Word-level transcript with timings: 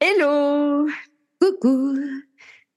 Hello 0.00 0.86
Coucou 1.40 1.96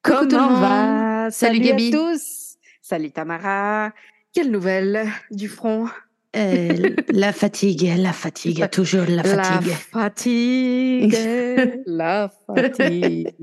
Comment 0.01 0.27
tout 0.27 0.35
le 0.35 0.41
monde. 0.41 0.61
va? 0.61 1.31
Salut, 1.31 1.59
Gabi. 1.59 1.89
à 1.93 1.97
tous 1.97 2.55
Salut 2.81 3.11
Tamara 3.11 3.91
Quelle 4.33 4.51
nouvelle 4.51 5.07
du 5.31 5.47
front? 5.47 5.87
Euh, 6.35 6.95
La 7.09 7.33
fatigue, 7.33 7.91
la 7.97 8.13
fatigue, 8.13 8.69
toujours 8.69 9.05
la 9.09 9.23
fatigue. 9.23 9.69
La 9.69 9.75
fatigue 9.75 11.15
La 11.87 12.31
fatigue 12.47 13.33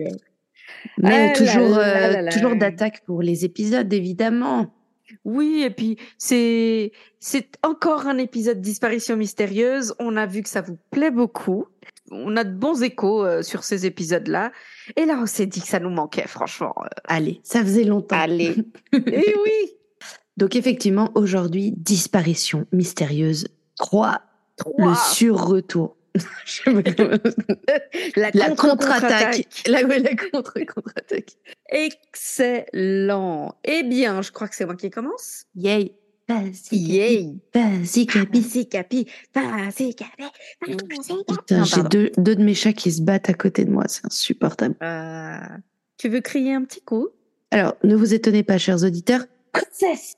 Mais 0.98 1.12
Ah 1.12 1.27
là 1.27 1.32
toujours, 1.34 1.68
là 1.77 1.79
euh, 2.09 2.12
là 2.12 2.23
là. 2.23 2.32
toujours 2.32 2.56
d'attaque 2.56 3.02
pour 3.04 3.23
les 3.23 3.45
épisodes, 3.45 3.93
évidemment. 3.93 4.73
Oui, 5.24 5.62
et 5.65 5.70
puis 5.70 5.96
c'est 6.18 6.93
c'est 7.18 7.48
encore 7.65 8.06
un 8.06 8.18
épisode 8.18 8.60
disparition 8.60 9.16
mystérieuse. 9.16 9.95
On 9.98 10.16
a 10.16 10.27
vu 10.27 10.43
que 10.43 10.48
ça 10.48 10.60
vous 10.62 10.79
plaît 10.90 11.10
beaucoup. 11.10 11.66
On 12.10 12.37
a 12.37 12.45
de 12.45 12.55
bons 12.55 12.83
échos 12.83 13.24
euh, 13.24 13.42
sur 13.42 13.65
ces 13.65 13.87
épisodes-là. 13.87 14.52
Et 14.96 15.05
là, 15.06 15.19
on 15.20 15.27
s'est 15.27 15.46
dit 15.46 15.60
que 15.60 15.66
ça 15.69 15.80
nous 15.80 15.91
manquait, 15.91 16.27
franchement. 16.29 16.74
Euh, 16.82 16.87
Allez, 17.07 17.40
ça 17.43 17.62
faisait 17.62 17.85
longtemps. 17.85 18.16
Allez. 18.18 18.57
Et 18.93 19.35
oui. 19.45 19.73
Donc 20.37 20.54
effectivement, 20.57 21.10
aujourd'hui, 21.15 21.73
disparition 21.77 22.66
mystérieuse 22.73 23.49
3, 23.77 24.12
le 24.12 24.65
Trois. 24.65 24.95
sur-retour. 24.95 25.96
La, 28.16 28.30
la 28.32 28.49
contre- 28.51 28.68
contre-attaque. 28.71 29.46
La 29.66 29.82
contre-contre-attaque. 29.82 31.32
Excellent. 31.68 33.54
Eh 33.65 33.82
bien, 33.82 34.23
je 34.23 34.32
crois 34.32 34.49
que 34.49 34.54
c'est 34.57 34.65
moi 34.65 34.77
qui 34.77 34.90
commence. 34.90 35.45
Yay. 35.54 35.95
Vas-y, 36.29 36.77
Yay. 36.77 37.38
Vas-y, 37.55 38.07
Capi. 38.07 38.41
Vas-y, 38.41 38.66
Capi. 38.69 39.07
Vas-y, 39.35 39.95
Capi. 39.95 40.24
Putain, 40.60 41.59
Non, 41.59 41.65
j'ai 41.65 41.83
deux, 41.85 42.10
deux 42.16 42.35
de 42.35 42.43
mes 42.43 42.55
chats 42.55 42.73
qui 42.73 42.91
se 42.91 43.01
battent 43.02 43.30
à 43.30 43.35
côté 43.35 43.65
de 43.65 43.71
moi, 43.71 43.85
c'est 43.87 44.05
insupportable. 44.05 44.74
Euh, 44.83 45.38
tu 45.99 46.09
veux 46.09 46.21
crier 46.21 46.52
un 46.55 46.65
petit 46.65 46.80
coup? 46.80 47.09
Alors, 47.52 47.77
ne 47.85 47.95
vous 47.95 48.13
étonnez 48.13 48.43
pas, 48.43 48.59
chers 48.59 48.83
auditeurs, 48.83 49.24
Princesse. 49.52 50.16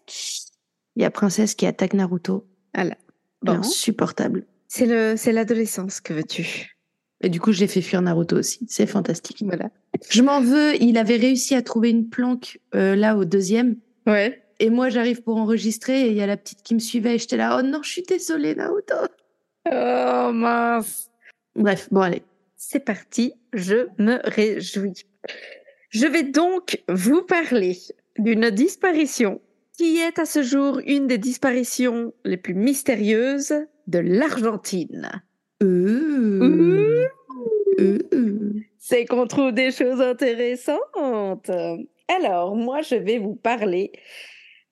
il 0.96 1.02
y 1.02 1.04
a 1.04 1.10
Princesse 1.10 1.54
qui 1.54 1.66
attaque 1.66 1.92
Naruto. 1.92 2.46
Voilà. 2.74 2.96
Elle 3.42 3.50
est 3.50 3.52
Bon. 3.54 3.58
insupportable. 3.60 4.46
C'est 4.66 4.86
le, 4.86 5.14
c'est 5.16 5.32
l'adolescence 5.32 6.00
que 6.00 6.12
veux-tu? 6.14 6.74
Et 7.20 7.28
du 7.28 7.40
coup, 7.40 7.52
j'ai 7.52 7.66
fait 7.66 7.82
fuir 7.82 8.00
Naruto 8.02 8.36
aussi. 8.36 8.60
C'est 8.68 8.86
fantastique. 8.86 9.42
Voilà. 9.44 9.70
Je 10.10 10.22
m'en 10.22 10.40
veux. 10.40 10.74
Il 10.82 10.96
avait 10.98 11.16
réussi 11.16 11.54
à 11.54 11.62
trouver 11.62 11.90
une 11.90 12.08
planque 12.08 12.60
euh, 12.74 12.94
là 12.96 13.16
au 13.16 13.24
deuxième. 13.24 13.76
Ouais. 14.06 14.42
Et 14.60 14.70
moi, 14.70 14.88
j'arrive 14.88 15.22
pour 15.22 15.36
enregistrer 15.36 16.02
et 16.02 16.08
il 16.08 16.14
y 16.14 16.22
a 16.22 16.26
la 16.26 16.36
petite 16.36 16.62
qui 16.62 16.74
me 16.74 16.80
suivait 16.80 17.14
et 17.14 17.18
j'étais 17.18 17.36
là. 17.36 17.58
Oh 17.58 17.62
non, 17.62 17.82
je 17.82 17.90
suis 17.90 18.02
désolée, 18.02 18.54
Naruto. 18.54 18.94
Oh 19.70 20.30
mince. 20.32 21.10
Bref, 21.54 21.88
bon, 21.90 22.00
allez. 22.00 22.22
C'est 22.56 22.80
parti. 22.80 23.34
Je 23.52 23.86
me 23.98 24.18
réjouis. 24.24 25.04
Je 25.90 26.06
vais 26.06 26.24
donc 26.24 26.82
vous 26.88 27.22
parler 27.22 27.78
d'une 28.18 28.50
disparition 28.50 29.40
qui 29.76 29.98
est 29.98 30.18
à 30.18 30.26
ce 30.26 30.42
jour 30.42 30.80
une 30.86 31.06
des 31.06 31.18
disparitions 31.18 32.12
les 32.24 32.36
plus 32.36 32.54
mystérieuses 32.54 33.54
de 33.86 34.00
l'Argentine. 34.00 35.08
Euh, 35.62 37.06
euh. 37.78 38.52
C'est 38.78 39.04
qu'on 39.06 39.26
trouve 39.26 39.52
des 39.52 39.70
choses 39.70 40.00
intéressantes. 40.00 41.50
Alors, 42.08 42.56
moi, 42.56 42.82
je 42.82 42.96
vais 42.96 43.18
vous 43.18 43.36
parler 43.36 43.92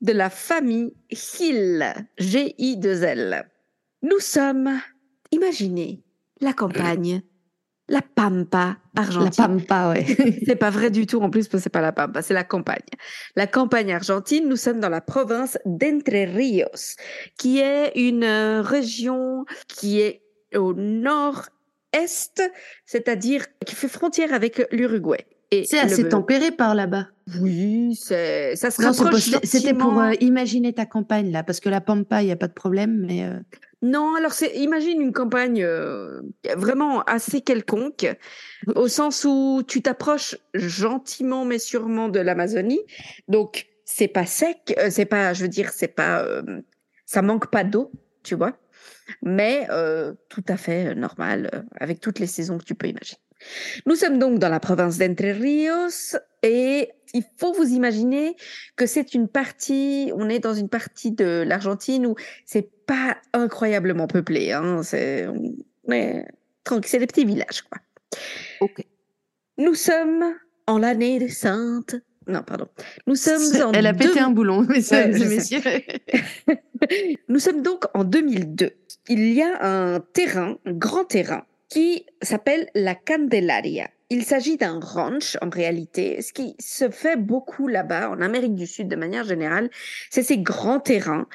de 0.01 0.13
la 0.13 0.31
famille 0.31 0.95
Gil, 1.11 1.85
G-I-2-L. 2.19 3.49
Nous 4.03 4.21
sommes, 4.21 4.81
imaginez, 5.33 6.03
la 6.41 6.53
campagne, 6.53 7.23
la 7.89 8.03
Pampa 8.03 8.77
La 8.95 9.03
argentine. 9.03 9.45
pampa, 9.45 9.91
ouais. 9.91 10.05
C'est 10.47 10.57
pas 10.57 10.71
vrai 10.71 10.91
du 10.91 11.07
tout 11.07 11.21
en 11.21 11.31
plus 11.31 11.49
parce 11.49 11.61
que 11.61 11.65
c'est 11.65 11.71
pas 11.71 11.81
la 11.81 11.93
Pampa, 11.93 12.23
c'est 12.23 12.35
la 12.35 12.45
campagne. 12.45 12.85
La 13.37 13.47
campagne 13.47 13.93
argentine, 13.93 14.49
nous 14.49 14.57
sommes 14.57 14.81
dans 14.81 14.89
la 14.89 15.01
province 15.01 15.59
d'Entre 15.65 16.13
Ríos, 16.35 16.97
qui 17.39 17.61
est 17.61 17.93
une 17.95 18.25
euh, 18.25 18.63
région 18.63 19.45
qui 19.69 20.01
est 20.01 20.23
au 20.55 20.75
nord-est, 20.75 22.43
c'est-à-dire 22.85 23.47
qui 23.65 23.75
fait 23.75 23.89
frontière 23.89 24.33
avec 24.35 24.63
l'Uruguay. 24.73 25.25
Et 25.51 25.65
C'est 25.65 25.79
assez 25.79 26.03
le- 26.03 26.09
tempéré 26.09 26.51
par 26.51 26.75
là-bas. 26.75 27.09
Oui, 27.41 27.95
ça 27.97 28.55
se 28.57 28.83
rapproche 28.83 29.31
C'était 29.45 29.75
pour 29.75 30.01
euh, 30.01 30.13
imaginer 30.21 30.73
ta 30.73 30.87
campagne 30.87 31.31
là, 31.33 31.43
parce 31.43 31.61
que 31.61 31.69
la 31.69 31.81
pampa, 31.81 32.23
il 32.23 32.29
y 32.29 32.33
a 32.33 32.37
pas 32.37 32.49
de 32.49 32.53
problème, 32.53 33.05
mais 33.07 33.25
euh, 33.25 33.39
Non, 33.83 34.15
alors 34.17 34.33
c'est 34.33 34.57
imagine 34.57 35.01
une 35.01 35.13
campagne 35.13 35.63
euh, 35.63 36.21
vraiment 36.57 37.03
assez 37.03 37.41
quelconque, 37.41 38.07
au 38.75 38.89
sens 38.89 39.25
où 39.25 39.63
tu 39.67 39.83
t'approches 39.83 40.37
gentiment 40.55 41.45
mais 41.45 41.59
sûrement 41.59 42.09
de 42.09 42.21
l'Amazonie, 42.21 42.81
donc 43.29 43.67
c'est 43.85 44.09
pas 44.09 44.27
sec, 44.27 44.77
c'est 44.91 45.05
pas, 45.07 45.33
je 45.33 45.43
veux 45.43 45.49
dire, 45.49 45.71
c'est 45.71 45.89
pas, 45.89 46.25
ça 47.07 47.23
manque 47.23 47.51
pas 47.51 47.63
d'eau, 47.63 47.93
tu 48.25 48.35
vois, 48.35 48.57
mais 49.23 49.69
tout 50.29 50.45
à 50.49 50.57
fait 50.57 50.95
normal 50.95 51.65
avec 51.79 52.01
toutes 52.01 52.19
les 52.19 52.27
saisons 52.27 52.59
que 52.59 52.65
tu 52.65 52.75
peux 52.75 52.89
imaginer. 52.89 53.19
Nous 53.87 53.95
sommes 53.95 54.19
donc 54.19 54.39
dans 54.39 54.49
la 54.49 54.61
province 54.61 54.99
d'Entre 54.99 55.25
Ríos 55.25 56.17
et 56.43 56.91
il 57.15 57.25
faut 57.39 57.53
vous 57.53 57.69
imaginer 57.69 58.37
que 58.77 58.87
c'est 58.87 59.15
une 59.15 59.29
partie, 59.29 60.13
on 60.15 60.29
est 60.29 60.39
dans 60.39 60.55
une 60.55 60.69
partie 60.69 61.13
de 61.13 61.45
l'Argentine 61.47 62.07
où 62.07 62.15
c'est 62.45 62.71
pas 62.87 63.17
incroyablement 63.33 64.07
peuplé. 64.07 64.53
Hein. 64.53 64.83
C'est 64.83 65.27
c'est 66.85 66.99
des 66.99 67.07
petits 67.07 67.25
villages, 67.25 67.63
quoi. 67.63 67.79
Ok. 68.61 68.85
Nous 69.59 69.75
sommes 69.75 70.25
en 70.67 70.79
l'année 70.79 71.19
des 71.19 71.29
saintes. 71.29 71.97
Non, 72.27 72.43
pardon. 72.43 72.67
Nous 73.07 73.15
sommes 73.15 73.63
en 73.63 73.73
elle 73.73 73.87
a 73.87 73.95
pété 73.95 74.19
un 74.19 74.31
boulon, 74.31 74.63
mais 74.69 74.81
ça, 74.81 75.07
Ouais, 75.07 75.27
messieurs. 75.27 75.61
Nous 77.29 77.39
sommes 77.39 77.63
donc 77.63 77.85
en 77.95 78.03
2002. 78.05 78.71
Il 79.09 79.33
y 79.33 79.43
a 79.43 79.65
un 79.65 80.01
terrain, 80.01 80.59
un 80.67 80.73
grand 80.73 81.05
terrain, 81.05 81.47
qui 81.69 82.07
s'appelle 82.23 82.69
la 82.75 82.95
Candelaria. 82.95 83.89
Il 84.09 84.25
s'agit 84.25 84.57
d'un 84.57 84.79
ranch 84.79 85.37
en 85.43 85.51
réalité. 85.51 86.23
Ce 86.23 86.33
qui 86.33 86.55
se 86.61 86.91
fait 86.91 87.17
beaucoup 87.17 87.67
là-bas, 87.67 88.11
en 88.11 88.21
Amérique 88.21 88.55
du 88.55 88.67
Sud 88.67 88.89
de 88.89 88.97
manière 88.97 89.25
générale, 89.25 89.69
c'est 90.11 90.23
ces 90.23 90.39
grands 90.39 90.79
terrains 90.79 91.27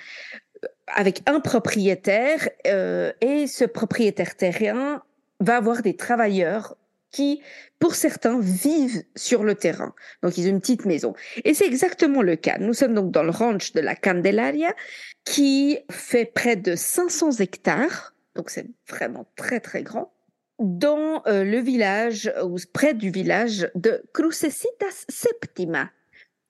euh, 0.64 0.68
avec 0.88 1.22
un 1.26 1.42
propriétaire 1.42 2.48
euh, 2.68 3.12
et 3.20 3.48
ce 3.48 3.66
propriétaire 3.66 4.36
terrien 4.36 5.04
va 5.42 5.58
avoir 5.58 5.82
des 5.82 5.96
travailleurs 5.96 6.78
qui, 7.12 7.42
pour 7.80 7.96
certains, 7.96 8.40
vivent 8.40 9.04
sur 9.18 9.44
le 9.44 9.56
terrain. 9.56 9.94
Donc, 10.24 10.38
ils 10.38 10.48
ont 10.48 10.52
une 10.52 10.62
petite 10.62 10.86
maison. 10.86 11.14
Et 11.44 11.54
c'est 11.54 11.66
exactement 11.66 12.22
le 12.22 12.38
cas. 12.38 12.58
Nous 12.58 12.74
sommes 12.74 12.94
donc 12.94 13.12
dans 13.12 13.24
le 13.24 13.32
ranch 13.32 13.74
de 13.74 13.82
la 13.82 13.96
Candelaria 13.96 14.74
qui 15.26 15.80
fait 15.90 16.26
près 16.26 16.56
de 16.56 16.76
500 16.76 17.32
hectares. 17.40 18.14
Donc, 18.36 18.50
c'est 18.50 18.68
vraiment 18.88 19.26
très, 19.36 19.60
très 19.60 19.84
grand. 19.84 20.14
Dans 20.62 21.24
euh, 21.26 21.44
le 21.44 21.58
village, 21.58 22.32
ou 22.44 22.58
près 22.72 22.94
du 22.94 23.10
village 23.10 23.68
de 23.74 24.04
Crucecitas 24.14 25.06
Septima, 25.10 25.90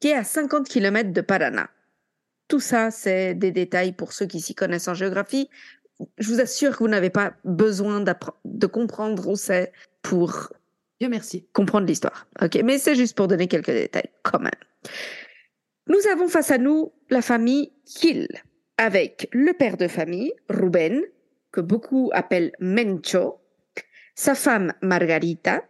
qui 0.01 0.09
est 0.09 0.15
à 0.15 0.25
50 0.25 0.67
km 0.67 1.13
de 1.13 1.21
Paraná. 1.21 1.69
Tout 2.49 2.59
ça, 2.59 2.91
c'est 2.91 3.35
des 3.35 3.51
détails 3.51 3.93
pour 3.93 4.11
ceux 4.11 4.25
qui 4.25 4.41
s'y 4.41 4.53
connaissent 4.53 4.89
en 4.89 4.93
géographie. 4.93 5.49
Je 6.17 6.27
vous 6.27 6.41
assure 6.41 6.73
que 6.73 6.79
vous 6.79 6.89
n'avez 6.89 7.09
pas 7.09 7.35
besoin 7.45 8.03
de 8.43 8.67
comprendre 8.67 9.29
où 9.29 9.37
c'est 9.37 9.71
pour 10.01 10.51
Dieu 10.99 11.09
merci. 11.09 11.47
comprendre 11.53 11.87
l'histoire. 11.87 12.27
Ok, 12.41 12.59
mais 12.63 12.77
c'est 12.77 12.95
juste 12.95 13.15
pour 13.15 13.27
donner 13.27 13.47
quelques 13.47 13.71
détails 13.71 14.09
quand 14.23 14.39
même. 14.39 14.51
Nous 15.87 16.07
avons 16.11 16.27
face 16.27 16.51
à 16.51 16.57
nous 16.57 16.91
la 17.09 17.21
famille 17.21 17.71
Hill, 18.03 18.27
avec 18.77 19.27
le 19.31 19.53
père 19.53 19.77
de 19.77 19.87
famille, 19.87 20.33
Ruben, 20.49 21.01
que 21.51 21.61
beaucoup 21.61 22.11
appellent 22.13 22.51
Mencho, 22.59 23.40
sa 24.15 24.35
femme 24.35 24.73
Margarita, 24.81 25.63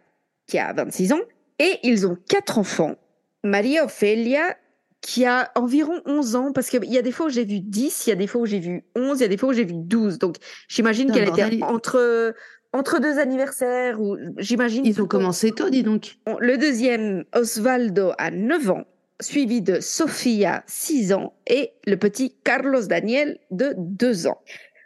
qui 0.46 0.58
a 0.58 0.72
26 0.72 1.12
ans, 1.12 1.20
et 1.58 1.78
ils 1.82 2.06
ont 2.06 2.16
quatre 2.28 2.58
enfants. 2.58 2.96
Maria 3.44 3.84
Ophelia, 3.84 4.56
qui 5.00 5.24
a 5.24 5.50
environ 5.56 6.00
11 6.06 6.36
ans, 6.36 6.52
parce 6.52 6.68
qu'il 6.68 6.84
y 6.84 6.98
a 6.98 7.02
des 7.02 7.12
fois 7.12 7.26
où 7.26 7.30
j'ai 7.30 7.44
vu 7.44 7.60
10, 7.60 8.06
il 8.06 8.10
y 8.10 8.12
a 8.12 8.16
des 8.16 8.26
fois 8.26 8.40
où 8.40 8.46
j'ai 8.46 8.60
vu 8.60 8.84
11, 8.94 9.18
il 9.18 9.22
y 9.22 9.24
a 9.24 9.28
des 9.28 9.36
fois 9.36 9.50
où 9.50 9.52
j'ai 9.52 9.64
vu 9.64 9.74
12. 9.74 10.18
Donc, 10.18 10.36
j'imagine 10.68 11.10
qu'elle 11.10 11.28
était 11.28 11.62
entre 11.62 12.34
entre 12.72 13.00
deux 13.00 13.18
anniversaires, 13.18 14.00
ou 14.00 14.16
j'imagine. 14.38 14.86
Ils 14.86 15.02
ont 15.02 15.06
commencé 15.06 15.52
tôt, 15.52 15.68
dis 15.68 15.82
donc. 15.82 16.16
Le 16.38 16.56
deuxième, 16.56 17.24
Osvaldo, 17.34 18.12
a 18.16 18.30
9 18.30 18.70
ans, 18.70 18.84
suivi 19.20 19.60
de 19.60 19.80
Sofia, 19.80 20.62
6 20.66 21.12
ans, 21.12 21.34
et 21.46 21.72
le 21.86 21.96
petit 21.96 22.34
Carlos 22.44 22.86
Daniel, 22.86 23.38
de 23.50 23.74
2 23.76 24.26
ans. 24.26 24.40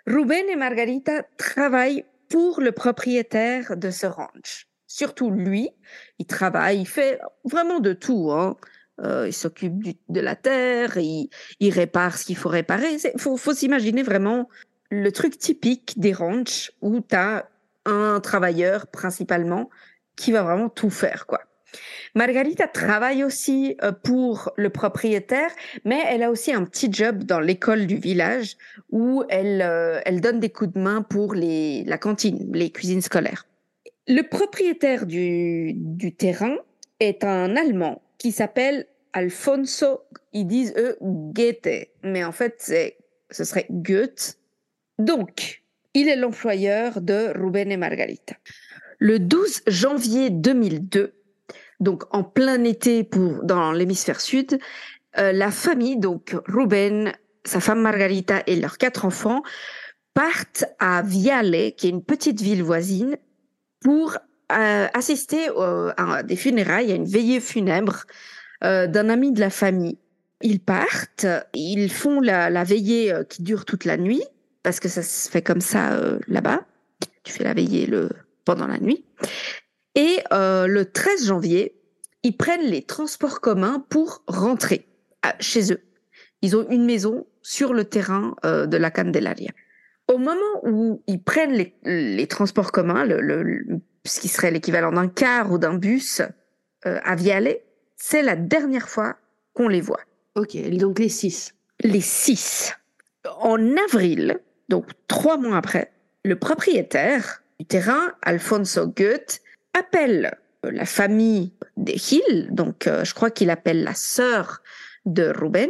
Ruben 0.06 0.48
et 0.48 0.56
Margarita 0.56 1.22
travaillent 1.36 2.04
pour 2.28 2.60
le 2.60 2.72
propriétaire 2.72 3.76
de 3.76 3.90
ce 3.90 4.06
ranch. 4.06 4.66
Surtout 4.86 5.30
lui, 5.30 5.70
il 6.18 6.26
travaille, 6.26 6.80
il 6.80 6.86
fait 6.86 7.20
vraiment 7.44 7.80
de 7.80 7.92
tout. 7.92 8.30
Hein. 8.32 8.56
Euh, 9.02 9.26
il 9.26 9.32
s'occupe 9.32 9.74
de 10.08 10.20
la 10.20 10.36
terre, 10.36 10.96
il, 10.96 11.28
il 11.60 11.70
répare 11.72 12.16
ce 12.16 12.24
qu'il 12.24 12.36
faut 12.36 12.48
réparer. 12.48 12.96
Il 13.14 13.20
faut, 13.20 13.36
faut 13.36 13.52
s'imaginer 13.52 14.02
vraiment 14.02 14.48
le 14.90 15.10
truc 15.10 15.38
typique 15.38 15.98
des 15.98 16.12
ranchs 16.12 16.72
où 16.80 17.00
tu 17.00 17.14
as 17.14 17.48
un 17.84 18.20
travailleur 18.20 18.86
principalement 18.86 19.70
qui 20.16 20.32
va 20.32 20.42
vraiment 20.42 20.68
tout 20.68 20.90
faire, 20.90 21.26
quoi. 21.26 21.40
Margarita 22.14 22.66
travaille 22.66 23.24
aussi 23.24 23.76
euh, 23.82 23.92
pour 23.92 24.52
le 24.56 24.70
propriétaire, 24.70 25.50
mais 25.84 26.02
elle 26.08 26.22
a 26.22 26.30
aussi 26.30 26.52
un 26.52 26.64
petit 26.64 26.92
job 26.92 27.24
dans 27.24 27.40
l'école 27.40 27.86
du 27.86 27.96
village 27.96 28.56
où 28.90 29.24
elle, 29.28 29.62
euh, 29.62 30.00
elle 30.04 30.20
donne 30.20 30.40
des 30.40 30.50
coups 30.50 30.72
de 30.72 30.78
main 30.78 31.02
pour 31.02 31.34
les, 31.34 31.84
la 31.84 31.98
cantine, 31.98 32.50
les 32.54 32.70
cuisines 32.70 33.02
scolaires. 33.02 33.46
Le 34.08 34.22
propriétaire 34.22 35.06
du, 35.06 35.72
du 35.74 36.14
terrain 36.14 36.56
est 37.00 37.24
un 37.24 37.56
Allemand 37.56 38.02
qui 38.18 38.32
s'appelle 38.32 38.86
Alfonso, 39.12 40.00
ils 40.32 40.46
disent 40.46 40.74
eux 40.76 40.96
Goethe, 41.00 41.88
mais 42.02 42.24
en 42.24 42.32
fait 42.32 42.56
c'est, 42.58 42.96
ce 43.30 43.44
serait 43.44 43.66
Goethe. 43.70 44.38
Donc, 44.98 45.62
il 45.94 46.08
est 46.08 46.16
l'employeur 46.16 47.00
de 47.00 47.32
Ruben 47.36 47.72
et 47.72 47.76
Margarita. 47.76 48.36
Le 48.98 49.18
12 49.18 49.62
janvier 49.66 50.30
2002, 50.30 51.15
donc 51.80 52.04
en 52.14 52.22
plein 52.22 52.62
été 52.64 53.04
pour 53.04 53.44
dans 53.44 53.72
l'hémisphère 53.72 54.20
sud, 54.20 54.58
euh, 55.18 55.32
la 55.32 55.50
famille, 55.50 55.96
donc 55.96 56.36
Ruben, 56.46 57.12
sa 57.44 57.60
femme 57.60 57.80
Margarita 57.80 58.42
et 58.46 58.56
leurs 58.56 58.78
quatre 58.78 59.04
enfants, 59.04 59.42
partent 60.14 60.64
à 60.78 61.02
Viale, 61.02 61.72
qui 61.76 61.86
est 61.86 61.90
une 61.90 62.02
petite 62.02 62.40
ville 62.40 62.62
voisine, 62.62 63.16
pour 63.80 64.16
euh, 64.52 64.86
assister 64.94 65.48
à 65.96 66.22
des 66.22 66.36
funérailles, 66.36 66.92
à 66.92 66.94
une 66.94 67.04
veillée 67.04 67.40
funèbre 67.40 68.04
euh, 68.64 68.86
d'un 68.86 69.08
ami 69.08 69.32
de 69.32 69.40
la 69.40 69.50
famille. 69.50 69.98
Ils 70.42 70.60
partent, 70.60 71.26
ils 71.54 71.90
font 71.90 72.20
la, 72.20 72.50
la 72.50 72.64
veillée 72.64 73.12
qui 73.28 73.42
dure 73.42 73.64
toute 73.64 73.84
la 73.84 73.96
nuit 73.96 74.22
parce 74.62 74.80
que 74.80 74.88
ça 74.88 75.02
se 75.02 75.30
fait 75.30 75.42
comme 75.42 75.62
ça 75.62 75.98
là-bas. 76.28 76.60
Tu 77.22 77.32
fais 77.32 77.44
la 77.44 77.54
veillée 77.54 77.86
le, 77.86 78.10
pendant 78.44 78.66
la 78.66 78.78
nuit. 78.78 79.04
Et 79.96 80.18
euh, 80.32 80.68
le 80.68 80.84
13 80.84 81.26
janvier, 81.26 81.74
ils 82.22 82.36
prennent 82.36 82.66
les 82.66 82.82
transports 82.82 83.40
communs 83.40 83.84
pour 83.88 84.22
rentrer 84.28 84.86
chez 85.40 85.72
eux. 85.72 85.80
Ils 86.42 86.56
ont 86.56 86.68
une 86.70 86.84
maison 86.84 87.26
sur 87.42 87.72
le 87.72 87.84
terrain 87.84 88.36
euh, 88.44 88.66
de 88.66 88.76
la 88.76 88.92
Candelaria. 88.92 89.50
Au 90.06 90.18
moment 90.18 90.60
où 90.62 91.02
ils 91.08 91.20
prennent 91.20 91.54
les, 91.54 91.74
les 91.84 92.26
transports 92.28 92.70
communs, 92.70 93.04
le, 93.04 93.20
le, 93.20 93.80
ce 94.04 94.20
qui 94.20 94.28
serait 94.28 94.52
l'équivalent 94.52 94.92
d'un 94.92 95.08
car 95.08 95.50
ou 95.50 95.58
d'un 95.58 95.74
bus 95.74 96.22
à 96.84 97.16
Viale, 97.16 97.56
c'est 97.96 98.22
la 98.22 98.36
dernière 98.36 98.88
fois 98.88 99.16
qu'on 99.52 99.66
les 99.66 99.80
voit. 99.80 99.98
Ok, 100.36 100.56
donc 100.76 101.00
les 101.00 101.08
six. 101.08 101.54
Les 101.80 102.00
six. 102.00 102.72
En 103.40 103.58
avril, 103.88 104.38
donc, 104.68 104.86
trois 105.08 105.36
mois 105.36 105.56
après, 105.56 105.92
le 106.24 106.36
propriétaire 106.36 107.42
du 107.58 107.66
terrain, 107.66 108.12
Alfonso 108.22 108.86
Goethe, 108.86 109.40
appelle 109.76 110.36
euh, 110.64 110.70
la 110.70 110.84
famille 110.84 111.52
des 111.76 111.96
Hill, 112.12 112.48
donc 112.50 112.86
euh, 112.86 113.04
je 113.04 113.14
crois 113.14 113.30
qu'il 113.30 113.50
appelle 113.50 113.84
la 113.84 113.94
sœur 113.94 114.62
de 115.04 115.28
Ruben, 115.28 115.68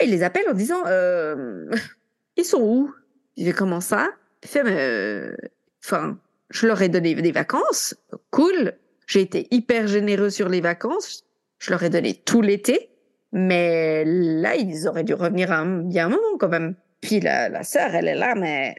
et 0.00 0.04
il 0.04 0.10
les 0.10 0.22
appelle 0.22 0.48
en 0.48 0.54
disant 0.54 0.82
euh, 0.86 1.70
Ils 2.36 2.44
sont 2.44 2.62
où? 2.62 2.92
Il 3.36 3.46
fait 3.46 3.52
Comment 3.52 3.80
ça? 3.80 4.10
Je 6.50 6.66
leur 6.66 6.82
ai 6.82 6.88
donné 6.88 7.14
des 7.14 7.32
vacances, 7.32 7.94
cool, 8.30 8.74
j'ai 9.06 9.20
été 9.20 9.48
hyper 9.50 9.86
généreux 9.86 10.30
sur 10.30 10.48
les 10.48 10.60
vacances, 10.60 11.24
je 11.58 11.70
leur 11.70 11.82
ai 11.82 11.90
donné 11.90 12.14
tout 12.14 12.42
l'été, 12.42 12.90
mais 13.32 14.04
là, 14.04 14.56
ils 14.56 14.86
auraient 14.86 15.04
dû 15.04 15.14
revenir 15.14 15.50
a 15.52 15.60
un 15.60 15.64
moment 16.08 16.36
quand 16.38 16.48
même. 16.48 16.74
Puis 17.00 17.20
la, 17.20 17.48
la 17.48 17.64
sœur, 17.64 17.94
elle 17.94 18.08
est 18.08 18.14
là, 18.14 18.34
mais 18.34 18.76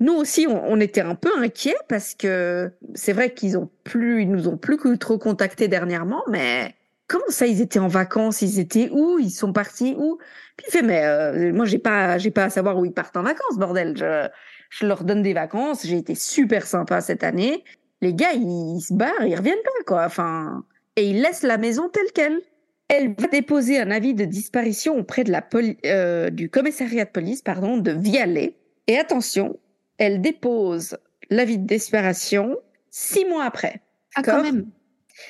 nous 0.00 0.14
aussi, 0.14 0.46
on, 0.48 0.80
était 0.80 1.02
un 1.02 1.14
peu 1.14 1.30
inquiets 1.38 1.76
parce 1.88 2.14
que 2.14 2.72
c'est 2.94 3.12
vrai 3.12 3.34
qu'ils 3.34 3.58
ont 3.58 3.70
plus, 3.84 4.22
ils 4.22 4.30
nous 4.30 4.48
ont 4.48 4.56
plus 4.56 4.78
que 4.78 4.96
trop 4.96 5.18
contactés 5.18 5.68
dernièrement, 5.68 6.22
mais 6.28 6.74
comment 7.06 7.28
ça, 7.28 7.46
ils 7.46 7.60
étaient 7.60 7.78
en 7.78 7.88
vacances, 7.88 8.40
ils 8.40 8.58
étaient 8.58 8.88
où, 8.90 9.18
ils 9.18 9.30
sont 9.30 9.52
partis 9.52 9.94
où? 9.98 10.18
Puis 10.56 10.66
il 10.68 10.72
fait, 10.72 10.82
mais 10.82 11.04
euh, 11.04 11.52
moi, 11.52 11.66
j'ai 11.66 11.78
pas, 11.78 12.16
j'ai 12.16 12.30
pas 12.30 12.44
à 12.44 12.50
savoir 12.50 12.78
où 12.78 12.86
ils 12.86 12.92
partent 12.92 13.16
en 13.18 13.22
vacances, 13.22 13.58
bordel. 13.58 13.94
Je, 13.96 14.86
leur 14.86 15.04
donne 15.04 15.20
des 15.20 15.34
vacances. 15.34 15.86
J'ai 15.86 15.98
été 15.98 16.14
super 16.14 16.66
sympa 16.66 17.00
cette 17.00 17.24
année. 17.24 17.64
Les 18.00 18.14
gars, 18.14 18.32
ils, 18.32 18.76
ils 18.76 18.80
se 18.80 18.94
barrent, 18.94 19.26
ils 19.26 19.36
reviennent 19.36 19.62
pas, 19.62 19.84
quoi. 19.86 20.04
Enfin, 20.06 20.64
et 20.96 21.10
ils 21.10 21.20
laissent 21.20 21.42
la 21.42 21.58
maison 21.58 21.88
telle 21.88 22.12
quelle. 22.14 22.40
Elle 22.88 23.14
va 23.18 23.28
déposer 23.28 23.78
un 23.78 23.90
avis 23.90 24.14
de 24.14 24.24
disparition 24.24 24.96
auprès 24.98 25.24
de 25.24 25.30
la 25.30 25.46
euh, 25.84 26.30
du 26.30 26.50
commissariat 26.50 27.04
de 27.04 27.10
police 27.10 27.42
pardon, 27.42 27.76
de 27.76 27.92
Vialet. 27.92 28.56
Et 28.86 28.98
attention, 28.98 29.58
elle 30.00 30.20
dépose 30.20 30.96
l'avis 31.28 31.58
de 31.58 31.66
disparition 31.66 32.56
six 32.90 33.24
mois 33.26 33.44
après. 33.44 33.82
Ah, 34.16 34.22
quand 34.22 34.42
même. 34.42 34.66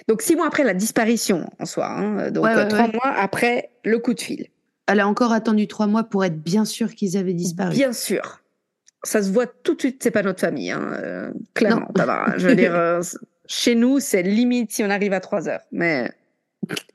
Donc 0.08 0.22
six 0.22 0.36
mois 0.36 0.46
après 0.46 0.64
la 0.64 0.72
disparition 0.72 1.50
en 1.58 1.66
soi. 1.66 1.88
Hein. 1.90 2.30
Donc 2.30 2.46
euh, 2.46 2.66
trois 2.68 2.86
mois 2.86 3.12
après 3.16 3.70
le 3.84 3.98
coup 3.98 4.14
de 4.14 4.20
fil. 4.20 4.46
Elle 4.86 5.00
a 5.00 5.08
encore 5.08 5.32
attendu 5.32 5.66
trois 5.66 5.88
mois 5.88 6.04
pour 6.04 6.24
être 6.24 6.40
bien 6.40 6.64
sûre 6.64 6.94
qu'ils 6.94 7.16
avaient 7.16 7.34
disparu. 7.34 7.74
Bien 7.74 7.92
sûr. 7.92 8.40
Ça 9.02 9.22
se 9.22 9.30
voit 9.30 9.46
tout 9.46 9.74
de 9.74 9.80
suite, 9.80 10.02
c'est 10.02 10.10
pas 10.10 10.22
notre 10.22 10.40
famille. 10.40 10.70
Hein. 10.70 10.92
Euh, 11.02 11.30
clairement, 11.54 11.88
ça 11.96 12.06
va. 12.06 12.34
Je 12.36 12.46
veux 12.48 12.54
dire, 12.54 13.00
chez 13.46 13.74
nous, 13.74 13.98
c'est 13.98 14.22
limite 14.22 14.72
si 14.72 14.84
on 14.84 14.90
arrive 14.90 15.12
à 15.12 15.20
trois 15.20 15.48
heures. 15.48 15.62
Mais 15.72 16.10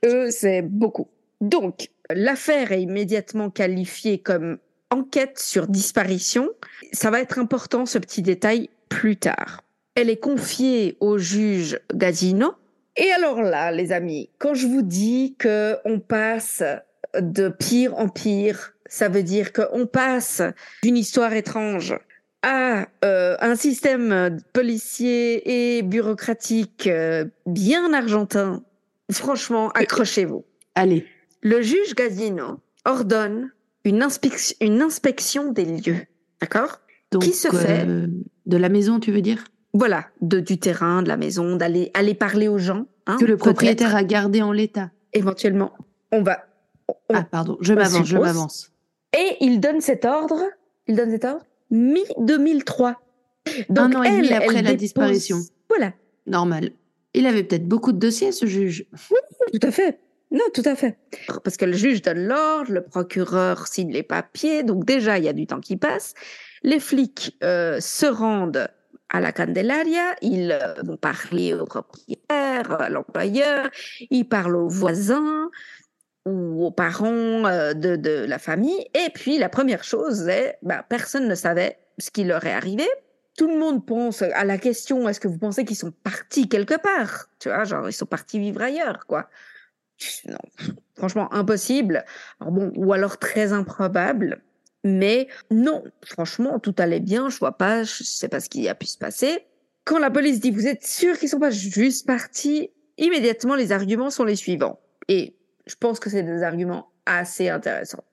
eux, 0.04 0.30
c'est 0.30 0.62
beaucoup. 0.62 1.08
Donc, 1.40 1.90
l'affaire 2.10 2.72
est 2.72 2.80
immédiatement 2.80 3.50
qualifiée 3.50 4.18
comme 4.18 4.58
enquête 4.90 5.38
sur 5.38 5.66
disparition. 5.66 6.50
Ça 6.92 7.10
va 7.10 7.20
être 7.20 7.38
important, 7.38 7.86
ce 7.86 7.98
petit 7.98 8.22
détail, 8.22 8.70
plus 8.88 9.16
tard. 9.16 9.62
Elle 9.94 10.10
est 10.10 10.20
confiée 10.20 10.96
au 11.00 11.18
juge 11.18 11.80
Gazino. 11.94 12.54
Et 12.96 13.10
alors 13.12 13.42
là, 13.42 13.72
les 13.72 13.92
amis, 13.92 14.30
quand 14.38 14.54
je 14.54 14.66
vous 14.66 14.82
dis 14.82 15.34
que 15.38 15.76
on 15.84 15.98
passe 15.98 16.62
de 17.18 17.48
pire 17.48 17.96
en 17.98 18.08
pire, 18.08 18.74
ça 18.86 19.08
veut 19.08 19.22
dire 19.22 19.52
qu'on 19.52 19.86
passe 19.86 20.42
d'une 20.82 20.96
histoire 20.96 21.32
étrange 21.32 21.98
à 22.42 22.86
euh, 23.04 23.36
un 23.40 23.56
système 23.56 24.38
policier 24.52 25.78
et 25.78 25.82
bureaucratique 25.82 26.86
euh, 26.86 27.24
bien 27.46 27.92
argentin 27.92 28.62
Franchement, 29.10 29.70
accrochez-vous. 29.70 30.44
Allez. 30.74 31.06
Le 31.42 31.62
juge 31.62 31.94
Gazino 31.94 32.60
ordonne 32.84 33.52
une, 33.86 34.02
inspection, 34.02 34.56
une 34.60 34.82
inspection 34.82 35.52
des 35.52 35.64
lieux. 35.64 36.06
D'accord? 36.40 36.80
Qui 37.20 37.32
se 37.32 37.48
fait? 37.48 37.84
euh, 37.86 38.08
De 38.46 38.56
la 38.56 38.68
maison, 38.68 39.00
tu 39.00 39.12
veux 39.12 39.22
dire? 39.22 39.44
Voilà, 39.72 40.06
de, 40.20 40.40
du 40.40 40.58
terrain, 40.58 41.02
de 41.02 41.08
la 41.08 41.16
maison, 41.16 41.56
d'aller 41.56 41.90
aller 41.94 42.14
parler 42.14 42.48
aux 42.48 42.58
gens. 42.58 42.86
Hein, 43.06 43.16
que 43.20 43.24
le 43.24 43.36
propriétaire 43.36 43.94
a 43.94 44.02
gardé 44.04 44.42
en 44.42 44.52
l'état. 44.52 44.90
Éventuellement. 45.12 45.72
On 46.12 46.22
va. 46.22 46.46
ah, 47.12 47.22
pardon, 47.24 47.56
je 47.60 47.72
m'avance, 47.74 48.06
je 48.06 48.18
m'avance. 48.18 48.72
Et 49.16 49.36
il 49.40 49.60
donne 49.60 49.80
cet 49.80 50.04
ordre, 50.04 50.42
il 50.88 50.96
donne 50.96 51.10
cet 51.10 51.24
ordre, 51.24 51.44
mi-2003. 51.70 52.94
Donc, 53.68 53.94
Un 53.94 53.98
an 54.00 54.02
et 54.02 54.10
demi 54.16 54.32
après 54.32 54.62
la 54.62 54.74
disparition. 54.74 55.38
Voilà. 55.68 55.92
Normal. 56.26 56.70
Il 57.14 57.26
avait 57.26 57.44
peut-être 57.44 57.66
beaucoup 57.68 57.92
de 57.92 57.98
dossiers, 57.98 58.32
ce 58.32 58.46
juge. 58.46 58.86
Oui, 59.10 59.18
tout 59.58 59.66
à 59.66 59.70
fait. 59.70 60.00
Non, 60.30 60.44
tout 60.52 60.62
à 60.64 60.74
fait. 60.74 60.98
Parce 61.44 61.56
que 61.56 61.64
le 61.64 61.72
juge 61.72 62.02
donne 62.02 62.26
l'ordre, 62.26 62.72
le 62.72 62.82
procureur 62.82 63.66
signe 63.66 63.92
les 63.92 64.02
papiers, 64.02 64.62
donc 64.62 64.84
déjà, 64.84 65.18
il 65.18 65.24
y 65.24 65.28
a 65.28 65.32
du 65.32 65.46
temps 65.46 65.60
qui 65.60 65.76
passe. 65.76 66.14
Les 66.62 66.80
flics 66.80 67.36
euh, 67.44 67.78
se 67.80 68.06
rendent 68.06 68.68
à 69.08 69.20
la 69.20 69.32
Candelaria, 69.32 70.16
ils 70.22 70.50
euh, 70.50 70.74
vont 70.82 70.96
parler 70.96 71.54
au 71.54 71.64
propriétaire, 71.64 72.80
à 72.80 72.88
l'employeur, 72.88 73.70
ils 74.10 74.28
parlent 74.28 74.56
aux 74.56 74.68
voisins 74.68 75.48
ou 76.24 76.66
aux 76.66 76.72
parents 76.72 77.44
euh, 77.46 77.72
de, 77.72 77.94
de, 77.94 78.24
la 78.26 78.40
famille. 78.40 78.84
Et 78.94 79.10
puis, 79.14 79.38
la 79.38 79.48
première 79.48 79.84
chose 79.84 80.26
est, 80.26 80.58
bah, 80.62 80.84
personne 80.88 81.28
ne 81.28 81.36
savait 81.36 81.78
ce 81.98 82.10
qui 82.10 82.24
leur 82.24 82.44
est 82.44 82.52
arrivé 82.52 82.86
tout 83.36 83.48
le 83.48 83.58
monde 83.58 83.84
pense 83.84 84.22
à 84.22 84.44
la 84.44 84.58
question 84.58 85.08
est-ce 85.08 85.20
que 85.20 85.28
vous 85.28 85.38
pensez 85.38 85.64
qu'ils 85.64 85.76
sont 85.76 85.92
partis 86.02 86.48
quelque 86.48 86.74
part? 86.80 87.26
Tu 87.38 87.48
vois, 87.48 87.64
genre 87.64 87.88
ils 87.88 87.92
sont 87.92 88.06
partis 88.06 88.38
vivre 88.38 88.62
ailleurs, 88.62 89.06
quoi. 89.06 89.28
Non, 90.26 90.38
franchement 90.94 91.32
impossible. 91.32 92.04
Alors 92.40 92.52
bon, 92.52 92.72
ou 92.76 92.92
alors 92.92 93.18
très 93.18 93.52
improbable. 93.52 94.42
Mais 94.84 95.28
non, 95.50 95.82
franchement, 96.04 96.58
tout 96.58 96.74
allait 96.78 97.00
bien. 97.00 97.28
Je 97.28 97.38
vois 97.38 97.56
pas, 97.56 97.82
je 97.82 98.04
sais 98.04 98.28
pas 98.28 98.40
ce 98.40 98.48
qui 98.48 98.68
a 98.68 98.74
pu 98.74 98.86
se 98.86 98.98
passer. 98.98 99.46
quand 99.84 99.98
la 99.98 100.10
police 100.10 100.40
dit 100.40 100.50
vous 100.50 100.66
êtes 100.66 100.84
sûr 100.84 101.18
qu'ils 101.18 101.28
sont 101.28 101.38
pas 101.38 101.50
juste 101.50 102.06
partis, 102.06 102.70
immédiatement 102.98 103.54
les 103.54 103.72
arguments 103.72 104.10
sont 104.10 104.24
les 104.24 104.36
suivants. 104.36 104.80
Et 105.08 105.36
je 105.66 105.74
pense 105.76 106.00
que 106.00 106.10
c'est 106.10 106.22
des 106.22 106.42
arguments 106.42 106.92
assez 107.06 107.48
intéressants. 107.48 108.04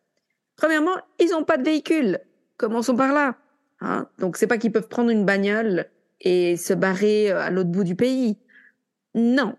Premièrement, 0.55 0.95
ils 1.19 1.29
n'ont 1.31 1.43
pas 1.43 1.57
de 1.57 1.63
véhicule. 1.63 2.19
Commençons 2.57 2.95
par 2.95 3.13
là. 3.13 3.37
Hein 3.81 4.07
Donc 4.19 4.37
c'est 4.37 4.47
pas 4.47 4.57
qu'ils 4.57 4.71
peuvent 4.71 4.87
prendre 4.87 5.09
une 5.09 5.25
bagnole 5.25 5.87
et 6.21 6.57
se 6.57 6.73
barrer 6.73 7.31
euh, 7.31 7.41
à 7.41 7.49
l'autre 7.49 7.69
bout 7.69 7.83
du 7.83 7.95
pays. 7.95 8.37
Non. 9.15 9.55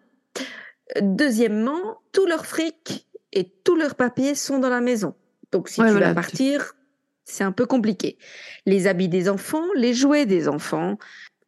Deuxièmement, 1.01 2.01
tous 2.13 2.27
leurs 2.27 2.47
fric 2.47 3.07
et 3.33 3.51
tous 3.65 3.77
leurs 3.77 3.95
papiers 3.95 4.35
sont 4.35 4.59
dans 4.59 4.69
la 4.69 4.81
maison. 4.81 5.15
Donc 5.53 5.69
si 5.69 5.81
tu 5.81 5.89
vas 5.89 6.15
partir, 6.15 6.75
c'est 7.25 7.45
un 7.45 7.53
peu 7.53 7.67
compliqué. 7.67 8.19
Les 8.67 8.87
habits 8.87 9.09
des 9.09 9.29
enfants, 9.29 9.67
les 9.75 9.95
jouets 9.95 10.27
des 10.27 10.49
enfants. 10.49 10.99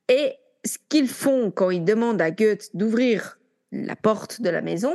Et 0.09 0.35
ce 0.64 0.78
qu'ils 0.88 1.09
font 1.09 1.50
quand 1.50 1.71
ils 1.71 1.85
demandent 1.85 2.23
à 2.23 2.31
Goethe 2.31 2.71
d'ouvrir 2.75 3.38
la 3.73 3.97
porte 3.97 4.40
de 4.40 4.49
la 4.49 4.62
maison, 4.62 4.95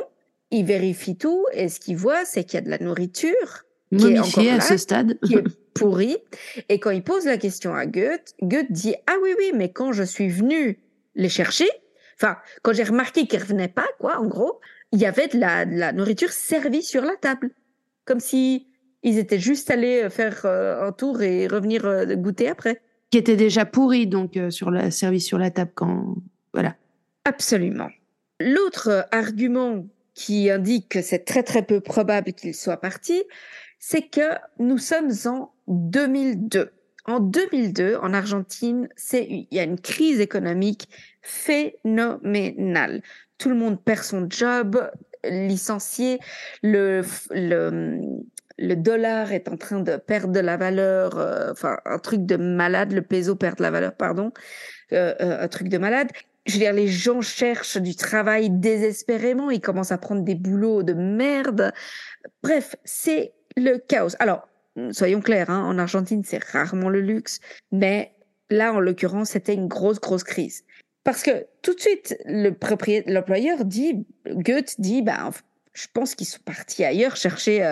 ils 0.49 0.65
vérifient 0.65 1.17
tout 1.17 1.45
et 1.53 1.69
ce 1.69 1.79
qu'ils 1.79 1.97
voient, 1.97 2.25
c'est 2.25 2.43
qu'il 2.43 2.55
y 2.55 2.57
a 2.57 2.61
de 2.61 2.69
la 2.69 2.79
nourriture 2.79 3.65
qui 3.97 4.07
est 4.07 4.19
encore 4.19 4.43
là, 4.43 4.55
à 4.55 4.61
ce 4.61 4.77
stade, 4.77 5.19
qui 5.19 5.35
est 5.35 5.43
pourrie. 5.73 6.17
Et 6.69 6.79
quand 6.79 6.91
ils 6.91 7.03
posent 7.03 7.25
la 7.25 7.37
question 7.37 7.73
à 7.73 7.85
Goethe, 7.85 8.33
Goethe 8.41 8.71
dit 8.71 8.95
ah 9.07 9.15
oui 9.21 9.33
oui, 9.37 9.51
mais 9.53 9.71
quand 9.71 9.91
je 9.91 10.03
suis 10.03 10.29
venu 10.29 10.79
les 11.15 11.29
chercher, 11.29 11.69
enfin 12.21 12.37
quand 12.61 12.73
j'ai 12.73 12.83
remarqué 12.83 13.27
qu'ils 13.27 13.41
revenaient 13.41 13.67
pas, 13.67 13.87
quoi, 13.99 14.19
en 14.19 14.25
gros, 14.25 14.59
il 14.91 14.99
y 14.99 15.05
avait 15.05 15.27
de 15.27 15.39
la, 15.39 15.65
de 15.65 15.75
la 15.75 15.93
nourriture 15.93 16.31
servie 16.31 16.83
sur 16.83 17.03
la 17.03 17.15
table, 17.15 17.49
comme 18.05 18.19
si 18.19 18.67
ils 19.03 19.17
étaient 19.17 19.39
juste 19.39 19.71
allés 19.71 20.09
faire 20.09 20.41
euh, 20.45 20.87
un 20.87 20.91
tour 20.91 21.21
et 21.21 21.47
revenir 21.47 21.85
euh, 21.85 22.05
goûter 22.15 22.49
après. 22.49 22.81
Qui 23.09 23.17
était 23.17 23.35
déjà 23.35 23.65
pourri, 23.65 24.07
donc 24.07 24.37
euh, 24.37 24.51
sur 24.51 24.71
la 24.71 24.91
service 24.91 25.25
sur 25.25 25.37
la 25.37 25.51
table 25.51 25.71
quand 25.73 26.15
voilà. 26.53 26.75
Absolument. 27.25 27.89
L'autre 28.39 29.07
argument 29.11 29.85
qui 30.13 30.49
indique 30.49 30.89
que 30.89 31.01
c'est 31.01 31.25
très 31.25 31.43
très 31.43 31.63
peu 31.63 31.79
probable 31.79 32.33
qu'il 32.33 32.53
soit 32.53 32.77
parti, 32.77 33.23
c'est 33.79 34.03
que 34.03 34.35
nous 34.59 34.77
sommes 34.77 35.11
en 35.25 35.53
2002. 35.67 36.71
En 37.05 37.19
2002, 37.19 37.97
en 38.01 38.13
Argentine, 38.13 38.89
il 39.13 39.47
y 39.51 39.59
a 39.59 39.63
une 39.63 39.79
crise 39.79 40.19
économique 40.19 40.87
phénoménale. 41.21 43.01
Tout 43.37 43.49
le 43.49 43.55
monde 43.55 43.83
perd 43.83 44.03
son 44.03 44.27
job, 44.29 44.89
licencié, 45.23 46.19
le 46.61 47.03
dollar 48.75 49.31
est 49.31 49.49
en 49.49 49.57
train 49.57 49.79
de 49.79 49.97
perdre 49.97 50.33
de 50.33 50.39
la 50.39 50.57
valeur, 50.57 51.17
euh, 51.17 51.51
enfin 51.51 51.77
un 51.85 51.97
truc 51.97 52.25
de 52.25 52.37
malade, 52.37 52.93
le 52.93 53.01
peso 53.01 53.35
perd 53.35 53.57
de 53.57 53.63
la 53.63 53.71
valeur, 53.71 53.95
pardon, 53.95 54.31
euh, 54.93 55.13
euh, 55.21 55.43
un 55.43 55.47
truc 55.47 55.67
de 55.67 55.77
malade. 55.77 56.09
Je 56.45 56.53
veux 56.53 56.59
dire, 56.59 56.73
les 56.73 56.87
gens 56.87 57.21
cherchent 57.21 57.77
du 57.77 57.95
travail 57.95 58.49
désespérément, 58.49 59.51
ils 59.51 59.61
commencent 59.61 59.91
à 59.91 59.97
prendre 59.97 60.23
des 60.23 60.35
boulots 60.35 60.83
de 60.83 60.93
merde. 60.93 61.71
Bref, 62.43 62.75
c'est 62.83 63.33
le 63.57 63.77
chaos. 63.77 64.15
Alors, 64.19 64.47
soyons 64.91 65.21
clairs, 65.21 65.49
hein, 65.49 65.63
en 65.63 65.77
Argentine, 65.77 66.23
c'est 66.25 66.43
rarement 66.43 66.89
le 66.89 67.01
luxe, 67.01 67.39
mais 67.71 68.13
là, 68.49 68.73
en 68.73 68.79
l'occurrence, 68.79 69.31
c'était 69.31 69.53
une 69.53 69.67
grosse, 69.67 69.99
grosse 69.99 70.23
crise. 70.23 70.63
Parce 71.03 71.23
que 71.23 71.47
tout 71.61 71.73
de 71.73 71.79
suite, 71.79 72.17
le 72.25 72.51
propriétaire, 72.51 73.13
l'employeur 73.13 73.65
dit, 73.65 74.05
Goethe 74.27 74.79
dit, 74.79 75.01
ben, 75.01 75.31
je 75.73 75.87
pense 75.93 76.15
qu'ils 76.15 76.27
sont 76.27 76.41
partis 76.45 76.83
ailleurs 76.83 77.15
chercher 77.15 77.65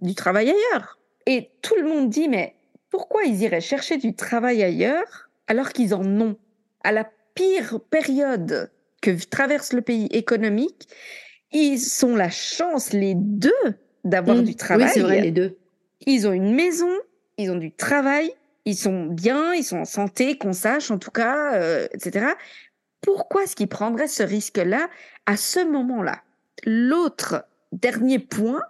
du 0.00 0.14
travail 0.14 0.50
ailleurs. 0.50 0.98
Et 1.26 1.50
tout 1.62 1.76
le 1.76 1.84
monde 1.84 2.10
dit, 2.10 2.28
mais 2.28 2.56
pourquoi 2.90 3.24
ils 3.24 3.42
iraient 3.42 3.60
chercher 3.60 3.96
du 3.96 4.14
travail 4.14 4.62
ailleurs 4.62 5.30
alors 5.46 5.70
qu'ils 5.70 5.94
en 5.94 6.04
ont? 6.20 6.36
À 6.82 6.92
la 6.92 7.08
pire 7.34 7.80
période 7.90 8.70
que 9.00 9.10
traverse 9.26 9.72
le 9.72 9.82
pays 9.82 10.06
économique, 10.06 10.88
ils 11.52 12.04
ont 12.04 12.16
la 12.16 12.30
chance, 12.30 12.92
les 12.92 13.14
deux, 13.14 13.52
d'avoir 14.04 14.38
mmh. 14.38 14.44
du 14.44 14.56
travail. 14.56 14.86
Oui, 14.86 14.92
c'est 14.94 15.00
vrai, 15.00 15.20
les 15.20 15.30
deux. 15.30 15.56
Ils 16.06 16.26
ont 16.26 16.32
une 16.32 16.54
maison, 16.54 16.90
ils 17.38 17.50
ont 17.50 17.56
du 17.56 17.72
travail, 17.72 18.32
ils 18.64 18.76
sont 18.76 19.06
bien, 19.06 19.54
ils 19.54 19.64
sont 19.64 19.78
en 19.78 19.84
santé, 19.84 20.38
qu'on 20.38 20.52
sache 20.52 20.90
en 20.90 20.98
tout 20.98 21.10
cas, 21.10 21.54
euh, 21.54 21.86
etc. 21.92 22.26
Pourquoi 23.00 23.44
est-ce 23.44 23.56
qu'ils 23.56 23.68
prendraient 23.68 24.08
ce 24.08 24.22
risque-là 24.22 24.88
à 25.26 25.36
ce 25.36 25.60
moment-là? 25.60 26.22
L'autre 26.64 27.44
dernier 27.72 28.18
point, 28.18 28.62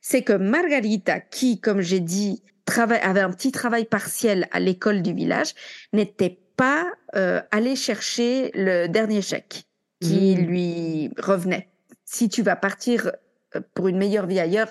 c'est 0.00 0.22
que 0.22 0.32
Margarita, 0.32 1.20
qui, 1.20 1.60
comme 1.60 1.80
j'ai 1.80 2.00
dit, 2.00 2.42
avait 2.78 3.20
un 3.20 3.30
petit 3.30 3.52
travail 3.52 3.84
partiel 3.84 4.48
à 4.50 4.60
l'école 4.60 5.02
du 5.02 5.12
village, 5.12 5.54
n'était 5.92 6.38
pas 6.56 6.86
euh, 7.16 7.40
allée 7.50 7.76
chercher 7.76 8.50
le 8.54 8.86
dernier 8.86 9.22
chèque 9.22 9.64
qui 10.00 10.36
mmh. 10.36 10.40
lui 10.40 11.10
revenait. 11.18 11.68
Si 12.04 12.28
tu 12.28 12.42
vas 12.42 12.56
partir 12.56 13.12
euh, 13.56 13.60
pour 13.74 13.88
une 13.88 13.98
meilleure 13.98 14.26
vie 14.26 14.40
ailleurs, 14.40 14.70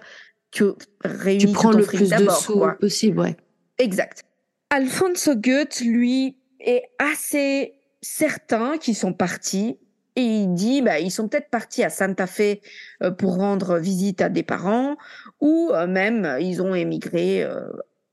tu 0.51 0.65
réunis 1.03 1.46
tu 1.46 1.51
prends 1.51 1.72
le 1.72 1.84
plus 1.84 2.10
de 2.10 2.29
sous 2.29 2.65
possible, 2.79 3.20
ouais. 3.20 3.38
Exact. 3.77 4.24
Alfonso 4.70 5.36
Goethe, 5.36 5.81
lui, 5.81 6.38
est 6.60 6.84
assez 7.00 7.74
certain 8.01 8.77
qu'ils 8.77 8.96
sont 8.96 9.13
partis 9.13 9.77
et 10.15 10.22
il 10.22 10.53
dit, 10.53 10.81
bah, 10.81 11.00
ils 11.00 11.12
sont 11.12 11.27
peut-être 11.27 11.50
partis 11.50 11.84
à 11.84 11.89
Santa 11.89 12.27
Fe 12.27 12.60
euh, 13.01 13.12
pour 13.12 13.38
rendre 13.38 13.77
visite 13.77 14.22
à 14.22 14.29
des 14.29 14.43
parents, 14.43 14.98
ou 15.39 15.70
euh, 15.72 15.88
même 15.88 16.38
ils 16.41 16.62
ont 16.62 16.75
émigré 16.75 17.43
euh, 17.43 17.62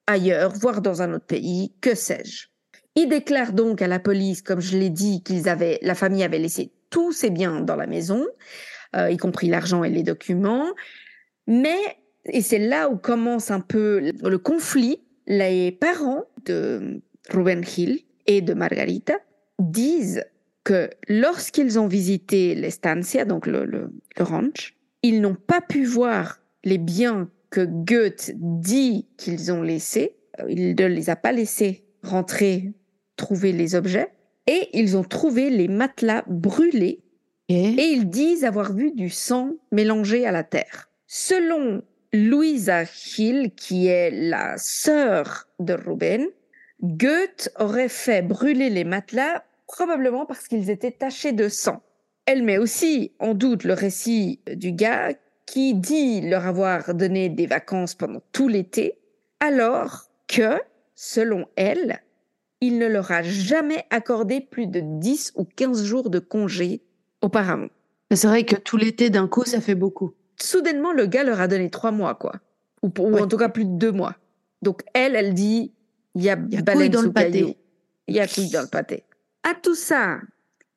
ailleurs, 0.06 0.52
voire 0.52 0.80
dans 0.80 1.02
un 1.02 1.12
autre 1.12 1.26
pays, 1.26 1.74
que 1.80 1.94
sais-je. 1.94 2.46
Il 2.94 3.08
déclare 3.08 3.52
donc 3.52 3.82
à 3.82 3.88
la 3.88 3.98
police, 3.98 4.42
comme 4.42 4.60
je 4.60 4.76
l'ai 4.76 4.90
dit, 4.90 5.22
qu'ils 5.22 5.48
avaient, 5.48 5.78
la 5.82 5.94
famille 5.94 6.22
avait 6.22 6.38
laissé 6.38 6.72
tous 6.90 7.12
ses 7.12 7.30
biens 7.30 7.60
dans 7.60 7.76
la 7.76 7.86
maison, 7.86 8.26
y 8.96 9.16
compris 9.18 9.48
l'argent 9.48 9.84
et 9.84 9.90
les 9.90 10.02
documents. 10.02 10.72
Mais, 11.46 11.78
et 12.28 12.42
c'est 12.42 12.58
là 12.58 12.88
où 12.88 12.96
commence 12.96 13.50
un 13.50 13.60
peu 13.60 14.12
le 14.22 14.38
conflit, 14.38 15.00
les 15.26 15.72
parents 15.72 16.24
de 16.44 17.02
Ruben 17.30 17.64
Hill 17.76 18.00
et 18.26 18.40
de 18.40 18.54
Margarita 18.54 19.14
disent 19.58 20.24
que 20.64 20.90
lorsqu'ils 21.08 21.78
ont 21.78 21.86
visité 21.86 22.54
l'estancia, 22.54 23.24
donc 23.24 23.46
le, 23.46 23.64
le, 23.64 23.90
ranch, 24.18 24.76
ils 25.02 25.20
n'ont 25.20 25.34
pas 25.34 25.60
pu 25.60 25.84
voir 25.84 26.40
les 26.64 26.78
biens 26.78 27.30
que 27.50 27.64
Goethe 27.64 28.32
dit 28.36 29.06
qu'ils 29.16 29.50
ont 29.50 29.62
laissés. 29.62 30.16
Il 30.48 30.74
ne 30.74 30.86
les 30.86 31.10
a 31.10 31.16
pas 31.16 31.32
laissés 31.32 31.84
rentrer, 32.02 32.72
trouver 33.16 33.52
les 33.52 33.74
objets. 33.74 34.10
Et 34.46 34.68
ils 34.72 34.96
ont 34.96 35.04
trouvé 35.04 35.50
les 35.50 35.68
matelas 35.68 36.24
brûlés. 36.26 37.02
Et, 37.48 37.68
et 37.68 37.92
ils 37.92 38.08
disent 38.08 38.44
avoir 38.44 38.72
vu 38.72 38.92
du 38.92 39.08
sang 39.08 39.54
mélangé 39.72 40.26
à 40.26 40.32
la 40.32 40.44
terre. 40.44 40.90
Selon 41.06 41.82
Louisa 42.12 42.84
Hill, 42.84 43.52
qui 43.54 43.86
est 43.86 44.10
la 44.10 44.56
sœur 44.56 45.46
de 45.58 45.74
Ruben, 45.74 46.26
Goethe 46.82 47.50
aurait 47.58 47.88
fait 47.88 48.22
brûler 48.22 48.70
les 48.70 48.84
matelas 48.84 49.42
probablement 49.66 50.24
parce 50.24 50.48
qu'ils 50.48 50.70
étaient 50.70 50.92
tachés 50.92 51.32
de 51.32 51.48
sang. 51.48 51.82
Elle 52.24 52.42
met 52.42 52.58
aussi 52.58 53.12
en 53.18 53.34
doute 53.34 53.64
le 53.64 53.74
récit 53.74 54.40
du 54.54 54.72
gars 54.72 55.12
qui 55.46 55.74
dit 55.74 56.20
leur 56.20 56.46
avoir 56.46 56.94
donné 56.94 57.28
des 57.28 57.46
vacances 57.46 57.94
pendant 57.94 58.22
tout 58.32 58.48
l'été, 58.48 58.98
alors 59.40 60.10
que, 60.26 60.60
selon 60.94 61.46
elle, 61.56 62.00
il 62.60 62.78
ne 62.78 62.86
leur 62.86 63.10
a 63.12 63.22
jamais 63.22 63.84
accordé 63.90 64.40
plus 64.40 64.66
de 64.66 64.80
10 64.82 65.32
ou 65.36 65.44
15 65.44 65.84
jours 65.84 66.10
de 66.10 66.18
congé 66.18 66.82
auparavant. 67.22 67.68
C'est 68.12 68.26
vrai 68.26 68.44
que 68.44 68.56
tout 68.56 68.76
l'été 68.76 69.10
d'un 69.10 69.28
coup, 69.28 69.44
ça 69.44 69.60
fait 69.60 69.74
beaucoup. 69.74 70.12
Soudainement, 70.40 70.92
le 70.92 71.06
gars 71.06 71.24
leur 71.24 71.40
a 71.40 71.48
donné 71.48 71.70
trois 71.70 71.90
mois, 71.90 72.14
quoi. 72.14 72.34
Ou, 72.82 72.90
en 73.18 73.26
tout 73.26 73.36
cas 73.36 73.48
plus 73.48 73.64
de 73.64 73.76
deux 73.76 73.92
mois. 73.92 74.16
Donc 74.62 74.82
elle, 74.94 75.16
elle 75.16 75.34
dit, 75.34 75.72
il 76.14 76.22
y 76.22 76.30
a, 76.30 76.38
y 76.48 76.56
a 76.56 76.62
dans 76.62 77.02
le 77.02 77.12
pâté. 77.12 77.56
Il 78.06 78.14
y 78.14 78.20
a 78.20 78.26
couille 78.26 78.50
dans 78.50 78.62
le 78.62 78.68
pâté. 78.68 79.04
À 79.42 79.54
tout 79.54 79.74
ça, 79.74 80.20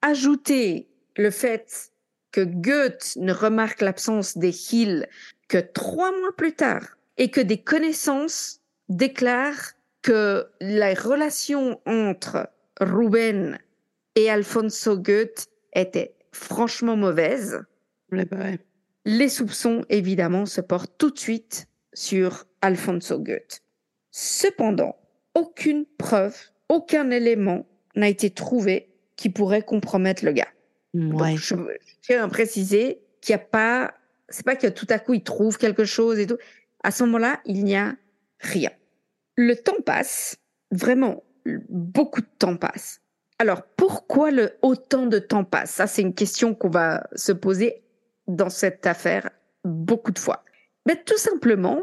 ajouter 0.01 0.89
le 1.17 1.29
fait 1.29 1.91
que 2.31 2.41
Goethe 2.41 3.13
ne 3.17 3.33
remarque 3.33 3.81
l'absence 3.81 4.37
des 4.37 4.73
Hill 4.73 5.07
que 5.47 5.57
trois 5.57 6.11
mois 6.11 6.35
plus 6.35 6.53
tard 6.53 6.97
et 7.17 7.29
que 7.29 7.41
des 7.41 7.61
connaissances 7.61 8.61
déclarent 8.89 9.73
que 10.01 10.47
la 10.59 10.93
relation 10.93 11.79
entre 11.85 12.49
Ruben 12.79 13.59
et 14.15 14.29
Alfonso 14.29 14.97
Goethe 14.97 15.47
était 15.73 16.15
franchement 16.31 16.95
mauvaise. 16.95 17.61
Les 19.05 19.29
soupçons, 19.29 19.83
évidemment, 19.89 20.45
se 20.45 20.61
portent 20.61 20.97
tout 20.97 21.09
de 21.09 21.19
suite 21.19 21.67
sur 21.93 22.45
Alfonso 22.61 23.19
Goethe. 23.19 23.63
Cependant, 24.11 24.95
aucune 25.33 25.85
preuve, 25.97 26.35
aucun 26.69 27.09
élément 27.09 27.65
n'a 27.95 28.09
été 28.09 28.29
trouvé 28.29 28.89
qui 29.15 29.29
pourrait 29.29 29.63
compromettre 29.63 30.25
le 30.25 30.31
gars. 30.31 30.47
Ouais. 30.93 31.37
je, 31.37 31.55
tiens 32.01 32.23
à 32.23 32.27
préciser 32.27 33.01
qu'il 33.21 33.35
n'y 33.35 33.41
a 33.41 33.45
pas, 33.45 33.93
c'est 34.29 34.45
pas 34.45 34.55
que 34.55 34.67
tout 34.67 34.87
à 34.89 34.99
coup 34.99 35.13
il 35.13 35.23
trouve 35.23 35.57
quelque 35.57 35.85
chose 35.85 36.19
et 36.19 36.27
tout. 36.27 36.37
À 36.83 36.91
ce 36.91 37.03
moment-là, 37.03 37.39
il 37.45 37.63
n'y 37.63 37.75
a 37.75 37.95
rien. 38.39 38.71
Le 39.35 39.55
temps 39.55 39.81
passe, 39.85 40.37
vraiment, 40.71 41.23
beaucoup 41.69 42.21
de 42.21 42.27
temps 42.37 42.57
passe. 42.57 43.01
Alors, 43.39 43.63
pourquoi 43.75 44.31
le 44.31 44.51
autant 44.61 45.07
de 45.07 45.17
temps 45.17 45.43
passe? 45.43 45.71
Ça, 45.71 45.87
c'est 45.87 46.01
une 46.01 46.13
question 46.13 46.53
qu'on 46.53 46.69
va 46.69 47.07
se 47.15 47.31
poser 47.31 47.83
dans 48.35 48.49
cette 48.49 48.85
affaire 48.85 49.29
beaucoup 49.63 50.11
de 50.11 50.19
fois. 50.19 50.43
Mais 50.87 50.95
tout 51.03 51.17
simplement 51.17 51.81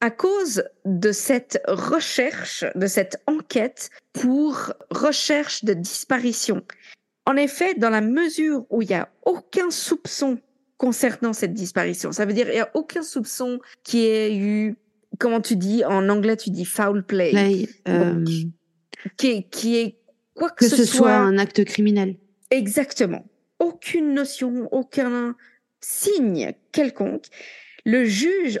à 0.00 0.10
cause 0.10 0.62
de 0.84 1.10
cette 1.12 1.60
recherche, 1.66 2.64
de 2.74 2.86
cette 2.86 3.20
enquête 3.26 3.90
pour 4.12 4.72
recherche 4.90 5.64
de 5.64 5.72
disparition. 5.74 6.62
En 7.26 7.36
effet, 7.36 7.74
dans 7.74 7.90
la 7.90 8.00
mesure 8.00 8.64
où 8.70 8.80
il 8.82 8.88
n'y 8.88 8.94
a 8.94 9.08
aucun 9.24 9.70
soupçon 9.70 10.38
concernant 10.76 11.32
cette 11.32 11.52
disparition, 11.52 12.12
ça 12.12 12.24
veut 12.24 12.32
dire 12.32 12.48
il 12.48 12.54
n'y 12.54 12.60
a 12.60 12.70
aucun 12.74 13.02
soupçon 13.02 13.58
qui 13.82 14.06
ait 14.06 14.36
eu, 14.36 14.76
comment 15.18 15.40
tu 15.40 15.56
dis, 15.56 15.84
en 15.84 16.08
anglais 16.08 16.36
tu 16.36 16.50
dis 16.50 16.64
foul 16.64 17.04
play, 17.04 17.68
euh, 17.88 18.24
qui, 19.16 19.48
qui 19.48 19.76
est 19.76 19.98
quoi 20.34 20.50
que, 20.50 20.64
que 20.64 20.70
ce, 20.70 20.84
soit 20.84 21.16
un 21.16 21.38
acte 21.38 21.64
criminel. 21.64 22.16
Exactement. 22.50 23.26
Aucune 23.58 24.14
notion, 24.14 24.68
aucun 24.70 25.34
signe 25.80 26.52
quelconque. 26.72 27.26
Le 27.84 28.04
juge 28.04 28.60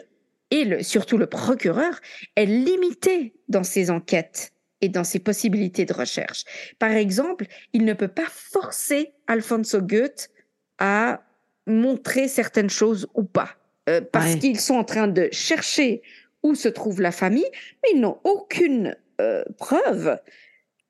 et 0.50 0.64
le, 0.64 0.82
surtout 0.82 1.18
le 1.18 1.26
procureur 1.26 2.00
est 2.36 2.46
limité 2.46 3.34
dans 3.48 3.64
ses 3.64 3.90
enquêtes 3.90 4.52
et 4.80 4.88
dans 4.88 5.04
ses 5.04 5.18
possibilités 5.18 5.84
de 5.84 5.92
recherche. 5.92 6.44
Par 6.78 6.92
exemple, 6.92 7.46
il 7.72 7.84
ne 7.84 7.92
peut 7.92 8.08
pas 8.08 8.28
forcer 8.28 9.12
Alfonso 9.26 9.80
Goethe 9.80 10.30
à 10.78 11.22
montrer 11.66 12.28
certaines 12.28 12.70
choses 12.70 13.08
ou 13.14 13.24
pas, 13.24 13.50
euh, 13.88 14.00
parce 14.00 14.36
qu'ils 14.36 14.60
sont 14.60 14.76
en 14.76 14.84
train 14.84 15.08
de 15.08 15.28
chercher 15.32 16.02
où 16.42 16.54
se 16.54 16.68
trouve 16.68 17.00
la 17.00 17.10
famille, 17.10 17.48
mais 17.82 17.90
ils 17.94 18.00
n'ont 18.00 18.18
aucune 18.24 18.96
euh, 19.20 19.44
preuve 19.58 20.18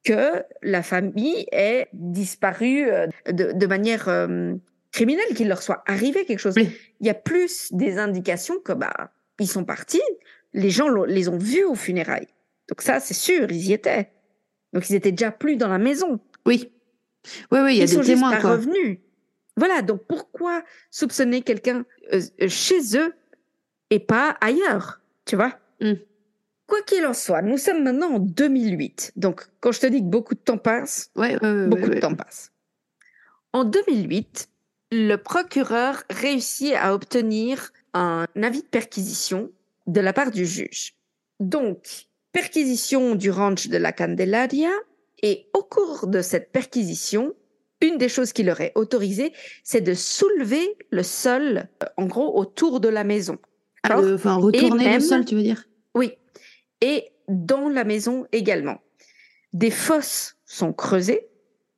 que 0.05 0.45
la 0.63 0.83
famille 0.83 1.47
ait 1.51 1.89
disparu 1.93 2.89
euh, 2.91 3.07
de, 3.27 3.53
de, 3.53 3.67
manière 3.67 4.09
criminelle, 4.99 5.33
qu'il 5.37 5.47
leur 5.47 5.63
soit 5.63 5.85
arrivé 5.87 6.25
quelque 6.25 6.41
chose. 6.41 6.57
Il 6.57 7.07
y 7.07 7.09
a 7.09 7.15
plus 7.15 7.73
des 7.73 7.99
indications 7.99 8.59
que 8.59 8.73
bah 8.73 9.13
ils 9.39 9.47
sont 9.47 9.65
partis, 9.65 10.03
les 10.53 10.71
gens 10.71 10.89
les 11.05 11.29
ont 11.29 11.39
vus 11.39 11.65
aux 11.65 11.77
funérailles. 11.77 12.27
Donc 12.69 12.83
ça, 12.83 12.99
c'est 12.99 13.15
sûr, 13.15 13.47
ils 13.51 13.69
y 13.69 13.73
étaient. 13.73 14.11
Donc 14.73 14.91
ils 14.91 14.97
étaient 14.97 15.13
déjà 15.13 15.31
plus 15.31 15.57
dans 15.57 15.69
la 15.69 15.79
maison. 15.79 16.19
Oui. 16.47 16.73
Oui, 17.53 17.61
oui, 17.63 17.75
il 17.75 17.79
y 17.79 17.81
a 17.81 17.85
ils 17.85 17.91
des 17.91 17.95
sont 17.95 18.03
témoins. 18.03 18.33
Juste 18.33 18.43
pas 18.43 18.51
revenus. 18.51 18.99
Voilà, 19.57 19.83
donc 19.83 20.03
pourquoi 20.09 20.65
soupçonner 20.91 21.43
quelqu'un 21.43 21.85
euh, 22.13 22.21
euh, 22.43 22.49
chez 22.49 22.97
eux 22.97 23.15
et 23.91 24.01
pas 24.01 24.37
ailleurs, 24.41 25.01
tu 25.27 25.37
vois? 25.37 25.59
Mm. 25.81 25.93
Quoi 26.67 26.83
qu'il 26.83 27.07
en 27.07 27.15
soit, 27.15 27.43
nous 27.43 27.57
sommes 27.57 27.85
maintenant 27.85 28.15
en 28.15 28.19
2008. 28.19 29.13
Donc 29.15 29.47
quand 29.61 29.71
je 29.71 29.81
te 29.81 29.87
dis 29.87 30.01
que 30.01 30.09
beaucoup 30.09 30.35
de 30.35 30.41
temps 30.41 30.59
passe, 30.59 31.11
ouais, 31.15 31.39
beaucoup 31.69 31.83
ouais, 31.83 31.95
de 31.95 32.01
temps 32.01 32.15
passe. 32.15 32.51
En 33.53 33.65
2008, 33.65 34.49
le 34.91 35.17
procureur 35.17 36.03
réussit 36.11 36.75
à 36.75 36.95
obtenir 36.95 37.73
un 37.95 38.27
avis 38.43 38.63
de 38.63 38.69
perquisition 38.69 39.51
de 39.87 40.01
la 40.01 40.13
part 40.13 40.31
du 40.31 40.47
juge. 40.47 40.95
Donc, 41.41 42.07
perquisition 42.33 43.15
du 43.15 43.31
ranch 43.31 43.69
de 43.69 43.77
la 43.77 43.93
Candelaria, 43.93 44.71
et 45.23 45.47
au 45.55 45.63
cours 45.63 46.07
de 46.07 46.23
cette 46.23 46.53
perquisition, 46.53 47.35
une 47.81 47.99
des 47.99 48.09
choses 48.09 48.33
qu'il 48.33 48.47
leur 48.47 48.61
est 48.61 48.73
autorisé, 48.75 49.33
c'est 49.63 49.81
de 49.81 49.95
soulever 49.95 50.77
le 50.91 51.03
sol, 51.03 51.69
euh, 51.83 51.87
en 51.97 52.07
gros, 52.07 52.39
autour 52.39 52.81
de 52.81 52.89
la 52.89 53.05
maison. 53.05 53.39
Alors, 53.83 54.01
euh, 54.01 54.15
enfin, 54.17 54.37
retourner 54.37 54.85
même, 54.85 54.95
le 54.95 55.01
sol, 55.01 55.25
tu 55.25 55.35
veux 55.35 55.43
dire? 55.43 55.65
Oui. 55.95 56.13
Et 56.81 57.09
dans 57.29 57.69
la 57.69 57.85
maison 57.85 58.27
également. 58.33 58.79
Des 59.53 59.71
fosses 59.71 60.37
sont 60.45 60.73
creusées 60.73 61.27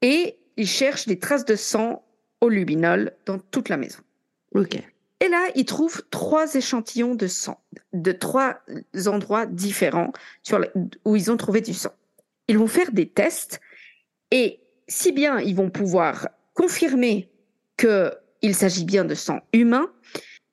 et 0.03 0.39
ils 0.57 0.67
cherchent 0.67 1.07
des 1.07 1.19
traces 1.19 1.45
de 1.45 1.57
sang 1.57 2.05
au 2.41 2.49
luminol 2.49 3.13
dans 3.27 3.39
toute 3.39 3.69
la 3.69 3.77
maison. 3.77 4.01
Ok. 4.55 4.77
Et 5.23 5.29
là, 5.29 5.49
ils 5.55 5.67
trouvent 5.67 6.03
trois 6.11 6.55
échantillons 6.55 7.15
de 7.15 7.27
sang 7.27 7.61
de 7.93 8.13
trois 8.13 8.61
endroits 9.07 9.47
différents 9.47 10.13
sur 10.43 10.65
où 11.05 11.17
ils 11.17 11.31
ont 11.31 11.37
trouvé 11.37 11.61
du 11.61 11.75
sang. 11.75 11.93
Ils 12.49 12.59
vont 12.59 12.67
faire 12.67 12.93
des 12.93 13.09
tests 13.09 13.61
et 14.31 14.61
si 14.89 15.13
bien 15.13 15.39
ils 15.39 15.55
vont 15.55 15.71
pouvoir 15.71 16.29
confirmer 16.55 17.29
qu'il 17.77 18.55
s'agit 18.55 18.85
bien 18.85 19.05
de 19.05 19.15
sang 19.15 19.41
humain, 19.53 19.91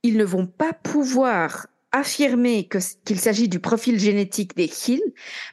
ils 0.04 0.18
ne 0.18 0.26
vont 0.26 0.48
pas 0.48 0.74
pouvoir 0.74 1.68
affirmer 1.92 2.68
qu'il 3.06 3.20
s'agit 3.20 3.50
du 3.50 3.60
profil 3.60 4.00
génétique 4.00 4.56
des 4.56 4.70
Hill, 4.88 5.02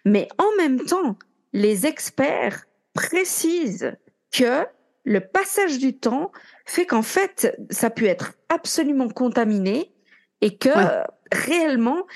mais 0.04 0.28
en 0.38 0.56
même 0.58 0.84
temps, 0.84 1.16
les 1.52 1.86
experts 1.86 2.66
précisent 2.92 3.96
que 4.32 4.64
le 5.04 5.20
passage 5.20 5.78
du 5.78 5.96
temps 5.96 6.32
fait 6.64 6.86
qu'en 6.86 7.02
fait, 7.02 7.56
ça 7.70 7.90
peut 7.90 8.06
être 8.06 8.32
absolument 8.48 9.08
contaminé 9.08 9.92
et 10.40 10.56
que 10.56 10.68
ouais. 10.68 11.04
réellement, 11.30 12.06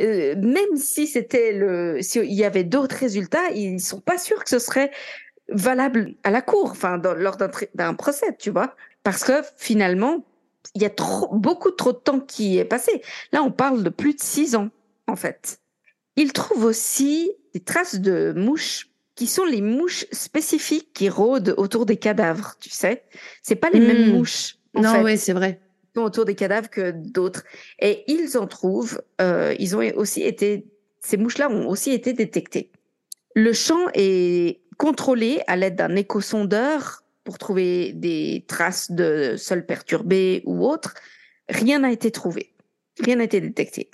euh, 0.00 0.34
même 0.36 0.76
si 0.76 1.06
c'était 1.06 1.52
le, 1.52 2.00
s'il 2.00 2.32
y 2.32 2.44
avait 2.44 2.64
d'autres 2.64 2.96
résultats, 2.96 3.50
ils 3.50 3.80
sont 3.80 4.00
pas 4.00 4.18
sûrs 4.18 4.42
que 4.44 4.50
ce 4.50 4.58
serait 4.58 4.90
valable 5.48 6.14
à 6.24 6.30
la 6.30 6.42
cour, 6.42 6.70
enfin, 6.70 6.98
dans, 6.98 7.14
lors 7.14 7.36
d'un 7.74 7.94
procès, 7.94 8.36
tu 8.38 8.50
vois, 8.50 8.74
parce 9.02 9.24
que 9.24 9.42
finalement, 9.56 10.24
il 10.74 10.82
y 10.82 10.84
a 10.84 10.90
trop, 10.90 11.34
beaucoup 11.34 11.70
trop 11.70 11.92
de 11.92 11.98
temps 11.98 12.20
qui 12.20 12.58
est 12.58 12.64
passé. 12.64 13.02
Là, 13.32 13.42
on 13.42 13.50
parle 13.50 13.82
de 13.82 13.90
plus 13.90 14.14
de 14.14 14.20
six 14.20 14.54
ans, 14.54 14.68
en 15.06 15.16
fait. 15.16 15.60
Ils 16.16 16.32
trouvent 16.32 16.64
aussi 16.64 17.32
des 17.54 17.60
traces 17.60 18.00
de 18.00 18.32
mouches 18.36 18.90
qui 19.18 19.26
sont 19.26 19.44
les 19.44 19.62
mouches 19.62 20.06
spécifiques 20.12 20.92
qui 20.94 21.08
rôdent 21.08 21.52
autour 21.56 21.86
des 21.86 21.96
cadavres, 21.96 22.54
tu 22.60 22.70
sais. 22.70 23.02
C'est 23.42 23.56
pas 23.56 23.68
les 23.68 23.80
mmh. 23.80 23.86
mêmes 23.88 24.12
mouches. 24.12 24.58
En 24.74 24.82
non, 24.82 25.02
oui, 25.02 25.18
c'est 25.18 25.32
vrai. 25.32 25.60
Autour 25.96 26.24
des 26.24 26.36
cadavres 26.36 26.70
que 26.70 26.92
d'autres. 26.92 27.42
Et 27.80 28.04
ils 28.06 28.38
en 28.38 28.46
trouvent, 28.46 29.02
euh, 29.20 29.56
ils 29.58 29.74
ont 29.76 29.80
aussi 29.96 30.22
été, 30.22 30.68
ces 31.00 31.16
mouches-là 31.16 31.50
ont 31.50 31.68
aussi 31.68 31.90
été 31.90 32.12
détectées. 32.12 32.70
Le 33.34 33.52
champ 33.52 33.88
est 33.92 34.60
contrôlé 34.76 35.40
à 35.48 35.56
l'aide 35.56 35.74
d'un 35.74 35.96
échosondeur 35.96 37.02
pour 37.24 37.38
trouver 37.38 37.94
des 37.94 38.44
traces 38.46 38.92
de 38.92 39.34
sol 39.36 39.66
perturbé 39.66 40.44
ou 40.46 40.64
autre. 40.64 40.94
Rien 41.48 41.80
n'a 41.80 41.90
été 41.90 42.12
trouvé. 42.12 42.54
Rien 43.02 43.16
n'a 43.16 43.24
été 43.24 43.40
détecté. 43.40 43.90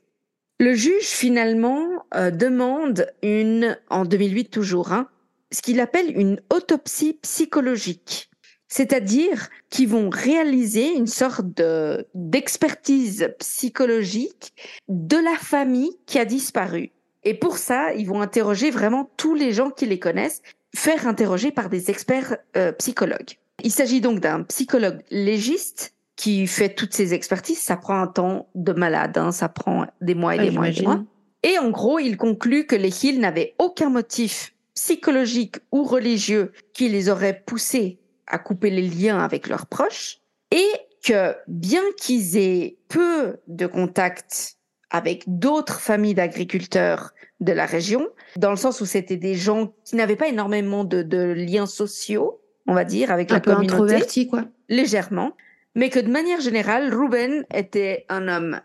Le 0.60 0.74
juge 0.74 1.04
finalement 1.04 2.04
euh, 2.14 2.30
demande 2.30 3.06
une, 3.22 3.78
en 3.88 4.04
2008 4.04 4.50
toujours, 4.50 4.92
hein, 4.92 5.08
ce 5.54 5.62
qu'il 5.62 5.80
appelle 5.80 6.18
une 6.18 6.40
autopsie 6.52 7.18
psychologique. 7.22 8.28
C'est-à-dire 8.68 9.50
qu'ils 9.70 9.88
vont 9.88 10.10
réaliser 10.10 10.94
une 10.96 11.06
sorte 11.06 11.46
de, 11.54 12.08
d'expertise 12.14 13.32
psychologique 13.38 14.52
de 14.88 15.16
la 15.16 15.36
famille 15.36 15.96
qui 16.06 16.18
a 16.18 16.24
disparu. 16.24 16.90
Et 17.22 17.34
pour 17.34 17.58
ça, 17.58 17.94
ils 17.94 18.06
vont 18.06 18.20
interroger 18.20 18.70
vraiment 18.70 19.10
tous 19.16 19.34
les 19.34 19.52
gens 19.52 19.70
qui 19.70 19.86
les 19.86 19.98
connaissent, 19.98 20.42
faire 20.74 21.06
interroger 21.06 21.52
par 21.52 21.68
des 21.68 21.90
experts 21.90 22.36
euh, 22.56 22.72
psychologues. 22.72 23.38
Il 23.62 23.70
s'agit 23.70 24.00
donc 24.00 24.18
d'un 24.18 24.42
psychologue 24.42 25.02
légiste 25.10 25.94
qui 26.16 26.46
fait 26.46 26.74
toutes 26.74 26.94
ces 26.94 27.14
expertises. 27.14 27.60
Ça 27.60 27.76
prend 27.76 28.00
un 28.00 28.08
temps 28.08 28.48
de 28.54 28.72
malade, 28.72 29.16
hein, 29.16 29.30
ça 29.30 29.48
prend 29.48 29.86
des 30.00 30.14
mois 30.14 30.34
et 30.34 30.38
ouais, 30.38 30.44
des 30.46 30.50
mois 30.50 30.68
et 30.68 30.72
des 30.72 30.82
mois. 30.82 31.04
Et 31.44 31.58
en 31.58 31.70
gros, 31.70 31.98
il 31.98 32.16
conclut 32.16 32.66
que 32.66 32.74
les 32.74 33.04
Hill 33.04 33.20
n'avaient 33.20 33.54
aucun 33.58 33.90
motif 33.90 34.53
psychologique 34.74 35.56
ou 35.72 35.84
religieux 35.84 36.52
qui 36.72 36.88
les 36.88 37.08
aurait 37.08 37.42
poussés 37.46 38.00
à 38.26 38.38
couper 38.38 38.70
les 38.70 38.88
liens 38.88 39.18
avec 39.18 39.48
leurs 39.48 39.66
proches 39.66 40.18
et 40.50 40.68
que 41.04 41.34
bien 41.46 41.82
qu'ils 41.98 42.36
aient 42.36 42.78
peu 42.88 43.36
de 43.46 43.66
contacts 43.66 44.56
avec 44.90 45.24
d'autres 45.26 45.80
familles 45.80 46.14
d'agriculteurs 46.14 47.12
de 47.40 47.52
la 47.52 47.66
région, 47.66 48.08
dans 48.36 48.50
le 48.50 48.56
sens 48.56 48.80
où 48.80 48.86
c'était 48.86 49.16
des 49.16 49.34
gens 49.34 49.72
qui 49.84 49.96
n'avaient 49.96 50.16
pas 50.16 50.28
énormément 50.28 50.84
de, 50.84 51.02
de, 51.02 51.18
liens 51.18 51.66
sociaux, 51.66 52.40
on 52.66 52.74
va 52.74 52.84
dire, 52.84 53.10
avec 53.10 53.30
un 53.32 53.34
la 53.34 53.40
peu 53.40 53.54
communauté. 53.54 53.74
introverti, 53.74 54.28
quoi. 54.28 54.44
Légèrement. 54.68 55.36
Mais 55.74 55.90
que 55.90 55.98
de 55.98 56.08
manière 56.08 56.40
générale, 56.40 56.94
Ruben 56.94 57.44
était 57.52 58.06
un 58.08 58.28
homme 58.28 58.60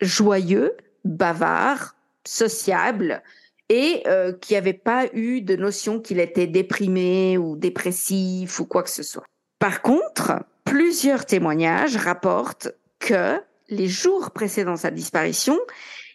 joyeux, 0.00 0.76
bavard, 1.04 1.94
sociable, 2.24 3.22
et 3.68 4.02
euh, 4.06 4.32
qui 4.32 4.54
n'avait 4.54 4.72
pas 4.72 5.06
eu 5.12 5.40
de 5.40 5.56
notion 5.56 6.00
qu'il 6.00 6.20
était 6.20 6.46
déprimé 6.46 7.36
ou 7.38 7.56
dépressif 7.56 8.60
ou 8.60 8.66
quoi 8.66 8.82
que 8.82 8.90
ce 8.90 9.02
soit. 9.02 9.24
Par 9.58 9.82
contre, 9.82 10.44
plusieurs 10.64 11.26
témoignages 11.26 11.96
rapportent 11.96 12.68
que 12.98 13.40
les 13.68 13.88
jours 13.88 14.30
précédant 14.30 14.76
sa 14.76 14.90
disparition, 14.90 15.58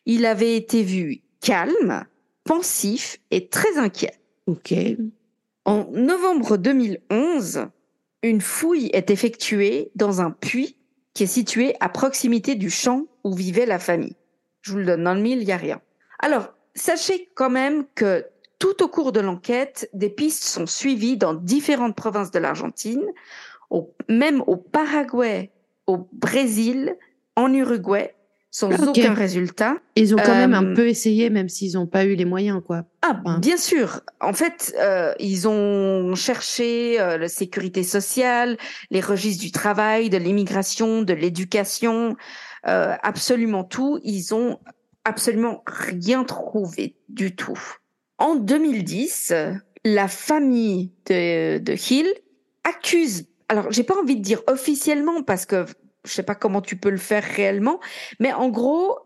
il 0.05 0.25
avait 0.25 0.55
été 0.55 0.83
vu 0.83 1.21
calme, 1.41 2.05
pensif 2.43 3.17
et 3.31 3.49
très 3.49 3.77
inquiet. 3.77 4.13
Ok. 4.47 4.73
En 5.65 5.85
novembre 5.91 6.57
2011, 6.57 7.67
une 8.23 8.41
fouille 8.41 8.89
est 8.93 9.09
effectuée 9.09 9.91
dans 9.95 10.21
un 10.21 10.31
puits 10.31 10.77
qui 11.13 11.23
est 11.23 11.27
situé 11.27 11.75
à 11.79 11.89
proximité 11.89 12.55
du 12.55 12.69
champ 12.69 13.05
où 13.23 13.33
vivait 13.33 13.65
la 13.65 13.79
famille. 13.79 14.15
Je 14.61 14.71
vous 14.71 14.77
le 14.77 14.85
donne 14.85 15.03
dans 15.03 15.13
le 15.13 15.21
mille, 15.21 15.39
il 15.39 15.45
n'y 15.45 15.51
a 15.51 15.57
rien. 15.57 15.81
Alors, 16.19 16.53
sachez 16.75 17.29
quand 17.35 17.49
même 17.49 17.85
que 17.95 18.25
tout 18.59 18.83
au 18.83 18.87
cours 18.87 19.11
de 19.11 19.19
l'enquête, 19.19 19.89
des 19.93 20.09
pistes 20.09 20.43
sont 20.43 20.67
suivies 20.67 21.17
dans 21.17 21.33
différentes 21.33 21.95
provinces 21.95 22.31
de 22.31 22.39
l'Argentine, 22.39 23.03
au, 23.69 23.93
même 24.07 24.43
au 24.47 24.55
Paraguay, 24.57 25.51
au 25.87 26.07
Brésil, 26.13 26.95
en 27.35 27.51
Uruguay, 27.53 28.13
sans 28.51 28.69
Ok. 28.87 28.97
aucun 28.97 29.13
résultat. 29.13 29.77
Ils 29.95 30.13
ont 30.13 30.17
quand 30.17 30.35
même 30.35 30.53
un 30.53 30.65
Euh, 30.71 30.75
peu 30.75 30.87
essayé, 30.89 31.29
même 31.29 31.47
s'ils 31.49 31.73
n'ont 31.75 31.87
pas 31.87 32.03
eu 32.03 32.15
les 32.15 32.25
moyens, 32.25 32.61
quoi. 32.65 32.83
Ah, 33.01 33.19
Enfin. 33.23 33.39
bien 33.39 33.55
sûr. 33.57 34.01
En 34.19 34.33
fait, 34.33 34.75
euh, 34.77 35.13
ils 35.19 35.47
ont 35.47 36.13
cherché 36.15 36.99
euh, 36.99 37.17
la 37.17 37.29
sécurité 37.29 37.83
sociale, 37.83 38.57
les 38.91 38.99
registres 38.99 39.41
du 39.41 39.51
travail, 39.51 40.09
de 40.09 40.17
l'immigration, 40.17 41.01
de 41.01 41.13
l'éducation, 41.13 42.15
absolument 42.63 43.63
tout. 43.63 43.99
Ils 44.03 44.35
ont 44.35 44.59
absolument 45.05 45.63
rien 45.67 46.23
trouvé 46.23 46.95
du 47.09 47.35
tout. 47.35 47.59
En 48.17 48.35
2010, 48.35 49.31
euh, 49.31 49.53
la 49.83 50.07
famille 50.07 50.91
de, 51.07 51.57
de 51.57 51.73
Hill 51.73 52.07
accuse. 52.63 53.25
Alors, 53.49 53.71
j'ai 53.71 53.83
pas 53.83 53.97
envie 53.99 54.15
de 54.15 54.21
dire 54.21 54.41
officiellement 54.47 55.23
parce 55.23 55.45
que 55.45 55.65
je 56.05 56.11
sais 56.11 56.23
pas 56.23 56.35
comment 56.35 56.61
tu 56.61 56.75
peux 56.75 56.89
le 56.89 56.97
faire 56.97 57.23
réellement, 57.23 57.79
mais 58.19 58.33
en 58.33 58.49
gros, 58.49 58.97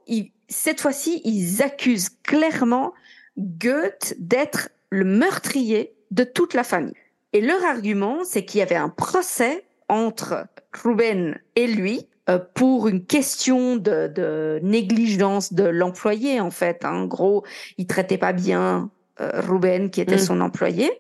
cette 0.48 0.82
fois-ci, 0.82 1.22
ils 1.26 1.62
accusent 1.62 2.10
clairement 2.24 2.94
Goethe 3.38 4.16
d'être 4.18 4.70
le 4.90 5.06
meurtrier 5.06 5.94
de 6.12 6.24
toute 6.24 6.54
la 6.54 6.64
famille. 6.64 6.96
Et 7.34 7.42
leur 7.42 7.64
argument, 7.66 8.24
c'est 8.24 8.46
qu'il 8.46 8.60
y 8.60 8.64
avait 8.64 8.76
un 8.76 8.90
procès 8.90 9.66
entre 9.90 10.48
Ruben 10.74 11.38
et 11.56 11.68
lui 11.68 12.08
pour 12.54 12.88
une 12.88 13.06
question 13.06 13.76
de, 13.76 14.08
de 14.08 14.60
négligence 14.64 15.54
de 15.54 15.64
l'employé, 15.64 16.42
en 16.42 16.52
fait. 16.52 16.84
En 16.86 17.06
gros, 17.06 17.44
il 17.78 17.88
traitait 17.88 18.18
pas 18.18 18.34
bien 18.34 18.90
euh, 19.22 19.42
Ruben, 19.42 19.90
qui 19.90 20.02
était 20.02 20.16
Mm. 20.16 20.20
son 20.20 20.42
employé. 20.42 20.92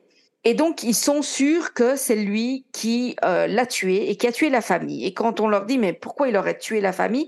Et 0.43 0.53
donc, 0.53 0.83
ils 0.83 0.93
sont 0.93 1.23
sûrs 1.23 1.73
que 1.73 1.95
c'est 1.95 2.15
lui 2.15 2.65
qui 2.71 3.15
euh, 3.25 3.47
l'a 3.47 3.65
tué 3.65 4.09
et 4.11 4.15
qui 4.15 4.27
a 4.27 4.31
tué 4.31 4.49
la 4.49 4.61
famille. 4.61 5.03
Et 5.05 5.13
quand 5.13 5.39
on 5.39 5.47
leur 5.47 5.65
dit, 5.65 5.79
mais 5.79 5.91
pourquoi 5.91 6.27
il 6.27 6.37
aurait 6.37 6.57
tué 6.57 6.81
la 6.81 6.93
famille? 6.93 7.27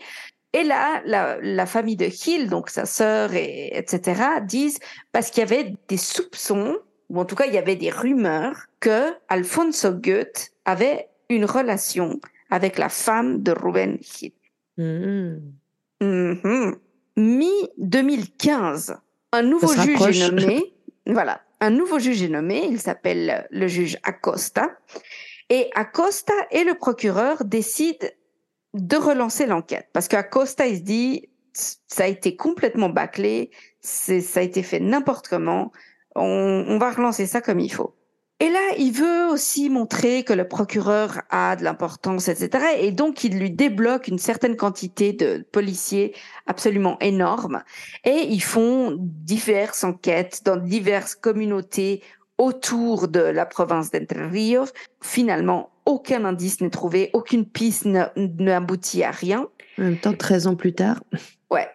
Et 0.54 0.64
là, 0.64 1.02
la, 1.06 1.38
la 1.42 1.66
famille 1.66 1.96
de 1.96 2.06
Hill, 2.06 2.50
donc 2.50 2.70
sa 2.70 2.86
sœur, 2.86 3.34
et, 3.34 3.76
etc., 3.76 4.22
disent, 4.44 4.80
parce 5.12 5.32
qu'il 5.32 5.42
y 5.42 5.44
avait 5.44 5.74
des 5.88 5.98
soupçons, 5.98 6.78
ou 7.10 7.20
en 7.20 7.26
tout 7.26 7.36
cas, 7.36 7.48
il 7.48 7.54
y 7.54 7.58
avait 7.58 7.76
des 7.76 7.90
rumeurs, 7.90 8.68
que 8.80 9.14
Alfonso 9.30 9.92
Goethe 9.92 10.52
avait 10.66 11.10
une 11.30 11.46
relation 11.46 12.20
avec 12.50 12.78
la 12.78 12.90
femme 12.90 13.42
de 13.44 13.52
Ruben 13.52 13.98
Hill. 14.22 14.34
Mhm. 14.78 15.54
Mhm. 16.02 16.76
Mi-2015, 17.18 18.96
un 19.32 19.42
nouveau 19.42 19.74
juge 19.74 20.22
est 20.22 20.32
nommé. 20.32 20.74
voilà, 21.08 21.42
un 21.60 21.72
nouveau 21.72 22.00
juge 22.00 22.22
est 22.22 22.30
nommé. 22.30 22.68
Il 22.70 22.80
s'appelle 22.80 23.48
le 23.50 23.68
juge 23.68 23.98
Acosta. 24.04 24.78
Et 25.50 25.70
Acosta 25.76 26.34
et 26.52 26.64
le 26.64 26.76
procureur 26.76 27.44
décident 27.44 28.08
de 28.74 28.98
relancer 28.98 29.46
l'enquête 29.48 29.88
parce 29.94 30.08
qu'Acosta 30.08 30.68
il 30.68 30.78
se 30.78 30.82
dit 30.82 31.30
ça 31.54 32.04
a 32.04 32.08
été 32.08 32.36
complètement 32.36 32.90
bâclé, 32.90 33.50
ça 33.82 34.40
a 34.40 34.44
été 34.44 34.62
fait 34.62 34.80
n'importe 34.80 35.28
comment. 35.28 35.72
On, 36.16 36.66
on 36.68 36.78
va 36.78 36.92
relancer 36.92 37.26
ça 37.26 37.42
comme 37.42 37.60
il 37.60 37.72
faut. 37.72 37.97
Et 38.40 38.50
là, 38.50 38.60
il 38.78 38.92
veut 38.92 39.26
aussi 39.32 39.68
montrer 39.70 40.24
que 40.24 40.32
le 40.34 40.48
procureur 40.48 41.22
a 41.32 41.56
de 41.56 41.64
l'importance, 41.64 42.28
etc. 42.28 42.66
Et 42.80 42.92
donc, 42.92 43.24
il 43.24 43.40
lui 43.40 43.50
débloque 43.50 44.08
une 44.08 44.20
certaine 44.20 44.56
quantité 44.56 45.12
de 45.14 45.44
policiers 45.52 46.14
absolument 46.46 47.00
énorme. 47.00 47.64
Et 48.04 48.28
ils 48.30 48.44
font 48.44 48.96
diverses 49.00 49.84
enquêtes 49.84 50.42
dans 50.46 50.56
diverses 50.58 51.16
communautés 51.16 52.04
autour 52.38 53.08
de 53.08 53.22
la 53.22 53.48
province 53.48 53.90
d'Entre 53.90 54.30
Ríos. 54.30 54.68
Finalement, 55.02 55.72
aucun 55.88 56.24
indice 56.24 56.62
n'est 56.62 56.70
trouvé, 56.70 57.10
aucune 57.14 57.46
piste 57.46 57.86
ne- 57.86 58.06
n'aboutit 58.16 59.04
à 59.04 59.10
rien. 59.10 59.48
En 59.80 59.82
même 59.82 59.98
temps, 59.98 60.14
13 60.14 60.46
ans 60.46 60.56
plus 60.56 60.74
tard. 60.74 61.02
Ouais, 61.50 61.68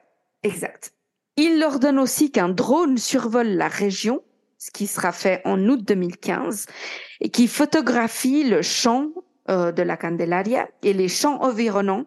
exact. 0.44 0.92
Il 1.37 1.59
leur 1.59 1.81
donne 1.81 1.98
aussi 1.98 2.31
qu'un 2.31 2.51
drone 2.51 2.98
survole 2.98 3.48
la 3.48 3.66
région, 3.68 4.22
ce 4.64 4.70
qui 4.70 4.87
sera 4.87 5.11
fait 5.11 5.42
en 5.44 5.59
août 5.66 5.81
2015, 5.85 6.66
et 7.20 7.31
qui 7.31 7.48
photographie 7.48 8.44
le 8.44 8.62
champ 8.62 9.09
euh, 9.51 9.72
de 9.72 9.83
la 9.83 9.96
Candelaria 9.96 10.68
et 10.85 10.92
les 10.92 11.09
champs 11.09 11.42
environnants 11.42 12.05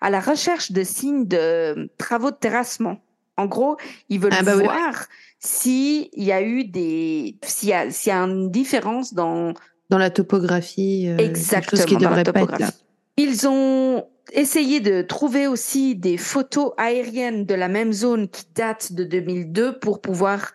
à 0.00 0.08
la 0.08 0.18
recherche 0.20 0.72
de 0.72 0.82
signes 0.84 1.26
de 1.26 1.90
travaux 1.98 2.30
de 2.30 2.36
terrassement. 2.36 2.96
En 3.36 3.44
gros, 3.44 3.76
ils 4.08 4.18
veulent 4.18 4.32
Ah 4.38 4.42
bah 4.42 4.56
oui. 4.56 4.64
voir 4.64 5.04
s'il 5.38 6.08
y 6.14 6.32
a 6.32 6.40
eu 6.40 6.64
des, 6.64 7.36
s'il 7.42 7.68
y 7.68 7.72
a, 7.74 7.90
s'il 7.90 8.10
y 8.10 8.16
a 8.16 8.20
une 8.20 8.50
différence 8.50 9.12
dans 9.12 9.52
Dans 9.90 9.98
la 9.98 10.08
topographie, 10.08 11.08
euh, 11.08 11.18
Exactement, 11.18 11.84
qui 11.84 11.96
dans 11.98 12.08
la 12.08 12.22
devrait 12.22 12.32
pas 12.32 12.40
être 12.40 12.50
là. 12.52 12.56
topographie. 12.56 12.84
Ils 13.18 13.46
ont 13.46 14.08
essayé 14.32 14.80
de 14.80 15.02
trouver 15.02 15.46
aussi 15.46 15.94
des 15.94 16.16
photos 16.16 16.72
aériennes 16.78 17.44
de 17.44 17.54
la 17.54 17.68
même 17.68 17.92
zone 17.92 18.28
qui 18.28 18.44
datent 18.54 18.92
de 18.94 19.04
2002 19.04 19.78
pour 19.78 20.00
pouvoir 20.00 20.52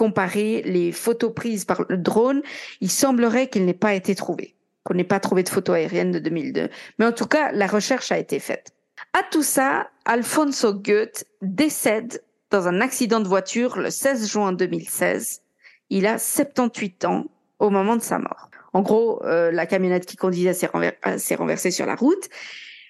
comparer 0.00 0.62
les 0.62 0.92
photos 0.92 1.30
prises 1.34 1.66
par 1.66 1.84
le 1.90 1.98
drone. 1.98 2.40
Il 2.80 2.90
semblerait 2.90 3.50
qu'il 3.50 3.66
n'ait 3.66 3.74
pas 3.74 3.92
été 3.92 4.14
trouvé, 4.14 4.56
qu'on 4.82 4.94
n'ait 4.94 5.04
pas 5.04 5.20
trouvé 5.20 5.42
de 5.42 5.50
photos 5.50 5.76
aériennes 5.76 6.10
de 6.10 6.18
2002. 6.18 6.70
Mais 6.98 7.04
en 7.04 7.12
tout 7.12 7.26
cas, 7.26 7.52
la 7.52 7.66
recherche 7.66 8.10
a 8.10 8.16
été 8.16 8.38
faite. 8.38 8.70
À 9.12 9.22
tout 9.30 9.42
ça, 9.42 9.90
Alfonso 10.06 10.72
Goethe 10.72 11.26
décède 11.42 12.22
dans 12.50 12.66
un 12.66 12.80
accident 12.80 13.20
de 13.20 13.28
voiture 13.28 13.76
le 13.76 13.90
16 13.90 14.26
juin 14.26 14.52
2016. 14.54 15.42
Il 15.90 16.06
a 16.06 16.16
78 16.16 17.04
ans 17.04 17.26
au 17.58 17.68
moment 17.68 17.96
de 17.96 18.02
sa 18.02 18.18
mort. 18.18 18.48
En 18.72 18.80
gros, 18.80 19.22
euh, 19.26 19.50
la 19.52 19.66
camionnette 19.66 20.06
qui 20.06 20.16
conduisait 20.16 20.56
euh, 20.74 21.18
s'est 21.18 21.34
renversée 21.34 21.70
sur 21.70 21.84
la 21.84 21.94
route. 21.94 22.30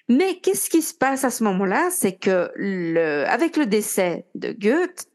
Mais 0.07 0.35
qu'est-ce 0.35 0.69
qui 0.69 0.81
se 0.81 0.93
passe 0.93 1.25
à 1.25 1.29
ce 1.29 1.43
moment-là? 1.43 1.89
C'est 1.91 2.13
que 2.13 3.25
avec 3.27 3.57
le 3.57 3.65
décès 3.65 4.23
de 4.35 4.53
Goethe, 4.53 5.07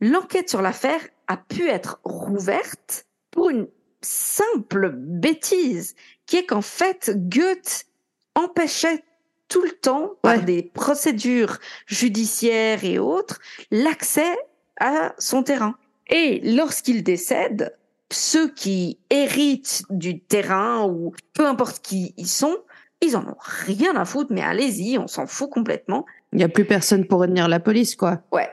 l'enquête 0.00 0.48
sur 0.48 0.62
l'affaire 0.62 1.00
a 1.32 1.36
pu 1.36 1.68
être 1.68 2.00
rouverte 2.04 3.06
pour 3.30 3.50
une 3.50 3.66
simple 4.02 4.90
bêtise, 4.94 5.94
qui 6.26 6.36
est 6.36 6.46
qu'en 6.46 6.62
fait, 6.62 7.12
Goethe 7.28 7.86
empêchait 8.34 9.02
tout 9.48 9.62
le 9.62 9.70
temps, 9.72 10.12
par 10.22 10.36
Ouais. 10.38 10.42
des 10.42 10.62
procédures 10.62 11.58
judiciaires 11.86 12.84
et 12.84 12.98
autres, 12.98 13.38
l'accès 13.70 14.36
à 14.80 15.14
son 15.18 15.42
terrain. 15.42 15.74
Et 16.08 16.40
lorsqu'il 16.56 17.02
décède, 17.02 17.76
ceux 18.10 18.48
qui 18.52 18.98
héritent 19.10 19.84
du 19.90 20.20
terrain 20.20 20.84
ou 20.86 21.14
peu 21.34 21.46
importe 21.46 21.80
qui 21.82 22.14
ils 22.16 22.26
sont, 22.28 22.56
ils 23.00 23.16
en 23.16 23.26
ont 23.26 23.36
rien 23.40 23.94
à 23.96 24.04
foutre, 24.04 24.32
mais 24.32 24.42
allez-y, 24.42 24.98
on 24.98 25.06
s'en 25.06 25.26
fout 25.26 25.50
complètement. 25.50 26.06
Il 26.32 26.38
n'y 26.38 26.44
a 26.44 26.48
plus 26.48 26.64
personne 26.64 27.06
pour 27.06 27.20
retenir 27.20 27.48
la 27.48 27.60
police, 27.60 27.94
quoi. 27.94 28.22
Ouais, 28.32 28.50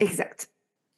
exact. 0.00 0.48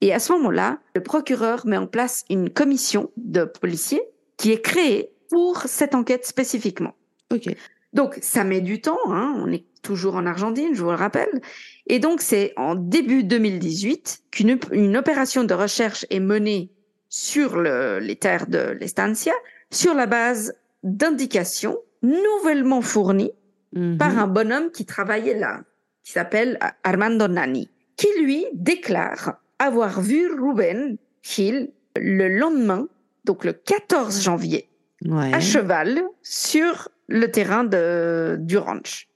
Et 0.04 0.12
à 0.12 0.18
ce 0.18 0.32
moment-là, 0.34 0.80
le 0.94 1.02
procureur 1.02 1.66
met 1.66 1.78
en 1.78 1.86
place 1.86 2.24
une 2.28 2.50
commission 2.50 3.10
de 3.16 3.44
policiers 3.44 4.02
qui 4.36 4.52
est 4.52 4.60
créée 4.60 5.10
pour 5.30 5.62
cette 5.62 5.94
enquête 5.94 6.26
spécifiquement. 6.26 6.92
Ok. 7.32 7.48
Donc, 7.94 8.18
ça 8.20 8.44
met 8.44 8.60
du 8.60 8.82
temps, 8.82 8.98
hein, 9.06 9.34
on 9.38 9.50
est 9.50 9.64
toujours 9.80 10.16
en 10.16 10.26
Argentine, 10.26 10.74
je 10.74 10.82
vous 10.82 10.90
le 10.90 10.96
rappelle. 10.96 11.40
Et 11.86 12.00
donc, 12.00 12.20
c'est 12.20 12.52
en 12.58 12.74
début 12.74 13.24
2018 13.24 14.24
qu'une 14.30 14.58
une 14.72 14.94
opération 14.98 15.42
de 15.42 15.54
recherche 15.54 16.04
est 16.10 16.20
menée 16.20 16.70
sur 17.08 17.56
le- 17.56 17.98
les 17.98 18.16
terres 18.16 18.46
de 18.46 18.76
l'Estancia 18.78 19.32
sur 19.70 19.94
la 19.94 20.04
base 20.06 20.52
d'indications 20.82 21.78
nouvellement 22.02 22.82
fournies 22.82 23.32
Mhm. 23.72 23.96
par 23.96 24.18
un 24.18 24.26
bonhomme 24.26 24.70
qui 24.70 24.84
travaillait 24.84 25.38
là, 25.38 25.62
qui 26.02 26.12
s'appelle 26.12 26.58
Armando 26.82 27.26
Nani, 27.26 27.70
qui 27.96 28.08
lui 28.20 28.44
déclare 28.52 29.40
avoir 29.66 30.00
vu 30.00 30.28
Ruben 30.32 30.96
Hill 31.36 31.70
le 31.96 32.28
lendemain, 32.28 32.88
donc 33.24 33.44
le 33.44 33.52
14 33.52 34.22
janvier, 34.22 34.68
Ouais. 35.04 35.34
à 35.34 35.40
cheval 35.40 36.02
sur 36.22 36.88
le 37.08 37.30
terrain 37.30 37.64
de, 37.64 38.36
du 38.40 38.56
ranch. 38.56 39.08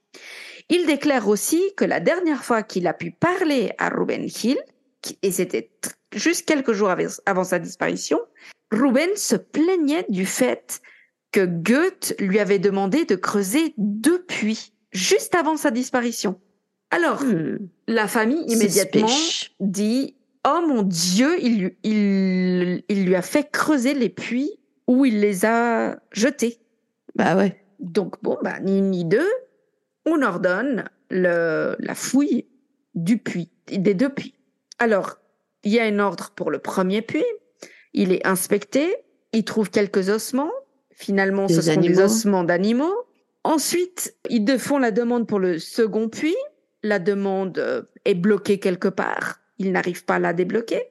Il 0.69 0.85
déclare 0.85 1.27
aussi 1.27 1.61
que 1.75 1.83
la 1.85 1.99
dernière 1.99 2.43
fois 2.43 2.61
qu'il 2.61 2.85
a 2.87 2.93
pu 2.93 3.09
parler 3.11 3.71
à 3.79 3.89
Ruben 3.89 4.27
Hill, 4.43 4.57
et 5.23 5.31
c'était 5.31 5.71
juste 6.13 6.45
quelques 6.45 6.73
jours 6.73 6.89
av- 6.89 7.19
avant 7.25 7.43
sa 7.43 7.57
disparition, 7.59 8.19
Ruben 8.71 9.09
se 9.15 9.35
plaignait 9.35 10.05
du 10.09 10.25
fait 10.27 10.79
que 11.31 11.45
Goethe 11.45 12.13
lui 12.19 12.39
avait 12.39 12.59
demandé 12.59 13.05
de 13.05 13.15
creuser 13.15 13.73
deux 13.77 14.21
puits 14.23 14.73
juste 14.91 15.33
avant 15.35 15.57
sa 15.57 15.71
disparition. 15.71 16.39
Alors, 16.91 17.21
Hmm. 17.23 17.57
la 17.87 18.07
famille 18.07 18.43
immédiatement 18.47 19.07
dit 19.59 20.15
Oh 20.47 20.61
mon 20.67 20.83
Dieu, 20.83 21.37
il, 21.41 21.61
lui- 21.61 21.77
il, 21.83 22.83
il 22.87 23.05
lui 23.05 23.15
a 23.15 23.21
fait 23.21 23.49
creuser 23.51 23.93
les 23.93 24.09
puits 24.09 24.51
où 24.87 25.05
il 25.05 25.19
les 25.19 25.45
a 25.45 25.99
jetés. 26.11 26.61
Bah 27.15 27.35
ouais. 27.35 27.63
Donc, 27.79 28.15
bon, 28.23 28.37
bah, 28.41 28.59
ni 28.61 28.77
une 28.79 28.91
ni 28.91 29.05
deux, 29.05 29.29
on 30.05 30.21
ordonne 30.21 30.85
le, 31.09 31.75
la 31.79 31.95
fouille 31.95 32.47
du 32.95 33.17
puits, 33.17 33.51
des 33.67 33.93
deux 33.93 34.09
puits. 34.09 34.35
Alors, 34.79 35.17
il 35.63 35.73
y 35.73 35.79
a 35.79 35.83
un 35.83 35.99
ordre 35.99 36.31
pour 36.35 36.51
le 36.51 36.59
premier 36.59 37.01
puits, 37.01 37.25
Il 37.93 38.11
est 38.11 38.25
inspecté, 38.25 38.95
il 39.33 39.43
trouve 39.43 39.69
quelques 39.69 40.09
ossements. 40.09 40.51
Finalement, 40.91 41.47
ce 41.47 41.61
sont 41.61 41.79
des 41.79 41.99
ossements 41.99 42.43
d'animaux. 42.43 42.93
Ensuite, 43.43 44.15
ils 44.29 44.59
font 44.59 44.79
la 44.79 44.91
demande 44.91 45.27
pour 45.27 45.39
le 45.39 45.59
second 45.59 46.09
puits. 46.09 46.35
La 46.83 46.99
demande 46.99 47.57
euh, 47.57 47.83
est 48.05 48.15
bloquée 48.15 48.59
quelque 48.59 48.87
part. 48.87 49.39
Ils 49.59 49.71
n'arrivent 49.71 50.05
pas 50.05 50.15
à 50.15 50.19
la 50.19 50.33
débloquer. 50.33 50.83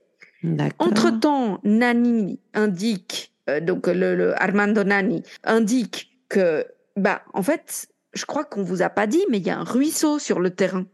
Entre-temps, 0.78 1.60
Nani 1.64 2.38
indique, 2.54 3.32
euh, 3.50 3.60
donc 3.60 3.88
le, 3.88 4.14
le 4.14 4.40
Armando 4.40 4.84
Nani 4.84 5.22
indique 5.42 6.10
que, 6.28 6.64
bah, 6.96 7.22
en 7.32 7.42
fait, 7.42 7.88
je 8.12 8.24
crois 8.24 8.44
qu'on 8.44 8.62
vous 8.62 8.82
a 8.82 8.88
pas 8.88 9.06
dit, 9.06 9.24
mais 9.30 9.38
il 9.38 9.46
y 9.46 9.50
a 9.50 9.58
un 9.58 9.64
ruisseau 9.64 10.18
sur 10.18 10.38
le 10.38 10.50
terrain. 10.50 10.86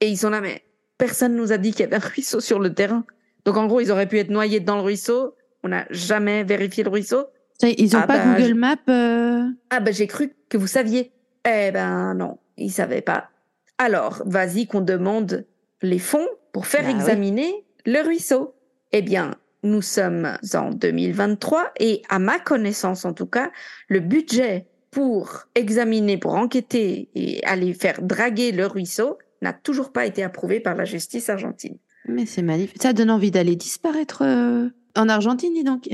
Et 0.00 0.08
ils 0.08 0.16
sont 0.18 0.30
là, 0.30 0.40
mais 0.40 0.62
personne 0.98 1.34
nous 1.34 1.52
a 1.52 1.58
dit 1.58 1.72
qu'il 1.72 1.80
y 1.80 1.84
avait 1.84 1.96
un 1.96 2.08
ruisseau 2.08 2.40
sur 2.40 2.58
le 2.60 2.72
terrain. 2.72 3.04
Donc 3.44 3.56
en 3.56 3.66
gros, 3.66 3.80
ils 3.80 3.90
auraient 3.90 4.06
pu 4.08 4.18
être 4.18 4.30
noyés 4.30 4.60
dans 4.60 4.76
le 4.76 4.82
ruisseau. 4.82 5.34
On 5.62 5.68
n'a 5.68 5.86
jamais 5.90 6.44
vérifié 6.44 6.84
le 6.84 6.90
ruisseau. 6.90 7.26
Ils 7.62 7.96
ont 7.96 8.00
Ah 8.02 8.06
pas 8.06 8.18
bah, 8.18 8.38
Google 8.38 8.54
Maps 8.54 8.76
euh, 8.88 9.44
Ah 9.68 9.80
ben 9.80 9.92
j'ai 9.92 10.06
cru 10.06 10.32
que 10.48 10.56
vous 10.56 10.66
saviez. 10.66 11.12
Eh 11.44 11.70
ben 11.72 12.14
non, 12.14 12.38
ils 12.56 12.70
savaient 12.70 13.02
pas. 13.02 13.28
Alors, 13.76 14.22
vas-y 14.24 14.66
qu'on 14.66 14.80
demande 14.80 15.46
les 15.82 15.98
fonds 15.98 16.28
pour 16.52 16.66
faire 16.66 16.82
Bah 16.82 16.88
oui. 16.90 16.94
examiner 16.94 17.64
le 17.86 18.00
ruisseau. 18.04 18.54
Eh 18.92 19.02
bien, 19.02 19.34
nous 19.62 19.82
sommes 19.82 20.36
en 20.54 20.70
2023 20.70 21.72
et 21.78 22.02
à 22.08 22.18
ma 22.18 22.38
connaissance 22.38 23.04
en 23.04 23.12
tout 23.12 23.26
cas, 23.26 23.50
le 23.88 24.00
budget 24.00 24.66
pour 24.90 25.44
examiner, 25.54 26.18
pour 26.18 26.34
enquêter 26.34 27.08
et 27.14 27.44
aller 27.44 27.74
faire 27.74 28.02
draguer 28.02 28.52
le 28.52 28.66
ruisseau 28.66 29.18
n'a 29.42 29.52
toujours 29.52 29.92
pas 29.92 30.06
été 30.06 30.22
approuvé 30.22 30.60
par 30.60 30.74
la 30.74 30.84
justice 30.84 31.28
argentine. 31.30 31.78
Mais 32.06 32.26
c'est 32.26 32.42
magnifique. 32.42 32.82
Ça 32.82 32.92
donne 32.92 33.10
envie 33.10 33.30
d'aller 33.30 33.56
disparaître 33.56 34.22
euh, 34.24 34.68
en 34.96 35.08
Argentine, 35.08 35.54
dis 35.54 35.64
donc. 35.64 35.88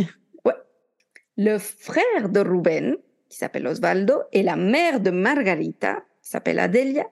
Le 1.39 1.59
frère 1.59 2.31
de 2.31 2.41
Ruben, 2.41 2.97
qui 3.29 3.37
s'appelle 3.37 3.67
Osvaldo, 3.67 4.15
et 4.33 4.43
la 4.43 4.57
mère 4.57 5.01
de 5.01 5.11
Margarita, 5.11 5.97
qui 6.23 6.31
s'appelle 6.31 6.59
Adelia, 6.59 7.05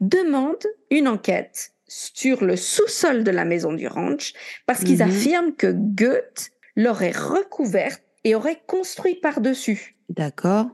demandent 0.00 0.68
une 0.92 1.08
enquête 1.08 1.72
sur 1.96 2.42
le 2.44 2.56
sous-sol 2.56 3.22
de 3.22 3.30
la 3.30 3.44
maison 3.44 3.72
du 3.72 3.86
ranch 3.86 4.32
parce 4.66 4.82
qu'ils 4.82 4.98
Mhm. 5.02 5.08
affirment 5.10 5.54
que 5.54 5.68
Goethe 5.72 6.50
l'aurait 6.74 7.12
recouverte 7.12 8.02
et 8.24 8.34
aurait 8.34 8.60
construit 8.66 9.14
par-dessus. 9.14 9.94
D'accord. 10.08 10.66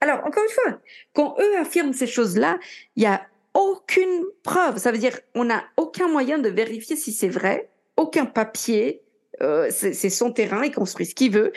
Alors, 0.00 0.18
encore 0.26 0.42
une 0.42 0.50
fois, 0.50 0.80
quand 1.12 1.36
eux 1.38 1.58
affirment 1.60 1.92
ces 1.92 2.08
choses-là, 2.08 2.58
il 2.96 3.04
y 3.04 3.06
a 3.06 3.22
aucune 3.54 4.24
preuve. 4.42 4.78
Ça 4.78 4.90
veut 4.90 4.98
dire 4.98 5.18
on 5.36 5.44
n'a 5.44 5.62
aucun 5.76 6.08
moyen 6.08 6.38
de 6.38 6.48
vérifier 6.48 6.96
si 6.96 7.12
c'est 7.12 7.28
vrai, 7.28 7.68
aucun 7.96 8.26
papier. 8.26 9.00
euh, 9.42 9.68
c'est 9.70 10.10
son 10.10 10.30
terrain, 10.32 10.64
il 10.64 10.70
construit 10.72 11.06
ce 11.06 11.14
qu'il 11.14 11.32
veut. 11.32 11.52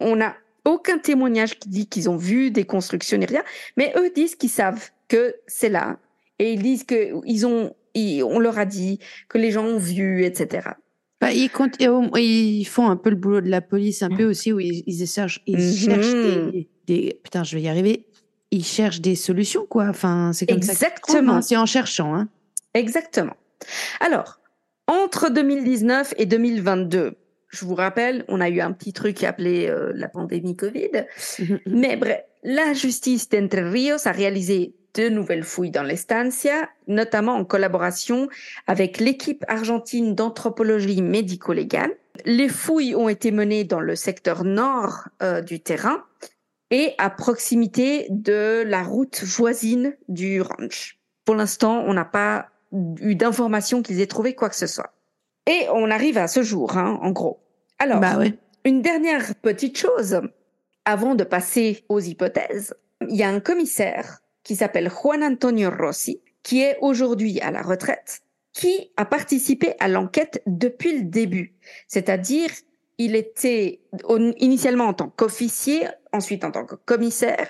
On 0.00 0.16
n'a 0.16 0.36
aucun 0.66 0.98
témoignage 0.98 1.58
qui 1.58 1.68
dit 1.70 1.86
qu'ils 1.88 2.10
ont 2.10 2.16
vu 2.18 2.50
des 2.50 2.64
constructions 2.64 3.16
ni 3.16 3.24
rien. 3.24 3.42
Mais 3.78 3.92
eux 3.96 4.10
disent 4.10 4.34
qu'ils 4.36 4.50
savent 4.50 4.90
que 5.08 5.34
c'est 5.46 5.70
là 5.70 5.98
et 6.38 6.52
ils 6.52 6.62
disent 6.62 6.84
que 6.84 6.96
ils 7.24 7.46
ont, 7.46 7.74
ils- 7.94 8.22
on 8.22 8.38
leur 8.38 8.58
a 8.58 8.64
dit 8.64 8.98
que 9.28 9.38
les 9.38 9.50
gens 9.50 9.64
ont 9.64 9.78
vu, 9.78 10.24
etc. 10.24 10.68
Bah, 11.20 11.30
ils, 11.32 11.48
font 12.66 12.88
un 12.88 12.96
peu 12.96 13.10
le 13.10 13.16
boulot 13.16 13.40
de 13.40 13.48
la 13.48 13.60
police, 13.60 14.02
un 14.02 14.08
peu 14.10 14.24
aussi, 14.24 14.52
où 14.52 14.58
ils, 14.58 14.82
ils 14.86 15.06
cherchent, 15.06 15.40
ils 15.46 15.56
Mhm. 15.56 15.72
cherchent 15.72 16.12
des, 16.12 16.68
des- 16.86 17.20
Putain, 17.22 17.44
je 17.44 17.54
vais 17.56 17.62
y 17.62 17.68
arriver. 17.68 18.06
Ils 18.50 18.64
cherchent 18.64 19.00
des 19.00 19.14
solutions, 19.14 19.64
quoi. 19.68 19.86
Enfin, 19.88 20.32
c'est 20.34 20.46
comme 20.46 20.56
Exactement. 20.56 21.40
C'est 21.40 21.56
en 21.56 21.64
cherchant, 21.66 22.14
hein. 22.14 22.28
Exactement. 22.74 23.36
Alors, 24.00 24.40
entre 24.88 25.30
2019 25.30 26.12
et 26.18 26.26
2022, 26.26 27.14
je 27.50 27.64
vous 27.64 27.74
rappelle, 27.76 28.24
on 28.28 28.40
a 28.40 28.48
eu 28.48 28.60
un 28.60 28.72
petit 28.72 28.92
truc 28.92 29.22
appelé 29.22 29.68
euh, 29.68 29.92
la 29.94 30.08
pandémie 30.08 30.56
Covid. 30.56 31.04
Mhm. 31.38 31.60
Mais 31.66 31.96
bref, 31.96 32.20
la 32.42 32.72
justice 32.72 33.28
d'Entre 33.28 33.58
Rios 33.62 34.06
a 34.08 34.10
réalisé 34.12 34.74
de 34.94 35.08
nouvelles 35.08 35.44
fouilles 35.44 35.70
dans 35.70 35.82
l'estancia, 35.82 36.68
notamment 36.86 37.34
en 37.34 37.44
collaboration 37.44 38.28
avec 38.66 38.98
l'équipe 38.98 39.44
argentine 39.48 40.14
d'anthropologie 40.14 41.02
médico-légale. 41.02 41.92
Les 42.24 42.48
fouilles 42.48 42.94
ont 42.94 43.08
été 43.08 43.30
menées 43.30 43.64
dans 43.64 43.80
le 43.80 43.96
secteur 43.96 44.44
nord 44.44 45.08
euh, 45.22 45.40
du 45.40 45.60
terrain 45.60 46.04
et 46.70 46.94
à 46.98 47.10
proximité 47.10 48.06
de 48.10 48.62
la 48.66 48.82
route 48.82 49.22
voisine 49.24 49.96
du 50.08 50.40
ranch. 50.42 50.98
Pour 51.24 51.34
l'instant, 51.34 51.84
on 51.86 51.94
n'a 51.94 52.04
pas 52.04 52.48
eu 53.00 53.14
d'informations 53.14 53.82
qu'ils 53.82 54.00
aient 54.00 54.06
trouvé 54.06 54.34
quoi 54.34 54.48
que 54.48 54.56
ce 54.56 54.66
soit. 54.66 54.92
Et 55.46 55.66
on 55.72 55.90
arrive 55.90 56.18
à 56.18 56.28
ce 56.28 56.42
jour, 56.42 56.76
hein, 56.76 56.98
en 57.02 57.10
gros. 57.10 57.42
Alors, 57.78 58.00
Bah 58.00 58.16
ouais. 58.18 58.34
une 58.64 58.80
dernière 58.82 59.34
petite 59.36 59.76
chose, 59.76 60.20
avant 60.84 61.14
de 61.14 61.24
passer 61.24 61.84
aux 61.88 62.00
hypothèses, 62.00 62.74
il 63.08 63.16
y 63.16 63.22
a 63.22 63.28
un 63.28 63.40
commissaire 63.40 64.20
qui 64.44 64.56
s'appelle 64.56 64.90
Juan 64.90 65.22
Antonio 65.22 65.70
Rossi, 65.70 66.20
qui 66.42 66.60
est 66.60 66.76
aujourd'hui 66.80 67.40
à 67.40 67.50
la 67.50 67.62
retraite, 67.62 68.22
qui 68.52 68.90
a 68.96 69.04
participé 69.04 69.74
à 69.80 69.88
l'enquête 69.88 70.42
depuis 70.46 70.98
le 70.98 71.04
début. 71.04 71.54
C'est-à-dire, 71.86 72.50
il 72.98 73.14
était 73.14 73.80
initialement 74.38 74.86
en 74.86 74.94
tant 74.94 75.08
qu'officier, 75.08 75.86
ensuite 76.12 76.44
en 76.44 76.50
tant 76.50 76.66
que 76.66 76.74
commissaire, 76.74 77.48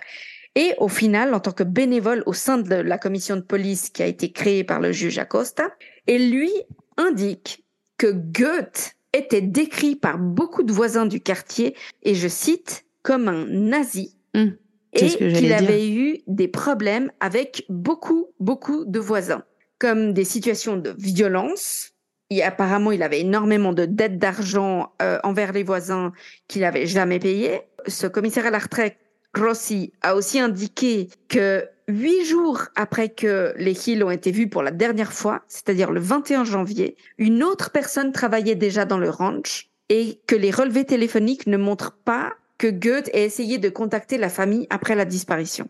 et 0.54 0.74
au 0.78 0.88
final 0.88 1.34
en 1.34 1.40
tant 1.40 1.52
que 1.52 1.62
bénévole 1.62 2.22
au 2.26 2.34
sein 2.34 2.58
de 2.58 2.74
la 2.74 2.98
commission 2.98 3.36
de 3.36 3.40
police 3.40 3.88
qui 3.88 4.02
a 4.02 4.06
été 4.06 4.32
créée 4.32 4.64
par 4.64 4.80
le 4.80 4.92
juge 4.92 5.18
Acosta. 5.18 5.74
Et 6.06 6.18
lui 6.18 6.50
indique 6.96 7.64
que 7.96 8.12
Goethe 8.12 8.96
était 9.12 9.40
décrit 9.40 9.96
par 9.96 10.18
beaucoup 10.18 10.62
de 10.62 10.72
voisins 10.72 11.06
du 11.06 11.20
quartier, 11.20 11.74
et 12.02 12.14
je 12.14 12.28
cite, 12.28 12.84
comme 13.02 13.28
un 13.28 13.46
nazi, 13.46 14.16
c'est 14.34 14.58
et 14.92 15.08
qu'il 15.08 15.52
avait 15.52 15.88
eu 15.88 16.18
des 16.26 16.48
problèmes 16.48 17.10
avec 17.20 17.64
beaucoup, 17.68 18.26
beaucoup 18.40 18.84
de 18.84 18.98
voisins, 18.98 19.44
comme 19.78 20.12
des 20.12 20.24
situations 20.24 20.76
de 20.76 20.94
violence. 20.98 21.90
Et 22.30 22.42
apparemment, 22.42 22.92
il 22.92 23.02
avait 23.02 23.20
énormément 23.20 23.72
de 23.72 23.84
dettes 23.84 24.18
d'argent 24.18 24.92
euh, 25.02 25.18
envers 25.22 25.52
les 25.52 25.62
voisins 25.62 26.12
qu'il 26.48 26.62
n'avait 26.62 26.86
jamais 26.86 27.18
payées. 27.18 27.62
Ce 27.86 28.06
commissaire 28.06 28.46
à 28.46 28.50
la 28.50 28.58
retraite, 28.58 28.96
Rossi, 29.34 29.92
a 30.02 30.14
aussi 30.14 30.38
indiqué 30.38 31.08
que 31.28 31.66
huit 31.88 32.24
jours 32.24 32.64
après 32.74 33.08
que 33.08 33.54
les 33.56 33.88
Hills 33.88 34.04
ont 34.04 34.10
été 34.10 34.30
vus 34.30 34.48
pour 34.48 34.62
la 34.62 34.70
dernière 34.70 35.12
fois, 35.12 35.42
c'est-à-dire 35.48 35.90
le 35.90 36.00
21 36.00 36.44
janvier, 36.44 36.96
une 37.18 37.42
autre 37.42 37.70
personne 37.70 38.12
travaillait 38.12 38.54
déjà 38.54 38.84
dans 38.84 38.98
le 38.98 39.10
ranch 39.10 39.70
et 39.88 40.20
que 40.26 40.36
les 40.36 40.50
relevés 40.50 40.84
téléphoniques 40.84 41.46
ne 41.46 41.56
montrent 41.56 41.98
pas 42.04 42.32
que 42.62 42.68
Goethe 42.68 43.10
ait 43.12 43.24
essayé 43.24 43.58
de 43.58 43.68
contacter 43.68 44.18
la 44.18 44.28
famille 44.28 44.68
après 44.70 44.94
la 44.94 45.04
disparition. 45.04 45.68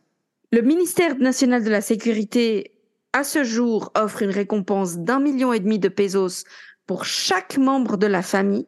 Le 0.51 0.61
ministère 0.61 1.17
national 1.17 1.65
de 1.65 1.71
la 1.71 1.81
Sécurité, 1.81 2.73
à 3.15 3.25
ce 3.25 3.45
jour, 3.45 3.91
offre 3.95 4.21
une 4.21 4.31
récompense 4.31 4.99
d'un 4.99 5.19
million 5.19 5.55
et 5.55 5.61
demi 5.61 5.79
de 5.79 5.89
pesos 5.89 6.45
pour 6.87 7.07
chaque 7.07 7.57
membre 7.57 7.97
de 7.97 8.07
la 8.07 8.21
famille 8.21 8.67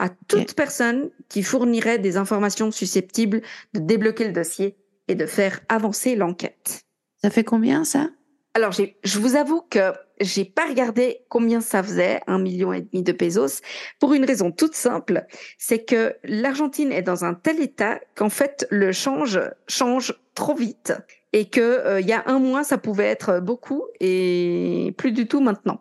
à 0.00 0.08
toute 0.08 0.54
personne 0.54 1.10
qui 1.28 1.44
fournirait 1.44 2.00
des 2.00 2.16
informations 2.16 2.72
susceptibles 2.72 3.40
de 3.72 3.78
débloquer 3.78 4.26
le 4.26 4.32
dossier 4.32 4.76
et 5.06 5.14
de 5.14 5.26
faire 5.26 5.60
avancer 5.68 6.16
l'enquête. 6.16 6.82
Ça 7.22 7.30
fait 7.30 7.44
combien, 7.44 7.84
ça? 7.84 8.10
Alors, 8.54 8.72
je 8.72 9.18
vous 9.18 9.36
avoue 9.36 9.62
que 9.70 9.92
j'ai 10.20 10.44
pas 10.44 10.66
regardé 10.66 11.20
combien 11.28 11.60
ça 11.60 11.82
faisait, 11.82 12.20
un 12.26 12.38
million 12.38 12.72
et 12.72 12.82
demi 12.82 13.02
de 13.02 13.12
pesos, 13.12 13.62
pour 14.00 14.12
une 14.12 14.24
raison 14.24 14.50
toute 14.50 14.74
simple, 14.74 15.24
c'est 15.56 15.84
que 15.84 16.16
l'Argentine 16.24 16.92
est 16.92 17.02
dans 17.02 17.24
un 17.24 17.34
tel 17.34 17.60
état 17.60 18.00
qu'en 18.16 18.28
fait 18.28 18.66
le 18.70 18.92
change 18.92 19.40
change 19.68 20.14
trop 20.34 20.54
vite 20.54 20.92
et 21.32 21.48
que 21.48 21.60
euh, 21.60 22.00
il 22.00 22.08
y 22.08 22.12
a 22.12 22.24
un 22.26 22.38
mois 22.38 22.64
ça 22.64 22.76
pouvait 22.76 23.06
être 23.06 23.40
beaucoup 23.40 23.84
et 24.00 24.94
plus 24.98 25.12
du 25.12 25.28
tout 25.28 25.40
maintenant. 25.40 25.80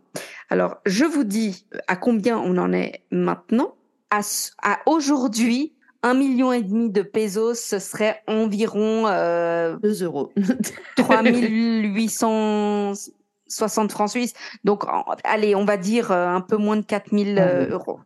Alors, 0.49 0.77
je 0.86 1.05
vous 1.05 1.23
dis 1.23 1.65
à 1.88 1.95
combien 1.95 2.38
on 2.38 2.58
en 2.58 2.71
est 2.71 3.01
maintenant. 3.12 3.75
À, 4.12 4.21
à 4.63 4.79
aujourd'hui, 4.86 5.73
un 6.03 6.13
million 6.13 6.51
et 6.53 6.62
demi 6.63 6.89
de 6.89 7.01
pesos, 7.01 7.59
ce 7.59 7.79
serait 7.79 8.21
environ 8.27 9.07
euh, 9.07 9.75
2 9.77 10.03
euros. 10.03 10.31
3860 10.95 13.91
francs 13.91 14.09
suisses. 14.09 14.33
Donc, 14.63 14.83
allez, 15.23 15.55
on 15.55 15.65
va 15.65 15.77
dire 15.77 16.12
euh, 16.12 16.27
un 16.27 16.41
peu 16.41 16.57
moins 16.57 16.77
de 16.77 16.85
4000 16.85 17.38
Ah 17.38 17.41
euh, 17.47 17.69
euros. 17.69 17.99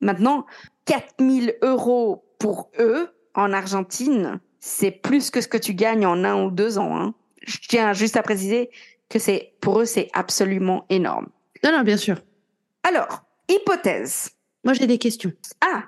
Maintenant, 0.00 0.46
4000 0.86 1.56
euros 1.62 2.24
pour 2.38 2.70
eux, 2.78 3.08
en 3.34 3.52
Argentine, 3.52 4.40
c'est 4.60 4.90
plus 4.90 5.30
que 5.30 5.40
ce 5.40 5.48
que 5.48 5.58
tu 5.58 5.74
gagnes 5.74 6.06
en 6.06 6.24
un 6.24 6.44
ou 6.44 6.50
deux 6.50 6.78
ans. 6.78 6.96
hein. 6.96 7.14
Je 7.46 7.58
tiens 7.68 7.92
juste 7.92 8.16
à 8.16 8.22
préciser 8.22 8.70
que 9.08 9.18
c'est 9.18 9.54
pour 9.60 9.80
eux, 9.80 9.84
c'est 9.86 10.08
absolument 10.12 10.86
énorme. 10.88 11.28
Non, 11.64 11.72
non, 11.72 11.82
bien 11.82 11.96
sûr. 11.96 12.16
Alors, 12.82 13.22
hypothèse. 13.48 14.30
Moi, 14.64 14.74
j'ai 14.74 14.86
des 14.86 14.98
questions. 14.98 15.32
Ah, 15.60 15.84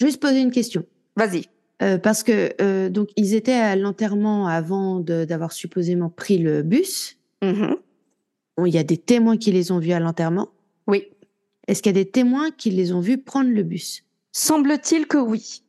Juste 0.00 0.20
poser 0.20 0.40
une 0.40 0.50
question. 0.50 0.84
vas-y. 1.16 1.46
Euh, 1.80 1.96
parce 1.96 2.24
que 2.24 2.52
euh, 2.60 2.88
donc 2.88 3.08
ils 3.16 3.34
étaient 3.34 3.52
à 3.52 3.76
l'enterrement 3.76 4.48
avant 4.48 4.98
d'avoir 4.98 5.52
supposément 5.52 6.08
pris 6.10 6.38
le 6.38 6.62
bus. 6.62 7.16
Mhm. 7.42 7.76
Bon, 8.56 8.66
Il 8.66 8.74
y 8.74 8.78
a 8.78 8.82
des 8.82 8.96
témoins 8.98 9.36
qui 9.36 9.52
les 9.52 9.70
ont 9.70 9.78
vus 9.78 9.92
à 9.92 10.00
l'enterrement. 10.00 10.48
Oui. 10.88 11.06
Est-ce 11.68 11.80
qu'il 11.82 11.90
y 11.94 11.98
a 12.00 12.02
des 12.04 12.10
témoins 12.10 12.50
qui 12.50 12.70
les 12.70 12.92
ont 12.92 12.98
vus 13.00 13.18
prendre 13.18 13.50
le 13.50 13.62
bus? 13.62 14.02
Semble-t-il 14.32 15.06
que 15.06 15.18
oui. 15.18 15.62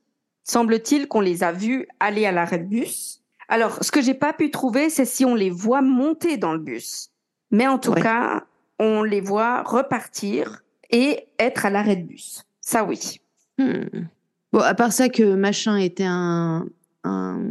Semble-t-il 0.44 1.08
qu'on 1.08 1.22
les 1.22 1.44
a 1.44 1.52
vus 1.52 1.88
aller 2.00 2.26
à 2.26 2.32
l'arrêt 2.32 2.58
de 2.60 2.66
bus. 2.66 3.22
Alors, 3.48 3.84
ce 3.84 3.92
que 3.92 4.02
j'ai 4.02 4.14
pas 4.16 4.34
pu 4.34 4.50
trouver, 4.50 4.90
c'est 4.90 5.06
si 5.06 5.26
on 5.26 5.36
les 5.36 5.50
voit 5.52 5.82
monter 5.84 6.38
dans 6.38 6.54
le 6.54 6.60
bus. 6.60 7.10
Mais 7.52 7.68
en 7.68 7.78
tout 7.78 7.92
Ouais. 7.92 8.02
cas, 8.02 8.46
on 8.80 9.04
les 9.04 9.22
voit 9.22 9.62
repartir 9.64 10.64
et 10.90 11.28
être 11.38 11.66
à 11.68 11.70
l'arrêt 11.70 11.98
de 11.98 12.04
bus. 12.08 12.46
Ça, 12.62 12.84
oui. 12.84 13.20
Hmm. 13.60 13.84
Bon, 14.52 14.60
à 14.60 14.74
part 14.74 14.92
ça 14.92 15.10
que 15.10 15.36
machin 15.36 15.78
était 15.78 16.06
un, 16.08 16.66
un 17.04 17.42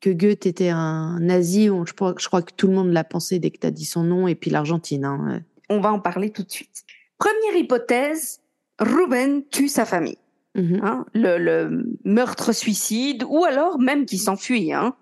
que 0.00 0.10
Goethe 0.10 0.46
était 0.46 0.70
un 0.70 1.18
nazi, 1.20 1.70
on- 1.70 1.84
je, 1.84 1.92
crois, 1.92 2.14
je 2.18 2.26
crois 2.26 2.42
que 2.42 2.52
tout 2.54 2.66
le 2.66 2.74
monde 2.74 2.90
l'a 2.92 3.04
pensé 3.04 3.38
dès 3.38 3.50
que 3.50 3.58
tu 3.58 3.66
as 3.66 3.70
dit 3.70 3.84
son 3.84 4.02
nom, 4.02 4.26
et 4.28 4.34
puis 4.34 4.50
l'Argentine. 4.50 5.04
Hein. 5.04 5.42
On 5.68 5.80
va 5.80 5.92
en 5.92 6.00
parler 6.00 6.30
tout 6.30 6.42
de 6.42 6.50
suite. 6.50 6.84
Première 7.18 7.54
hypothèse, 7.56 8.40
Ruben 8.78 9.42
tue 9.50 9.68
sa 9.68 9.84
famille. 9.84 10.16
Mhm. 10.56 10.80
hein, 10.82 11.06
le, 11.14 11.38
le 11.38 11.84
meurtre-suicide, 12.04 13.24
ou 13.28 13.44
alors 13.44 13.78
même 13.78 14.04
qui 14.04 14.18
s'enfuit. 14.18 14.72
Hein. 14.72 14.96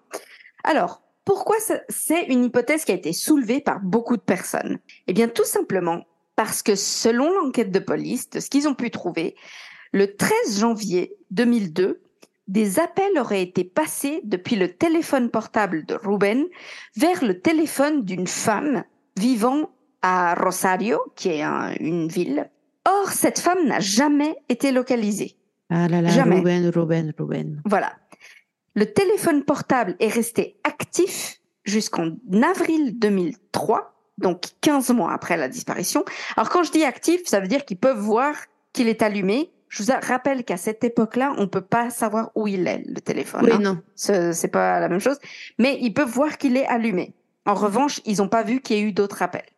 Alors, 0.65 1.01
pourquoi 1.25 1.57
c'est 1.89 2.25
une 2.25 2.45
hypothèse 2.45 2.85
qui 2.85 2.93
a 2.93 2.97
été 2.97 3.13
soulevée 3.15 3.61
par 3.61 3.81
beaucoup 3.81 4.17
de 4.17 4.23
personnes? 4.23 4.79
Eh 5.07 5.13
bien, 5.15 5.29
tout 5.29 5.45
simplement 5.47 6.05
parce 6.37 6.63
que 6.63 6.75
selon 6.75 7.31
l'enquête 7.33 7.71
de 7.71 7.79
police, 7.79 8.29
de 8.31 8.41
ce 8.41 8.51
qu'ils 8.51 8.69
ont 8.69 8.75
pu 8.75 8.91
trouver, 8.91 9.37
le 9.93 10.17
13 10.17 10.59
janvier 10.61 11.15
2002, 11.31 12.01
des 12.47 12.79
appels 12.81 13.19
auraient 13.19 13.43
été 13.43 13.65
passés 13.65 14.21
depuis 14.25 14.57
le 14.57 14.73
téléphone 14.73 15.31
portable 15.31 15.85
de 15.85 15.95
Ruben 15.95 16.45
vers 16.97 17.23
le 17.25 17.41
téléphone 17.41 18.05
d'une 18.05 18.27
femme 18.27 18.85
vivant 19.19 19.71
à 20.01 20.35
Rosario, 20.35 20.99
qui 21.17 21.29
est 21.31 21.43
un- 21.43 21.75
une 21.81 22.09
ville. 22.09 22.49
Or, 22.87 23.11
cette 23.11 23.39
femme 23.39 23.67
n'a 23.67 23.81
jamais 23.81 24.35
été 24.49 24.73
localisée. 24.73 25.37
Ah 25.69 25.89
là 25.89 26.01
là, 26.01 26.09
Jamais. 26.09 26.37
Ruben, 26.37 26.71
Ruben, 26.75 27.13
Ruben. 27.19 27.61
Voilà. 27.67 27.93
Le 28.75 28.87
téléphone 28.87 29.45
portable 29.45 29.97
est 30.01 30.09
resté 30.09 30.57
actif 30.65 31.41
jusqu'en 31.65 32.13
avril 32.43 32.99
2003, 32.99 33.95
donc 34.17 34.45
15 34.63 34.91
mois 34.91 35.13
après 35.13 35.37
la 35.37 35.49
disparition. 35.49 36.05
Alors 36.37 36.49
quand 36.49 36.63
je 36.63 36.73
dis 36.73 36.85
actif, 36.85 37.21
ça 37.27 37.41
veut 37.41 37.49
dire 37.49 37.65
qu'ils 37.67 37.77
peuvent 37.79 37.99
voir 37.99 38.35
qu'il 38.73 38.89
est 38.89 39.03
allumé. 39.03 39.51
Je 39.69 39.83
vous 39.83 39.93
rappelle 40.07 40.45
qu'à 40.45 40.57
cette 40.57 40.83
époque-là, 40.85 41.35
on 41.39 41.47
peut 41.49 41.61
pas 41.61 41.91
savoir 41.91 42.31
où 42.35 42.47
il 42.49 42.67
est, 42.67 42.83
le 42.87 43.01
téléphone. 43.01 43.43
Oui, 43.45 43.53
hein. 43.53 43.59
non. 43.59 43.79
Ce- 43.95 44.33
C'est 44.33 44.49
pas 44.49 44.81
la 44.81 44.89
même 44.89 45.01
chose. 45.01 45.19
Mais 45.59 45.79
ils 45.81 45.93
peuvent 45.93 46.09
voir 46.11 46.39
qu'il 46.39 46.57
est 46.57 46.67
allumé. 46.67 47.15
En 47.47 47.55
revanche, 47.55 48.01
ils 48.05 48.19
n'ont 48.19 48.29
pas 48.29 48.43
vu 48.43 48.61
qu'il 48.61 48.77
y 48.77 48.81
ait 48.81 48.83
eu 48.83 48.93
d'autres 48.93 49.23
appels. 49.23 49.49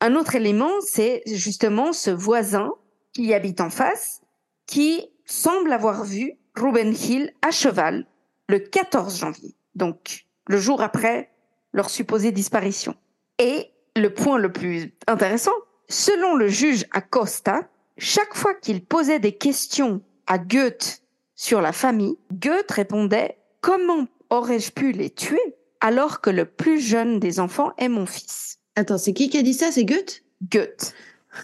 Un 0.00 0.14
autre 0.14 0.34
élément, 0.34 0.70
c'est 0.80 1.22
justement 1.26 1.92
ce 1.92 2.10
voisin 2.10 2.70
qui 3.12 3.32
habite 3.32 3.60
en 3.60 3.70
face, 3.70 4.20
qui 4.66 5.08
semble 5.24 5.72
avoir 5.72 6.04
vu 6.04 6.32
Ruben 6.54 6.92
Hill 6.94 7.32
à 7.42 7.50
cheval 7.50 8.06
le 8.48 8.58
14 8.58 9.18
janvier, 9.18 9.54
donc 9.74 10.26
le 10.48 10.58
jour 10.58 10.80
après 10.82 11.30
leur 11.72 11.90
supposée 11.90 12.30
disparition. 12.32 12.94
Et 13.38 13.70
le 13.96 14.12
point 14.12 14.38
le 14.38 14.52
plus 14.52 14.92
intéressant, 15.06 15.52
selon 15.88 16.34
le 16.36 16.48
juge 16.48 16.84
Acosta, 16.92 17.68
chaque 17.98 18.34
fois 18.34 18.54
qu'il 18.54 18.84
posait 18.84 19.18
des 19.20 19.32
questions 19.32 20.02
à 20.26 20.38
Goethe 20.38 21.02
sur 21.34 21.60
la 21.60 21.72
famille, 21.72 22.16
Goethe 22.32 22.70
répondait 22.70 23.36
Comment 23.60 24.06
aurais-je 24.30 24.70
pu 24.72 24.92
les 24.92 25.10
tuer 25.10 25.40
alors 25.80 26.20
que 26.20 26.30
le 26.30 26.44
plus 26.44 26.80
jeune 26.80 27.18
des 27.20 27.40
enfants 27.40 27.72
est 27.78 27.88
mon 27.88 28.06
fils? 28.06 28.58
Attends, 28.76 28.98
c'est 28.98 29.12
qui 29.12 29.28
qui 29.30 29.38
a 29.38 29.42
dit 29.42 29.54
ça? 29.54 29.72
C'est 29.72 29.84
Goethe? 29.84 30.22
Goethe. 30.50 30.94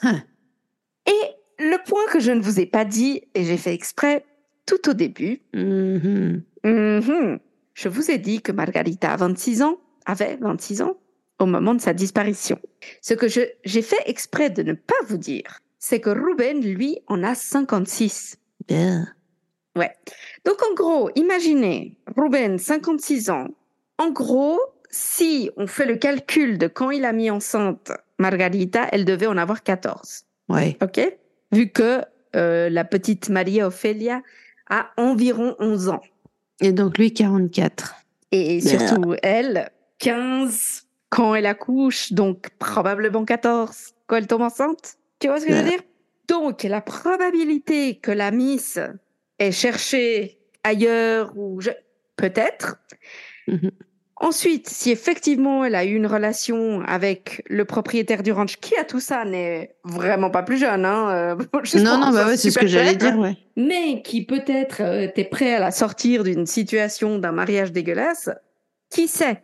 Hein. 0.02 0.22
Et 1.06 1.20
le 1.58 1.76
point 1.84 2.04
que 2.12 2.20
je 2.20 2.30
ne 2.32 2.40
vous 2.40 2.60
ai 2.60 2.66
pas 2.66 2.84
dit, 2.84 3.22
et 3.34 3.44
j'ai 3.44 3.56
fait 3.56 3.74
exprès 3.74 4.24
tout 4.66 4.88
au 4.88 4.92
début, 4.94 5.40
Mhm. 5.54 6.42
mhm, 6.64 7.38
je 7.74 7.88
vous 7.88 8.10
ai 8.10 8.18
dit 8.18 8.40
que 8.42 8.52
Margarita 8.52 9.12
a 9.12 9.16
26 9.16 9.62
ans, 9.62 9.78
avait 10.06 10.36
26 10.40 10.82
ans 10.82 10.96
au 11.38 11.46
moment 11.46 11.74
de 11.74 11.80
sa 11.80 11.92
disparition. 11.94 12.58
Ce 13.00 13.14
que 13.14 13.26
je- 13.28 13.50
j'ai 13.64 13.82
fait 13.82 14.00
exprès 14.06 14.50
de 14.50 14.62
ne 14.62 14.74
pas 14.74 14.94
vous 15.08 15.16
dire, 15.18 15.60
c'est 15.82 16.00
que 16.00 16.10
Ruben, 16.10 16.60
lui, 16.60 17.00
en 17.08 17.24
a 17.24 17.34
56. 17.34 18.36
Bien. 18.68 19.08
Ouais. 19.76 19.90
Donc 20.44 20.62
en 20.62 20.74
gros, 20.74 21.10
imaginez, 21.16 21.98
Ruben, 22.16 22.56
56 22.56 23.30
ans. 23.30 23.48
En 23.98 24.10
gros, 24.10 24.60
si 24.90 25.50
on 25.56 25.66
fait 25.66 25.84
le 25.84 25.96
calcul 25.96 26.56
de 26.56 26.68
quand 26.68 26.92
il 26.92 27.04
a 27.04 27.12
mis 27.12 27.30
enceinte 27.32 27.90
Margarita, 28.20 28.86
elle 28.92 29.04
devait 29.04 29.26
en 29.26 29.36
avoir 29.36 29.64
14. 29.64 30.24
Ouais. 30.48 30.78
OK 30.80 31.00
Vu 31.50 31.70
que 31.70 32.02
euh, 32.36 32.70
la 32.70 32.84
petite 32.84 33.28
Maria 33.28 33.66
Ophelia 33.66 34.22
a 34.70 34.90
environ 34.96 35.56
11 35.58 35.88
ans. 35.88 36.02
Et 36.60 36.70
donc 36.70 36.96
lui, 36.96 37.12
44. 37.12 37.96
Et 38.30 38.60
Bien. 38.60 38.78
surtout, 38.78 39.16
elle, 39.24 39.68
15 39.98 40.86
quand 41.10 41.34
elle 41.34 41.46
accouche, 41.46 42.12
donc 42.12 42.50
probablement 42.60 43.24
14 43.24 43.94
quand 44.06 44.14
elle 44.14 44.28
tombe 44.28 44.42
enceinte. 44.42 44.96
Tu 45.22 45.28
vois 45.28 45.38
ce 45.38 45.46
que 45.46 45.52
je 45.52 45.58
veux 45.58 45.68
dire? 45.68 45.82
Donc, 46.26 46.64
la 46.64 46.80
probabilité 46.80 47.94
que 47.94 48.10
la 48.10 48.32
Miss 48.32 48.80
ait 49.38 49.52
cherché 49.52 50.40
ailleurs 50.64 51.32
ou 51.36 51.60
je... 51.60 51.70
peut-être. 52.16 52.78
Mhm. 53.46 53.70
Ensuite, 54.16 54.68
si 54.68 54.90
effectivement 54.90 55.64
elle 55.64 55.76
a 55.76 55.84
eu 55.84 55.94
une 55.94 56.08
relation 56.08 56.80
avec 56.82 57.44
le 57.48 57.64
propriétaire 57.64 58.24
du 58.24 58.32
ranch, 58.32 58.56
qui 58.56 58.76
à 58.76 58.82
tout 58.82 58.98
ça 58.98 59.24
n'est 59.24 59.76
vraiment 59.84 60.30
pas 60.30 60.42
plus 60.42 60.58
jeune, 60.58 60.84
hein, 60.84 61.10
euh, 61.10 61.36
je 61.62 61.78
Non, 61.78 61.98
non, 61.98 62.10
bah 62.10 62.26
ouais, 62.26 62.36
c'est 62.36 62.50
ce 62.50 62.58
que 62.58 62.66
j'allais 62.66 62.96
dire, 62.96 63.16
ouais. 63.16 63.36
mais 63.56 64.02
qui 64.02 64.26
peut-être 64.26 64.82
euh, 64.82 65.02
était 65.02 65.24
prêt 65.24 65.54
à 65.54 65.60
la 65.60 65.70
sortir 65.70 66.24
d'une 66.24 66.46
situation 66.46 67.20
d'un 67.20 67.32
mariage 67.32 67.70
dégueulasse, 67.70 68.28
qui 68.90 69.06
sait? 69.06 69.40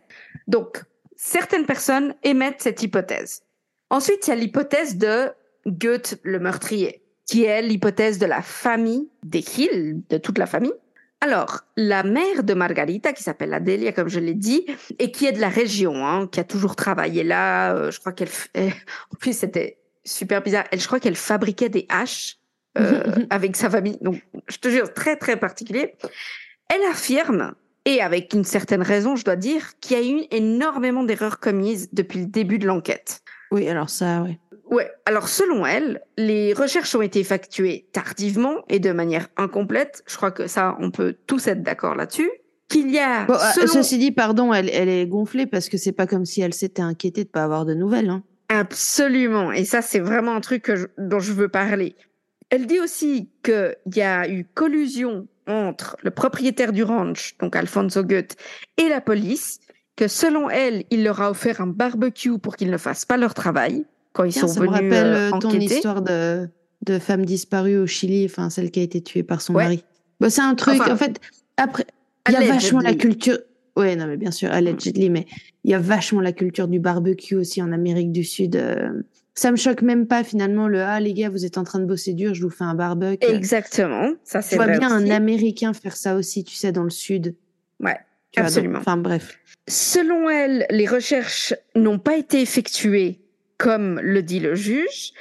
Donc, 0.47 0.83
certaines 1.15 1.65
personnes 1.65 2.15
émettent 2.23 2.61
cette 2.61 2.83
hypothèse. 2.83 3.43
Ensuite, 3.89 4.27
il 4.27 4.29
y 4.29 4.33
a 4.33 4.35
l'hypothèse 4.35 4.97
de 4.97 5.31
Goethe 5.65 6.19
le 6.23 6.39
meurtrier, 6.39 7.03
qui 7.25 7.45
est 7.45 7.61
l'hypothèse 7.61 8.17
de 8.17 8.25
la 8.25 8.41
famille 8.41 9.09
des 9.23 9.43
Hill, 9.57 10.01
de 10.09 10.17
toute 10.17 10.37
la 10.37 10.45
famille. 10.45 10.73
Alors, 11.21 11.61
la 11.75 12.03
mère 12.03 12.43
de 12.43 12.53
Margarita, 12.53 13.11
qui 13.11 13.23
s'appelle 13.23 13.53
Adélia, 13.53 13.91
comme 13.91 14.07
je 14.07 14.19
l'ai 14.19 14.33
dit, 14.33 14.65
et 14.99 15.11
qui 15.11 15.25
est 15.25 15.33
de 15.33 15.41
la 15.41 15.49
région, 15.49 16.05
hein, 16.07 16.27
qui 16.27 16.39
a 16.39 16.45
toujours 16.45 16.77
travaillé 16.77 17.23
là, 17.23 17.75
euh, 17.75 17.91
je 17.91 17.99
crois 17.99 18.13
qu'elle... 18.13 18.29
En 18.55 19.15
plus, 19.19 19.37
c'était 19.37 19.79
super 20.05 20.41
bizarre. 20.41 20.63
Elle, 20.71 20.79
je 20.79 20.87
crois 20.87 21.01
qu'elle 21.01 21.17
fabriquait 21.17 21.67
des 21.67 21.85
haches 21.89 22.37
euh, 22.77 23.03
avec 23.29 23.57
sa 23.57 23.69
famille. 23.69 23.97
Donc, 23.99 24.21
je 24.47 24.57
te 24.57 24.69
jure, 24.69 24.93
très, 24.93 25.17
très 25.17 25.37
particulier. 25.37 25.95
Elle 26.73 26.83
affirme, 26.89 27.53
et 27.83 28.01
avec 28.01 28.33
une 28.33 28.45
certaine 28.45 28.81
raison, 28.81 29.17
je 29.17 29.25
dois 29.25 29.35
dire, 29.35 29.77
qu'il 29.81 29.97
y 29.97 29.99
a 29.99 30.05
eu 30.05 30.23
énormément 30.31 31.03
d'erreurs 31.03 31.39
commises 31.39 31.89
depuis 31.91 32.19
le 32.19 32.27
début 32.27 32.59
de 32.59 32.67
l'enquête. 32.67 33.23
Oui, 33.51 33.67
alors 33.67 33.89
ça, 33.89 34.21
ouais. 34.21 34.39
Ouais, 34.69 34.89
alors 35.05 35.27
selon 35.27 35.65
elle, 35.65 36.01
les 36.17 36.53
recherches 36.53 36.93
ont 36.95 37.01
été 37.01 37.19
effectuées 37.19 37.87
tardivement 37.91 38.63
et 38.69 38.79
de 38.79 38.91
manière 38.91 39.27
incomplète. 39.37 40.03
Je 40.07 40.15
crois 40.15 40.31
que 40.31 40.47
ça, 40.47 40.77
on 40.79 40.91
peut 40.91 41.15
tous 41.27 41.47
être 41.47 41.63
d'accord 41.63 41.95
là-dessus. 41.95 42.29
Qu'il 42.67 42.91
y 42.91 42.99
a, 42.99 43.25
Bon, 43.25 43.33
selon- 43.55 43.67
ceci 43.67 43.97
dit, 43.97 44.11
pardon, 44.11 44.53
elle, 44.53 44.69
elle 44.71 44.89
est 44.89 45.07
gonflée 45.07 45.47
parce 45.47 45.69
que 45.69 45.77
c'est 45.77 45.91
pas 45.91 46.05
comme 46.05 46.25
si 46.25 46.41
elle 46.41 46.53
s'était 46.53 46.83
inquiétée 46.83 47.23
de 47.23 47.29
pas 47.29 47.43
avoir 47.43 47.65
de 47.65 47.73
nouvelles. 47.73 48.09
Hein. 48.11 48.21
Absolument. 48.49 49.51
Et 49.51 49.65
ça, 49.65 49.81
c'est 49.81 49.99
vraiment 49.99 50.35
un 50.35 50.41
truc 50.41 50.61
que 50.63 50.75
je- 50.75 50.85
dont 50.99 51.19
je 51.19 51.33
veux 51.33 51.49
parler. 51.49 51.95
Elle 52.51 52.67
dit 52.67 52.79
aussi 52.79 53.29
qu'il 53.43 53.75
y 53.95 54.01
a 54.01 54.29
eu 54.29 54.45
collusion 54.45 55.27
entre 55.47 55.97
le 56.03 56.11
propriétaire 56.11 56.71
du 56.73 56.83
ranch, 56.83 57.35
donc 57.39 57.55
Alfonso 57.55 58.03
Goethe, 58.03 58.35
et 58.77 58.87
la 58.87 59.01
police, 59.01 59.59
que 59.95 60.07
selon 60.07 60.49
elle, 60.49 60.83
il 60.91 61.03
leur 61.03 61.21
a 61.21 61.31
offert 61.31 61.61
un 61.61 61.67
barbecue 61.67 62.37
pour 62.37 62.55
qu'ils 62.55 62.69
ne 62.69 62.77
fassent 62.77 63.05
pas 63.05 63.17
leur 63.17 63.33
travail 63.33 63.85
quand 64.19 64.25
ils 64.25 64.33
Tiens, 64.33 64.41
sont 64.47 64.55
ça 64.55 64.59
me 64.59 64.67
rappelle 64.67 64.93
euh, 64.93 65.31
euh, 65.33 65.39
ton 65.39 65.51
histoire 65.51 66.01
de, 66.01 66.49
de 66.85 66.99
femme 66.99 67.23
disparue 67.25 67.77
au 67.77 67.87
Chili, 67.87 68.25
enfin 68.25 68.49
celle 68.49 68.69
qui 68.69 68.81
a 68.81 68.83
été 68.83 69.01
tuée 69.01 69.23
par 69.23 69.39
son 69.41 69.53
Ouais. 69.55 69.63
mari. 69.63 69.83
Bon, 70.19 70.29
c'est 70.29 70.41
un 70.41 70.55
truc, 70.55 70.81
Enfin, 70.81 70.93
en 70.93 70.97
fait, 70.97 71.21
après, 71.55 71.85
il 72.27 72.33
y 72.33 72.35
a 72.35 72.41
vachement 72.41 72.81
la 72.81 72.93
culture. 72.95 73.37
Ouais, 73.77 73.95
non, 73.95 74.07
mais 74.07 74.17
bien 74.17 74.31
sûr, 74.31 74.51
allegedly, 74.51 75.09
mais 75.09 75.25
il 75.63 75.71
y 75.71 75.73
a 75.73 75.79
vachement 75.79 76.19
la 76.19 76.33
culture 76.33 76.67
du 76.67 76.79
barbecue 76.81 77.35
aussi 77.35 77.61
en 77.61 77.71
Amérique 77.71 78.11
du 78.11 78.25
Sud. 78.25 78.57
euh, 78.57 78.89
Ça 79.35 79.51
me 79.51 79.55
choque 79.55 79.81
même 79.83 80.05
pas 80.05 80.25
finalement 80.25 80.67
le 80.67 80.81
ah 80.81 80.99
les 80.99 81.13
gars 81.13 81.29
vous 81.29 81.45
êtes 81.45 81.57
en 81.57 81.63
train 81.63 81.79
de 81.79 81.85
bosser 81.85 82.11
dur 82.13 82.33
je 82.33 82.41
vous 82.41 82.49
fais 82.49 82.65
un 82.65 82.75
barbecue. 82.75 83.25
Exactement. 83.25 84.09
Ça, 84.25 84.41
Je 84.41 84.47
c'est 84.47 84.55
vois 84.57 84.65
vrai 84.65 84.79
bien 84.79 84.93
aussi. 84.97 85.09
un 85.09 85.15
Américain 85.15 85.71
faire 85.71 85.95
ça 85.95 86.15
aussi 86.17 86.43
tu 86.43 86.55
sais 86.55 86.73
dans 86.73 86.83
le 86.83 86.89
Sud. 86.89 87.35
Ouais, 87.79 87.95
Tu 88.33 88.41
vois, 88.41 88.49
donc- 88.49 88.57
absolument. 88.57 88.79
Enfin 88.79 88.97
bref. 88.97 89.39
Selon 89.69 90.29
elle, 90.29 90.65
les 90.71 90.87
recherches 90.87 91.53
n'ont 91.75 91.99
pas 91.99 92.17
été 92.17 92.41
effectuées 92.41 93.18
comme 93.59 93.99
le 94.01 94.23
dit 94.23 94.39
le 94.39 94.55
juge, 94.55 95.13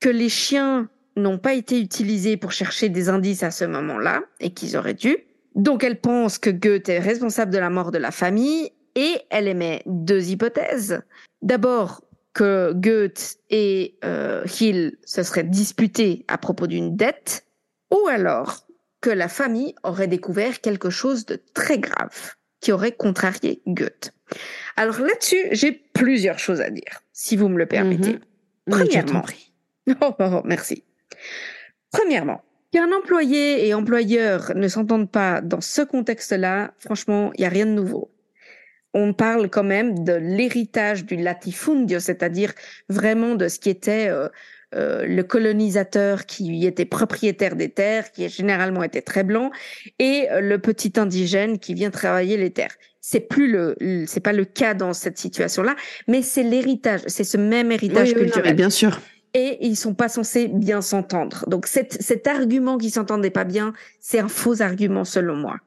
que 0.00 0.08
les 0.08 0.28
chiens 0.28 0.88
n'ont 1.14 1.38
pas 1.38 1.54
été 1.54 1.80
utilisés 1.80 2.36
pour 2.36 2.50
chercher 2.50 2.88
des 2.88 3.08
indices 3.08 3.44
à 3.44 3.52
ce 3.52 3.64
moment-là 3.64 4.22
et 4.40 4.50
qu'ils 4.50 4.76
auraient 4.76 4.94
dû. 4.94 5.16
Donc 5.54 5.84
elle 5.84 6.00
pense 6.00 6.38
que 6.38 6.50
Goethe 6.50 6.88
est 6.88 6.98
responsable 6.98 7.52
de 7.52 7.58
la 7.58 7.70
mort 7.70 7.92
de 7.92 7.98
la 7.98 8.10
famille 8.10 8.70
et 8.94 9.20
elle 9.30 9.46
émet 9.46 9.82
deux 9.86 10.30
hypothèses. 10.30 11.00
D'abord 11.42 12.02
que 12.34 12.72
Goethe 12.74 13.36
et 13.48 13.98
euh, 14.04 14.44
Hill 14.60 14.98
se 15.06 15.22
seraient 15.22 15.44
disputés 15.44 16.24
à 16.28 16.36
propos 16.36 16.66
d'une 16.66 16.96
dette, 16.96 17.46
ou 17.90 18.08
alors 18.08 18.66
que 19.00 19.10
la 19.10 19.28
famille 19.28 19.74
aurait 19.84 20.08
découvert 20.08 20.60
quelque 20.60 20.90
chose 20.90 21.24
de 21.24 21.40
très 21.54 21.78
grave 21.78 22.34
qui 22.60 22.72
aurait 22.72 22.92
contrarié 22.92 23.62
Goethe. 23.66 24.12
Alors 24.76 25.00
là-dessus, 25.00 25.48
j'ai 25.52 25.72
plusieurs 25.72 26.38
choses 26.38 26.60
à 26.60 26.70
dire, 26.70 27.02
si 27.12 27.36
vous 27.36 27.48
me 27.48 27.58
le 27.58 27.66
permettez. 27.66 28.14
Mhm. 28.14 28.20
Premièrement. 28.70 29.24
Oh, 29.88 30.16
oh, 30.18 30.24
oh, 30.38 30.42
merci. 30.44 30.82
Premièrement, 31.92 32.42
qu'un 32.72 32.90
employé 32.90 33.68
et 33.68 33.72
employeur 33.72 34.50
ne 34.56 34.66
s'entendent 34.66 35.08
pas 35.08 35.40
dans 35.40 35.60
ce 35.60 35.80
contexte-là, 35.80 36.74
franchement, 36.80 37.30
il 37.34 37.42
n'y 37.42 37.46
a 37.46 37.50
rien 37.50 37.66
de 37.66 37.70
nouveau. 37.70 38.10
On 38.94 39.12
parle 39.12 39.48
quand 39.48 39.62
même 39.62 40.02
de 40.02 40.14
l'héritage 40.14 41.04
du 41.04 41.14
latifundio, 41.14 42.00
c'est-à-dire 42.00 42.52
vraiment 42.88 43.36
de 43.36 43.46
ce 43.46 43.60
qui 43.60 43.70
était 43.70 44.08
euh, 44.08 44.28
euh, 44.74 45.06
le 45.06 45.22
colonisateur 45.22 46.26
qui 46.26 46.66
était 46.66 46.84
propriétaire 46.84 47.54
des 47.54 47.68
terres, 47.68 48.10
qui 48.10 48.28
généralement 48.28 48.82
était 48.82 49.02
très 49.02 49.22
blanc, 49.22 49.52
et 50.00 50.26
le 50.32 50.56
petit 50.58 50.94
indigène 50.96 51.60
qui 51.60 51.74
vient 51.74 51.90
travailler 51.90 52.36
les 52.36 52.50
terres. 52.50 52.74
C'est 53.08 53.20
plus 53.20 53.48
le, 53.52 53.76
c'est 54.08 54.18
pas 54.18 54.32
le 54.32 54.44
cas 54.44 54.74
dans 54.74 54.92
cette 54.92 55.16
situation-là, 55.16 55.76
mais 56.08 56.22
c'est 56.22 56.42
l'héritage, 56.42 57.02
c'est 57.06 57.22
ce 57.22 57.36
même 57.36 57.70
héritage 57.70 58.08
Oui, 58.08 58.14
oui, 58.16 58.20
non, 58.22 58.24
culturel 58.24 58.50
mais 58.50 58.54
bien 58.56 58.68
sûr. 58.68 59.00
et 59.32 59.58
ils 59.64 59.76
sont 59.76 59.94
pas 59.94 60.08
censés 60.08 60.48
bien 60.48 60.80
s'entendre. 60.82 61.44
Donc 61.46 61.68
cet, 61.68 62.02
cet 62.02 62.26
argument 62.26 62.78
qu'ils 62.78 62.90
s'entendaient 62.90 63.30
pas 63.30 63.44
bien, 63.44 63.74
c'est 64.00 64.18
un 64.18 64.26
faux 64.26 64.60
argument 64.60 65.04
selon 65.04 65.36
moi. 65.36 65.58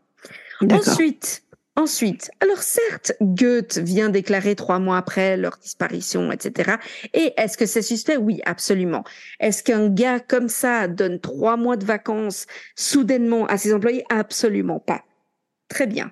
Ensuite, 0.69 1.43
ensuite, 1.77 2.29
alors 2.41 2.61
certes, 2.61 3.13
Goethe 3.21 3.77
vient 3.77 4.09
déclarer 4.09 4.55
trois 4.55 4.79
mois 4.79 4.97
après 4.97 5.37
leur 5.37 5.55
disparition, 5.61 6.33
etc. 6.33 6.73
Et 7.13 7.33
est-ce 7.37 7.57
que 7.57 7.65
c'est 7.65 7.81
suspect? 7.81 8.17
Oui, 8.17 8.41
absolument. 8.45 9.05
Est-ce 9.39 9.63
qu'un 9.63 9.87
gars 9.87 10.19
comme 10.19 10.49
ça 10.49 10.89
donne 10.89 11.21
trois 11.21 11.55
mois 11.55 11.77
de 11.77 11.85
vacances 11.85 12.47
soudainement 12.75 13.45
à 13.45 13.57
ses 13.57 13.73
employés? 13.73 14.03
Absolument 14.09 14.81
pas. 14.81 15.05
Très 15.69 15.87
bien. 15.87 16.11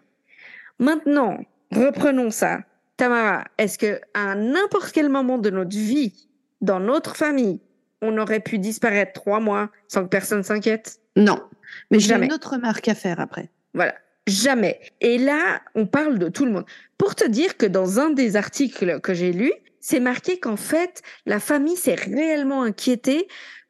Maintenant, 0.79 1.39
reprenons 1.71 2.29
ça. 2.29 2.59
Tamara, 2.97 3.45
est-ce 3.57 3.77
que 3.77 4.01
à 4.13 4.35
n'importe 4.35 4.91
quel 4.91 5.09
moment 5.09 5.37
de 5.37 5.49
notre 5.49 5.75
vie, 5.75 6.27
dans 6.61 6.79
notre 6.79 7.15
famille, 7.15 7.61
on 8.01 8.17
aurait 8.17 8.39
pu 8.39 8.59
disparaître 8.59 9.13
trois 9.13 9.39
mois 9.39 9.69
sans 9.87 10.03
que 10.03 10.09
personne 10.09 10.43
s'inquiète? 10.43 10.99
Non. 11.15 11.41
Mais 11.91 11.99
j'ai 11.99 12.15
une 12.15 12.33
autre 12.33 12.53
remarque 12.53 12.87
à 12.87 12.95
faire 12.95 13.19
après. 13.19 13.49
Voilà. 13.73 13.93
Jamais. 14.27 14.79
Et 14.99 15.17
là, 15.17 15.61
on 15.73 15.85
parle 15.85 16.19
de 16.19 16.27
tout 16.27 16.45
le 16.45 16.51
monde. 16.51 16.65
Pour 16.97 17.15
te 17.15 17.25
dire 17.25 17.55
que 17.57 17.65
dans 17.65 17.99
un 17.99 18.09
des 18.09 18.35
articles 18.35 18.99
que 18.99 19.13
j'ai 19.13 19.31
lus, 19.31 19.53
c'est 19.79 19.99
marqué 19.99 20.39
qu'en 20.39 20.57
fait, 20.57 21.01
la 21.25 21.39
famille 21.39 21.77
s'est 21.77 21.95
réellement 21.95 22.63
inquiétée 22.63 23.27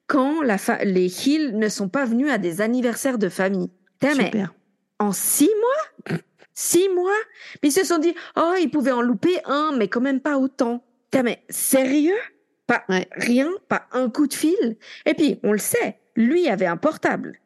quand 0.08 0.42
la 0.42 0.58
les 0.84 1.28
Hill 1.28 1.58
ne 1.58 1.70
sont 1.70 1.90
pas 1.90 2.06
venus 2.06 2.32
à 2.32 2.38
des 2.38 2.62
anniversaires 2.62 3.18
de 3.18 3.30
famille. 3.30 3.70
Super. 4.02 4.54
en 5.00 5.12
six 5.12 5.50
mois? 5.50 6.18
Six 6.60 6.90
mois 6.90 7.14
Mais 7.62 7.70
ils 7.70 7.72
se 7.72 7.86
sont 7.86 8.00
dit, 8.00 8.16
oh, 8.36 8.56
ils 8.60 8.72
pouvaient 8.72 8.92
en 8.92 9.02
louper 9.04 9.38
un, 9.46 9.74
mais 9.78 9.88
quand 9.90 10.02
même 10.02 10.20
pas 10.20 10.40
autant. 10.40 10.84
Putain, 11.12 11.22
mais 11.22 11.44
sérieux? 11.50 12.18
Pas 12.66 12.84
Ouais. 12.90 13.08
rien, 13.12 13.52
pas 13.68 13.86
un 13.92 14.10
coup 14.10 14.26
de 14.26 14.34
fil. 14.34 14.76
Et 15.06 15.14
puis, 15.14 15.40
on 15.44 15.52
le 15.52 15.60
sait, 15.60 16.00
lui 16.16 16.50
avait 16.50 16.66
un 16.66 16.76
portable. 16.78 17.40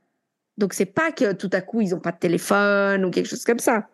Donc, 0.58 0.74
c'est 0.74 0.86
pas 0.86 1.12
que 1.12 1.34
tout 1.34 1.50
à 1.52 1.60
coup, 1.60 1.82
ils 1.82 1.94
ont 1.94 2.00
pas 2.00 2.14
de 2.14 2.20
téléphone 2.20 3.04
ou 3.04 3.12
quelque 3.12 3.28
chose 3.28 3.44
comme 3.44 3.60
ça. 3.60 3.90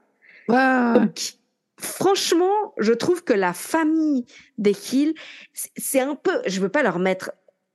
Waouh. 0.49 0.99
Donc, 0.99 1.33
franchement, 1.81 2.75
je 2.77 2.93
trouve 2.93 3.23
que 3.23 3.33
la 3.33 3.53
famille 3.53 4.23
des 4.59 4.75
Hill, 4.93 5.15
c'est- 5.53 5.99
un 5.99 6.13
peu, 6.13 6.41
je 6.45 6.59
veux 6.61 6.69
pas 6.69 6.83
leur 6.83 6.99
mettre, 6.99 7.31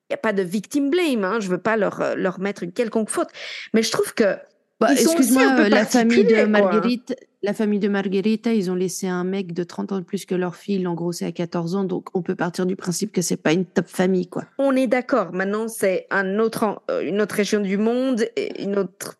il 0.09 0.13
y 0.13 0.15
a 0.15 0.19
pas 0.19 0.33
de 0.33 0.43
victim 0.43 0.91
blame, 0.91 1.25
hein, 1.25 1.41
je 1.41 1.49
veux 1.49 1.59
pas 1.61 1.77
leur, 1.77 2.01
euh, 2.01 2.15
leur 2.15 2.39
mettre 2.39 2.63
une 2.63 2.73
quelconque 2.73 3.11
faute, 3.11 3.29
mais 3.75 3.83
je 3.83 3.91
trouve 3.91 4.15
que 4.15 4.37
Bah, 4.83 4.93
Excuse-moi, 4.93 5.43
euh, 5.61 5.69
la 5.69 5.87
famille 5.87 6.25
de 6.25 6.35
quoi. 6.35 6.47
Marguerite, 6.47 7.17
la 7.43 7.55
famille 7.55 7.79
de 7.79 7.89
Marguerita, 7.89 8.53
ils 8.53 8.71
ont 8.71 8.75
laissé 8.75 9.09
un 9.09 9.25
mec 9.25 9.53
de 9.53 9.65
30 9.65 9.93
ans 9.93 9.99
de 9.99 10.05
plus 10.05 10.27
que 10.27 10.35
leur 10.35 10.57
fille, 10.57 10.87
en 10.87 10.95
gros 10.95 11.13
c'est 11.13 11.25
à 11.25 11.33
14 11.33 11.75
ans, 11.77 11.85
donc 11.85 12.09
on 12.15 12.23
peut 12.23 12.35
partir 12.35 12.67
du 12.67 12.77
principe 12.77 13.13
que 13.13 13.23
c'est 13.23 13.37
pas 13.37 13.53
une 13.53 13.65
top 13.65 13.87
famille, 13.89 14.27
quoi. 14.27 14.45
On 14.59 14.75
est 14.75 14.87
d'accord. 14.87 15.33
Maintenant, 15.33 15.69
c'est 15.69 16.07
un 16.11 16.39
autre, 16.39 16.83
euh, 16.91 17.01
une 17.01 17.21
autre 17.21 17.35
région 17.35 17.61
du 17.61 17.77
monde, 17.77 18.25
et 18.37 18.63
une 18.63 18.79
autre 18.79 19.19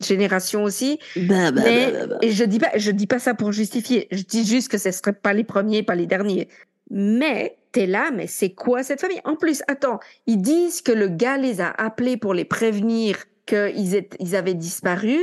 génération 0.00 0.64
aussi. 0.64 0.98
Bah, 1.16 1.52
bah, 1.52 1.62
mais 1.64 1.92
bah, 1.92 1.98
bah, 1.98 2.06
bah. 2.06 2.18
et 2.22 2.30
je 2.30 2.44
dis 2.44 2.58
pas, 2.58 2.70
je 2.76 2.90
dis 2.90 3.06
pas 3.06 3.18
ça 3.18 3.34
pour 3.34 3.52
justifier. 3.52 4.08
Je 4.10 4.22
dis 4.22 4.44
juste 4.44 4.68
que 4.68 4.78
ce 4.78 4.90
serait 4.90 5.12
pas 5.12 5.32
les 5.32 5.44
premiers, 5.44 5.82
pas 5.82 5.94
les 5.94 6.06
derniers. 6.06 6.48
Mais 6.90 7.56
t'es 7.72 7.86
là, 7.86 8.10
mais 8.14 8.26
c'est 8.26 8.50
quoi 8.50 8.82
cette 8.82 9.00
famille? 9.00 9.20
En 9.24 9.36
plus, 9.36 9.62
attends, 9.68 10.00
ils 10.26 10.40
disent 10.40 10.82
que 10.82 10.92
le 10.92 11.08
gars 11.08 11.38
les 11.38 11.60
a 11.60 11.70
appelés 11.70 12.16
pour 12.16 12.34
les 12.34 12.44
prévenir 12.44 13.16
qu'ils 13.46 13.94
étaient- 13.94 14.16
ils 14.20 14.36
avaient 14.36 14.54
disparu, 14.54 15.18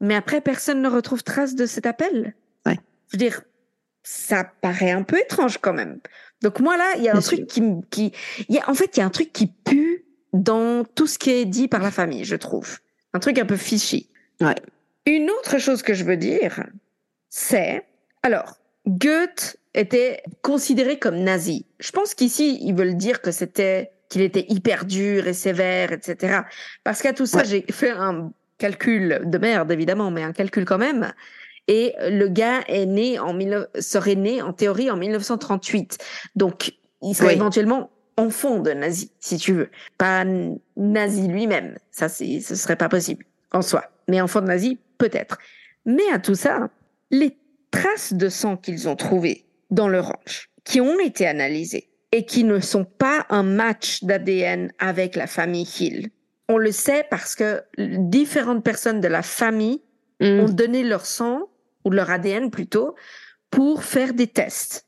mais 0.00 0.14
après 0.14 0.40
personne 0.40 0.82
ne 0.82 0.88
retrouve 0.88 1.22
trace 1.22 1.54
de 1.54 1.66
cet 1.66 1.86
appel. 1.86 2.34
Ouais. 2.66 2.78
Je 3.08 3.16
veux 3.16 3.18
dire, 3.18 3.42
ça 4.02 4.44
paraît 4.44 4.90
un 4.90 5.02
peu 5.02 5.18
étrange 5.18 5.58
quand 5.58 5.72
même. 5.72 5.98
Donc 6.42 6.60
moi 6.60 6.76
là, 6.76 6.92
il 6.96 7.02
y 7.02 7.08
a 7.08 7.12
un 7.12 7.14
Bien 7.14 7.22
truc 7.22 7.50
sûr. 7.50 7.80
qui, 7.90 8.12
y 8.48 8.58
a, 8.58 8.68
en 8.70 8.74
fait, 8.74 8.96
il 8.96 9.00
y 9.00 9.02
a 9.02 9.06
un 9.06 9.10
truc 9.10 9.32
qui 9.32 9.46
pue 9.48 10.04
dans 10.32 10.84
tout 10.84 11.06
ce 11.06 11.18
qui 11.18 11.30
est 11.30 11.44
dit 11.46 11.68
par 11.68 11.82
la 11.82 11.90
famille, 11.90 12.24
je 12.24 12.36
trouve. 12.36 12.78
Un 13.12 13.18
truc 13.18 13.38
un 13.38 13.46
peu 13.46 13.56
fishy. 13.56 14.08
Ouais. 14.40 14.54
Une 15.06 15.30
autre 15.30 15.58
chose 15.58 15.82
que 15.82 15.94
je 15.94 16.04
veux 16.04 16.16
dire, 16.18 16.64
c'est, 17.30 17.84
alors, 18.22 18.58
Goethe 18.86 19.56
était 19.74 20.22
considéré 20.42 20.98
comme 20.98 21.16
nazi. 21.16 21.66
Je 21.80 21.90
pense 21.92 22.14
qu'ici, 22.14 22.58
ils 22.62 22.74
veulent 22.74 22.96
dire 22.96 23.20
que 23.22 23.30
c'était, 23.30 23.92
qu'il 24.08 24.22
était 24.22 24.46
hyper 24.48 24.84
dur 24.84 25.26
et 25.26 25.32
sévère, 25.34 25.92
etc. 25.92 26.40
Parce 26.84 27.02
qu'à 27.02 27.12
tout 27.12 27.26
ça, 27.26 27.38
Ouais. 27.38 27.44
j'ai 27.44 27.64
fait 27.70 27.90
un 27.90 28.32
calcul 28.58 29.20
de 29.24 29.38
merde, 29.38 29.70
évidemment, 29.70 30.10
mais 30.10 30.22
un 30.22 30.32
calcul 30.32 30.64
quand 30.64 30.78
même. 30.78 31.12
Et 31.68 31.94
le 32.08 32.28
gars 32.28 32.62
est 32.66 32.86
né 32.86 33.18
en 33.18 33.34
19 33.34 33.66
serait 33.78 34.14
né 34.14 34.40
en 34.40 34.52
théorie 34.52 34.90
en 34.90 34.96
1938. 34.96 35.98
Donc, 36.34 36.72
il 37.02 37.14
serait 37.14 37.28
Oui. 37.28 37.34
éventuellement 37.34 37.90
enfant 38.16 38.58
de 38.58 38.72
nazi, 38.72 39.12
si 39.20 39.36
tu 39.36 39.52
veux. 39.52 39.70
Pas 39.98 40.24
nazi 40.76 41.28
lui-même. 41.28 41.76
Ça, 41.90 42.08
c'est, 42.08 42.40
ce 42.40 42.54
serait 42.54 42.76
pas 42.76 42.88
possible 42.88 43.24
en 43.52 43.62
soi. 43.62 43.84
Mais 44.08 44.20
enfant 44.20 44.40
de 44.40 44.46
nazi, 44.46 44.78
peut-être. 44.96 45.38
Mais 45.84 46.02
à 46.12 46.18
tout 46.18 46.34
ça, 46.34 46.68
les 47.10 47.36
traces 47.70 48.14
de 48.14 48.28
sang 48.28 48.56
qu'ils 48.56 48.88
ont 48.88 48.96
trouvées 48.96 49.44
dans 49.70 49.88
le 49.88 50.00
ranch, 50.00 50.48
qui 50.64 50.80
ont 50.80 50.98
été 50.98 51.26
analysées 51.26 51.87
et 52.12 52.24
qui 52.24 52.44
ne 52.44 52.60
sont 52.60 52.84
pas 52.84 53.26
un 53.28 53.42
match 53.42 54.02
d'ADN 54.04 54.72
avec 54.78 55.16
la 55.16 55.26
famille 55.26 55.68
Hill. 55.78 56.08
On 56.48 56.56
le 56.56 56.72
sait 56.72 57.04
parce 57.10 57.34
que 57.34 57.62
différentes 57.76 58.64
personnes 58.64 59.00
de 59.00 59.08
la 59.08 59.22
famille 59.22 59.82
Hmm. 60.20 60.40
ont 60.40 60.48
donné 60.48 60.82
leur 60.82 61.06
sang, 61.06 61.48
ou 61.84 61.90
leur 61.90 62.10
ADN 62.10 62.50
plutôt, 62.50 62.96
pour 63.50 63.84
faire 63.84 64.14
des 64.14 64.26
tests. 64.26 64.86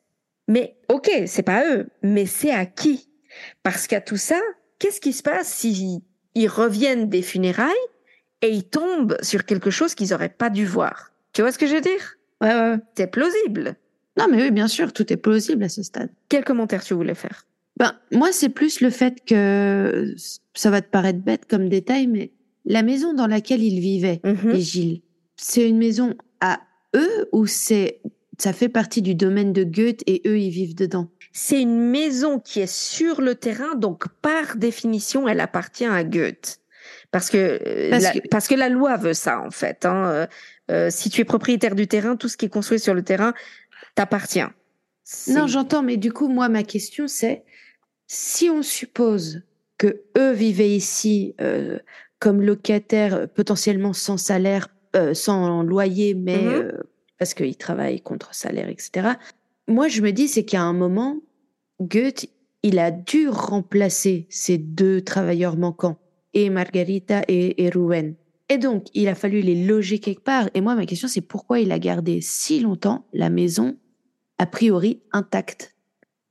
Mais 0.48 0.76
ok, 0.88 1.08
c'est 1.26 1.44
pas 1.44 1.64
eux, 1.72 1.88
mais 2.02 2.26
c'est 2.26 2.50
à 2.50 2.66
qui? 2.66 3.08
Parce 3.62 3.86
qu'à 3.86 4.00
tout 4.00 4.16
ça, 4.16 4.40
qu'est-ce 4.80 5.00
qui 5.00 5.12
se 5.12 5.22
passe 5.22 5.46
si 5.46 6.02
ils 6.34 6.48
reviennent 6.48 7.08
des 7.08 7.22
funérailles 7.22 7.70
et 8.42 8.50
ils 8.50 8.64
tombent 8.68 9.16
sur 9.22 9.44
quelque 9.44 9.70
chose 9.70 9.94
qu'ils 9.94 10.12
auraient 10.12 10.28
pas 10.28 10.50
dû 10.50 10.66
voir? 10.66 11.12
Tu 11.32 11.42
vois 11.42 11.52
ce 11.52 11.58
que 11.58 11.68
je 11.68 11.74
veux 11.76 11.80
dire? 11.80 12.16
Ouais, 12.40 12.48
ouais. 12.54 12.76
C'est 12.96 13.06
plausible. 13.06 13.76
Non, 14.20 14.26
mais 14.30 14.42
oui, 14.42 14.50
bien 14.50 14.68
sûr, 14.68 14.92
tout 14.92 15.12
est 15.12 15.16
plausible 15.16 15.64
à 15.64 15.68
ce 15.68 15.82
stade. 15.82 16.10
Quel 16.28 16.44
commentaire 16.44 16.82
tu 16.84 16.94
voulais 16.94 17.14
faire? 17.14 17.46
Ben, 17.78 17.92
moi, 18.12 18.30
c'est 18.32 18.48
plus 18.50 18.80
le 18.80 18.90
fait 18.90 19.24
que 19.26 20.14
ça 20.54 20.70
va 20.70 20.82
te 20.82 20.90
paraître 20.90 21.20
bête 21.20 21.46
comme 21.48 21.68
détail, 21.68 22.06
mais 22.06 22.30
la 22.66 22.82
maison 22.82 23.14
dans 23.14 23.26
laquelle 23.26 23.62
ils 23.62 23.80
vivaient, 23.80 24.20
Mhm. 24.24 24.52
les 24.52 24.60
Gilles, 24.60 25.00
c'est 25.36 25.66
une 25.68 25.78
maison 25.78 26.14
à 26.40 26.60
eux 26.94 27.28
ou 27.32 27.46
c'est 27.46 28.00
ça 28.38 28.52
fait 28.54 28.68
partie 28.70 29.02
du 29.02 29.14
domaine 29.14 29.52
de 29.52 29.64
Goethe 29.64 30.02
et 30.06 30.22
eux 30.26 30.38
ils 30.38 30.50
vivent 30.50 30.74
dedans? 30.74 31.08
C'est 31.32 31.60
une 31.60 31.90
maison 31.90 32.38
qui 32.38 32.60
est 32.60 32.70
sur 32.72 33.20
le 33.20 33.34
terrain, 33.34 33.74
donc 33.76 34.08
par 34.22 34.56
définition, 34.56 35.28
elle 35.28 35.40
appartient 35.40 35.84
à 35.86 36.04
Goethe. 36.04 36.58
Parce 37.12 37.28
que, 37.30 37.36
euh, 37.38 37.90
Parce 37.90 38.02
la, 38.02 38.12
que- 38.12 38.28
parce 38.30 38.48
que 38.48 38.54
la 38.54 38.68
loi 38.68 38.96
veut 38.96 39.12
ça, 39.14 39.40
en 39.40 39.50
fait. 39.50 39.84
hein. 39.84 40.04
Euh, 40.06 40.26
euh, 40.70 40.88
si 40.90 41.10
tu 41.10 41.20
es 41.20 41.24
propriétaire 41.24 41.74
du 41.74 41.86
terrain, 41.86 42.16
tout 42.16 42.28
ce 42.28 42.36
qui 42.36 42.46
est 42.46 42.50
construit 42.50 42.78
sur 42.78 42.94
le 42.94 43.02
terrain 43.02 43.34
t'appartient. 43.94 44.46
Non, 45.28 45.46
j'entends, 45.46 45.82
mais 45.82 45.96
du 45.96 46.12
coup, 46.12 46.28
moi, 46.28 46.48
ma 46.48 46.62
question, 46.62 47.08
c'est 47.08 47.44
si 48.06 48.48
on 48.50 48.62
suppose 48.62 49.42
que 49.78 50.02
eux 50.16 50.32
vivaient 50.32 50.70
ici 50.76 51.34
euh, 51.40 51.78
comme 52.18 52.42
locataires, 52.42 53.14
euh, 53.14 53.26
potentiellement 53.26 53.92
sans 53.92 54.16
salaire, 54.18 54.68
euh, 54.96 55.14
sans 55.14 55.62
loyer, 55.62 56.14
mais 56.14 56.36
Mhm. 56.54 56.62
euh, 56.62 56.72
parce 57.18 57.34
qu'ils 57.34 57.56
travaillent 57.56 58.00
contre 58.00 58.34
salaire, 58.34 58.68
etc. 58.68 59.10
Moi, 59.68 59.88
je 59.88 60.00
me 60.02 60.10
dis, 60.12 60.28
c'est 60.28 60.44
qu'à 60.44 60.62
un 60.62 60.72
moment, 60.72 61.18
Goethe, 61.80 62.26
il 62.62 62.78
a 62.78 62.90
dû 62.90 63.28
remplacer 63.28 64.26
ces 64.30 64.58
deux 64.58 65.00
travailleurs 65.02 65.56
manquants, 65.56 65.98
et 66.34 66.50
Margarita 66.50 67.22
et, 67.26 67.64
et 67.64 67.70
Ruben. 67.70 68.14
Et 68.50 68.58
donc, 68.58 68.86
il 68.94 69.08
a 69.08 69.14
fallu 69.14 69.40
les 69.40 69.64
loger 69.64 69.98
quelque 70.00 70.22
part. 70.24 70.50
Et 70.54 70.60
moi, 70.60 70.74
ma 70.74 70.84
question, 70.84 71.08
c'est 71.08 71.20
pourquoi 71.22 71.60
il 71.60 71.70
a 71.72 71.78
gardé 71.78 72.20
si 72.20 72.60
longtemps 72.60 73.06
la 73.14 73.30
maison 73.30 73.76
a 74.38 74.46
priori 74.46 75.00
intacte, 75.12 75.76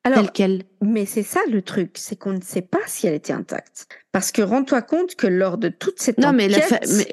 Alors, 0.03 0.19
telle 0.19 0.31
qu'elle. 0.31 0.63
mais 0.81 1.05
c'est 1.05 1.23
ça 1.23 1.39
le 1.49 1.61
truc, 1.61 1.91
c'est 1.97 2.17
qu'on 2.17 2.33
ne 2.33 2.41
sait 2.41 2.61
pas 2.61 2.79
si 2.87 3.07
elle 3.07 3.13
était 3.13 3.33
intacte. 3.33 3.87
Parce 4.11 4.31
que 4.31 4.41
rends-toi 4.41 4.81
compte 4.81 5.15
que 5.15 5.27
lors 5.27 5.57
de 5.57 5.69
toute 5.69 5.99
cette 6.01 6.17
Non, 6.17 6.33
mais, 6.33 6.47
la 6.49 6.57
enquête, 6.57 6.85
fa- 6.87 6.97
mais 6.97 7.07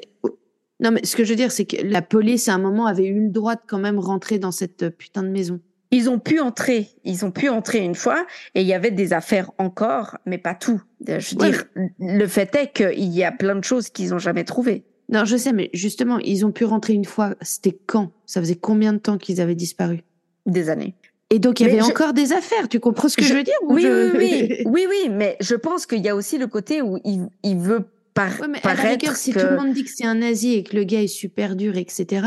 Non, 0.81 0.91
mais 0.91 1.05
ce 1.05 1.15
que 1.15 1.23
je 1.23 1.29
veux 1.29 1.35
dire, 1.35 1.51
c'est 1.51 1.65
que 1.65 1.77
la 1.83 2.01
police, 2.01 2.49
à 2.49 2.53
un 2.55 2.57
moment, 2.59 2.85
avait 2.85 3.05
eu 3.07 3.23
le 3.25 3.29
droit 3.31 3.55
de 3.55 3.61
quand 3.65 3.79
même 3.79 3.97
rentrer 3.99 4.39
dans 4.39 4.51
cette 4.51 4.89
putain 4.89 5.23
de 5.23 5.29
maison. 5.29 5.59
Ils 5.91 6.09
ont 6.09 6.19
pu 6.19 6.41
entrer, 6.41 6.89
ils 7.05 7.23
ont 7.23 7.31
pu 7.31 7.47
entrer 7.47 7.79
une 7.79 7.95
fois, 7.95 8.25
et 8.55 8.61
il 8.61 8.67
y 8.67 8.73
avait 8.73 8.91
des 8.91 9.13
affaires 9.13 9.51
encore, 9.57 10.17
mais 10.25 10.37
pas 10.37 10.53
tout. 10.53 10.81
Je 11.07 11.13
veux 11.35 11.41
Ouais, 11.41 11.51
dire, 11.51 11.63
le 11.99 12.27
fait 12.27 12.53
est 12.55 12.73
qu'il 12.73 13.05
y 13.07 13.23
a 13.23 13.31
plein 13.31 13.55
de 13.55 13.63
choses 13.63 13.89
qu'ils 13.89 14.09
n'ont 14.09 14.19
jamais 14.19 14.43
trouvées. 14.43 14.83
Non, 15.09 15.23
je 15.25 15.37
sais, 15.37 15.53
mais 15.53 15.69
justement, 15.73 16.19
ils 16.19 16.45
ont 16.45 16.51
pu 16.51 16.65
rentrer 16.65 16.93
une 16.93 17.05
fois. 17.05 17.35
C'était 17.41 17.77
quand? 17.85 18.11
Ça 18.25 18.41
faisait 18.41 18.55
combien 18.55 18.93
de 18.93 18.97
temps 18.97 19.17
qu'ils 19.17 19.39
avaient 19.41 19.55
disparu? 19.55 20.03
Des 20.45 20.69
années. 20.69 20.95
Et 21.29 21.39
donc, 21.39 21.59
il 21.59 21.63
y 21.63 21.65
Mais 21.67 21.73
avait 21.73 21.81
je- 21.83 21.91
encore 21.91 22.13
des 22.13 22.31
affaires. 22.33 22.67
Tu 22.69 22.79
comprends 22.79 23.09
ce 23.09 23.17
que 23.17 23.23
je, 23.23 23.29
Je- 23.29 23.33
veux 23.33 23.43
dire 23.43 23.53
ou 23.63 23.73
Oui, 23.73 23.81
je- 23.83 24.17
oui, 24.17 24.37
oui, 24.39 24.63
oui, 24.65 24.85
oui, 24.89 25.09
mais 25.11 25.37
je 25.41 25.55
pense 25.55 25.85
qu'il 25.85 25.99
y 26.03 26.09
a 26.09 26.15
aussi 26.15 26.37
le 26.37 26.47
côté 26.47 26.81
où 26.81 26.97
il, 27.05 27.27
il 27.43 27.57
veut 27.57 27.85
par- 28.13 28.39
Ouais, 28.39 28.47
mais 28.47 28.59
à 28.63 28.69
la 28.69 28.75
paraître 28.75 29.01
rigueur, 29.01 29.15
si 29.15 29.31
tout 29.33 29.39
le 29.39 29.57
monde 29.57 29.73
dit 29.73 29.83
que 29.83 29.89
c'est 29.93 30.05
un 30.05 30.15
nazi 30.15 30.53
et 30.53 30.63
que 30.63 30.75
le 30.75 30.83
gars 30.83 31.01
est 31.03 31.07
super 31.07 31.55
dur, 31.55 31.75
etc., 31.77 32.25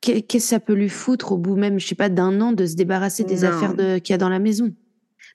qu'est- 0.00 0.22
qu'est-ce 0.22 0.44
que 0.44 0.48
ça 0.50 0.60
peut 0.60 0.72
lui 0.74 0.88
foutre 0.88 1.32
au 1.32 1.36
bout 1.36 1.56
même, 1.56 1.78
je 1.80 1.86
sais 1.86 1.94
pas, 1.96 2.08
d'un 2.08 2.40
an 2.40 2.52
de 2.52 2.64
se 2.66 2.74
débarrasser 2.76 3.24
des 3.24 3.40
Non. 3.42 3.48
affaires 3.48 3.74
de- 3.74 3.98
qu'il 3.98 4.12
y 4.12 4.14
a 4.14 4.18
dans 4.18 4.28
la 4.28 4.38
maison? 4.38 4.72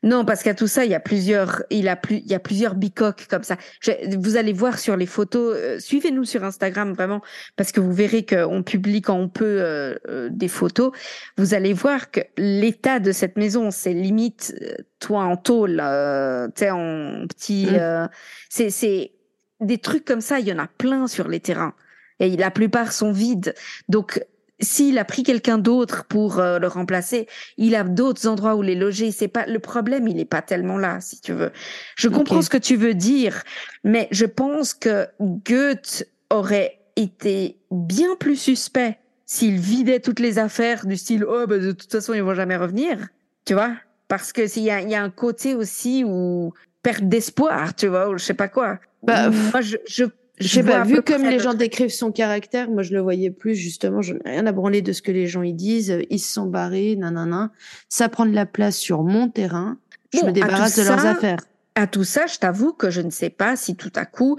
Non, 0.03 0.25
parce 0.25 0.43
qu'à 0.43 0.53
tout 0.53 0.67
ça, 0.67 0.83
il 0.83 0.91
y 0.91 0.95
a 0.95 0.99
plusieurs, 0.99 1.63
il 1.69 1.87
a 1.87 1.95
plus, 1.95 2.17
il 2.17 2.29
y 2.29 2.35
a 2.35 2.39
plusieurs 2.39 2.75
bicoques 2.75 3.25
comme 3.29 3.43
ça. 3.43 3.55
Je- 3.79 4.17
vous 4.19 4.35
allez 4.35 4.51
voir 4.51 4.77
sur 4.77 4.97
les 4.97 5.05
photos. 5.05 5.55
euh, 5.57 5.79
Suivez-nous 5.79 6.25
sur 6.25 6.43
Instagram 6.43 6.91
vraiment, 6.93 7.21
parce 7.55 7.71
que 7.71 7.79
vous 7.79 7.93
verrez 7.93 8.25
qu'on 8.25 8.63
publie 8.63 9.01
quand 9.01 9.15
on 9.15 9.29
peut 9.29 9.45
euh, 9.61 9.95
euh, 10.09 10.29
des 10.29 10.49
photos. 10.49 10.91
Vous 11.37 11.53
allez 11.53 11.71
voir 11.71 12.11
que 12.11 12.19
l'état 12.37 12.99
de 12.99 13.13
cette 13.13 13.37
maison, 13.37 13.71
c'est 13.71 13.93
limite 13.93 14.53
euh, 14.61 14.75
toi 14.99 15.23
en 15.23 15.37
tôle, 15.37 15.79
euh, 15.81 16.47
tu 16.47 16.65
sais, 16.65 16.69
en 16.71 17.25
petit. 17.27 17.67
Mm. 17.71 17.75
euh, 17.75 18.07
c'est, 18.49 18.69
c'est 18.69 19.13
des 19.61 19.77
trucs 19.77 20.03
comme 20.03 20.21
ça. 20.21 20.39
Il 20.39 20.47
y 20.47 20.51
en 20.53 20.59
a 20.59 20.67
plein 20.67 21.07
sur 21.07 21.29
les 21.29 21.39
terrains, 21.39 21.73
et 22.19 22.35
la 22.35 22.51
plupart 22.51 22.91
sont 22.91 23.13
vides. 23.13 23.55
Donc 23.87 24.21
s'il 24.59 24.97
a 24.97 25.05
pris 25.05 25.23
quelqu'un 25.23 25.57
d'autre 25.57 26.05
pour 26.05 26.39
euh, 26.39 26.59
le 26.59 26.67
remplacer, 26.67 27.27
il 27.57 27.75
a 27.75 27.83
d'autres 27.83 28.27
endroits 28.27 28.55
où 28.55 28.61
les 28.61 28.75
loger. 28.75 29.11
C'est 29.11 29.27
pas 29.27 29.45
le 29.45 29.59
problème, 29.59 30.07
il 30.07 30.19
est 30.19 30.25
pas 30.25 30.41
tellement 30.41 30.77
là, 30.77 31.01
si 31.01 31.19
tu 31.21 31.33
veux. 31.33 31.51
Je 31.95 32.07
comprends 32.07 32.41
ce 32.41 32.49
que 32.49 32.57
tu 32.57 32.75
veux 32.75 32.93
dire, 32.93 33.43
mais 33.83 34.07
je 34.11 34.25
pense 34.25 34.73
que 34.73 35.07
Goethe 35.19 36.07
aurait 36.29 36.79
été 36.95 37.57
bien 37.71 38.15
plus 38.15 38.35
suspect 38.35 38.99
s'il 39.25 39.57
vidait 39.57 39.99
toutes 39.99 40.19
les 40.19 40.37
affaires 40.37 40.85
du 40.85 40.95
style 40.95 41.25
oh 41.25 41.45
bah, 41.47 41.57
de 41.57 41.71
toute 41.71 41.91
façon 41.91 42.13
ils 42.13 42.21
vont 42.21 42.35
jamais 42.35 42.57
revenir, 42.57 43.07
tu 43.45 43.53
vois? 43.53 43.75
Parce 44.07 44.31
que 44.31 44.47
s'il 44.47 44.63
y 44.63 44.69
a, 44.69 44.81
y 44.81 44.95
a 44.95 45.01
un 45.01 45.09
côté 45.09 45.55
aussi 45.55 46.03
où 46.05 46.53
perte 46.83 47.03
d'espoir, 47.03 47.73
tu 47.75 47.87
vois, 47.87 48.09
ou 48.09 48.17
je 48.17 48.23
sais 48.23 48.33
pas 48.33 48.47
quoi. 48.47 48.79
Bah, 49.01 49.29
Moi 49.29 49.61
je 49.61 49.77
je 49.87 50.05
Je 50.39 50.47
sais 50.47 50.63
pas, 50.63 50.83
vu 50.83 51.01
comme 51.01 51.23
les 51.23 51.37
le 51.37 51.39
gens 51.39 51.53
décrivent 51.53 51.93
son 51.93 52.11
caractère, 52.11 52.69
moi 52.69 52.81
je 52.81 52.93
le 52.93 53.01
voyais 53.01 53.29
plus 53.29 53.55
justement, 53.55 54.01
je 54.01 54.15
n'ai 54.15 54.19
rien 54.25 54.47
à 54.47 54.51
branler 54.51 54.81
de 54.81 54.91
ce 54.91 55.01
que 55.01 55.11
les 55.11 55.27
gens 55.27 55.43
y 55.43 55.53
disent, 55.53 55.95
ils 56.09 56.19
se 56.19 56.33
sont 56.33 56.47
barrés, 56.47 56.95
nanana, 56.95 57.51
ça 57.87 58.09
prend 58.09 58.25
de 58.25 58.33
la 58.33 58.47
place 58.47 58.77
sur 58.77 59.03
mon 59.03 59.29
terrain, 59.29 59.77
je 60.11 60.19
Bon, 60.19 60.27
me 60.27 60.31
débarrasse 60.31 60.77
de 60.77 60.83
leurs 60.83 60.99
ça, 60.99 61.11
affaires. 61.11 61.39
À 61.75 61.87
tout 61.87 62.03
ça, 62.03 62.25
je 62.25 62.37
t'avoue 62.37 62.73
que 62.73 62.89
je 62.89 63.01
ne 63.01 63.11
sais 63.11 63.29
pas 63.29 63.55
si 63.55 63.75
tout 63.75 63.91
à 63.95 64.05
coup, 64.05 64.37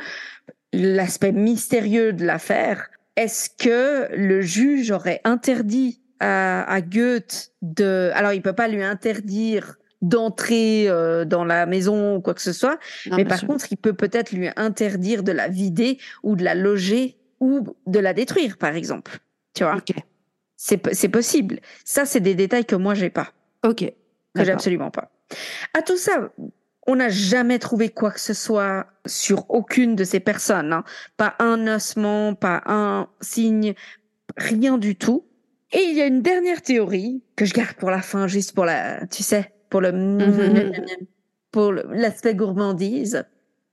l'aspect 0.73 1.33
mystérieux 1.33 2.13
de 2.13 2.25
l'affaire, 2.25 2.89
est-ce 3.17 3.49
que 3.51 4.15
le 4.17 4.41
juge 4.41 4.91
aurait 4.91 5.21
interdit 5.25 6.01
à, 6.21 6.63
à 6.65 6.81
Goethe 6.81 7.53
de... 7.63 8.11
Alors, 8.15 8.33
il 8.33 8.43
peut 8.43 8.53
pas 8.53 8.69
lui 8.69 8.83
interdire 8.83 9.77
d'entrer 10.09 10.89
euh, 10.89 11.25
dans 11.25 11.45
la 11.45 11.67
maison 11.67 12.17
ou 12.17 12.21
quoi 12.21 12.35
que 12.35 12.43
ce 12.43 12.53
soit, 12.53 12.79
Non, 13.07 13.17
mais 13.17 13.25
par 13.25 13.39
sûr. 13.39 13.49
contre, 13.49 13.67
il 13.73 13.77
peut 13.77 13.95
peut-être 13.95 14.33
lui 14.33 14.49
interdire 14.57 15.23
de 15.23 15.33
la 15.33 15.49
vider 15.49 15.99
ou 16.23 16.37
de 16.37 16.45
la 16.45 16.55
loger 16.55 17.17
ou 17.41 17.67
de 17.87 17.99
la 17.99 18.13
détruire, 18.15 18.57
par 18.59 18.75
exemple. 18.77 19.19
Tu 19.55 19.65
vois, 19.65 19.77
Ok, 19.77 19.93
c'est 20.57 20.77
po- 20.79 20.91
c'est 20.93 21.09
possible. 21.09 21.61
Ça, 21.85 22.05
c'est 22.05 22.21
des 22.21 22.35
détails 22.35 22.65
que 22.65 22.77
moi, 22.77 22.95
j'ai 22.95 23.11
pas 23.11 23.33
ok. 23.65 23.93
que 24.35 24.45
j'ai 24.45 24.53
absolument 24.53 24.91
pas. 24.91 25.11
À 25.73 25.83
tout 25.83 25.97
ça, 25.97 26.31
on 26.87 26.97
n'a 26.97 27.09
jamais 27.09 27.59
trouvé 27.59 27.89
quoi 27.89 28.11
que 28.11 28.21
ce 28.21 28.35
soit 28.35 28.87
sur 29.07 29.49
aucune 29.51 29.97
de 29.97 30.05
ces 30.05 30.21
personnes. 30.21 30.73
hein. 30.73 30.85
Pas 31.17 31.35
un 31.39 31.67
ossement, 31.67 32.35
pas 32.35 32.63
un 32.67 33.09
signe, 33.23 33.75
rien 34.37 34.77
du 34.77 34.97
tout. 34.97 35.25
Et 35.73 35.83
il 35.83 35.97
y 35.97 36.03
a 36.03 36.07
une 36.07 36.21
dernière 36.23 36.63
théorie 36.63 37.23
que 37.37 37.45
je 37.47 37.55
garde 37.55 37.75
pour 37.75 37.91
la 37.91 38.03
fin, 38.03 38.27
juste 38.29 38.55
pour 38.55 38.65
la, 38.65 39.07
tu 39.07 39.23
sais, 39.23 39.54
pour 39.75 39.81
le, 39.81 39.91
Mhm. 39.91 40.73
pour 41.51 41.73
l'aspect 41.73 42.37
gourmandise. 42.37 43.25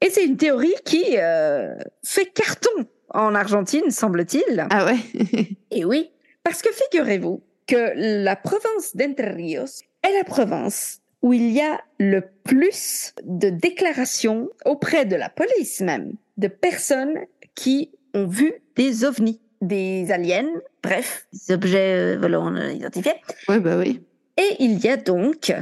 Et 0.04 0.10
c'est 0.10 0.26
une 0.26 0.36
théorie 0.36 0.74
qui 0.84 1.04
euh, 1.20 1.76
fait 2.04 2.26
carton 2.26 2.72
en 3.10 3.36
Argentine, 3.36 3.92
semble-t-il. 3.92 4.66
Ah 4.72 4.86
ouais 4.88 4.98
Et 5.70 5.86
oui, 5.86 6.10
parce 6.44 6.64
que 6.64 6.70
figurez-vous 6.74 7.44
que 7.68 7.92
la 8.24 8.36
province 8.36 8.96
d'Entre 8.96 9.26
Rios 9.36 9.84
est 10.02 10.12
la 10.18 10.24
province 10.24 11.02
où 11.22 11.34
il 11.34 11.52
y 11.52 11.62
a 11.62 11.80
le 12.00 12.24
plus 12.44 13.14
de 13.24 13.52
déclarations 13.52 14.50
auprès 14.66 15.06
de 15.06 15.16
la 15.16 15.30
police 15.30 15.82
même, 15.82 16.14
de 16.38 16.48
personnes 16.48 17.14
qui 17.54 17.92
ont 18.16 18.26
vu 18.26 18.54
des 18.76 19.06
ovnis, 19.06 19.40
des 19.62 20.12
aliens, 20.12 20.50
bref, 20.82 21.28
des 21.32 21.54
objets 21.54 22.16
euh, 22.16 22.18
volants 22.20 22.50
non 22.50 22.68
identifiés. 22.70 23.14
Ouais, 23.48 23.60
bah 23.60 23.78
oui. 23.78 24.02
Et 24.38 24.56
il 24.58 24.80
y 24.80 24.88
a 24.90 24.98
donc 24.98 25.54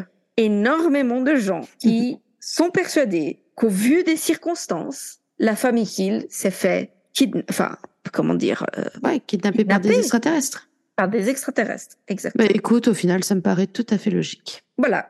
énormément 0.44 1.22
de 1.22 1.36
gens 1.36 1.62
qui 1.80 2.18
sont 2.40 2.70
persuadés 2.72 3.40
qu'au 3.56 3.70
vu 3.70 4.04
des 4.04 4.16
circonstances, 4.18 5.18
la 5.38 5.56
famille 5.56 5.90
Hill 5.98 6.26
s'est 6.30 6.52
fait 6.52 6.92
kidna- 7.14 7.44
enfin, 7.50 7.78
comment 8.14 8.34
dire, 8.36 8.66
euh, 8.78 8.86
Ouais, 9.04 9.20
kidnappé 9.20 9.66
par 9.66 9.80
des 9.80 9.98
extraterrestres. 9.98 10.70
par 10.96 11.10
des 11.10 11.30
extraterrestres. 11.30 11.96
Exactement. 12.08 12.46
Bah 12.48 12.52
écoute, 12.54 12.88
au 12.88 12.94
final, 12.94 13.24
ça 13.24 13.36
me 13.36 13.42
paraît 13.42 13.68
tout 13.68 13.86
à 13.90 13.98
fait 13.98 14.10
logique. 14.10 14.64
Voilà. 14.78 15.10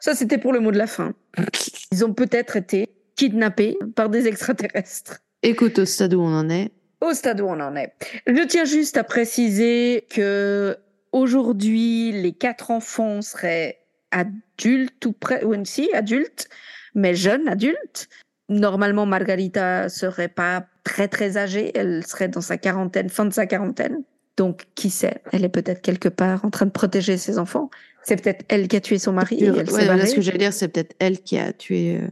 Ça, 0.00 0.14
c'était 0.14 0.38
pour 0.38 0.52
le 0.52 0.60
mot 0.60 0.72
de 0.72 0.78
la 0.78 0.86
fin. 0.88 1.14
Ils 1.92 2.04
ont 2.04 2.12
peut-être 2.12 2.56
été 2.56 2.88
kidnappés 3.16 3.76
par 3.94 4.08
des 4.08 4.26
extraterrestres. 4.26 5.18
Écoute, 5.42 5.78
au 5.78 5.84
stade 5.84 6.14
où 6.14 6.20
on 6.20 6.32
en 6.34 6.48
est, 6.50 6.70
Au 7.00 7.14
stade 7.14 7.40
où 7.40 7.46
on 7.46 7.58
en 7.60 7.76
est. 7.76 7.92
Je 8.26 8.42
tiens 8.46 8.64
juste 8.66 8.96
à 8.98 9.04
préciser 9.04 10.06
que 10.10 10.76
aujourd'hui, 11.12 12.12
les 12.12 12.32
quatre 12.32 12.70
enfants 12.70 13.22
seraient 13.22 13.78
adultes 14.10 15.06
ou 15.06 15.12
près, 15.12 15.44
ou 15.44 15.54
si, 15.64 15.90
adultes, 15.94 16.48
mais 16.94 17.14
jeunes 17.14 17.48
adultes. 17.48 18.08
Normalement, 18.48 19.06
Margarita 19.06 19.88
serait 19.88 20.28
pas 20.28 20.66
très 20.82 21.06
très 21.08 21.36
âgée. 21.36 21.70
Elle 21.74 22.04
serait 22.06 22.28
dans 22.28 22.40
sa 22.40 22.58
quarantaine, 22.58 23.08
fin 23.08 23.24
de 23.24 23.32
sa 23.32 23.46
quarantaine. 23.46 24.02
Donc, 24.36 24.64
qui 24.74 24.90
sait? 24.90 25.22
Elle 25.32 25.44
est 25.44 25.48
peut-être 25.50 25.82
quelque 25.82 26.08
part 26.08 26.44
en 26.44 26.50
train 26.50 26.66
de 26.66 26.70
protéger 26.70 27.16
ses 27.16 27.38
enfants. 27.38 27.70
C'est 28.02 28.20
peut-être 28.20 28.44
elle 28.48 28.66
qui 28.68 28.76
a 28.76 28.80
tué 28.80 28.98
son 28.98 29.12
mari. 29.12 29.36
et 29.36 29.46
elle 29.46 29.68
ce 30.08 30.14
que 30.14 30.22
j'allais 30.22 30.38
dire, 30.38 30.52
c'est 30.52 30.68
peut-être 30.68 30.96
elle 30.98 31.20
qui 31.20 31.38
a 31.38 31.52
tué 31.52 31.98
euh, 32.00 32.08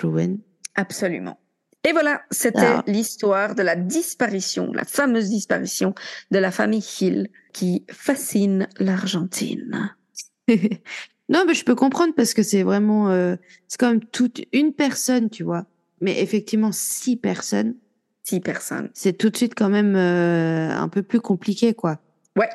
Rowan. 0.00 0.38
Absolument. 0.76 1.38
Et 1.84 1.92
voilà, 1.92 2.22
c'était 2.30 2.60
Ah. 2.60 2.84
l'histoire 2.86 3.54
de 3.56 3.62
la 3.62 3.74
disparition, 3.74 4.72
la 4.72 4.84
fameuse 4.84 5.28
disparition 5.30 5.94
de 6.30 6.38
la 6.38 6.52
famille 6.52 6.84
Hill 7.00 7.28
qui 7.52 7.84
fascine 7.90 8.68
l'Argentine. 8.78 9.94
non, 11.32 11.44
mais 11.46 11.54
je 11.54 11.64
peux 11.64 11.74
comprendre 11.74 12.12
parce 12.14 12.34
que 12.34 12.42
c'est 12.42 12.62
vraiment, 12.62 13.10
euh, 13.10 13.36
c'est 13.68 13.78
quand 13.80 13.88
même 13.88 14.04
toute 14.04 14.42
une 14.52 14.72
personne, 14.72 15.30
tu 15.30 15.42
vois. 15.42 15.66
Mais 16.00 16.20
effectivement, 16.20 16.70
six 16.72 17.16
personnes, 17.16 17.74
Six 18.24 18.40
personnes. 18.40 18.90
c'est 18.94 19.12
tout 19.16 19.30
de 19.30 19.36
suite 19.36 19.54
quand 19.56 19.68
même 19.68 19.96
euh, 19.96 20.70
un 20.70 20.88
peu 20.88 21.02
plus 21.02 21.20
compliqué, 21.20 21.74
quoi. 21.74 21.98
Ouais. 22.36 22.48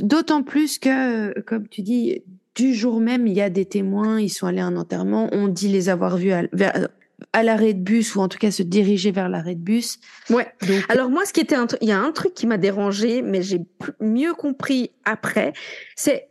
D'autant 0.00 0.42
plus 0.42 0.78
que, 0.78 1.38
comme 1.40 1.68
tu 1.68 1.82
dis, 1.82 2.22
du 2.54 2.72
jour 2.74 3.00
même, 3.00 3.26
il 3.26 3.34
y 3.34 3.40
a 3.40 3.50
des 3.50 3.64
témoins, 3.66 4.20
ils 4.20 4.28
sont 4.30 4.46
allés 4.46 4.60
à 4.60 4.66
un 4.66 4.76
enterrement, 4.76 5.28
on 5.32 5.48
dit 5.48 5.68
les 5.68 5.88
avoir 5.88 6.16
vus 6.16 6.32
à, 6.32 6.44
vers- 6.52 6.88
à 7.32 7.42
l'arrêt 7.42 7.74
de 7.74 7.80
bus 7.80 8.14
ou 8.14 8.20
en 8.20 8.28
tout 8.28 8.38
cas 8.38 8.50
se 8.50 8.62
diriger 8.62 9.10
vers 9.10 9.28
l'arrêt 9.28 9.54
de 9.56 9.60
bus. 9.60 9.98
Ouais. 10.30 10.46
Donc, 10.66 10.84
Alors 10.88 11.10
moi, 11.10 11.24
ce 11.26 11.32
qui 11.32 11.40
était 11.40 11.56
il 11.82 11.88
y 11.88 11.92
a 11.92 11.98
un 12.00 12.12
truc 12.12 12.34
qui 12.34 12.46
m'a 12.46 12.58
dérangé, 12.58 13.22
mais 13.22 13.42
j'ai 13.42 13.60
mieux 14.00 14.34
compris 14.34 14.90
après. 15.04 15.52
C'est 15.96 16.28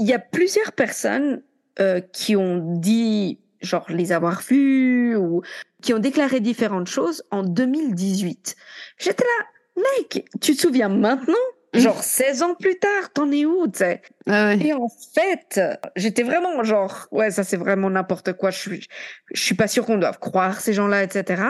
il 0.00 0.06
y 0.06 0.14
a 0.14 0.18
plusieurs 0.18 0.72
personnes 0.72 1.42
euh, 1.78 2.00
qui 2.00 2.34
ont 2.34 2.58
dit 2.78 3.38
genre 3.60 3.84
les 3.90 4.12
avoir 4.12 4.40
vus 4.40 5.14
ou 5.14 5.42
qui 5.82 5.92
ont 5.92 5.98
déclaré 5.98 6.40
différentes 6.40 6.88
choses 6.88 7.22
en 7.30 7.42
2018. 7.42 8.56
J'étais 8.98 9.24
là, 9.24 9.82
mec, 9.98 10.26
tu 10.40 10.56
te 10.56 10.62
souviens 10.62 10.88
maintenant? 10.88 11.34
Genre 11.74 12.02
16 12.02 12.42
ans 12.42 12.54
plus 12.54 12.78
tard, 12.78 13.12
t'en 13.12 13.30
es 13.30 13.44
où, 13.44 13.68
tu 13.68 13.78
sais? 13.78 14.00
Ah 14.26 14.46
ouais. 14.46 14.66
Et 14.66 14.72
en 14.72 14.88
fait, 14.88 15.60
j'étais 15.96 16.22
vraiment 16.22 16.64
genre, 16.64 17.06
ouais, 17.10 17.30
ça 17.30 17.44
c'est 17.44 17.58
vraiment 17.58 17.90
n'importe 17.90 18.32
quoi. 18.32 18.50
Je 18.50 18.58
suis, 18.58 18.88
je 19.34 19.42
suis 19.42 19.54
pas 19.54 19.68
sûre 19.68 19.84
qu'on 19.84 19.98
doive 19.98 20.18
croire 20.18 20.60
ces 20.60 20.72
gens-là, 20.72 21.02
etc. 21.02 21.42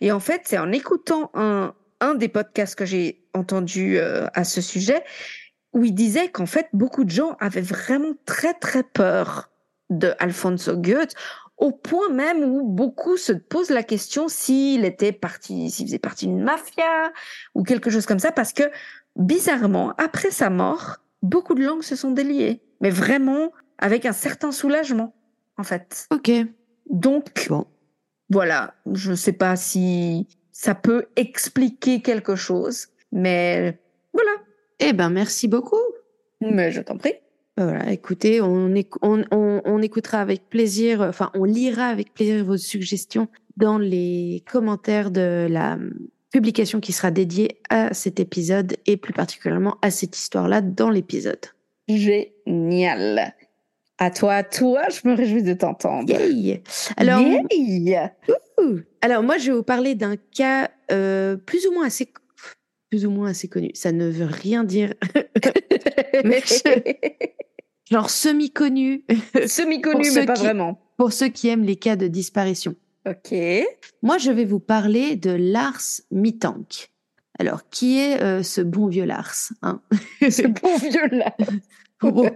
Et 0.00 0.10
en 0.12 0.20
fait, 0.20 0.42
c'est 0.46 0.58
en 0.58 0.72
écoutant 0.72 1.30
un, 1.34 1.74
un 2.00 2.14
des 2.14 2.28
podcasts 2.28 2.74
que 2.74 2.86
j'ai 2.86 3.22
entendu 3.34 3.98
euh, 3.98 4.26
à 4.32 4.44
ce 4.44 4.62
sujet 4.62 5.04
où 5.72 5.84
il 5.84 5.94
disait 5.94 6.28
qu'en 6.28 6.46
fait, 6.46 6.68
beaucoup 6.72 7.04
de 7.04 7.10
gens 7.10 7.36
avaient 7.40 7.60
vraiment 7.60 8.12
très 8.26 8.54
très 8.54 8.82
peur 8.82 9.50
de 9.90 10.12
Alfonso 10.18 10.76
Goethe 10.76 11.14
au 11.58 11.70
point 11.70 12.08
même 12.08 12.42
où 12.42 12.66
beaucoup 12.66 13.16
se 13.16 13.32
posent 13.32 13.70
la 13.70 13.82
question 13.84 14.26
s'il 14.28 14.84
était 14.84 15.12
parti, 15.12 15.70
s'il 15.70 15.86
faisait 15.86 15.98
partie 15.98 16.26
d'une 16.26 16.42
mafia 16.42 17.12
ou 17.54 17.62
quelque 17.62 17.88
chose 17.90 18.04
comme 18.06 18.18
ça, 18.18 18.32
parce 18.32 18.52
que 18.52 18.64
bizarrement, 19.16 19.94
après 19.96 20.30
sa 20.30 20.50
mort, 20.50 20.96
beaucoup 21.22 21.54
de 21.54 21.64
langues 21.64 21.82
se 21.82 21.94
sont 21.94 22.10
déliées, 22.10 22.62
mais 22.80 22.90
vraiment 22.90 23.52
avec 23.78 24.06
un 24.06 24.12
certain 24.12 24.50
soulagement, 24.50 25.14
en 25.56 25.62
fait. 25.62 26.06
Ok. 26.10 26.30
Donc, 26.90 27.46
Bon. 27.48 27.66
voilà, 28.28 28.74
je 28.92 29.10
ne 29.12 29.16
sais 29.16 29.32
pas 29.32 29.54
si 29.54 30.26
ça 30.50 30.74
peut 30.74 31.06
expliquer 31.16 32.02
quelque 32.02 32.34
chose, 32.34 32.88
mais 33.12 33.78
voilà. 34.12 34.32
Eh 34.80 34.92
ben, 34.92 35.10
merci 35.10 35.48
beaucoup. 35.48 35.76
Mais 36.40 36.72
je 36.72 36.80
t'en 36.80 36.96
prie. 36.96 37.14
Voilà, 37.56 37.92
écoutez, 37.92 38.40
on, 38.40 38.70
éc- 38.70 38.96
on, 39.02 39.22
on, 39.30 39.60
on 39.64 39.82
écoutera 39.82 40.20
avec 40.20 40.48
plaisir, 40.48 41.02
enfin, 41.02 41.30
on 41.34 41.44
lira 41.44 41.86
avec 41.86 42.14
plaisir 42.14 42.44
vos 42.44 42.56
suggestions 42.56 43.28
dans 43.58 43.76
les 43.76 44.42
commentaires 44.50 45.10
de 45.10 45.46
la 45.50 45.78
publication 46.32 46.80
qui 46.80 46.92
sera 46.92 47.10
dédiée 47.10 47.60
à 47.68 47.92
cet 47.92 48.18
épisode 48.20 48.76
et 48.86 48.96
plus 48.96 49.12
particulièrement 49.12 49.76
à 49.82 49.90
cette 49.90 50.16
histoire-là 50.16 50.62
dans 50.62 50.88
l'épisode. 50.88 51.44
Génial. 51.88 53.34
À 53.98 54.10
toi, 54.10 54.32
à 54.34 54.42
toi, 54.42 54.88
je 54.88 55.06
me 55.06 55.14
réjouis 55.14 55.42
de 55.42 55.52
t'entendre. 55.52 56.12
Alors, 56.96 57.20
alors 59.02 59.22
moi, 59.22 59.36
je 59.36 59.50
vais 59.50 59.56
vous 59.56 59.62
parler 59.62 59.94
d'un 59.94 60.16
cas 60.16 60.70
euh, 60.90 61.36
plus 61.36 61.66
ou 61.66 61.72
moins 61.72 61.86
assez, 61.86 62.08
plus 62.92 63.06
ou 63.06 63.10
moins 63.10 63.30
assez 63.30 63.48
connu. 63.48 63.70
Ça 63.72 63.90
ne 63.90 64.06
veut 64.06 64.26
rien 64.26 64.64
dire, 64.64 64.92
Mais 66.26 66.42
genre 67.90 68.10
semi-connu 68.10 69.06
Semi-connu, 69.46 70.10
mais 70.14 70.26
pas 70.26 70.34
qui- 70.34 70.42
vraiment. 70.42 70.78
pour 70.98 71.10
ceux 71.14 71.28
qui 71.28 71.48
aiment 71.48 71.64
les 71.64 71.76
cas 71.76 71.96
de 71.96 72.06
disparition. 72.06 72.74
Ok. 73.08 73.34
Moi, 74.02 74.18
je 74.18 74.30
vais 74.30 74.44
vous 74.44 74.60
parler 74.60 75.16
de 75.16 75.30
Lars 75.30 75.80
Mittank. 76.10 76.90
Alors, 77.38 77.66
qui 77.70 77.98
est 77.98 78.20
euh, 78.20 78.42
ce 78.42 78.60
bon 78.60 78.88
vieux 78.88 79.06
Lars 79.06 79.34
hein? 79.62 79.80
Ce 80.20 80.46
bon 80.46 80.76
vieux-là. 80.76 81.34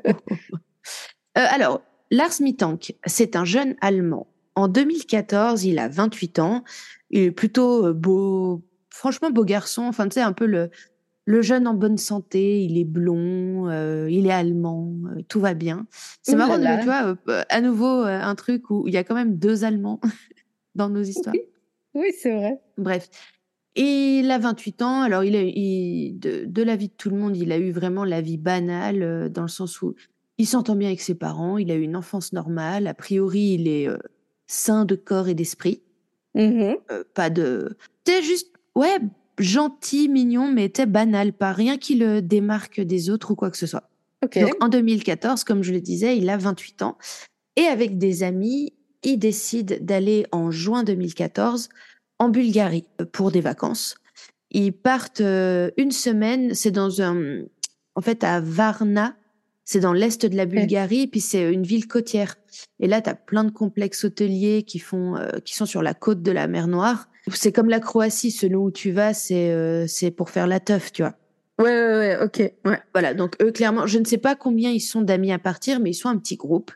Euh, 1.39 1.45
alors, 1.51 1.83
Lars 2.11 2.41
Mittank, 2.41 2.95
c'est 3.05 3.37
un 3.37 3.45
jeune 3.45 3.77
Allemand. 3.83 4.27
En 4.55 4.69
2014, 4.69 5.65
il 5.65 5.79
a 5.79 5.87
28 5.89 6.39
ans. 6.39 6.65
Il 7.11 7.21
est 7.25 7.31
plutôt 7.31 7.89
euh, 7.89 7.93
beau, 7.93 8.63
franchement 8.97 9.31
beau 9.31 9.45
garçon. 9.45 9.83
Enfin, 9.83 10.09
tu 10.09 10.15
sais, 10.15 10.21
un 10.23 10.33
peu 10.33 10.47
le, 10.47 10.71
le 11.25 11.43
jeune 11.43 11.67
en 11.67 11.75
bonne 11.75 11.99
santé. 11.99 12.63
Il 12.65 12.79
est 12.79 12.85
blond, 12.85 13.69
euh, 13.69 14.09
il 14.11 14.27
est 14.27 14.33
allemand, 14.33 14.93
euh, 15.17 15.23
tout 15.29 15.41
va 15.41 15.55
bien. 15.55 15.87
C'est 16.23 16.33
marrant, 16.39 16.57
tu 16.79 16.85
vois, 16.85 17.17
euh, 17.29 17.43
à 17.49 17.61
nouveau, 17.61 17.87
un 18.03 18.35
truc 18.35 18.71
où 18.71 18.87
il 18.89 18.95
y 18.95 18.97
a 18.97 19.05
quand 19.05 19.15
même 19.15 19.37
deux 19.37 19.65
Allemands 19.65 20.01
dans 20.75 20.89
nos 20.89 21.03
histoires. 21.03 21.35
Oui, 21.95 22.09
c'est 22.19 22.35
vrai. 22.35 22.61
Bref. 22.79 23.09
Et 23.75 24.21
il 24.21 24.31
a 24.31 24.39
28 24.39 24.83
ans. 24.83 25.03
Alors, 25.03 25.23
il 25.25 25.37
a, 25.37 25.43
il- 25.43 26.19
de, 26.19 26.45
de 26.47 26.63
la 26.63 26.77
vie 26.77 26.89
de 26.89 26.95
tout 26.95 27.11
le 27.11 27.17
monde, 27.17 27.37
il 27.37 27.53
a 27.53 27.59
eu 27.59 27.71
vraiment 27.73 28.05
la 28.05 28.21
vie 28.21 28.39
banale, 28.39 29.31
dans 29.31 29.43
le 29.43 29.49
sens 29.49 29.83
où 29.83 29.95
il 30.39 30.47
s'entend 30.47 30.77
bien 30.77 30.89
avec 30.89 31.01
ses 31.01 31.15
parents, 31.15 31.57
il 31.59 31.71
a 31.71 31.75
eu 31.75 31.83
une 31.83 31.97
enfance 31.97 32.33
normale. 32.33 32.87
A 32.87 32.95
priori, 32.95 33.55
il 33.59 33.69
est 33.69 33.89
sain 34.47 34.85
de 34.85 34.95
corps 34.95 35.29
et 35.29 35.35
d'esprit. 35.35 35.83
Euh, 36.91 37.05
pas 37.15 37.31
de. 37.31 37.77
T'es 38.05 38.23
juste, 38.23 38.53
ouais, 38.77 38.99
gentil, 39.39 40.09
mignon, 40.09 40.49
mais 40.51 40.69
t'es 40.69 40.87
banal, 40.87 41.33
pas 41.33 41.53
rien 41.53 41.79
qui 41.79 41.97
le 41.97 42.23
démarque 42.23 42.81
des 42.81 43.11
autres 43.11 43.33
ou 43.33 43.35
quoi 43.35 43.51
que 43.51 43.57
ce 43.57 43.67
soit. 43.67 43.91
Donc 44.23 44.55
en 44.61 44.69
2014, 44.69 45.45
comme 45.45 45.63
je 45.63 45.73
le 45.73 45.81
disais, 45.81 46.17
il 46.17 46.29
a 46.31 46.37
28 46.37 46.83
ans. 46.83 46.97
Et 47.57 47.65
avec 47.65 47.99
des 47.99 48.23
amis, 48.23 48.73
il 49.03 49.19
décide 49.19 49.85
d'aller 49.85 50.27
en 50.33 50.51
juin 50.51 50.85
2014 50.85 51.69
en 52.19 52.29
Bulgarie 52.29 52.87
euh, 53.01 53.05
pour 53.05 53.31
des 53.31 53.41
vacances. 53.41 53.97
Ils 54.51 54.73
partent 54.73 55.21
euh, 55.21 55.71
une 55.77 55.91
semaine, 55.91 56.55
c'est 56.55 56.71
dans 56.71 57.03
un... 57.03 57.43
En 57.95 58.01
fait, 58.01 58.25
à 58.25 58.41
Varna, 58.41 59.17
c'est 59.67 59.81
dans 59.81 59.93
l'est 59.93 60.25
de 60.25 60.35
la 60.37 60.47
Bulgarie, 60.47 61.07
puis 61.09 61.21
c'est 61.21 61.53
une 61.53 61.65
ville 61.65 61.87
côtière. 61.87 62.37
Et 62.81 62.87
là, 62.87 63.03
tu 63.03 63.11
as 63.11 63.15
plein 63.15 63.45
de 63.45 63.51
complexes 63.51 64.05
hôteliers 64.05 64.63
qui, 64.63 64.79
font, 64.79 65.17
euh, 65.17 65.29
qui 65.45 65.55
sont 65.55 65.67
sur 65.67 65.83
la 65.83 65.93
côte 65.93 66.23
de 66.23 66.31
la 66.33 66.47
mer 66.47 66.69
Noire. 66.69 67.09
C'est 67.35 67.51
comme 67.53 67.69
la 67.69 67.81
Croatie, 67.81 68.31
selon 68.31 68.63
où 68.63 68.71
tu 68.71 68.93
vas, 68.93 69.13
c'est 69.13 69.51
euh, 69.51 69.87
c'est 69.89 70.11
pour 70.13 70.31
faire 70.31 70.47
la 70.47 70.61
teuf, 70.61 70.93
tu 70.93 71.03
vois. 71.03 71.15
Ouais, 71.59 71.65
ouais, 71.65 71.99
ouais, 71.99 72.19
ok. 72.23 72.53
Ouais. 72.65 72.79
Voilà, 72.95 73.13
donc 73.15 73.35
eux, 73.43 73.51
clairement, 73.51 73.87
je 73.87 73.99
ne 73.99 74.05
sais 74.05 74.19
pas 74.19 74.37
combien 74.37 74.71
ils 74.71 74.81
sont 74.81 75.03
d'amis 75.03 75.33
à 75.33 75.39
partir, 75.39 75.81
mais 75.81 75.91
ils 75.91 75.95
sont 75.95 76.09
un 76.09 76.17
petit 76.19 76.37
groupe. 76.37 76.71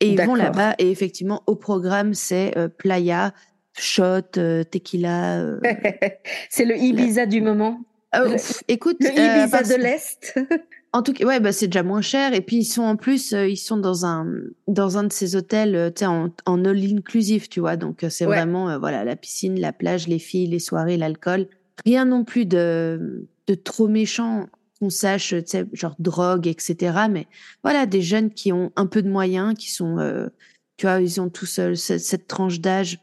Et 0.00 0.08
ils 0.12 0.20
vont 0.20 0.34
là-bas, 0.34 0.74
et 0.78 0.90
effectivement, 0.90 1.42
au 1.46 1.54
programme, 1.54 2.14
c'est 2.14 2.56
euh, 2.56 2.68
playa, 2.68 3.34
shot, 3.78 4.36
euh, 4.38 4.64
tequila. 4.64 5.40
euh. 5.42 5.60
c'est 6.50 6.64
le 6.64 6.76
Ibiza 6.76 7.26
du 7.26 7.40
moment. 7.42 7.80
Ah, 8.12 8.24
Le- 8.24 8.36
écoute, 8.68 8.96
Le 9.00 9.08
euh, 9.08 9.42
Ibiza 9.42 9.58
parce- 9.58 9.68
de 9.68 9.74
l'Est. 9.76 10.38
en 10.92 11.02
tout 11.02 11.12
cas, 11.12 11.24
ouais, 11.24 11.40
bah, 11.40 11.52
c'est 11.52 11.68
déjà 11.68 11.82
moins 11.82 12.02
cher. 12.02 12.34
Et 12.34 12.40
puis, 12.42 12.56
ils 12.56 12.64
sont 12.64 12.82
en 12.82 12.96
plus, 12.96 13.32
euh, 13.32 13.48
ils 13.48 13.56
sont 13.56 13.76
dans 13.78 14.04
un, 14.04 14.26
dans 14.68 14.98
un 14.98 15.04
de 15.04 15.12
ces 15.12 15.36
hôtels, 15.36 15.74
euh, 15.74 15.90
tu 15.90 16.00
sais, 16.00 16.06
en, 16.06 16.30
en 16.46 16.64
all 16.64 16.78
inclusive, 16.84 17.48
tu 17.48 17.60
vois. 17.60 17.76
Donc, 17.76 18.04
euh, 18.04 18.10
c'est 18.10 18.26
Ouais. 18.26 18.36
vraiment, 18.36 18.68
euh, 18.70 18.78
voilà, 18.78 19.04
la 19.04 19.16
piscine, 19.16 19.58
la 19.58 19.72
plage, 19.72 20.06
les 20.08 20.18
filles, 20.18 20.48
les 20.48 20.58
soirées, 20.58 20.96
l'alcool. 20.98 21.46
Rien 21.86 22.04
non 22.04 22.24
plus 22.24 22.44
de, 22.46 23.26
de 23.46 23.54
trop 23.54 23.88
méchant 23.88 24.46
qu'on 24.80 24.90
sache, 24.90 25.28
tu 25.30 25.42
sais, 25.46 25.64
genre 25.72 25.94
drogue, 25.98 26.46
etc. 26.46 27.06
Mais 27.10 27.26
voilà, 27.62 27.86
des 27.86 28.02
jeunes 28.02 28.30
qui 28.30 28.52
ont 28.52 28.70
un 28.76 28.86
peu 28.86 29.02
de 29.02 29.08
moyens, 29.08 29.54
qui 29.56 29.70
sont, 29.70 29.98
euh, 29.98 30.28
tu 30.76 30.86
vois, 30.86 31.00
ils 31.00 31.20
ont 31.20 31.30
tous 31.30 31.46
cette, 31.46 32.00
cette 32.00 32.26
tranche 32.26 32.60
d'âge 32.60 32.98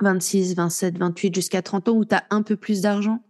26, 0.00 0.54
27, 0.56 0.98
28 0.98 1.34
jusqu'à 1.34 1.62
30 1.62 1.88
ans 1.88 1.96
où 1.96 2.04
tu 2.04 2.14
as 2.14 2.24
un 2.30 2.42
peu 2.42 2.56
plus 2.56 2.80
d'argent. 2.82 3.20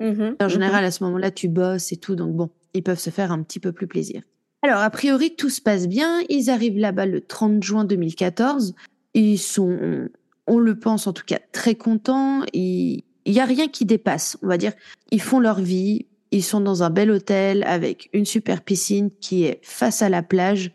Mhm, 0.00 0.36
En 0.40 0.44
mhm. 0.44 0.50
général, 0.50 0.84
à 0.84 0.90
ce 0.90 1.04
moment-là, 1.04 1.30
tu 1.30 1.48
bosses 1.48 1.92
et 1.92 1.96
tout, 1.96 2.16
donc 2.16 2.34
bon, 2.34 2.50
ils 2.74 2.82
peuvent 2.82 2.98
se 2.98 3.10
faire 3.10 3.32
un 3.32 3.42
petit 3.42 3.60
peu 3.60 3.72
plus 3.72 3.86
plaisir. 3.86 4.22
Alors, 4.62 4.80
a 4.80 4.90
priori, 4.90 5.36
tout 5.36 5.50
se 5.50 5.60
passe 5.60 5.86
bien. 5.86 6.22
Ils 6.28 6.50
arrivent 6.50 6.78
là-bas 6.78 7.06
le 7.06 7.20
30 7.20 7.62
juin 7.62 7.84
2014. 7.84 8.74
Ils 9.14 9.38
sont, 9.38 10.08
on 10.46 10.58
le 10.58 10.78
pense 10.78 11.06
en 11.06 11.12
tout 11.12 11.24
cas, 11.24 11.38
très 11.52 11.76
contents. 11.76 12.42
Il 12.52 13.04
n'y 13.26 13.40
a 13.40 13.44
rien 13.44 13.68
qui 13.68 13.84
dépasse, 13.84 14.36
on 14.42 14.48
va 14.48 14.58
dire. 14.58 14.72
Ils 15.12 15.22
font 15.22 15.38
leur 15.38 15.60
vie. 15.60 16.06
Ils 16.30 16.42
sont 16.42 16.60
dans 16.60 16.82
un 16.82 16.90
bel 16.90 17.10
hôtel 17.10 17.62
avec 17.64 18.10
une 18.12 18.26
super 18.26 18.62
piscine 18.62 19.10
qui 19.20 19.44
est 19.44 19.60
face 19.62 20.02
à 20.02 20.08
la 20.08 20.22
plage. 20.22 20.72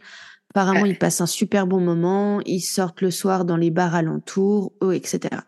Apparemment, 0.51 0.85
ils 0.85 0.97
passent 0.97 1.21
un 1.21 1.27
super 1.27 1.67
bon 1.67 1.79
moment. 1.79 2.39
Ils 2.45 2.61
sortent 2.61 3.01
le 3.01 3.11
soir 3.11 3.43
dans 3.43 3.57
les 3.57 3.69
bars 3.69 3.95
alentours, 3.95 4.71
oh, 4.81 4.91
etc. 4.91 5.41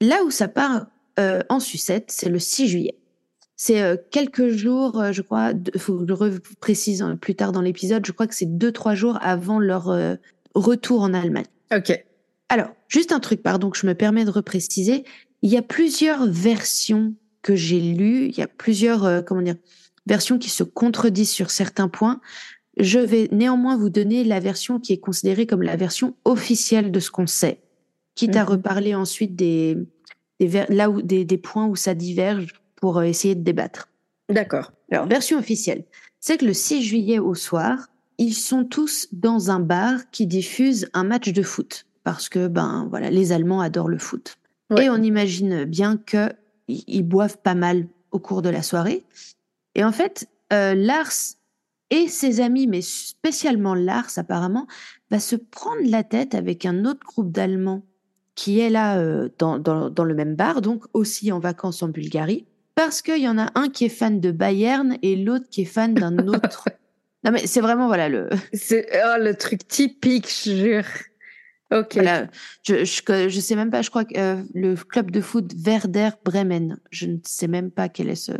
Là 0.00 0.24
où 0.24 0.30
ça 0.30 0.48
part 0.48 0.86
euh, 1.18 1.42
en 1.48 1.60
sucette, 1.60 2.10
c'est 2.10 2.28
le 2.28 2.38
6 2.38 2.68
juillet. 2.68 2.98
C'est 3.56 3.80
euh, 3.82 3.96
quelques 4.10 4.48
jours, 4.48 5.00
euh, 5.00 5.12
je 5.12 5.22
crois, 5.22 5.52
il 5.74 5.80
faut 5.80 5.98
que 5.98 6.06
je 6.06 6.38
précise 6.60 7.02
euh, 7.02 7.14
plus 7.14 7.34
tard 7.34 7.52
dans 7.52 7.60
l'épisode, 7.60 8.04
je 8.04 8.12
crois 8.12 8.26
que 8.26 8.34
c'est 8.34 8.58
deux, 8.58 8.72
trois 8.72 8.94
jours 8.94 9.18
avant 9.22 9.58
leur 9.60 9.90
euh, 9.90 10.16
retour 10.54 11.02
en 11.02 11.14
Allemagne. 11.14 11.46
Ok. 11.74 12.04
Alors, 12.48 12.68
juste 12.88 13.12
un 13.12 13.20
truc, 13.20 13.42
pardon, 13.42 13.70
que 13.70 13.78
je 13.78 13.86
me 13.86 13.94
permets 13.94 14.24
de 14.24 14.30
repréciser. 14.30 15.04
Il 15.42 15.50
y 15.50 15.56
a 15.56 15.62
plusieurs 15.62 16.26
versions 16.26 17.14
que 17.42 17.54
j'ai 17.54 17.80
lues, 17.80 18.26
il 18.28 18.36
y 18.38 18.42
a 18.42 18.46
plusieurs, 18.48 19.04
euh, 19.04 19.22
comment 19.22 19.42
dire, 19.42 19.56
versions 20.06 20.38
qui 20.38 20.50
se 20.50 20.64
contredisent 20.64 21.30
sur 21.30 21.50
certains 21.50 21.88
points. 21.88 22.20
Je 22.76 22.98
vais 22.98 23.28
néanmoins 23.30 23.76
vous 23.76 23.88
donner 23.90 24.24
la 24.24 24.40
version 24.40 24.80
qui 24.80 24.92
est 24.92 24.98
considérée 24.98 25.46
comme 25.46 25.62
la 25.62 25.76
version 25.76 26.16
officielle 26.24 26.90
de 26.90 26.98
ce 27.00 27.10
qu'on 27.10 27.26
sait, 27.28 27.60
quitte 28.16 28.34
à 28.36 28.42
Mhm. 28.42 28.48
reparler 28.50 28.94
ensuite 28.96 29.36
des, 29.36 29.76
des, 30.40 30.64
là 30.70 30.90
où, 30.90 31.00
des, 31.02 31.24
des 31.24 31.38
points 31.38 31.66
où 31.66 31.76
ça 31.76 31.94
diverge 31.94 32.48
pour 32.84 32.98
euh, 32.98 33.04
essayer 33.04 33.34
de 33.34 33.42
débattre. 33.42 33.88
D'accord. 34.28 34.70
Alors, 34.90 35.06
version 35.06 35.38
officielle, 35.38 35.86
c'est 36.20 36.36
que 36.36 36.44
le 36.44 36.52
6 36.52 36.82
juillet 36.82 37.18
au 37.18 37.34
soir, 37.34 37.88
ils 38.18 38.34
sont 38.34 38.66
tous 38.66 39.08
dans 39.10 39.50
un 39.50 39.58
bar 39.58 40.10
qui 40.10 40.26
diffuse 40.26 40.90
un 40.92 41.04
match 41.04 41.32
de 41.32 41.42
foot. 41.42 41.86
Parce 42.02 42.28
que, 42.28 42.46
ben, 42.46 42.86
voilà, 42.90 43.08
les 43.08 43.32
Allemands 43.32 43.62
adorent 43.62 43.88
le 43.88 43.96
foot. 43.96 44.36
Ouais. 44.68 44.84
Et 44.84 44.90
on 44.90 44.98
imagine 44.98 45.64
bien 45.64 45.96
que 45.96 46.28
ils 46.68 46.84
ils 46.86 47.02
boivent 47.02 47.38
pas 47.38 47.54
mal 47.54 47.86
au 48.10 48.18
cours 48.18 48.42
de 48.42 48.50
la 48.50 48.62
soirée. 48.62 49.02
Et 49.74 49.82
en 49.82 49.92
fait, 49.92 50.28
euh, 50.52 50.74
Lars 50.74 51.36
et 51.88 52.06
ses 52.08 52.42
amis, 52.42 52.66
mais 52.66 52.82
spécialement 52.82 53.74
Lars 53.74 54.10
apparemment, 54.16 54.66
va 55.10 55.20
se 55.20 55.36
prendre 55.36 55.88
la 55.88 56.04
tête 56.04 56.34
avec 56.34 56.66
un 56.66 56.84
autre 56.84 57.00
groupe 57.06 57.32
d'Allemands 57.32 57.82
qui 58.34 58.60
est 58.60 58.68
là 58.68 58.98
euh, 58.98 59.30
dans, 59.38 59.58
dans, 59.58 59.88
dans 59.88 60.04
le 60.04 60.14
même 60.14 60.34
bar, 60.34 60.60
donc 60.60 60.84
aussi 60.92 61.32
en 61.32 61.38
vacances 61.38 61.82
en 61.82 61.88
Bulgarie, 61.88 62.44
parce 62.74 63.02
qu'il 63.02 63.18
y 63.22 63.28
en 63.28 63.38
a 63.38 63.50
un 63.54 63.68
qui 63.68 63.84
est 63.84 63.88
fan 63.90 64.20
de 64.20 64.30
Bayern 64.30 64.96
et 65.02 65.16
l'autre 65.16 65.46
qui 65.50 65.62
est 65.62 65.66
fan 65.66 65.94
d'un 65.94 66.16
autre. 66.28 66.68
non 67.24 67.30
mais 67.32 67.46
c'est 67.46 67.60
vraiment 67.60 67.86
voilà 67.86 68.08
le 68.08 68.28
C'est 68.52 68.86
oh, 68.94 69.20
le 69.22 69.34
truc 69.34 69.66
typique, 69.68 70.28
je 70.44 70.50
jure. 70.56 70.84
Ok. 71.72 71.94
voilà 71.94 72.26
je, 72.62 72.84
je 72.84 73.28
je 73.28 73.40
sais 73.40 73.56
même 73.56 73.70
pas 73.70 73.82
je 73.82 73.90
crois 73.90 74.04
que 74.04 74.18
euh, 74.18 74.42
le 74.54 74.74
club 74.76 75.10
de 75.10 75.20
foot 75.20 75.52
Werder 75.64 76.10
Bremen 76.24 76.78
je 76.90 77.06
ne 77.06 77.16
sais 77.24 77.48
même 77.48 77.70
pas 77.70 77.88
quel 77.88 78.10
est 78.10 78.14
ce 78.16 78.32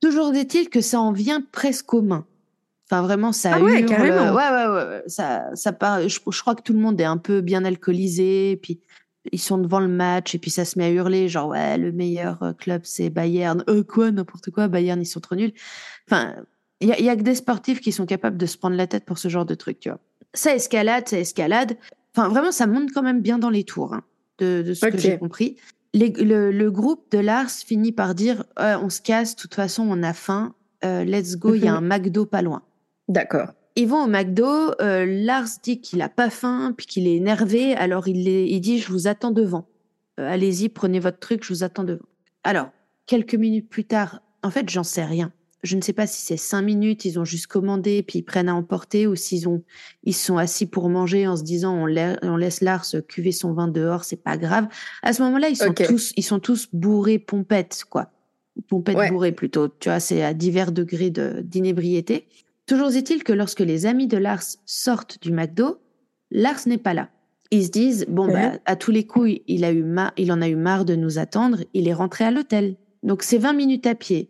toujours 0.00 0.32
est-il 0.34 0.70
que 0.70 0.80
ça 0.80 1.00
en 1.00 1.12
vient 1.12 1.42
presque 1.52 1.92
aux 1.92 2.02
mains 2.02 2.26
Enfin, 2.90 3.02
vraiment, 3.02 3.32
ça 3.32 3.50
Ah 3.56 3.60
ouais, 3.60 3.80
hurle. 3.80 3.84
carrément. 3.90 4.32
Ouais, 4.34 4.48
ouais, 4.48 4.66
ouais. 4.74 5.02
Ça, 5.08 5.50
ça 5.52 5.74
part. 5.74 6.08
Je, 6.08 6.18
je 6.30 6.40
crois 6.40 6.54
que 6.54 6.62
tout 6.62 6.72
le 6.72 6.78
monde 6.78 6.98
est 6.98 7.04
un 7.04 7.18
peu 7.18 7.42
bien 7.42 7.66
alcoolisé. 7.66 8.58
Puis 8.62 8.80
ils 9.32 9.38
sont 9.40 9.58
devant 9.58 9.80
le 9.80 9.88
match 9.88 10.34
et 10.34 10.38
puis 10.38 10.50
ça 10.50 10.64
se 10.64 10.78
met 10.78 10.86
à 10.86 10.90
hurler, 10.90 11.28
genre 11.28 11.48
ouais, 11.48 11.78
le 11.78 11.92
meilleur 11.92 12.42
euh, 12.42 12.52
club 12.52 12.82
c'est 12.84 13.10
Bayern. 13.10 13.64
Euh, 13.68 13.82
quoi, 13.82 14.10
n'importe 14.10 14.50
quoi, 14.50 14.68
Bayern 14.68 15.00
ils 15.00 15.06
sont 15.06 15.20
trop 15.20 15.34
nuls. 15.36 15.52
Enfin, 16.08 16.34
il 16.80 16.88
y 16.88 16.92
a, 16.92 17.00
y 17.00 17.08
a 17.08 17.16
que 17.16 17.22
des 17.22 17.34
sportifs 17.34 17.80
qui 17.80 17.92
sont 17.92 18.06
capables 18.06 18.36
de 18.36 18.46
se 18.46 18.56
prendre 18.56 18.76
la 18.76 18.86
tête 18.86 19.04
pour 19.04 19.18
ce 19.18 19.28
genre 19.28 19.44
de 19.46 19.54
truc, 19.54 19.80
tu 19.80 19.88
vois. 19.88 19.98
Ça 20.34 20.54
escalade, 20.54 21.08
ça 21.08 21.18
escalade. 21.18 21.76
Enfin, 22.16 22.28
vraiment, 22.28 22.52
ça 22.52 22.66
monte 22.66 22.90
quand 22.92 23.02
même 23.02 23.20
bien 23.20 23.38
dans 23.38 23.50
les 23.50 23.64
tours, 23.64 23.94
hein, 23.94 24.02
de, 24.38 24.62
de 24.62 24.74
ce 24.74 24.86
que 24.86 24.98
j'ai 24.98 25.18
compris. 25.18 25.56
Les- 25.94 26.10
le, 26.10 26.50
le 26.52 26.70
groupe 26.70 27.10
de 27.10 27.18
Lars 27.18 27.50
finit 27.50 27.92
par 27.92 28.14
dire 28.14 28.44
Ouais, 28.58 28.74
on 28.82 28.90
se 28.90 29.00
casse, 29.00 29.34
de 29.36 29.40
toute 29.40 29.54
façon, 29.54 29.86
on 29.88 30.02
a 30.02 30.12
faim, 30.12 30.54
euh, 30.84 31.02
let's 31.04 31.36
go, 31.36 31.54
il 31.54 31.64
y 31.64 31.68
a 31.68 31.74
un 31.76 31.80
McDo 31.80 32.26
pas 32.26 32.42
loin. 32.42 32.62
D'accord. 33.08 33.52
Ils 33.80 33.86
vont 33.86 34.02
au 34.04 34.08
McDo, 34.08 34.72
euh, 34.80 35.06
Lars 35.06 35.46
dit 35.62 35.80
qu'il 35.80 36.02
a 36.02 36.08
pas 36.08 36.30
faim, 36.30 36.74
puis 36.76 36.84
qu'il 36.86 37.06
est 37.06 37.14
énervé, 37.14 37.74
alors 37.76 38.08
il, 38.08 38.24
les- 38.24 38.44
il 38.46 38.60
dit 38.60 38.80
je 38.80 38.90
vous 38.90 39.06
attends 39.06 39.30
devant. 39.30 39.68
Euh, 40.18 40.28
Allez-y, 40.28 40.68
prenez 40.68 40.98
votre 40.98 41.20
truc, 41.20 41.44
je 41.44 41.52
vous 41.54 41.62
attends 41.62 41.84
devant. 41.84 42.04
Alors, 42.42 42.70
quelques 43.06 43.36
minutes 43.36 43.68
plus 43.68 43.84
tard, 43.84 44.20
en 44.42 44.50
fait, 44.50 44.68
j'en 44.68 44.82
sais 44.82 45.04
rien. 45.04 45.32
Je 45.62 45.76
ne 45.76 45.80
sais 45.80 45.92
pas 45.92 46.08
si 46.08 46.20
c'est 46.22 46.36
cinq 46.36 46.62
minutes, 46.62 47.04
ils 47.04 47.20
ont 47.20 47.24
juste 47.24 47.46
commandé, 47.46 48.02
puis 48.02 48.18
ils 48.20 48.22
prennent 48.24 48.48
à 48.48 48.54
emporter, 48.56 49.06
ou 49.06 49.14
s'ils 49.14 49.48
ont, 49.48 49.62
ils 50.02 50.14
sont 50.14 50.38
assis 50.38 50.66
pour 50.66 50.88
manger 50.88 51.28
en 51.28 51.36
se 51.36 51.44
disant 51.44 51.74
on, 51.74 51.86
la- 51.86 52.18
on 52.22 52.36
laisse 52.36 52.60
Lars 52.60 52.84
cuver 53.08 53.30
son 53.32 53.52
vin 53.52 53.68
dehors, 53.68 54.02
c'est 54.04 54.22
pas 54.22 54.36
grave. 54.36 54.66
À 55.04 55.12
ce 55.12 55.22
moment-là, 55.22 55.50
ils 55.50 55.56
sont 55.56 55.72
tous, 55.72 56.12
ils 56.16 56.24
sont 56.24 56.40
tous 56.40 56.68
bourrés 56.72 57.18
pompettes, 57.20 57.84
quoi. 57.88 58.10
Pompettes 58.68 58.96
Ouais. 58.96 59.10
bourrées 59.10 59.30
plutôt. 59.32 59.68
Tu 59.68 59.88
vois, 59.88 60.00
c'est 60.00 60.22
à 60.24 60.34
divers 60.34 60.72
degrés 60.72 61.10
de- 61.10 61.42
d'inébriété. 61.44 62.26
Toujours 62.68 62.94
est-il 62.94 63.24
que 63.24 63.32
lorsque 63.32 63.60
les 63.60 63.86
amis 63.86 64.06
de 64.06 64.18
Lars 64.18 64.42
sortent 64.66 65.20
du 65.22 65.32
McDo, 65.32 65.78
Lars 66.30 66.60
n'est 66.66 66.76
pas 66.78 66.92
là. 66.92 67.08
Ils 67.50 67.64
se 67.64 67.70
disent 67.70 68.04
bon 68.10 68.26
Ouais. 68.26 68.34
bah 68.34 68.58
à 68.66 68.76
tous 68.76 68.90
les 68.90 69.06
coups 69.06 69.40
il 69.46 69.64
a 69.64 69.72
eu 69.72 69.82
il 70.18 70.30
en 70.32 70.42
a 70.42 70.48
eu 70.48 70.54
marre 70.54 70.84
de 70.84 70.94
nous 70.94 71.18
attendre, 71.18 71.60
il 71.72 71.88
est 71.88 71.94
rentré 71.94 72.24
à 72.24 72.30
l'hôtel. 72.30 72.76
Donc 73.02 73.22
c'est 73.22 73.38
20 73.38 73.54
minutes 73.54 73.86
à 73.86 73.94
pied. 73.94 74.28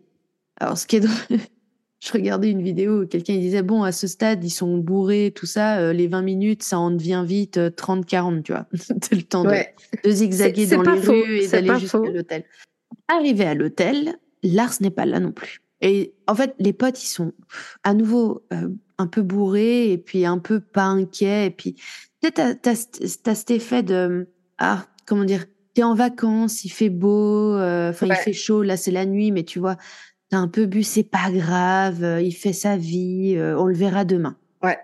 Alors 0.57 0.77
ce 0.77 0.87
qui 0.87 0.95
est 0.95 0.99
drôle, 1.01 1.15
je 1.99 2.13
regardais 2.13 2.49
une 2.49 2.61
vidéo 2.61 3.01
où 3.01 3.05
quelqu'un 3.07 3.35
disait 3.37 3.61
bon 3.61 3.83
à 3.83 3.91
ce 3.91 4.07
stade 4.07 4.41
ils 4.41 4.49
sont 4.49 4.77
bourrés 4.77 5.33
tout 5.35 5.45
ça 5.45 5.79
euh, 5.79 5.91
les 5.91 6.07
20 6.07 6.21
minutes 6.21 6.63
ça 6.63 6.79
en 6.79 6.91
devient 6.91 7.25
vite 7.27 7.57
euh, 7.57 7.69
30 7.69 8.05
40 8.05 8.41
tu 8.43 8.53
vois. 8.53 8.67
C'est 8.73 9.15
le 9.15 9.23
temps 9.23 9.43
de- 9.43 9.49
Ouais. 9.49 9.75
de, 10.05 10.09
zigzaguer 10.09 10.65
dans 10.67 10.81
les 10.81 11.01
faux, 11.01 11.11
rues 11.11 11.39
et 11.39 11.47
d'aller 11.49 11.77
jusqu'à 11.77 11.97
l'hôtel. 11.97 12.45
Arrivé 13.09 13.43
à 13.43 13.53
l'hôtel, 13.53 14.15
Lars 14.43 14.75
n'est 14.79 14.91
pas 14.91 15.05
là 15.05 15.19
non 15.19 15.33
plus. 15.33 15.59
Et 15.81 16.13
en 16.27 16.35
fait, 16.35 16.55
les 16.59 16.73
potes, 16.73 17.01
ils 17.03 17.07
sont 17.07 17.31
à 17.83 17.93
nouveau 17.93 18.43
euh, 18.53 18.69
un 18.97 19.07
peu 19.07 19.21
bourrés 19.21 19.91
et 19.91 19.97
puis 19.97 20.25
un 20.25 20.37
peu 20.39 20.59
pas 20.59 20.83
inquiets. 20.85 21.47
Et 21.47 21.51
puis, 21.51 21.73
tu 21.75 21.83
sais, 22.23 22.31
t'as, 22.31 22.75
cet- 22.75 23.51
effet 23.51 23.81
de, 23.83 24.27
ah, 24.57 24.85
comment 25.05 25.23
dire, 25.23 25.45
t'es 25.73 25.83
en 25.83 25.93
vacances, 25.95 26.65
il 26.65 26.69
fait 26.69 26.89
beau, 26.89 27.53
euh, 27.55 27.91
enfin, 27.91 28.07
Ouais. 28.07 28.15
il 28.19 28.23
fait 28.23 28.33
chaud, 28.33 28.61
là, 28.63 28.75
c'est 28.77 28.91
la 28.91 29.05
nuit, 29.05 29.31
mais 29.31 29.43
tu 29.43 29.59
vois, 29.59 29.77
t'as 30.29 30.37
un 30.37 30.47
peu 30.49 30.65
bu, 30.65 30.83
c'est 30.83 31.03
pas 31.03 31.31
grave, 31.31 32.03
euh, 32.03 32.21
il 32.21 32.33
fait 32.33 32.53
sa 32.53 32.75
vie, 32.75 33.35
on 33.57 33.65
le 33.65 33.73
verra 33.75 34.03
demain. 34.03 34.35
Ouais. 34.61 34.77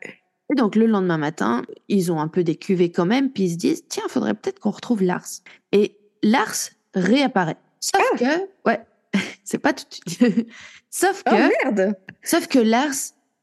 Et 0.51 0.55
donc, 0.55 0.75
le 0.75 0.85
lendemain 0.85 1.17
matin, 1.17 1.63
ils 1.89 2.11
ont 2.11 2.19
un 2.21 2.27
peu 2.27 2.43
des 2.43 2.55
cuvées 2.55 2.91
quand 2.91 3.05
même, 3.07 3.31
puis 3.31 3.43
ils 3.45 3.51
se 3.53 3.57
disent, 3.57 3.83
tiens, 3.89 4.03
faudrait 4.07 4.35
peut-être 4.35 4.59
qu'on 4.59 4.71
retrouve 4.71 5.01
Lars. 5.03 5.25
Et 5.71 5.97
Lars 6.23 6.69
réapparaît. 6.93 7.57
Sauf 7.81 8.01
Ah. 8.13 8.17
que, 8.17 8.69
ouais, 8.69 8.79
c'est 9.43 9.57
pas 9.59 9.73
tout 9.73 9.85
de 9.89 10.09
suite. 10.09 10.47
Sauf 10.89 11.23
Oh 11.27 11.31
que, 11.31 11.65
merde. 11.65 11.95
sauf 12.23 12.47
que 12.47 12.59
Lars, 12.59 12.93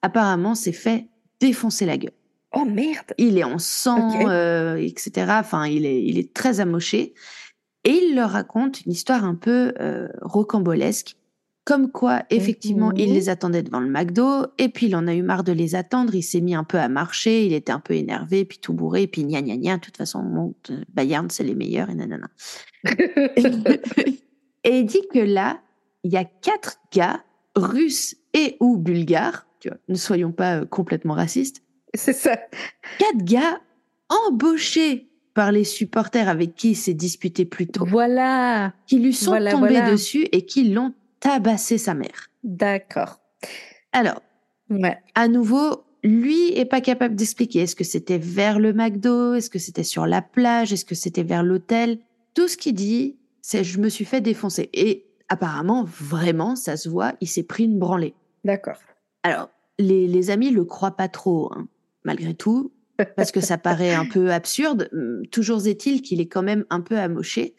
apparemment, 0.01 0.55
s'est 0.55 0.73
fait 0.73 1.07
défoncer 1.41 1.85
la 1.85 1.99
gueule. 1.99 2.13
Oh 2.55 2.65
merde. 2.65 3.13
Il 3.19 3.37
est 3.37 3.45
en 3.45 3.59
sang, 3.59 4.27
euh, 4.29 4.77
etc. 4.77 5.27
Enfin, 5.41 5.67
il 5.67 5.85
est, 5.85 6.03
il 6.03 6.19
est 6.19 6.33
très 6.33 6.61
amoché. 6.61 7.15
Et 7.85 7.91
il 7.91 8.15
leur 8.15 8.31
raconte 8.31 8.87
une 8.87 8.93
histoire 8.93 9.25
un 9.25 9.35
peu 9.35 9.75
euh, 9.81 10.09
rocambolesque. 10.23 11.17
Comme 11.65 11.93
quoi, 11.93 12.25
effectivement, 12.31 12.91
il 12.93 13.13
les 13.15 13.29
attendait 13.29 13.63
devant 13.63 13.79
le 13.79 13.89
McDo, 13.89 14.47
et 14.59 14.69
puis 14.69 14.87
il 14.87 14.97
en 14.97 15.07
a 15.07 15.15
eu 15.15 15.23
marre 15.23 15.45
de 15.45 15.53
les 15.53 15.77
attendre, 15.77 16.13
il 16.13 16.23
s'est 16.25 16.41
mis 16.41 16.57
un 16.57 16.65
peu 16.65 16.77
à 16.81 16.89
marcher, 16.89 17.47
il 17.47 17.53
était 17.53 17.71
un 17.71 17.79
peu 17.79 17.95
énervé, 17.95 18.45
puis 18.45 18.59
tout 18.59 18.73
bourré, 18.73 19.07
puis 19.07 19.23
gna 19.23 19.43
gna 19.43 19.57
gna, 19.57 19.77
de 19.77 19.81
toute 19.81 19.97
façon, 19.97 20.55
euh, 20.71 20.85
Bayern, 20.93 21.31
c'est 21.31 21.45
les 21.45 21.55
meilleurs, 21.55 21.89
et 21.89 21.95
nanana. 21.95 22.29
et 24.65 24.79
il 24.81 24.87
dit 24.87 25.03
que 25.13 25.19
là, 25.19 25.61
il 26.05 26.13
y 26.13 26.17
a 26.17 26.25
quatre 26.25 26.79
gars, 26.93 27.23
russes 27.57 28.17
et 28.35 28.57
ou 28.61 28.77
bulgares, 28.77 29.47
tu 29.61 29.69
vois, 29.69 29.79
ne 29.89 29.95
soyons 29.95 30.33
pas 30.33 30.61
euh, 30.61 30.65
complètement 30.67 31.15
racistes, 31.15 31.63
C'est 31.95 32.13
ça. 32.13 32.37
quatre 32.99 33.25
gars 33.25 33.61
embauchés 34.09 35.09
par 35.35 35.53
les 35.53 35.65
supporters 35.65 36.29
avec 36.29 36.55
qui 36.55 36.71
il 36.71 36.75
s'est 36.77 36.95
disputé 36.95 37.45
plus 37.45 37.67
tôt, 37.67 37.85
Voilà. 37.87 38.75
qui 38.87 38.99
lui 38.99 39.15
sont 39.15 39.31
Voilà, 39.31 39.51
tombés 39.53 39.69
voilà. 39.69 39.91
dessus 39.91 40.27
et 40.33 40.43
qui 40.45 40.65
l'ont 40.71 40.93
tabassé 41.21 41.79
sa 41.79 41.95
mère. 41.95 42.31
D'accord. 42.45 43.21
Alors, 43.93 44.23
Ouais. 44.71 44.99
à 45.15 45.29
nouveau, 45.29 45.85
lui 46.03 46.53
est 46.59 46.65
pas 46.65 46.81
capable 46.81 47.15
d'expliquer. 47.15 47.61
Est-ce 47.61 47.77
que 47.77 47.85
c'était 47.85 48.19
vers 48.19 48.59
le 48.59 48.73
McDo? 48.73 49.35
Est-ce 49.35 49.51
que 49.51 49.59
c'était 49.59 49.85
sur 49.85 50.07
la 50.07 50.21
plage? 50.23 50.73
Est-ce 50.73 50.85
que 50.85 50.95
c'était 50.95 51.23
vers 51.23 51.43
l'hôtel? 51.43 51.99
Tout 52.35 52.49
ce 52.49 52.57
qu'il 52.57 52.75
dit, 52.75 53.17
c'est 53.43 53.65
je 53.65 53.79
me 53.79 53.89
suis 53.89 54.05
fait 54.05 54.21
défoncer. 54.21 54.71
Et 54.73 55.07
apparemment, 55.29 55.85
vraiment, 55.85 56.57
ça 56.57 56.77
se 56.77 56.89
voit, 56.89 57.15
il 57.21 57.29
s'est 57.29 57.43
pris 57.43 57.65
une 57.65 57.79
branlée. 57.79 58.15
D'accord. 58.45 58.79
Alors, 59.23 59.51
les, 59.79 60.07
les 60.07 60.31
amis 60.31 60.51
le 60.51 60.65
croient 60.65 60.97
pas 60.97 61.09
trop, 61.09 61.53
hein, 61.53 61.69
malgré 62.05 62.35
tout, 62.35 62.73
parce 63.17 63.33
que 63.33 63.41
ça 63.41 63.59
paraît 63.59 63.95
un 63.95 64.07
peu 64.07 64.33
absurde. 64.33 64.89
Hum, 64.93 65.27
Toujours 65.31 65.67
est-il 65.67 66.03
qu'il 66.03 66.21
est 66.21 66.29
quand 66.29 66.43
même 66.43 66.65
un 66.71 66.81
peu 66.81 66.99
amoché. 66.99 67.55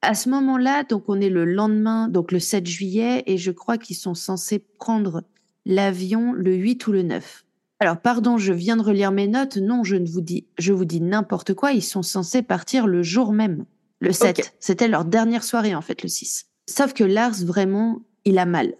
À 0.00 0.14
ce 0.14 0.28
moment-là, 0.28 0.84
donc 0.84 1.08
on 1.08 1.20
est 1.20 1.30
le 1.30 1.44
lendemain, 1.44 2.08
donc 2.08 2.30
le 2.30 2.38
7 2.38 2.66
juillet, 2.66 3.24
et 3.26 3.36
je 3.36 3.50
crois 3.50 3.78
qu'ils 3.78 3.96
sont 3.96 4.14
censés 4.14 4.60
prendre 4.78 5.24
l'avion 5.66 6.32
le 6.32 6.54
8 6.54 6.86
ou 6.86 6.92
le 6.92 7.02
9. 7.02 7.44
Alors, 7.80 8.00
pardon, 8.00 8.38
je 8.38 8.52
viens 8.52 8.76
de 8.76 8.82
relire 8.82 9.12
mes 9.12 9.28
notes. 9.28 9.56
Non, 9.56 9.84
je 9.84 9.96
ne 9.96 10.06
vous 10.06 10.20
dis, 10.20 10.46
je 10.58 10.72
vous 10.72 10.84
dis 10.84 11.00
n'importe 11.00 11.54
quoi. 11.54 11.72
Ils 11.72 11.82
sont 11.82 12.02
censés 12.02 12.42
partir 12.42 12.86
le 12.86 13.02
jour 13.02 13.32
même, 13.32 13.64
le 14.00 14.12
7. 14.12 14.38
Ok. 14.38 14.52
C'était 14.60 14.88
leur 14.88 15.04
dernière 15.04 15.44
soirée, 15.44 15.74
en 15.74 15.82
fait, 15.82 16.02
le 16.02 16.08
6. 16.08 16.46
Sauf 16.68 16.92
que 16.92 17.04
Lars, 17.04 17.44
vraiment, 17.44 18.02
il 18.24 18.38
a 18.38 18.46
mal. 18.46 18.74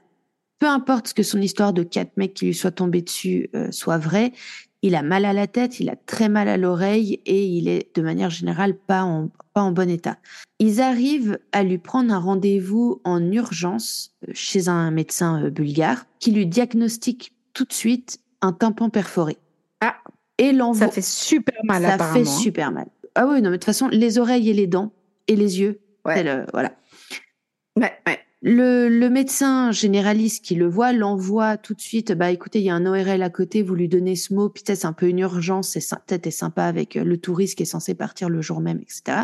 Peu 0.58 0.66
importe 0.66 1.08
ce 1.08 1.14
que 1.14 1.22
son 1.22 1.40
histoire 1.40 1.72
de 1.72 1.82
quatre 1.82 2.16
mecs 2.16 2.34
qui 2.34 2.46
lui 2.46 2.54
soient 2.54 2.70
tombés 2.70 3.02
dessus 3.02 3.48
euh, 3.54 3.70
soit 3.70 3.98
vraie, 3.98 4.32
il 4.82 4.94
a 4.94 5.02
mal 5.02 5.24
à 5.24 5.32
la 5.32 5.46
tête, 5.46 5.80
il 5.80 5.88
a 5.88 5.96
très 5.96 6.28
mal 6.28 6.48
à 6.48 6.56
l'oreille 6.56 7.20
et 7.26 7.44
il 7.44 7.68
est 7.68 7.94
de 7.96 8.02
manière 8.02 8.30
générale 8.30 8.76
pas 8.76 9.02
en, 9.02 9.30
pas 9.54 9.62
en 9.62 9.72
bon 9.72 9.88
état. 9.90 10.18
Ils 10.58 10.80
arrivent 10.80 11.38
à 11.52 11.62
lui 11.62 11.78
prendre 11.78 12.12
un 12.12 12.18
rendez-vous 12.18 13.00
en 13.04 13.20
urgence 13.32 14.12
euh, 14.28 14.32
chez 14.34 14.68
un 14.68 14.90
médecin 14.90 15.42
euh, 15.44 15.50
bulgare 15.50 16.04
qui 16.20 16.30
lui 16.32 16.46
diagnostique 16.46 17.32
tout 17.54 17.64
de 17.64 17.72
suite 17.72 18.20
un 18.40 18.52
tympan 18.52 18.88
perforé. 18.90 19.36
Ah. 19.80 19.96
Et 20.38 20.52
l'envoie. 20.52 20.86
Ça 20.86 20.92
fait 20.92 21.02
super 21.02 21.58
mal 21.64 21.82
Ça 21.82 21.94
apparemment. 21.94 22.18
fait 22.18 22.24
super 22.24 22.70
mal. 22.70 22.86
Ah 23.16 23.26
oui, 23.26 23.42
non, 23.42 23.50
mais 23.50 23.56
de 23.56 23.56
toute 23.56 23.64
façon, 23.64 23.88
les 23.88 24.18
oreilles 24.18 24.50
et 24.50 24.54
les 24.54 24.68
dents 24.68 24.92
et 25.29 25.37
les 25.37 25.61
yeux, 25.61 25.81
Ouais. 26.05 26.16
c'est 26.16 26.22
le- 26.24 26.47
voilà. 26.53 26.74
Ouais, 27.76 27.93
ouais. 28.07 28.18
Le, 28.41 28.89
le 28.89 29.11
médecin 29.11 29.72
généraliste 29.72 30.45
qui 30.45 30.55
le 30.55 30.68
voit 30.68 30.93
l'envoie 30.93 31.57
tout 31.57 31.74
de 31.74 31.81
suite. 31.81 32.12
Bah 32.12 32.31
écoutez, 32.31 32.61
il 32.61 32.64
y 32.64 32.70
a 32.70 32.74
un 32.74 32.87
ORL 32.87 33.20
à 33.22 33.31
côté, 33.31 33.62
vous 33.62 33.74
lui 33.74 33.89
donnez 33.89 34.14
ce 34.14 34.33
mot. 34.33 34.49
Puis 34.49 34.62
peut-être 34.64 34.79
c'est 34.81 34.87
un 34.87 34.93
peu 34.93 35.09
une 35.09 35.18
urgence, 35.18 35.70
c'est 35.70 35.81
peut-être 36.07 36.26
est 36.29 36.31
sympa 36.33 36.64
avec 36.64 36.97
euh, 36.97 37.03
le 37.05 37.18
touriste 37.18 37.57
qui 37.57 37.64
est 37.64 37.66
censé 37.66 37.95
partir 37.95 38.29
le 38.29 38.41
jour 38.41 38.61
même, 38.61 38.79
etc. 38.81 39.22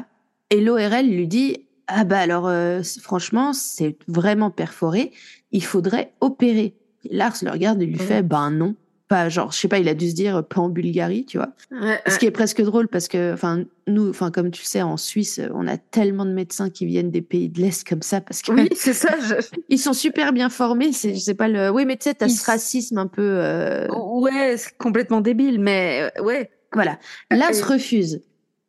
Et 0.51 0.61
l'ORL 0.61 1.07
lui 1.07 1.29
dit 1.29 1.67
ah 1.87 2.03
bah 2.05 2.19
alors 2.19 2.49
euh, 2.49 2.83
franchement 3.03 3.53
c'est 3.53 3.97
vraiment 4.09 4.51
perforé, 4.51 5.13
il 5.53 5.63
faudrait 5.65 6.13
opérer. 6.21 6.75
Et 7.09 7.15
Lars 7.17 7.37
le 7.43 7.51
regarde 7.53 7.81
et 7.83 7.87
lui 7.87 7.99
fait 7.99 8.23
ben 8.23 8.51
non, 8.51 8.75
pas 9.09 9.29
genre 9.29 9.53
je 9.53 9.59
sais 9.59 9.69
pas, 9.69 9.79
il 9.79 9.89
a 9.89 9.95
dû 9.95 10.09
se 10.11 10.15
dire 10.15 10.37
euh, 10.37 10.43
pas 10.43 10.61
en 10.61 10.69
Bulgarie, 10.71 11.27
tu 11.27 11.37
vois. 11.39 11.51
Ouais, 11.71 12.01
Ce 12.09 12.19
qui 12.19 12.27
est 12.27 12.31
presque 12.31 12.63
drôle 12.63 12.89
parce 12.89 13.07
que, 13.09 13.33
enfin, 13.35 13.65
nous, 13.87 14.09
enfin, 14.09 14.31
comme 14.31 14.51
tu 14.51 14.63
le 14.63 14.67
sais, 14.67 14.81
en 14.83 14.97
Suisse, 14.97 15.41
on 15.53 15.67
a 15.69 15.77
tellement 15.77 16.25
de 16.25 16.33
médecins 16.33 16.71
qui 16.71 16.87
viennent 16.87 17.11
des 17.11 17.21
pays 17.23 17.49
de 17.51 17.61
l'Est 17.61 17.87
comme 17.87 18.03
ça 18.03 18.21
parce 18.23 18.41
que 18.43 18.53
Oui, 18.53 18.69
c'est 18.75 18.95
ça. 18.95 19.15
je- 19.21 19.35
ils 19.69 19.79
sont 19.79 19.93
super 19.93 20.33
bien 20.33 20.49
formés. 20.49 20.93
C'est, 20.93 21.15
je 21.15 21.21
sais 21.21 21.35
pas 21.35 21.49
le. 21.49 21.69
Oui, 21.71 21.85
mais 21.85 21.97
tu 21.97 22.05
sais, 22.05 22.15
t'as 22.15 22.27
Ils 22.27 22.31
ce 22.31 22.47
racisme 22.47 22.99
un 22.99 23.07
peu. 23.07 23.23
euh, 23.23 23.87
Ouais, 23.95 24.57
c'est 24.57 24.77
complètement 24.79 25.21
débile, 25.21 25.61
mais 25.61 26.11
euh, 26.19 26.23
ouais. 26.23 26.51
Voilà. 26.73 26.99
Lars 27.31 27.51
Euh, 27.55 27.65
refuse 27.75 28.23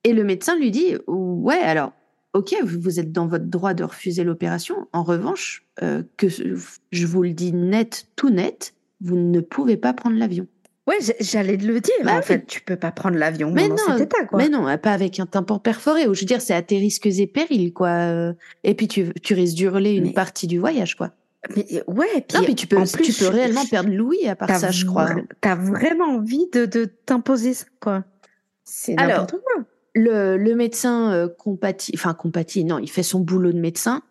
et 0.03 0.13
le 0.13 0.23
médecin 0.23 0.55
lui 0.55 0.69
dit 0.69 0.95
ouais, 1.07 1.55
alors, 1.55 1.91
ok, 2.33 2.53
vous 2.63 2.79
vous 2.79 2.99
êtes 2.99 3.11
dans 3.11 3.25
votre 3.25 3.45
droit 3.45 3.73
de 3.73 3.83
refuser 3.83 4.23
l'opération. 4.23 4.87
En 4.93 5.01
revanche, 5.01 5.65
euh, 5.81 6.03
que 6.17 6.27
je 6.29 7.07
vous 7.07 7.23
le 7.23 7.31
dis 7.33 7.51
net, 7.53 8.05
tout 8.15 8.29
net, 8.29 8.74
vous 9.01 9.15
ne 9.15 9.39
pouvez 9.39 9.77
pas 9.77 9.93
prendre 9.93 10.17
l'avion. 10.17 10.47
Ouais, 10.87 10.97
j'allais 11.19 11.57
le 11.57 11.79
dire. 11.79 11.93
Bah 12.03 12.15
en 12.17 12.21
fait, 12.21 12.45
tu 12.45 12.61
peux 12.61 12.75
pas 12.75 12.91
prendre 12.91 13.17
l'avion 13.17 13.51
Mais 13.51 13.67
dans 13.69 13.75
non, 13.75 13.97
cet 13.97 14.01
état, 14.01 14.23
quoi. 14.25 14.37
Mais 14.37 14.49
non, 14.49 14.65
pas 14.77 14.91
avec 14.93 15.19
un 15.19 15.25
tympan 15.25 15.57
perforé. 15.57 16.07
Ou 16.07 16.13
je 16.13 16.21
veux 16.21 16.25
dire, 16.27 16.41
c'est 16.41 16.53
à 16.53 16.61
tes 16.61 16.77
risques 16.77 17.07
et 17.07 17.25
périls, 17.25 17.73
quoi. 17.73 17.87
Euh, 17.89 18.33
Et 18.63 18.75
puis 18.75 18.87
tu, 18.87 19.11
tu 19.23 19.33
risques 19.33 19.55
d'hurler 19.55 19.93
une 19.93 20.13
partie 20.13 20.45
du 20.45 20.59
voyage, 20.59 20.95
quoi. 20.95 21.11
Mais 21.55 21.65
euh, 21.73 21.81
ouais, 21.87 22.21
puis, 22.27 22.37
Non, 22.37 22.43
puis 22.43 22.53
tu 22.55 22.67
peux, 22.67 22.77
en 22.77 22.85
plus, 22.85 23.01
tu 23.03 23.13
peux 23.13 23.27
réellement 23.29 23.63
je- 23.65 23.69
perdre 23.71 23.89
Louis 23.89 24.27
à 24.27 24.35
part 24.35 24.55
ça, 24.55 24.69
je 24.69 24.85
crois. 24.85 25.09
T'as 25.41 25.55
vraiment 25.55 26.05
envie 26.05 26.47
de, 26.53 26.65
de 26.67 26.85
t'imposer 26.85 27.55
ça, 27.55 27.65
quoi. 27.79 28.03
C'est 28.63 28.93
n'importe 28.93 29.31
quoi. 29.31 29.63
Le, 29.95 30.37
le 30.37 30.55
médecin 30.55 31.11
euh, 31.13 31.27
compatit, 31.29 31.93
enfin 31.95 32.13
compatit, 32.13 32.63
non, 32.65 32.79
il 32.79 32.89
fait 32.89 33.01
son 33.03 33.21
boulot 33.21 33.53
de 33.53 33.59
médecin 33.59 34.01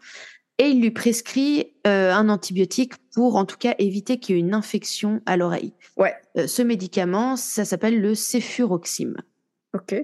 et 0.59 0.68
il 0.68 0.80
lui 0.80 0.90
prescrit 0.90 1.72
euh, 1.86 2.12
un 2.12 2.28
antibiotique 2.28 2.94
pour 3.12 3.36
en 3.36 3.44
tout 3.44 3.57
cas 3.57 3.74
éviter 3.78 4.18
qu'il 4.18 4.36
y 4.36 4.38
ait 4.38 4.40
une 4.40 4.55
infection 4.55 5.20
à 5.26 5.36
l'oreille. 5.36 5.72
Ouais. 5.96 6.14
Euh, 6.36 6.46
ce 6.46 6.62
médicament, 6.62 7.36
ça 7.36 7.64
s'appelle 7.64 8.00
le 8.00 8.14
céfuroxime. 8.14 9.16
Ok. 9.74 9.94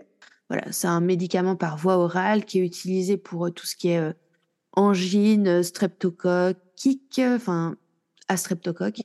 Voilà, 0.48 0.64
c'est 0.72 0.88
un 0.88 1.00
médicament 1.00 1.54
par 1.54 1.76
voie 1.76 1.96
orale 1.96 2.44
qui 2.44 2.58
est 2.58 2.64
utilisé 2.64 3.16
pour 3.16 3.46
euh, 3.46 3.50
tout 3.50 3.66
ce 3.66 3.76
qui 3.76 3.88
est 3.90 4.12
angine, 4.72 5.62
streptocoque, 5.62 6.56
enfin, 7.20 7.76
à 8.28 8.36
streptocoque, 8.36 9.00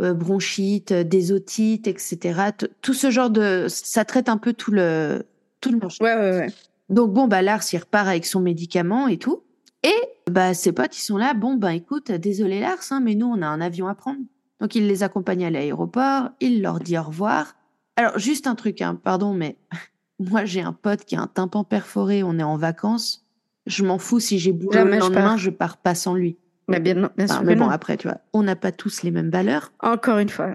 euh, 0.00 0.12
bronchite, 0.14 0.92
des 0.92 1.32
otites, 1.32 1.86
etc. 1.86 2.50
T- 2.56 2.66
Tout 2.82 2.94
ce 2.94 3.10
genre 3.10 3.30
de, 3.30 3.66
ça 3.68 4.04
traite 4.04 4.28
un 4.28 4.38
peu 4.38 4.52
tout 4.52 4.70
le, 4.70 5.24
tout 5.60 5.70
le. 5.70 5.78
Ouais, 6.00 6.14
ouais, 6.14 6.38
ouais. 6.38 6.46
Donc 6.88 7.12
bon, 7.12 7.26
bah 7.26 7.40
Lars, 7.42 7.62
il 7.72 7.78
repart 7.78 8.08
avec 8.08 8.26
son 8.26 8.40
médicament 8.40 9.08
et 9.08 9.16
tout. 9.16 9.44
Et 9.82 9.94
bah 10.30 10.54
ses 10.54 10.72
potes, 10.72 10.96
ils 10.96 11.02
sont 11.02 11.16
là. 11.16 11.34
Bon, 11.34 11.54
bah 11.54 11.74
écoute, 11.74 12.10
désolé 12.12 12.60
Lars, 12.60 12.78
hein, 12.90 13.00
mais 13.02 13.14
nous, 13.14 13.26
on 13.26 13.42
a 13.42 13.46
un 13.46 13.60
avion 13.60 13.88
à 13.88 13.94
prendre. 13.94 14.20
Donc 14.60 14.74
il 14.74 14.86
les 14.86 15.02
accompagne 15.02 15.44
à 15.44 15.50
l'aéroport. 15.50 16.30
Il 16.40 16.62
leur 16.62 16.78
dit 16.78 16.96
au 16.98 17.02
revoir. 17.02 17.54
Alors 17.96 18.18
juste 18.18 18.46
un 18.46 18.54
truc, 18.54 18.80
hein, 18.80 18.98
pardon, 19.02 19.34
mais 19.34 19.56
moi 20.20 20.44
j'ai 20.44 20.60
un 20.62 20.72
pote 20.72 21.04
qui 21.04 21.16
a 21.16 21.20
un 21.20 21.26
tympan 21.26 21.64
perforé. 21.64 22.22
On 22.22 22.38
est 22.38 22.42
en 22.44 22.56
vacances. 22.56 23.26
Je 23.66 23.84
m'en 23.84 23.98
fous 23.98 24.20
si 24.20 24.38
j'ai 24.38 24.52
boulot 24.52 24.72
Jamais 24.72 24.96
le 24.96 24.96
je 24.96 25.00
lendemain, 25.06 25.22
pars. 25.22 25.38
je 25.38 25.50
pars 25.50 25.76
pas 25.76 25.94
sans 25.94 26.14
lui. 26.14 26.36
Mais 26.68 26.78
bien, 26.78 26.94
non, 26.94 27.10
bien 27.16 27.26
Enfin, 27.26 27.34
sûr 27.38 27.44
mais 27.44 27.56
bon, 27.56 27.64
non. 27.64 27.70
après, 27.70 27.96
tu 27.96 28.06
vois, 28.08 28.18
on 28.32 28.44
n'a 28.44 28.54
pas 28.56 28.70
tous 28.70 29.02
les 29.02 29.10
mêmes 29.10 29.30
valeurs. 29.30 29.72
Encore 29.80 30.18
une 30.18 30.28
fois. 30.28 30.52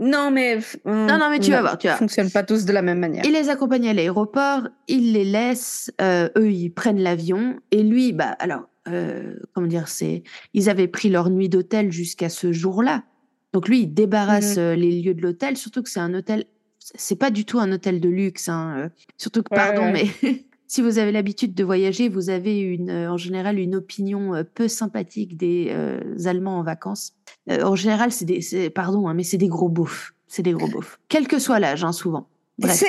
Non, 0.00 0.30
mais. 0.32 0.58
Non, 0.84 1.16
non, 1.18 1.30
mais 1.30 1.38
tu 1.38 1.52
vas 1.52 1.60
voir, 1.60 1.78
tu 1.78 1.86
vas 1.86 1.92
voir. 1.92 1.98
fonctionnent 2.00 2.30
pas 2.30 2.42
tous 2.42 2.64
de 2.64 2.72
la 2.72 2.82
même 2.82 2.98
manière. 2.98 3.24
Il 3.24 3.32
les 3.32 3.48
accompagne 3.48 3.88
à 3.88 3.94
l'aéroport, 3.94 4.68
il 4.88 5.12
les 5.12 5.24
laisse, 5.24 5.92
euh, 6.00 6.28
eux 6.36 6.50
ils 6.50 6.70
prennent 6.70 7.00
l'avion 7.00 7.56
et 7.70 7.82
lui, 7.84 8.12
bah 8.12 8.34
alors, 8.40 8.68
euh, 8.88 9.34
comment 9.52 9.66
dire, 9.66 9.88
c'est, 9.88 10.22
ils 10.52 10.68
avaient 10.70 10.88
pris 10.88 11.08
leur 11.10 11.30
nuit 11.30 11.48
d'hôtel 11.48 11.92
jusqu'à 11.92 12.28
ce 12.28 12.52
jour-là. 12.52 13.04
Donc 13.52 13.68
lui, 13.68 13.82
il 13.82 13.94
débarrasse 13.94 14.56
Mhm. 14.56 14.62
euh, 14.62 14.74
les 14.76 15.00
lieux 15.02 15.14
de 15.14 15.22
l'hôtel, 15.22 15.56
surtout 15.56 15.82
que 15.82 15.88
c'est 15.90 16.00
un 16.00 16.12
hôtel, 16.14 16.44
c'est 16.78 17.16
pas 17.18 17.30
du 17.30 17.44
tout 17.44 17.58
un 17.60 17.70
hôtel 17.72 18.00
de 18.00 18.08
luxe, 18.08 18.48
hein, 18.48 18.74
euh, 18.78 18.88
surtout 19.16 19.42
que 19.42 19.54
Ouais, 19.54 19.60
pardon, 19.60 19.82
ouais. 19.92 20.06
mais 20.22 20.44
si 20.66 20.82
vous 20.82 20.98
avez 20.98 21.12
l'habitude 21.12 21.54
de 21.54 21.62
voyager, 21.64 22.08
vous 22.08 22.30
avez 22.30 22.58
une, 22.58 22.90
en 22.90 23.16
général 23.16 23.58
une 23.60 23.76
opinion 23.76 24.32
peu 24.54 24.66
sympathique 24.68 25.36
des 25.36 25.68
euh, 25.70 26.00
Allemands 26.24 26.58
en 26.58 26.62
vacances. 26.64 27.12
Euh, 27.50 27.62
en 27.62 27.76
général, 27.76 28.10
c'est 28.12 28.24
des, 28.24 28.40
c'est- 28.40 28.70
pardon, 28.70 29.06
hein, 29.08 29.14
mais 29.14 29.22
c'est 29.22 29.38
des 29.38 29.48
gros 29.48 29.68
beaufs, 29.68 30.14
c'est 30.26 30.42
des 30.42 30.52
gros 30.52 30.66
beaufs, 30.68 30.98
quel 31.08 31.28
que 31.28 31.38
soit 31.38 31.60
l'âge, 31.60 31.84
hein, 31.84 31.92
souvent. 31.92 32.28
Bref. 32.58 32.82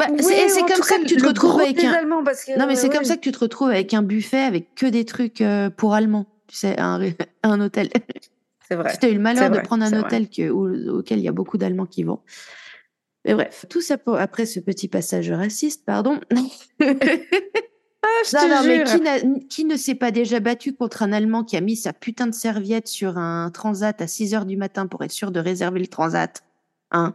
C'est. 0.00 0.08
Bah, 0.08 0.22
oui, 0.24 0.34
c'est 0.48 0.60
comme 0.62 0.82
ça 0.82 0.98
que 0.98 1.04
tu 1.06 1.16
te 1.16 1.26
retrouves 1.26 1.60
avec 1.60 1.82
un. 1.84 1.92
Allemands, 1.92 2.24
parce 2.24 2.44
que, 2.44 2.58
Non, 2.58 2.66
mais 2.66 2.76
c'est 2.76 2.88
ouais. 2.88 2.94
comme 2.94 3.04
ça 3.04 3.16
que 3.16 3.20
tu 3.20 3.32
te 3.32 3.38
retrouves 3.38 3.68
avec 3.68 3.94
un 3.94 4.02
buffet 4.02 4.40
avec 4.40 4.74
que 4.74 4.86
des 4.86 5.04
trucs 5.04 5.40
euh, 5.40 5.70
pour 5.70 5.94
Allemands. 5.94 6.26
Tu 6.46 6.56
sais, 6.56 6.78
un, 6.80 7.00
hôtel. 7.60 7.90
C'est 8.68 8.74
vrai. 8.74 8.92
Si 8.92 8.98
tu 8.98 9.06
as 9.06 9.10
eu 9.10 9.14
le 9.14 9.20
malheur 9.20 9.44
c'est 9.44 9.50
de 9.50 9.54
vrai, 9.54 9.62
prendre 9.62 9.84
un 9.84 9.90
vrai. 9.90 10.00
hôtel 10.00 10.28
que, 10.28 10.50
auquel 10.50 11.18
il 11.18 11.24
y 11.24 11.28
a 11.28 11.32
beaucoup 11.32 11.58
d'Allemands 11.58 11.86
qui 11.86 12.02
vont. 12.02 12.20
Mais 13.24 13.34
bref, 13.34 13.66
tout 13.68 13.80
ça 13.80 13.98
pour, 13.98 14.16
après 14.16 14.46
ce 14.46 14.60
petit 14.60 14.88
passage 14.88 15.30
raciste, 15.30 15.84
pardon. 15.84 16.20
Ah, 18.02 18.08
je 18.24 18.34
Non, 18.34 18.42
te 18.42 19.26
non, 19.26 19.26
mais 19.34 19.46
qui 19.48 19.66
ne 19.66 19.76
s'est 19.76 19.94
pas 19.94 20.10
déjà 20.10 20.40
battu 20.40 20.72
contre 20.72 21.02
un 21.02 21.12
Allemand 21.12 21.44
qui 21.44 21.58
a 21.58 21.60
mis 21.60 21.76
sa 21.76 21.92
putain 21.92 22.26
de 22.26 22.34
serviette 22.34 22.88
sur 22.88 23.18
un 23.18 23.50
transat 23.50 24.00
à 24.00 24.06
6 24.06 24.34
heures 24.34 24.46
du 24.46 24.56
matin 24.56 24.86
pour 24.86 25.04
être 25.04 25.12
sûr 25.12 25.30
de 25.30 25.38
réserver 25.38 25.80
le 25.80 25.86
transat? 25.86 26.42
Hein? 26.92 27.14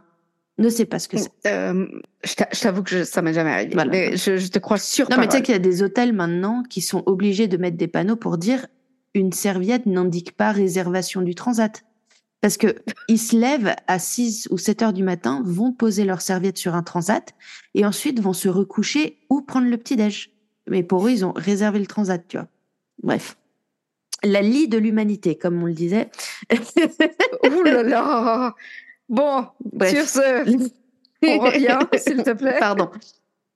Ne 0.58 0.70
sait 0.70 0.86
pas 0.86 0.98
ce 0.98 1.08
que 1.08 1.18
c'est. 1.18 1.30
Euh, 1.46 1.86
je 2.24 2.34
t'a- 2.34 2.48
je 2.52 2.60
t'avoue 2.60 2.82
que 2.82 2.90
je- 2.90 3.04
ça 3.04 3.20
m'est 3.20 3.34
jamais 3.34 3.50
arrivé. 3.50 3.74
Voilà. 3.74 3.90
Mais 3.90 4.16
je, 4.16 4.38
je 4.38 4.48
te 4.48 4.58
crois 4.58 4.78
sur 4.78 5.10
Non, 5.10 5.18
mais 5.18 5.28
tu 5.28 5.36
sais 5.36 5.42
qu'il 5.42 5.52
y 5.52 5.56
a 5.56 5.58
des 5.60 5.82
hôtels 5.82 6.12
maintenant 6.14 6.62
qui 6.62 6.80
sont 6.80 7.02
obligés 7.06 7.46
de 7.46 7.56
mettre 7.58 7.76
des 7.76 7.88
panneaux 7.88 8.16
pour 8.16 8.38
dire 8.38 8.66
une 9.14 9.32
serviette 9.32 9.84
n'indique 9.86 10.34
pas 10.36 10.52
réservation 10.52 11.20
du 11.20 11.34
transat. 11.34 11.84
Parce 12.40 12.56
que 12.56 12.74
ils 13.08 13.18
se 13.18 13.36
lèvent 13.36 13.74
à 13.86 13.98
6 13.98 14.48
ou 14.50 14.56
7 14.56 14.80
heures 14.82 14.92
du 14.94 15.02
matin, 15.02 15.42
vont 15.44 15.72
poser 15.72 16.04
leur 16.04 16.22
serviette 16.22 16.56
sur 16.56 16.74
un 16.74 16.82
transat 16.82 17.34
et 17.74 17.84
ensuite 17.84 18.20
vont 18.20 18.32
se 18.32 18.48
recoucher 18.48 19.18
ou 19.28 19.42
prendre 19.42 19.68
le 19.68 19.76
petit-déj. 19.76 20.30
Mais 20.68 20.82
pour 20.82 21.06
eux, 21.06 21.10
ils 21.10 21.24
ont 21.24 21.32
réservé 21.36 21.78
le 21.80 21.86
transat, 21.86 22.24
tu 22.26 22.38
vois. 22.38 22.48
Bref. 23.02 23.36
La 24.24 24.40
lie 24.40 24.68
de 24.68 24.78
l'humanité, 24.78 25.36
comme 25.36 25.62
on 25.62 25.66
le 25.66 25.74
disait. 25.74 26.08
Ouh 27.44 27.62
là 27.62 27.82
là. 27.82 28.54
Bon, 29.08 29.46
Bref. 29.72 29.94
sur 29.94 30.08
ce, 30.08 30.66
on 31.26 31.38
revient, 31.38 31.78
s'il 31.98 32.22
te 32.22 32.32
plaît. 32.32 32.56
Pardon. 32.58 32.90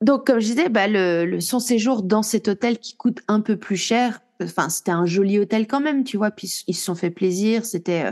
Donc, 0.01 0.25
comme 0.25 0.39
je 0.39 0.45
disais, 0.47 0.69
bah, 0.69 0.87
le, 0.87 1.25
le- 1.25 1.41
son 1.41 1.59
séjour 1.59 2.01
dans 2.03 2.23
cet 2.23 2.47
hôtel 2.47 2.79
qui 2.79 2.95
coûte 2.95 3.19
un 3.27 3.39
peu 3.41 3.57
plus 3.57 3.77
cher, 3.77 4.21
enfin, 4.41 4.69
c'était 4.69 4.91
un 4.91 5.05
joli 5.05 5.37
hôtel 5.39 5.67
quand 5.67 5.79
même, 5.81 6.03
tu 6.03 6.17
vois, 6.17 6.31
puis 6.31 6.63
ils 6.67 6.73
se 6.73 6.83
sont 6.83 6.95
fait 6.95 7.11
plaisir, 7.11 7.65
c'était 7.65 8.05
euh, 8.05 8.11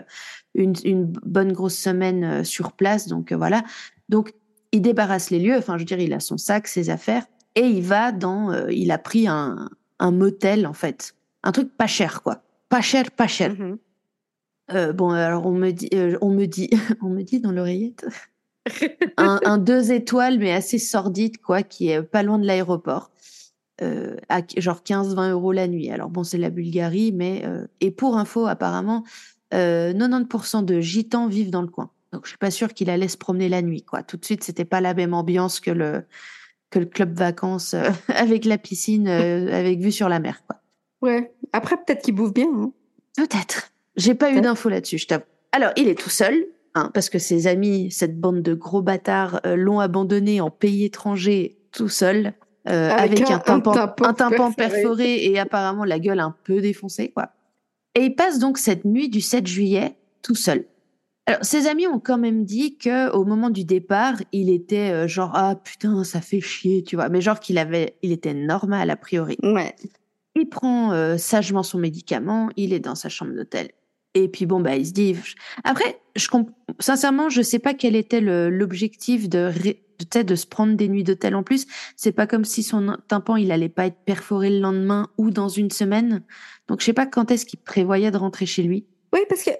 une, 0.54 0.74
une 0.84 1.06
bonne 1.06 1.52
grosse 1.52 1.78
semaine 1.78 2.24
euh, 2.24 2.44
sur 2.44 2.74
place, 2.74 3.08
donc 3.08 3.32
euh, 3.32 3.38
voilà. 3.38 3.64
Donc, 4.10 4.34
il 4.72 4.82
débarrasse 4.84 5.32
les 5.32 5.40
lieux, 5.40 5.58
enfin, 5.58 5.76
je 5.78 5.80
veux 5.80 5.86
dire, 5.86 6.00
il 6.00 6.14
a 6.14 6.20
son 6.20 6.38
sac, 6.38 6.68
ses 6.68 6.92
affaires, 6.92 7.26
et 7.56 7.62
il 7.66 7.82
va 7.82 8.12
dans, 8.12 8.52
euh, 8.52 8.72
il 8.72 8.92
a 8.92 9.00
pris 9.00 9.28
un, 9.28 9.70
un 9.98 10.12
motel, 10.12 10.68
en 10.68 10.74
fait. 10.74 11.16
Un 11.42 11.52
truc 11.52 11.76
pas 11.76 11.88
cher, 11.88 12.22
quoi. 12.22 12.44
Pas 12.70 12.82
cher, 12.82 13.10
pas 13.10 13.28
cher. 13.28 13.56
Mhm. 13.58 13.78
Euh, 14.72 14.94
bon, 14.94 15.10
alors 15.12 15.46
on 15.46 15.52
me 15.52 15.72
dit, 15.72 15.90
euh, 15.94 16.18
on 16.22 16.30
me 16.30 16.46
dit, 16.46 16.70
on 17.02 17.10
me 17.10 17.24
dit 17.24 17.40
dans 17.40 17.52
l'oreillette, 17.52 18.06
un, 19.18 19.40
un 19.46 19.58
deux 19.58 19.92
étoiles 19.92 20.38
mais 20.40 20.52
assez 20.52 20.78
sordide 20.78 21.38
quoi, 21.40 21.64
qui 21.64 21.90
est 21.90 22.02
pas 22.04 22.24
loin 22.24 22.38
de 22.38 22.46
l'aéroport, 22.46 23.12
euh, 23.82 24.16
à 24.30 24.42
genre 24.58 24.82
15-20 24.86 25.32
euros 25.32 25.52
la 25.52 25.68
nuit. 25.68 25.90
Alors 25.90 26.10
bon, 26.10 26.24
c'est 26.24 26.38
la 26.38 26.50
Bulgarie, 26.50 27.12
mais 27.12 27.44
et 27.82 27.92
pour 27.92 28.18
info, 28.18 28.46
apparemment, 28.46 29.04
euh, 29.54 29.94
90% 29.94 30.66
de 30.66 30.80
gitans 30.80 31.28
vivent 31.28 31.50
dans 31.52 31.62
le 31.64 31.68
coin. 31.68 31.90
Donc 32.12 32.26
je 32.26 32.30
suis 32.30 32.38
pas 32.38 32.52
sûre 32.52 32.74
qu'il 32.74 32.90
allait 32.90 33.08
se 33.08 33.18
promener 33.18 33.50
la 33.50 33.62
nuit 33.62 33.84
quoi. 33.84 34.04
Tout 34.04 34.18
de 34.18 34.26
suite, 34.26 34.44
c'était 34.44 34.66
pas 34.66 34.82
la 34.82 34.94
même 34.94 35.14
ambiance 35.14 35.60
que 35.60 35.72
le 35.72 36.04
que 36.70 36.78
le 36.80 36.86
club 36.86 37.18
vacances 37.18 37.74
avec 38.10 38.46
la 38.46 38.60
piscine, 38.60 39.08
avec 39.08 39.80
vue 39.80 39.92
sur 39.92 40.10
la 40.10 40.20
mer 40.20 40.44
quoi. 40.46 40.62
Ouais. 41.02 41.34
Après, 41.54 41.78
peut-être 41.78 42.04
qu'il 42.04 42.14
bouffe 42.14 42.34
bien. 42.34 42.48
hein. 42.54 42.72
Peut-être. 43.16 43.72
J'ai 44.00 44.16
pas 44.16 44.32
eu 44.32 44.42
d'infos 44.42 44.70
là-dessus, 44.70 44.98
je 44.98 45.08
t'avoue. 45.08 45.24
Alors, 45.52 45.72
il 45.78 45.88
est 45.88 46.00
tout 46.00 46.10
seul, 46.10 46.46
hein, 46.76 46.92
parce 46.94 47.10
que 47.10 47.20
ses 47.20 47.48
amis, 47.48 47.92
cette 47.92 48.20
bande 48.20 48.42
de 48.42 48.54
gros 48.54 48.82
bâtards, 48.82 49.42
euh, 49.46 49.56
l'ont 49.56 49.80
abandonné 49.80 50.42
en 50.42 50.50
pays 50.50 50.86
étranger, 50.86 51.58
tout 51.72 51.90
seul, 51.90 52.34
euh, 52.68 52.90
Avec 52.92 53.20
avec, 53.22 53.32
un- 53.32 53.40
tympan, 53.40 53.72
un 53.72 53.74
tympan 53.74 54.06
un 54.06 54.14
tympan 54.14 54.52
perforé. 54.52 54.82
perforé 54.82 55.26
et 55.26 55.40
apparemment 55.40 55.86
la 55.86 56.00
gueule 56.00 56.20
un 56.20 56.36
peu 56.44 56.62
défoncée, 56.62 57.10
quoi. 57.12 57.30
Et 57.96 58.06
il 58.06 58.16
passe 58.16 58.38
donc 58.40 58.58
cette 58.58 58.86
nuit 58.86 59.10
du 59.10 59.22
7 59.22 59.48
juillet 59.48 59.96
tout 60.22 60.36
seul. 60.36 60.66
Alors, 61.26 61.44
ses 61.44 61.68
amis 61.68 61.86
ont 61.88 62.00
quand 62.00 62.18
même 62.18 62.44
dit 62.44 62.78
que 62.78 63.12
au 63.12 63.24
moment 63.26 63.50
du 63.50 63.64
départ, 63.66 64.16
il 64.32 64.50
était 64.50 64.92
euh, 64.92 65.08
genre 65.08 65.32
ah 65.36 65.56
putain 65.56 66.04
ça 66.04 66.22
fait 66.22 66.42
chier, 66.42 66.84
tu 66.84 66.96
vois, 66.96 67.10
mais 67.10 67.22
genre 67.22 67.40
qu'il 67.40 67.58
avait, 67.58 67.96
il 68.02 68.12
était 68.12 68.34
normal 68.34 68.90
a 68.90 68.96
priori. 68.96 69.38
Ouais. 69.44 69.76
Il 70.36 70.48
prend 70.50 70.92
euh, 70.94 71.18
sagement 71.18 71.64
son 71.64 71.78
médicament, 71.80 72.50
il 72.56 72.74
est 72.74 72.80
dans 72.80 72.96
sa 72.96 73.10
chambre 73.10 73.34
d'hôtel. 73.34 73.70
Et 74.16 74.28
puis 74.28 74.46
bon, 74.46 74.60
bah, 74.60 74.76
il 74.76 74.86
se 74.88 74.92
dit. 74.92 75.16
Après, 75.64 76.00
je 76.16 76.28
comp- 76.28 76.50
sincèrement, 76.80 77.30
je 77.30 77.42
sais 77.42 77.60
pas 77.60 77.74
quel 77.74 77.96
était 77.96 78.22
l'objectif 78.22 79.30
de, 79.30 79.40
ré- 79.40 79.84
de, 80.14 80.22
de 80.24 80.36
se 80.36 80.48
prendre 80.48 80.76
des 80.76 80.88
nuits 80.88 81.04
d'hôtel 81.04 81.36
en 81.36 81.44
plus. 81.44 81.68
C'est 81.96 82.12
pas 82.12 82.26
comme 82.28 82.44
si 82.46 82.64
son 82.64 82.98
tympan, 83.08 83.36
il 83.36 83.52
allait 83.52 83.70
pas 83.70 83.86
être 83.86 84.00
perforé 84.06 84.50
le 84.50 84.60
lendemain 84.60 85.10
ou 85.18 85.30
dans 85.30 85.48
une 85.50 85.70
semaine. 85.72 86.24
Donc, 86.68 86.80
je 86.82 86.86
sais 86.86 86.94
pas 86.94 87.06
quand 87.06 87.30
est-ce 87.32 87.46
qu'il 87.46 87.60
prévoyait 87.60 88.12
de 88.12 88.18
rentrer 88.18 88.46
chez 88.46 88.64
lui. 88.64 88.86
Oui, 89.14 89.20
parce 89.30 89.44
que 89.44 89.52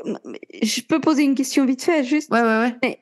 je 0.64 0.82
peux 0.82 1.00
poser 1.02 1.24
une 1.24 1.36
question 1.36 1.66
vite 1.66 1.84
fait, 1.84 2.04
juste. 2.04 2.32
Ouais, 2.32 2.42
ouais, 2.42 2.74
ouais. 2.84 3.00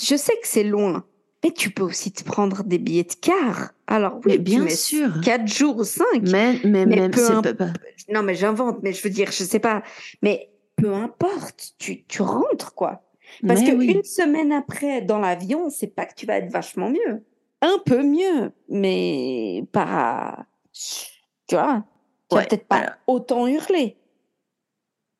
Je 0.00 0.16
sais 0.16 0.32
que 0.42 0.46
c'est 0.48 0.64
loin, 0.64 1.04
mais 1.44 1.52
tu 1.52 1.70
peux 1.70 1.84
aussi 1.84 2.10
te 2.12 2.24
prendre 2.24 2.64
des 2.64 2.78
billets 2.78 3.04
de 3.04 3.12
car. 3.20 3.70
Alors, 3.86 4.14
oui, 4.24 4.32
Mais 4.32 4.38
bien 4.38 4.68
sûr. 4.68 5.20
4 5.22 5.46
jours 5.46 5.76
ou 5.78 5.84
5. 5.84 6.04
Mais, 6.22 6.58
mais, 6.64 6.84
Mais 6.86 6.86
même, 6.86 7.10
peu 7.12 7.20
c'est 7.24 7.32
imp- 7.32 7.52
pas- 7.52 7.72
Non, 8.12 8.22
mais 8.22 8.34
j'invente, 8.34 8.78
mais 8.82 8.92
je 8.92 9.02
veux 9.02 9.10
dire, 9.10 9.30
je 9.30 9.44
sais 9.44 9.60
pas. 9.60 9.82
Mais 10.22 10.48
peu 10.76 10.92
importe, 10.94 11.74
tu, 11.78 12.04
tu 12.04 12.22
rentres, 12.22 12.74
quoi. 12.74 13.02
Parce 13.46 13.62
que 13.62 13.72
oui. 13.72 14.00
semaine 14.04 14.52
après, 14.52 15.00
dans 15.02 15.18
l'avion, 15.18 15.70
c'est 15.70 15.86
pas 15.88 16.06
que 16.06 16.14
tu 16.14 16.26
vas 16.26 16.36
être 16.38 16.50
vachement 16.52 16.90
mieux. 16.90 17.24
Un 17.62 17.78
peu 17.84 18.02
mieux, 18.02 18.52
mais 18.68 19.64
pas. 19.72 20.46
Tu 20.72 21.54
vois, 21.54 21.84
tu 22.28 22.34
vas 22.36 22.40
Ouais, 22.40 22.46
peut-être 22.46 22.66
pas 22.66 22.96
autant 23.06 23.46
hurler. 23.46 23.96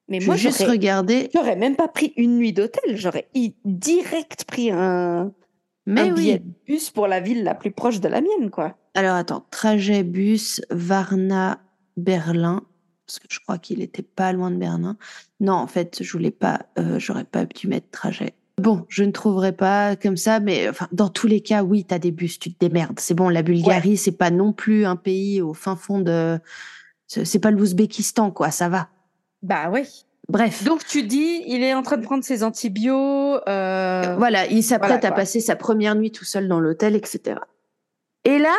Mais 0.08 0.20
Je 0.20 0.26
moi, 0.26 0.36
juste 0.36 0.62
regarder. 0.64 1.30
j'aurais 1.32 1.56
même 1.56 1.76
pas 1.76 1.88
pris 1.88 2.12
une 2.16 2.36
nuit 2.36 2.52
d'hôtel, 2.52 2.96
j'aurais 2.96 3.28
direct 3.64 4.44
pris 4.44 4.70
un, 4.70 5.32
Mais 5.86 6.02
un 6.02 6.08
oui. 6.08 6.14
billet 6.14 6.38
de 6.40 6.52
bus 6.66 6.90
pour 6.90 7.06
la 7.06 7.20
ville 7.20 7.42
la 7.42 7.54
plus 7.54 7.70
proche 7.70 8.00
de 8.00 8.08
la 8.08 8.20
mienne, 8.20 8.50
quoi. 8.50 8.76
Alors 8.94 9.14
attends, 9.14 9.46
trajet 9.50 10.02
bus 10.02 10.60
Varna 10.70 11.60
Berlin. 11.96 12.62
Parce 13.06 13.18
que 13.18 13.26
je 13.30 13.40
crois 13.40 13.58
qu'il 13.58 13.82
était 13.82 14.02
pas 14.02 14.32
loin 14.32 14.50
de 14.50 14.56
Berlin. 14.56 14.96
Non, 15.40 15.54
en 15.54 15.66
fait, 15.66 16.02
je 16.02 16.12
voulais 16.12 16.30
pas, 16.30 16.66
euh, 16.78 16.98
j'aurais 16.98 17.24
pas 17.24 17.44
dû 17.44 17.68
mettre 17.68 17.90
trajet. 17.90 18.34
Bon, 18.60 18.86
je 18.88 19.02
ne 19.02 19.10
trouverai 19.10 19.52
pas 19.52 19.96
comme 19.96 20.16
ça, 20.16 20.38
mais 20.38 20.68
enfin, 20.68 20.88
dans 20.92 21.08
tous 21.08 21.26
les 21.26 21.40
cas, 21.40 21.64
oui, 21.64 21.84
tu 21.84 21.92
as 21.94 21.98
des 21.98 22.12
bus, 22.12 22.38
tu 22.38 22.52
te 22.52 22.64
démerdes. 22.64 23.00
C'est 23.00 23.14
bon, 23.14 23.28
la 23.28 23.42
Bulgarie, 23.42 23.96
c'est 23.96 24.12
pas 24.12 24.30
non 24.30 24.52
plus 24.52 24.86
un 24.86 24.96
pays 24.96 25.42
au 25.42 25.54
fin 25.54 25.74
fond 25.74 25.98
de, 25.98 26.38
c'est 27.08 27.40
pas 27.40 27.50
l'Ouzbékistan, 27.50 28.30
quoi, 28.30 28.50
ça 28.50 28.68
va. 28.68 28.88
Bah 29.42 29.70
oui. 29.72 30.06
Bref. 30.28 30.64
Donc 30.64 30.86
tu 30.86 31.02
dis, 31.02 31.42
il 31.46 31.62
est 31.62 31.74
en 31.74 31.82
train 31.82 31.98
de 31.98 32.02
prendre 32.02 32.24
ses 32.24 32.42
antibiotiques. 32.42 33.42
Euh... 33.48 34.14
Voilà, 34.16 34.46
il 34.46 34.62
s'apprête 34.62 35.04
à 35.04 35.12
passer 35.12 35.40
sa 35.40 35.54
première 35.56 35.94
nuit 35.94 36.12
tout 36.12 36.24
seul 36.24 36.48
dans 36.48 36.60
l'hôtel, 36.60 36.96
etc. 36.96 37.40
Et 38.24 38.38
là, 38.38 38.54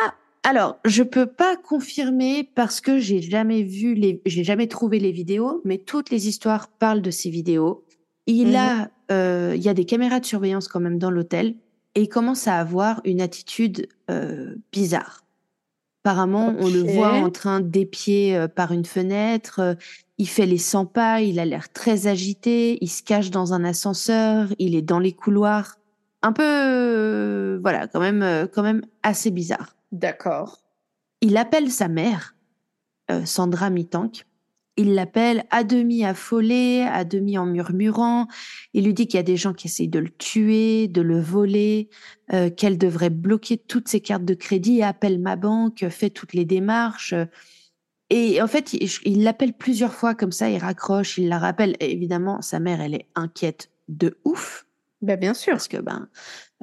alors, 0.48 0.76
je 0.84 1.02
peux 1.02 1.26
pas 1.26 1.56
confirmer 1.56 2.48
parce 2.54 2.80
que 2.80 3.00
j'ai 3.00 3.20
jamais 3.20 3.64
vu 3.64 3.94
les, 3.94 4.22
j'ai 4.26 4.44
jamais 4.44 4.68
trouvé 4.68 5.00
les 5.00 5.10
vidéos, 5.10 5.60
mais 5.64 5.76
toutes 5.78 6.10
les 6.10 6.28
histoires 6.28 6.68
parlent 6.68 7.02
de 7.02 7.10
ces 7.10 7.30
vidéos. 7.30 7.84
Il 8.28 8.50
Mhm. 8.50 8.54
a, 8.54 8.90
euh, 9.10 9.54
il 9.56 9.62
y 9.62 9.68
a 9.68 9.74
des 9.74 9.84
caméras 9.84 10.20
de 10.20 10.24
surveillance 10.24 10.68
quand 10.68 10.78
même 10.78 10.98
dans 10.98 11.10
l'hôtel 11.10 11.56
et 11.96 12.02
il 12.02 12.08
commence 12.08 12.46
à 12.46 12.58
avoir 12.60 13.00
une 13.04 13.20
attitude 13.20 13.88
euh, 14.08 14.54
bizarre. 14.70 15.24
Apparemment, 16.04 16.54
on 16.60 16.68
le 16.68 16.82
voit 16.94 17.14
en 17.14 17.30
train 17.30 17.60
d'épier 17.60 18.36
euh, 18.36 18.46
par 18.46 18.70
une 18.70 18.84
fenêtre. 18.84 19.76
il 20.18 20.28
fait 20.28 20.46
les 20.46 20.58
100 20.58 20.86
pas. 20.86 21.22
Il 21.22 21.40
a 21.40 21.44
l'air 21.44 21.72
très 21.72 22.06
agité. 22.06 22.78
Il 22.80 22.88
se 22.88 23.02
cache 23.02 23.30
dans 23.32 23.52
un 23.52 23.64
ascenseur. 23.64 24.46
Il 24.60 24.76
est 24.76 24.82
dans 24.82 25.00
les 25.00 25.12
couloirs. 25.12 25.76
Un 26.22 26.32
peu, 26.32 26.44
euh, 26.44 27.58
voilà, 27.60 27.88
quand 27.88 27.98
même, 28.00 28.48
quand 28.52 28.62
même 28.62 28.82
assez 29.02 29.32
bizarre. 29.32 29.75
D'accord. 29.92 30.58
Il 31.20 31.36
appelle 31.36 31.70
sa 31.70 31.88
mère, 31.88 32.34
euh, 33.10 33.24
Sandra 33.24 33.70
Mitank. 33.70 34.26
Il 34.78 34.94
l'appelle 34.94 35.44
à 35.50 35.64
demi 35.64 36.04
affolé, 36.04 36.82
à 36.82 37.04
demi 37.04 37.38
en 37.38 37.46
murmurant. 37.46 38.26
Il 38.74 38.84
lui 38.84 38.92
dit 38.92 39.06
qu'il 39.06 39.16
y 39.16 39.20
a 39.20 39.22
des 39.22 39.38
gens 39.38 39.54
qui 39.54 39.68
essayent 39.68 39.88
de 39.88 39.98
le 39.98 40.10
tuer, 40.10 40.86
de 40.86 41.00
le 41.00 41.18
voler, 41.18 41.88
euh, 42.34 42.50
qu'elle 42.50 42.76
devrait 42.76 43.08
bloquer 43.08 43.56
toutes 43.56 43.88
ses 43.88 44.00
cartes 44.00 44.26
de 44.26 44.34
crédit, 44.34 44.82
appelle 44.82 45.18
ma 45.18 45.36
banque, 45.36 45.88
fait 45.88 46.10
toutes 46.10 46.34
les 46.34 46.44
démarches. 46.44 47.14
Et 48.10 48.40
en 48.42 48.46
fait, 48.46 48.74
il 48.74 49.22
l'appelle 49.24 49.54
plusieurs 49.54 49.94
fois 49.94 50.14
comme 50.14 50.30
ça, 50.30 50.50
il 50.50 50.58
raccroche, 50.58 51.16
il 51.16 51.28
la 51.28 51.38
rappelle. 51.38 51.74
Et 51.80 51.90
évidemment, 51.90 52.42
sa 52.42 52.60
mère, 52.60 52.82
elle 52.82 52.94
est 52.94 53.08
inquiète 53.14 53.70
de 53.88 54.18
ouf 54.24 54.66
Bah, 55.00 55.16
bien 55.16 55.32
sûr. 55.32 55.52
parce 55.54 55.68
que 55.68 55.78
ben 55.78 56.08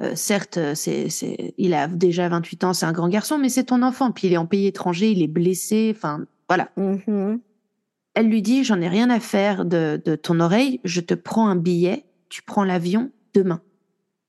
euh, 0.02 0.14
certes 0.14 0.58
c'est 0.74 1.08
c'est 1.08 1.54
il 1.58 1.72
a 1.74 1.86
déjà 1.88 2.28
28 2.28 2.64
ans 2.64 2.72
c'est 2.72 2.86
un 2.86 2.92
grand 2.92 3.08
garçon 3.08 3.38
mais 3.38 3.48
c'est 3.48 3.64
ton 3.64 3.82
enfant 3.82 4.10
puis 4.12 4.26
il 4.28 4.32
est 4.32 4.36
en 4.38 4.46
pays 4.46 4.66
étranger 4.66 5.10
il 5.10 5.22
est 5.22 5.28
blessé 5.28 5.92
enfin 5.96 6.24
voilà 6.48 6.70
Mhm. 6.76 7.40
elle 8.14 8.28
lui 8.28 8.42
dit 8.42 8.64
j'en 8.64 8.80
ai 8.80 8.88
rien 8.88 9.08
à 9.10 9.20
faire 9.20 9.64
de, 9.64 10.00
de 10.04 10.16
ton 10.16 10.40
oreille 10.40 10.80
je 10.84 11.00
te 11.00 11.14
prends 11.14 11.48
un 11.48 11.56
billet 11.56 12.04
tu 12.28 12.42
prends 12.42 12.64
l'avion 12.64 13.10
demain 13.34 13.60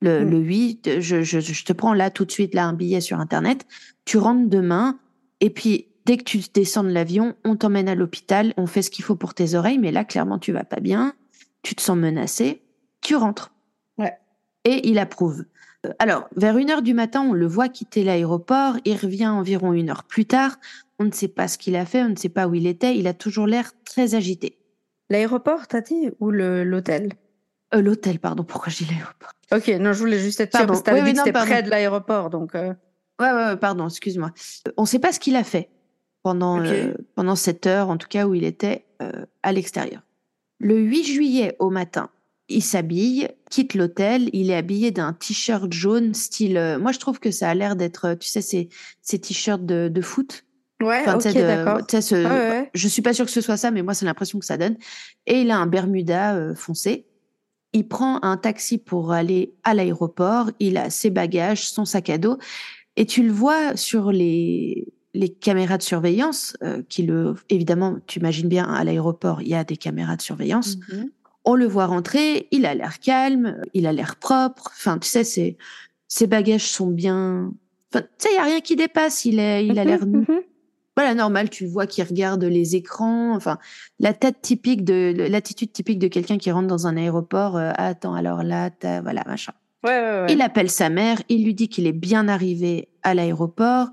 le, 0.02 0.24
Mm. 0.24 0.30
le 0.30 0.38
8 0.38 1.00
je, 1.00 1.22
je, 1.22 1.40
je 1.40 1.64
te 1.64 1.72
prends 1.72 1.94
là 1.94 2.10
tout 2.10 2.24
de 2.24 2.30
suite 2.32 2.54
là 2.54 2.66
un 2.66 2.72
billet 2.74 3.00
sur 3.00 3.18
internet 3.18 3.66
tu 4.04 4.18
rentres 4.18 4.48
demain 4.48 4.98
et 5.40 5.50
puis 5.50 5.86
dès 6.04 6.16
que 6.18 6.22
tu 6.24 6.38
descends 6.54 6.84
de 6.84 6.90
l'avion 6.90 7.34
on 7.44 7.56
t'emmène 7.56 7.88
à 7.88 7.94
l'hôpital 7.96 8.54
on 8.56 8.66
fait 8.66 8.82
ce 8.82 8.90
qu'il 8.90 9.04
faut 9.04 9.16
pour 9.16 9.34
tes 9.34 9.54
oreilles 9.54 9.78
mais 9.78 9.90
là 9.90 10.04
clairement 10.04 10.38
tu 10.38 10.52
vas 10.52 10.64
pas 10.64 10.80
bien 10.80 11.14
tu 11.62 11.74
te 11.74 11.82
sens 11.82 11.96
menacé 11.98 12.62
tu 13.00 13.16
rentres. 13.16 13.52
Et 14.66 14.86
il 14.88 14.98
approuve. 14.98 15.44
Euh, 15.86 15.90
Alors, 15.98 16.28
vers 16.36 16.58
une 16.58 16.70
heure 16.70 16.82
du 16.82 16.92
matin, 16.92 17.22
on 17.22 17.32
le 17.32 17.46
voit 17.46 17.68
quitter 17.68 18.04
l'aéroport. 18.04 18.74
Il 18.84 18.96
revient 18.96 19.28
environ 19.28 19.72
une 19.72 19.88
heure 19.90 20.04
plus 20.04 20.26
tard. 20.26 20.56
On 20.98 21.04
ne 21.04 21.12
sait 21.12 21.28
pas 21.28 21.48
ce 21.48 21.56
qu'il 21.56 21.76
a 21.76 21.86
fait, 21.86 22.02
on 22.02 22.10
ne 22.10 22.16
sait 22.16 22.28
pas 22.28 22.46
où 22.48 22.54
il 22.54 22.66
était. 22.66 22.96
Il 22.98 23.06
a 23.06 23.14
toujours 23.14 23.46
l'air 23.46 23.72
très 23.84 24.14
agité. 24.14 24.58
L'aéroport, 25.08 25.66
t'as 25.68 25.80
dit 25.82 26.10
Ou 26.20 26.30
l'hôtel? 26.30 27.12
Euh, 27.74 27.80
L'hôtel, 27.80 28.18
pardon. 28.18 28.44
Pourquoi 28.44 28.70
je 28.72 28.78
dis 28.84 28.90
l'aéroport? 28.90 29.30
Ok, 29.52 29.68
non, 29.80 29.92
je 29.92 29.98
voulais 30.00 30.18
juste 30.18 30.40
être 30.40 30.50
sûre 30.50 30.60
Pardon. 30.66 30.72
parce 30.72 30.80
que 30.80 30.84
t'avais 30.86 31.00
Oui, 31.02 31.12
dit 31.12 31.20
oui, 31.20 31.24
que 31.24 31.30
non, 31.30 31.40
c'était 31.40 31.52
près 31.52 31.62
de 31.62 31.70
l'aéroport. 31.70 32.30
Donc, 32.30 32.54
euh, 32.54 32.72
Ouais, 33.20 33.30
ouais, 33.32 33.46
ouais, 33.46 33.56
pardon, 33.56 33.86
excuse-moi. 33.88 34.30
Euh, 34.68 34.72
On 34.76 34.82
ne 34.82 34.86
sait 34.86 34.98
pas 34.98 35.12
ce 35.12 35.20
qu'il 35.20 35.36
a 35.36 35.44
fait 35.44 35.70
pendant, 36.22 36.60
euh, 36.60 36.92
pendant 37.14 37.36
cette 37.36 37.66
heure, 37.66 37.88
en 37.88 37.96
tout 37.96 38.08
cas 38.08 38.26
où 38.26 38.34
il 38.34 38.44
était 38.44 38.84
à 39.42 39.52
l'extérieur. 39.52 40.02
Le 40.58 40.78
8 40.78 41.04
juillet 41.04 41.56
au 41.60 41.70
matin, 41.70 42.08
il 42.48 42.62
s'habille, 42.62 43.28
quitte 43.50 43.74
l'hôtel, 43.74 44.30
il 44.32 44.50
est 44.50 44.56
habillé 44.56 44.90
d'un 44.90 45.12
t-shirt 45.12 45.72
jaune 45.72 46.14
style... 46.14 46.56
euh, 46.56 46.78
moi, 46.78 46.92
je 46.92 46.98
trouve 46.98 47.18
que 47.18 47.30
ça 47.30 47.48
a 47.50 47.54
l'air 47.54 47.74
d'être, 47.76 48.04
euh, 48.06 48.14
tu 48.16 48.28
sais, 48.28 48.40
ces, 48.40 48.68
ces 49.02 49.18
t-shirts 49.18 49.64
de, 49.66 49.88
de 49.88 50.00
foot. 50.00 50.44
Ouais, 50.82 51.00
Enfin, 51.00 51.14
ok, 51.16 51.22
d'accord. 51.46 51.78
ce- 51.90 52.14
Ouais, 52.14 52.50
ouais. 52.50 52.70
Je 52.74 52.86
suis 52.88 53.02
pas 53.02 53.14
sûre 53.14 53.24
que 53.24 53.30
ce 53.32 53.40
soit 53.40 53.56
ça, 53.56 53.70
mais 53.70 53.82
moi, 53.82 53.94
c'est 53.94 54.04
l'impression 54.04 54.38
que 54.38 54.44
ça 54.44 54.56
donne. 54.58 54.76
Et 55.26 55.40
il 55.40 55.50
a 55.50 55.56
un 55.58 55.66
Bermuda 55.66 56.36
euh, 56.36 56.54
foncé. 56.54 57.06
Il 57.72 57.88
prend 57.88 58.22
un 58.22 58.36
taxi 58.36 58.78
pour 58.78 59.12
aller 59.12 59.54
à 59.64 59.74
l'aéroport. 59.74 60.50
Il 60.60 60.76
a 60.76 60.88
ses 60.90 61.10
bagages, 61.10 61.68
son 61.68 61.84
sac 61.84 62.10
à 62.10 62.18
dos. 62.18 62.38
Et 62.96 63.06
tu 63.06 63.22
le 63.22 63.32
vois 63.32 63.76
sur 63.76 64.12
les, 64.12 64.92
les 65.14 65.28
caméras 65.30 65.78
de 65.78 65.82
surveillance, 65.82 66.56
euh, 66.62 66.82
qui 66.88 67.02
le, 67.02 67.34
évidemment, 67.48 67.96
tu 68.06 68.18
imagines 68.20 68.48
bien, 68.48 68.64
à 68.64 68.84
l'aéroport, 68.84 69.42
il 69.42 69.48
y 69.48 69.54
a 69.54 69.64
des 69.64 69.76
caméras 69.76 70.16
de 70.16 70.22
surveillance. 70.22 70.76
Mhm. 70.90 71.10
On 71.46 71.54
le 71.54 71.66
voit 71.66 71.86
rentrer, 71.86 72.48
il 72.50 72.66
a 72.66 72.74
l'air 72.74 72.98
calme, 72.98 73.62
il 73.72 73.86
a 73.86 73.92
l'air 73.92 74.16
propre. 74.16 74.64
Enfin, 74.74 74.98
tu 74.98 75.08
sais, 75.08 75.24
ses, 75.24 75.56
ses 76.08 76.26
bagages 76.26 76.66
sont 76.68 76.88
bien. 76.88 77.52
Enfin, 77.92 78.02
tu 78.02 78.08
sais, 78.18 78.28
il 78.32 78.36
y 78.36 78.38
a 78.38 78.42
rien 78.44 78.60
qui 78.60 78.76
dépasse. 78.76 79.24
Il 79.24 79.38
est, 79.38 79.64
il 79.64 79.78
a 79.78 79.84
Mhm, 79.84 79.88
l'air 79.88 80.06
mhm. 80.06 80.26
voilà, 80.96 81.14
normal, 81.14 81.48
tu 81.48 81.64
vois 81.66 81.86
qui 81.86 82.02
regarde 82.02 82.42
les 82.42 82.74
écrans, 82.74 83.34
enfin, 83.36 83.58
la 84.00 84.12
tête 84.12 84.42
typique 84.42 84.84
de, 84.84 85.14
l'attitude 85.30 85.72
typique 85.72 85.98
de 86.00 86.08
quelqu'un 86.08 86.36
qui 86.36 86.50
rentre 86.50 86.66
dans 86.66 86.86
un 86.88 86.96
aéroport, 86.96 87.56
euh, 87.56 87.70
Ah, 87.76 87.86
attends, 87.88 88.14
alors 88.14 88.42
là, 88.42 88.70
t'as, 88.70 89.00
voilà, 89.00 89.22
machin. 89.26 89.52
Ouais, 89.84 89.92
ouais, 89.92 90.20
ouais. 90.22 90.32
Il 90.32 90.42
appelle 90.42 90.68
sa 90.70 90.90
mère, 90.90 91.22
il 91.28 91.44
lui 91.44 91.54
dit 91.54 91.68
qu'il 91.68 91.86
est 91.86 91.92
bien 91.92 92.26
arrivé 92.26 92.88
à 93.04 93.14
l'aéroport, 93.14 93.88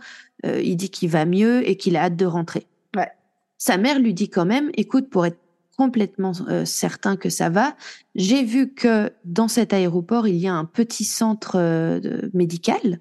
euh, 0.45 0.59
il 0.63 0.75
dit 0.75 0.89
qu'il 0.89 1.09
va 1.09 1.25
mieux 1.25 1.69
et 1.69 1.77
qu'il 1.77 1.95
a 1.97 2.03
hâte 2.05 2.15
de 2.15 2.25
rentrer. 2.25 2.65
Ouais. 2.95 3.11
Sa 3.59 3.77
mère 3.77 3.99
lui 3.99 4.15
dit 4.15 4.29
quand 4.29 4.45
même, 4.45 4.71
écoute, 4.75 5.09
pour 5.11 5.25
être 5.27 5.37
complètement 5.77 6.33
euh, 6.49 6.65
certain 6.65 7.15
que 7.15 7.29
ça 7.29 7.49
va, 7.49 7.75
j'ai 8.15 8.43
vu 8.43 8.73
que 8.73 9.11
dans 9.25 9.47
cet 9.47 9.73
aéroport, 9.73 10.27
il 10.27 10.35
y 10.35 10.47
a 10.47 10.53
un 10.53 10.65
petit 10.65 11.03
centre 11.03 11.55
euh, 11.55 11.99
médical. 12.33 12.99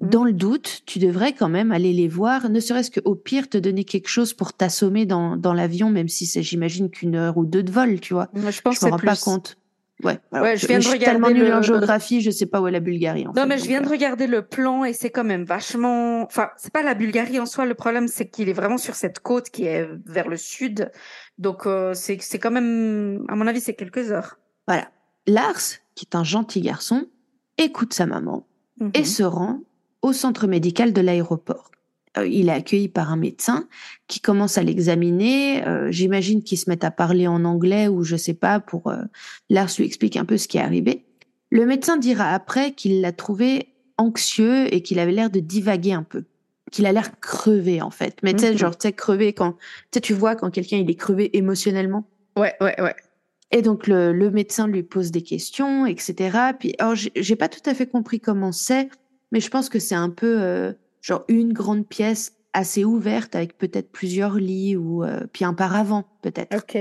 Mhm. 0.00 0.10
Dans 0.10 0.24
le 0.24 0.32
doute, 0.32 0.82
tu 0.86 0.98
devrais 0.98 1.32
quand 1.32 1.48
même 1.48 1.72
aller 1.72 1.92
les 1.92 2.08
voir, 2.08 2.50
ne 2.50 2.60
serait-ce 2.60 2.90
qu'au 2.90 3.14
pire 3.14 3.48
te 3.48 3.58
donner 3.58 3.84
quelque 3.84 4.08
chose 4.08 4.34
pour 4.34 4.52
t'assommer 4.52 5.06
dans, 5.06 5.36
dans 5.36 5.54
l'avion, 5.54 5.90
même 5.90 6.08
si 6.08 6.26
c'est, 6.26 6.42
j'imagine, 6.42 6.90
qu'une 6.90 7.14
heure 7.16 7.36
ou 7.36 7.44
deux 7.46 7.62
de 7.62 7.70
vol, 7.72 8.00
tu 8.00 8.14
vois. 8.14 8.28
Moi, 8.34 8.50
je 8.50 8.60
pense 8.60 8.80
Je 8.80 8.86
me 8.86 8.90
rends 8.90 8.98
plus. 8.98 9.06
pas 9.06 9.16
compte. 9.16 9.56
Ouais, 10.04 10.18
je 10.56 10.66
viens 10.66 10.78
de 10.78 10.82
suis 10.82 10.92
regarder 10.92 11.04
tellement 11.04 11.28
nulle 11.30 11.48
le- 11.48 11.54
en 11.54 11.62
géographie, 11.62 12.20
je 12.20 12.30
sais 12.30 12.44
pas 12.46 12.60
où 12.60 12.68
est 12.68 12.70
la 12.70 12.80
Bulgarie. 12.80 13.26
En 13.26 13.32
Non, 13.32 13.42
fait, 13.42 13.46
mais 13.46 13.56
je 13.56 13.62
donc, 13.62 13.68
viens 13.70 13.80
de 13.80 13.86
euh, 13.86 13.90
regarder 13.90 14.26
le 14.26 14.42
plan 14.42 14.84
et 14.84 14.92
c'est 14.92 15.08
quand 15.10 15.24
même 15.24 15.44
vachement. 15.44 16.22
Enfin, 16.22 16.50
c'est 16.58 16.72
pas 16.72 16.82
la 16.82 16.94
Bulgarie 16.94 17.40
en 17.40 17.46
soi. 17.46 17.64
Le 17.64 17.74
problème, 17.74 18.06
c'est 18.06 18.28
qu'il 18.28 18.48
est 18.50 18.52
vraiment 18.52 18.76
sur 18.76 18.94
cette 18.94 19.20
côte 19.20 19.48
qui 19.50 19.64
est 19.64 19.88
vers 20.04 20.28
le 20.28 20.36
sud. 20.36 20.90
Donc, 21.38 21.66
euh, 21.66 21.94
c'est 21.94 22.18
c'est 22.20 22.38
quand 22.38 22.50
même, 22.50 23.24
à 23.28 23.36
mon 23.36 23.46
avis, 23.46 23.60
c'est 23.60 23.74
quelques 23.74 24.12
heures. 24.12 24.38
Voilà. 24.68 24.88
Lars, 25.26 25.60
qui 25.94 26.04
est 26.04 26.14
un 26.14 26.24
gentil 26.24 26.60
garçon, 26.60 27.06
écoute 27.56 27.94
sa 27.94 28.04
maman 28.06 28.46
et 28.94 28.98
Mhm. 28.98 29.04
se 29.04 29.22
rend 29.22 29.60
au 30.02 30.12
centre 30.12 30.46
médical 30.46 30.92
de 30.92 31.00
l'aéroport. 31.00 31.70
Euh, 32.18 32.26
il 32.26 32.48
est 32.48 32.52
accueilli 32.52 32.88
par 32.88 33.12
un 33.12 33.16
médecin 33.16 33.66
qui 34.08 34.20
commence 34.20 34.58
à 34.58 34.62
l'examiner. 34.62 35.66
Euh, 35.66 35.90
J'imagine 35.90 36.42
qu'ils 36.42 36.58
se 36.58 36.68
mettent 36.70 36.84
à 36.84 36.90
parler 36.90 37.26
en 37.26 37.44
anglais 37.44 37.88
ou 37.88 38.02
je 38.04 38.16
sais 38.16 38.34
pas 38.34 38.60
pour 38.60 38.88
euh, 38.88 39.02
Lars 39.50 39.70
lui 39.78 39.84
explique 39.84 40.16
un 40.16 40.24
peu 40.24 40.36
ce 40.36 40.48
qui 40.48 40.58
est 40.58 40.62
arrivé. 40.62 41.04
Le 41.50 41.66
médecin 41.66 41.96
dira 41.96 42.30
après 42.30 42.72
qu'il 42.72 43.00
l'a 43.00 43.12
trouvé 43.12 43.68
anxieux 43.98 44.72
et 44.74 44.82
qu'il 44.82 44.98
avait 44.98 45.12
l'air 45.12 45.30
de 45.30 45.40
divaguer 45.40 45.92
un 45.92 46.02
peu, 46.02 46.24
qu'il 46.70 46.86
a 46.86 46.92
l'air 46.92 47.18
crevé 47.20 47.80
en 47.82 47.90
fait. 47.90 48.16
Mais 48.22 48.32
tu 48.34 48.40
sais 48.40 48.52
Mhm. 48.52 48.58
genre 48.58 48.76
tu 48.76 48.88
sais 48.88 48.92
crevé 48.92 49.32
quand 49.32 49.56
tu 50.02 50.12
vois 50.12 50.36
quand 50.36 50.50
quelqu'un 50.50 50.78
il 50.78 50.90
est 50.90 50.94
crevé 50.96 51.36
émotionnellement. 51.36 52.08
Ouais, 52.36 52.54
ouais, 52.60 52.80
ouais. 52.80 52.94
Et 53.52 53.62
donc 53.62 53.86
le, 53.86 54.12
le 54.12 54.30
médecin 54.30 54.66
lui 54.66 54.82
pose 54.82 55.10
des 55.12 55.22
questions, 55.22 55.86
etc. 55.86 56.36
Puis 56.58 56.74
alors 56.78 56.94
j'ai 56.96 57.12
j'ai 57.14 57.36
pas 57.36 57.48
tout 57.48 57.62
à 57.70 57.74
fait 57.74 57.86
compris 57.86 58.20
comment 58.20 58.52
c'est, 58.52 58.88
mais 59.32 59.40
je 59.40 59.48
pense 59.48 59.68
que 59.68 59.78
c'est 59.78 59.94
un 59.94 60.10
peu 60.10 60.36
euh, 60.40 60.72
genre 61.06 61.24
une 61.28 61.52
grande 61.52 61.86
pièce 61.86 62.32
assez 62.52 62.84
ouverte 62.84 63.36
avec 63.36 63.56
peut-être 63.58 63.92
plusieurs 63.92 64.34
lits 64.36 64.76
ou 64.76 65.04
euh, 65.04 65.20
puis 65.32 65.44
un 65.44 65.54
paravent 65.54 66.02
peut-être. 66.22 66.56
Ok. 66.56 66.74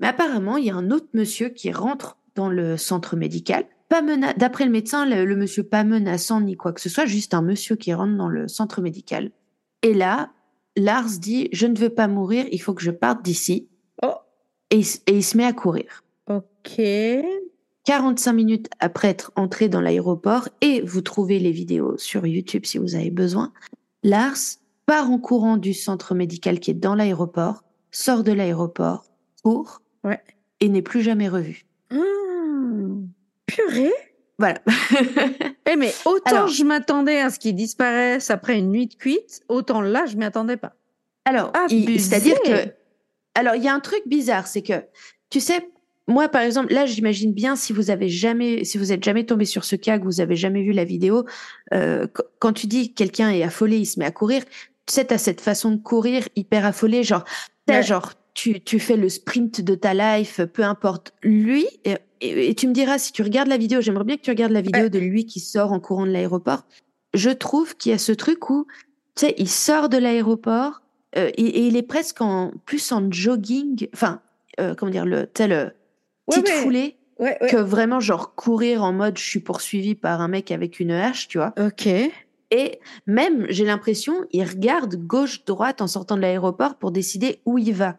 Mais 0.00 0.06
apparemment 0.06 0.56
il 0.58 0.66
y 0.66 0.70
a 0.70 0.76
un 0.76 0.90
autre 0.92 1.08
monsieur 1.12 1.48
qui 1.48 1.72
rentre 1.72 2.16
dans 2.36 2.48
le 2.48 2.76
centre 2.76 3.16
médical. 3.16 3.64
Pas 3.88 4.00
mena- 4.00 4.32
D'après 4.34 4.64
le 4.64 4.70
médecin, 4.70 5.04
le, 5.06 5.24
le 5.24 5.34
monsieur 5.36 5.64
pas 5.64 5.82
menaçant 5.82 6.40
ni 6.40 6.56
quoi 6.56 6.72
que 6.72 6.80
ce 6.80 6.88
soit, 6.88 7.06
juste 7.06 7.34
un 7.34 7.42
monsieur 7.42 7.74
qui 7.74 7.92
rentre 7.92 8.16
dans 8.16 8.28
le 8.28 8.46
centre 8.46 8.80
médical. 8.80 9.32
Et 9.82 9.92
là, 9.92 10.30
Lars 10.76 11.18
dit 11.18 11.48
je 11.52 11.66
ne 11.66 11.76
veux 11.76 11.90
pas 11.90 12.06
mourir, 12.06 12.46
il 12.52 12.58
faut 12.62 12.74
que 12.74 12.82
je 12.82 12.90
parte 12.92 13.24
d'ici. 13.24 13.68
Oh, 14.04 14.14
Et, 14.70 14.80
et 15.06 15.16
il 15.16 15.24
se 15.24 15.36
met 15.36 15.44
à 15.46 15.52
courir. 15.52 16.04
ok. 16.28 16.80
45 17.84 18.32
minutes 18.32 18.68
après 18.80 19.08
être 19.08 19.32
entré 19.36 19.68
dans 19.68 19.80
l'aéroport, 19.80 20.48
et 20.60 20.80
vous 20.82 21.00
trouvez 21.02 21.38
les 21.38 21.52
vidéos 21.52 21.96
sur 21.98 22.26
YouTube 22.26 22.64
si 22.64 22.78
vous 22.78 22.94
avez 22.94 23.10
besoin, 23.10 23.52
Lars 24.02 24.36
part 24.86 25.10
en 25.10 25.18
courant 25.18 25.56
du 25.56 25.72
centre 25.74 26.14
médical 26.14 26.60
qui 26.60 26.70
est 26.70 26.74
dans 26.74 26.94
l'aéroport, 26.94 27.64
sort 27.90 28.22
de 28.22 28.32
l'aéroport, 28.32 29.04
court, 29.42 29.80
Ouais. 30.02 30.20
et 30.60 30.68
n'est 30.68 30.82
plus 30.82 31.02
jamais 31.02 31.28
revu. 31.28 31.64
Hum, 31.90 33.08
Purée. 33.46 33.92
Voilà. 34.38 34.60
Eh 35.66 35.76
mais 35.76 35.94
autant 36.04 36.30
Alors- 36.30 36.48
je 36.48 36.62
m'attendais 36.62 37.18
à 37.20 37.30
ce 37.30 37.38
qu'il 37.38 37.54
disparaisse 37.54 38.30
après 38.30 38.58
une 38.58 38.70
nuit 38.70 38.86
de 38.86 38.94
cuite, 38.94 39.40
autant 39.48 39.80
là 39.80 40.04
je 40.06 40.16
m'y 40.16 40.24
attendais 40.24 40.58
pas. 40.58 40.74
Alors, 41.24 41.50
c'est-à-dire 41.70 42.38
que, 42.42 42.68
alors 43.34 43.54
il 43.54 43.64
y 43.64 43.68
a 43.68 43.72
un 43.74 43.80
truc 43.80 44.02
bizarre, 44.06 44.46
c'est 44.46 44.60
que, 44.60 44.84
tu 45.30 45.40
sais, 45.40 45.70
moi 46.06 46.28
par 46.28 46.42
exemple, 46.42 46.72
là 46.72 46.86
j'imagine 46.86 47.32
bien 47.32 47.56
si 47.56 47.72
vous 47.72 47.90
avez 47.90 48.08
jamais, 48.08 48.64
si 48.64 48.78
vous 48.78 48.92
êtes 48.92 49.02
jamais 49.02 49.24
tombé 49.24 49.44
sur 49.44 49.64
ce 49.64 49.76
cas, 49.76 49.98
que 49.98 50.04
vous 50.04 50.20
avez 50.20 50.36
jamais 50.36 50.62
vu 50.62 50.72
la 50.72 50.84
vidéo, 50.84 51.24
euh, 51.72 52.06
qu- 52.06 52.22
quand 52.38 52.52
tu 52.52 52.66
dis 52.66 52.90
que 52.90 52.94
quelqu'un 52.94 53.30
est 53.30 53.42
affolé, 53.42 53.78
il 53.78 53.86
se 53.86 53.98
met 53.98 54.04
à 54.04 54.10
courir, 54.10 54.44
tu 54.86 54.92
sais, 54.94 55.04
t'as 55.06 55.18
cette 55.18 55.40
façon 55.40 55.70
de 55.70 55.76
courir 55.80 56.28
hyper 56.36 56.66
affolé, 56.66 57.02
genre, 57.04 57.24
t'as 57.66 57.76
Ouais. 57.76 57.82
genre, 57.82 58.12
tu, 58.34 58.60
tu 58.60 58.78
fais 58.80 58.96
le 58.96 59.08
sprint 59.08 59.60
de 59.62 59.74
ta 59.76 59.94
life, 59.94 60.40
peu 60.52 60.62
importe. 60.64 61.12
Lui, 61.22 61.66
et, 61.84 61.94
et- 62.20 62.48
et 62.50 62.54
tu 62.54 62.66
me 62.68 62.72
diras 62.74 62.98
si 62.98 63.12
tu 63.12 63.22
regardes 63.22 63.48
la 63.48 63.56
vidéo, 63.56 63.80
j'aimerais 63.80 64.04
bien 64.04 64.16
que 64.16 64.22
tu 64.22 64.30
regardes 64.30 64.52
la 64.52 64.60
vidéo 64.60 64.82
Ouais. 64.84 64.90
de 64.90 64.98
lui 64.98 65.24
qui 65.24 65.40
sort 65.40 65.72
en 65.72 65.80
courant 65.80 66.04
de 66.04 66.10
l'aéroport. 66.10 66.64
Je 67.14 67.30
trouve 67.30 67.76
qu'il 67.76 67.92
y 67.92 67.94
a 67.94 67.98
ce 67.98 68.10
truc 68.12 68.50
où, 68.50 68.66
tu 69.16 69.26
sais, 69.26 69.34
il 69.38 69.48
sort 69.48 69.88
de 69.88 69.96
l'aéroport 69.98 70.82
euh, 71.16 71.30
et, 71.36 71.44
et 71.46 71.66
il 71.68 71.76
est 71.76 71.82
presque 71.82 72.20
en 72.20 72.50
plus 72.66 72.90
en 72.90 73.08
jogging, 73.10 73.86
enfin, 73.94 74.20
euh, 74.60 74.74
comment 74.74 74.90
dire, 74.90 75.06
le, 75.06 75.28
tu 75.32 75.42
Ouais, 76.28 76.40
petite 76.40 76.48
ouais. 76.48 76.62
foulée, 76.62 76.96
Ouais, 77.20 77.38
que 77.48 77.56
vraiment 77.56 78.00
genre 78.00 78.34
courir 78.34 78.82
en 78.82 78.92
mode 78.92 79.18
je 79.18 79.24
suis 79.24 79.40
poursuivi 79.40 79.94
par 79.94 80.20
un 80.20 80.28
mec 80.28 80.50
avec 80.50 80.80
une 80.80 80.90
hache, 80.90 81.28
tu 81.28 81.38
vois. 81.38 81.52
Ok. 81.58 81.86
Et 82.50 82.80
même, 83.06 83.46
j'ai 83.48 83.64
l'impression, 83.64 84.14
il 84.32 84.44
regarde 84.44 84.96
gauche-droite 84.96 85.80
en 85.80 85.86
sortant 85.86 86.16
de 86.16 86.20
l'aéroport 86.20 86.76
pour 86.76 86.90
décider 86.90 87.40
où 87.46 87.58
il 87.58 87.72
va. 87.72 87.98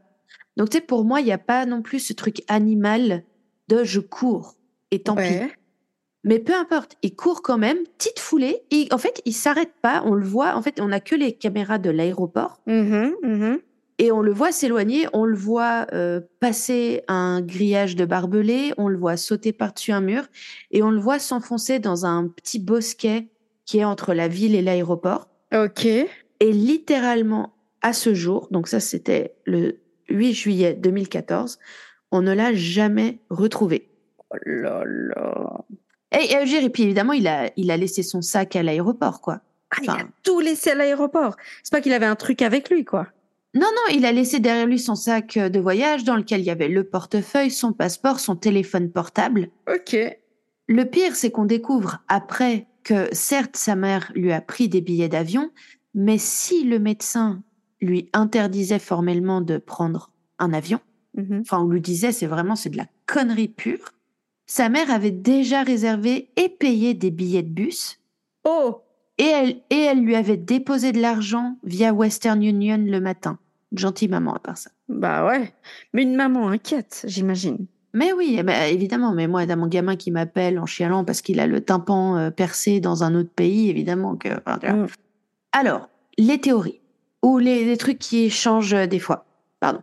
Donc, 0.58 0.70
tu 0.70 0.78
sais, 0.78 0.82
pour 0.82 1.04
moi, 1.04 1.20
il 1.20 1.26
n'y 1.26 1.32
a 1.32 1.38
pas 1.38 1.66
non 1.66 1.82
plus 1.82 2.00
ce 2.00 2.14
truc 2.14 2.44
animal 2.48 3.24
de 3.68 3.84
je 3.84 4.00
cours 4.00 4.56
et 4.92 5.00
tant 5.02 5.16
pis. 5.16 5.42
Mais 6.24 6.40
peu 6.40 6.56
importe, 6.56 6.96
il 7.04 7.16
court 7.16 7.42
quand 7.42 7.58
même, 7.58 7.78
petite 7.98 8.20
foulée. 8.20 8.64
Et 8.72 8.88
en 8.92 8.98
fait, 8.98 9.22
il 9.26 9.34
s'arrête 9.34 9.74
pas. 9.82 10.02
On 10.06 10.14
le 10.14 10.26
voit. 10.26 10.56
En 10.56 10.62
fait, 10.62 10.80
on 10.82 10.92
a 10.92 11.00
que 11.00 11.16
les 11.16 11.34
caméras 11.34 11.78
de 11.78 11.90
l'aéroport 11.90 12.62
Mhm, 12.66 13.14
mhm. 13.22 13.60
Et 13.98 14.12
on 14.12 14.22
le 14.22 14.34
voit 14.34 14.52
s'éloigner. 14.52 15.08
On 15.14 15.26
le 15.26 15.36
voit 15.36 15.88
euh, 15.94 16.20
passer 16.40 17.04
un 17.08 17.42
grillage 17.42 17.96
de 17.96 18.06
barbelés. 18.06 18.74
On 18.78 18.88
le 18.88 18.98
voit 18.98 19.18
sauter 19.18 19.54
par-dessus 19.54 19.92
un 19.92 20.02
mur 20.02 20.24
et 20.72 20.84
on 20.84 20.92
le 20.92 21.00
voit 21.00 21.20
s'enfoncer 21.20 21.80
dans 21.80 22.06
un 22.06 22.28
petit 22.28 22.60
bosquet 22.60 23.28
qui 23.66 23.80
est 23.80 23.86
entre 23.86 24.14
la 24.14 24.28
ville 24.28 24.56
et 24.56 24.62
l'aéroport. 24.62 25.28
Ok. 25.54 25.86
Et 25.86 26.52
littéralement, 26.52 27.54
à 27.82 27.94
ce 27.94 28.14
jour, 28.14 28.48
donc 28.52 28.68
ça 28.68 28.80
c'était 28.80 29.36
le 29.46 29.80
8 30.10 30.34
juillet 30.34 30.74
2014, 30.74 31.60
on 32.12 32.22
ne 32.22 32.34
l'a 32.34 32.54
jamais 32.54 33.20
retrouvé. 33.30 33.90
Oh 34.32 34.38
là 34.46 34.84
là. 34.86 35.66
Et, 36.12 36.34
et, 36.34 36.64
et 36.64 36.70
puis 36.70 36.84
évidemment, 36.84 37.14
il 37.14 37.28
a, 37.28 37.50
il 37.58 37.72
a 37.72 37.78
laissé 37.78 38.04
son 38.04 38.22
sac 38.22 38.56
à 38.56 38.64
l'aéroport, 38.64 39.22
quoi. 39.22 39.42
Ah, 39.72 39.78
il 39.84 39.90
a 39.90 39.98
tout 40.24 40.40
laissé 40.40 40.72
à 40.72 40.76
l'aéroport. 40.76 41.36
C'est 41.64 41.72
pas 41.72 41.82
qu'il 41.82 41.94
avait 41.94 42.06
un 42.06 42.16
truc 42.16 42.42
avec 42.42 42.70
lui, 42.70 42.86
quoi. 42.86 43.08
Non, 43.56 43.62
non, 43.68 43.96
il 43.96 44.06
a 44.06 44.12
laissé 44.12 44.40
derrière 44.40 44.68
lui 44.68 44.80
son 44.80 44.96
sac 44.96 45.38
de 45.38 45.60
voyage 45.60 46.04
dans 46.04 46.16
lequel 46.18 46.42
il 46.42 46.46
y 46.46 46.50
avait 46.52 46.68
le 46.68 46.84
portefeuille, 46.84 47.52
son 47.52 47.72
passeport, 47.74 48.20
son 48.20 48.36
téléphone 48.36 48.92
portable. 48.92 49.50
Ok. 49.74 49.96
Le 50.68 50.84
pire, 50.86 51.16
c'est 51.16 51.32
qu'on 51.32 51.46
découvre 51.46 52.04
après 52.10 52.68
que 52.84 53.08
certes, 53.14 53.56
sa 53.56 53.76
mère 53.76 54.12
lui 54.14 54.32
a 54.34 54.42
pris 54.42 54.68
des 54.68 54.82
billets 54.82 55.10
d'avion, 55.10 55.52
mais 55.94 56.18
si 56.18 56.64
le 56.66 56.80
médecin 56.80 57.44
lui 57.82 58.10
interdisait 58.14 58.80
formellement 58.80 59.42
de 59.42 59.58
prendre 59.58 60.12
un 60.40 60.52
avion, 60.54 60.80
Mhm. 61.14 61.42
enfin, 61.42 61.62
on 61.62 61.70
lui 61.70 61.80
disait, 61.82 62.12
c'est 62.12 62.26
vraiment, 62.28 62.58
c'est 62.58 62.70
de 62.72 62.78
la 62.78 62.88
connerie 63.06 63.48
pure. 63.48 63.94
Sa 64.48 64.68
mère 64.68 64.92
avait 64.92 65.12
déjà 65.12 65.64
réservé 65.64 66.30
et 66.36 66.50
payé 66.50 66.94
des 66.94 67.10
billets 67.10 67.42
de 67.44 67.50
bus 67.54 68.00
Oh. 68.44 68.82
et 69.18 69.24
elle, 69.24 69.62
et 69.70 69.80
elle 69.80 70.02
lui 70.02 70.16
avait 70.16 70.36
déposé 70.38 70.92
de 70.92 71.00
l'argent 71.00 71.58
via 71.64 71.94
Western 71.94 72.44
Union 72.44 72.78
le 72.86 73.00
matin. 73.00 73.40
Gentille 73.74 74.08
maman 74.08 74.34
à 74.34 74.40
part 74.40 74.58
ça. 74.58 74.72
Bah 74.90 75.26
ouais. 75.26 75.54
Mais 75.94 76.04
une 76.04 76.16
maman 76.16 76.50
inquiète, 76.50 77.04
j'imagine. 77.08 77.66
Mais 77.94 78.12
oui, 78.14 78.42
ben, 78.44 78.64
évidemment. 78.72 79.14
Mais 79.14 79.28
moi, 79.28 79.46
dans 79.46 79.58
mon 79.58 79.68
gamin 79.68 79.96
qui 79.96 80.12
m'appelle 80.12 80.60
en 80.60 80.66
chialant 80.66 81.06
parce 81.06 81.22
qu'il 81.22 81.40
a 81.40 81.48
le 81.48 81.62
tympan 81.62 82.18
euh, 82.18 82.30
percé 82.30 82.80
dans 82.80 83.04
un 83.04 83.16
autre 83.16 83.30
pays, 83.30 83.70
évidemment 83.70 84.16
que. 84.16 84.30
Mm. 84.30 84.88
Alors, 85.54 85.90
les 86.18 86.40
théories 86.40 86.82
ou 87.24 87.38
les, 87.38 87.64
les 87.66 87.78
trucs 87.78 88.00
qui 88.00 88.30
changent 88.30 88.74
euh, 88.74 88.86
des 88.86 89.00
fois. 89.00 89.26
Pardon. 89.60 89.82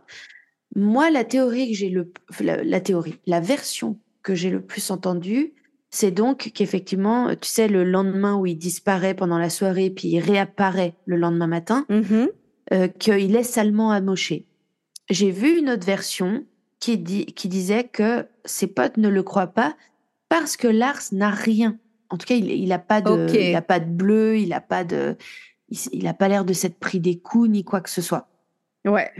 Moi, 0.75 1.09
la 1.11 1.23
théorie 1.23 1.71
que 1.71 1.77
j'ai 1.77 1.89
le, 1.89 2.11
la, 2.39 2.63
la 2.63 2.79
théorie, 2.81 3.19
la 3.27 3.39
version 3.39 3.97
que 4.21 4.33
j'ai 4.35 4.49
le 4.49 4.61
plus 4.61 4.91
entendue, 4.91 5.53
c'est 5.89 6.11
donc 6.11 6.51
qu'effectivement, 6.55 7.29
tu 7.35 7.47
sais, 7.49 7.67
le 7.67 7.83
lendemain 7.83 8.35
où 8.35 8.45
il 8.47 8.55
disparaît 8.57 9.13
pendant 9.13 9.37
la 9.37 9.51
soirée, 9.51 9.91
puis 9.91 10.07
il 10.07 10.19
réapparaît 10.19 10.95
le 11.05 11.17
lendemain 11.17 11.45
matin, 11.47 11.85
Mhm. 11.89 12.29
Euh, 12.71 12.87
qu'il 12.87 13.35
est 13.35 13.43
salement 13.43 13.91
amoché. 13.91 14.45
J'ai 15.09 15.31
vu 15.31 15.57
une 15.59 15.69
autre 15.69 15.85
version 15.85 16.45
qui, 16.79 16.97
dit, 16.97 17.25
qui 17.25 17.49
disait 17.49 17.83
que 17.85 18.25
ses 18.45 18.67
potes 18.67 18.97
ne 18.97 19.09
le 19.09 19.23
croient 19.23 19.47
pas 19.47 19.75
parce 20.29 20.55
que 20.57 20.67
Lars 20.67 21.01
n'a 21.11 21.29
rien. 21.29 21.77
En 22.09 22.17
tout 22.17 22.25
cas, 22.27 22.35
il 22.35 22.49
il 22.51 22.71
a 22.71 22.79
pas 22.79 23.01
de, 23.01 23.25
il 23.51 23.55
a 23.55 23.61
pas 23.61 23.79
de 23.79 23.89
bleu, 23.89 24.37
il 24.37 24.53
a 24.53 24.61
pas 24.61 24.83
de, 24.83 25.17
il, 25.69 25.77
s- 25.77 25.89
il 25.93 26.07
a 26.07 26.13
pas 26.13 26.27
l'air 26.27 26.45
de 26.45 26.53
s'être 26.53 26.77
pris 26.79 26.99
des 26.99 27.17
coups 27.19 27.49
ni 27.49 27.63
quoi 27.63 27.81
que 27.81 27.89
ce 27.89 28.01
soit. 28.01 28.27
Ouais. 28.85 29.11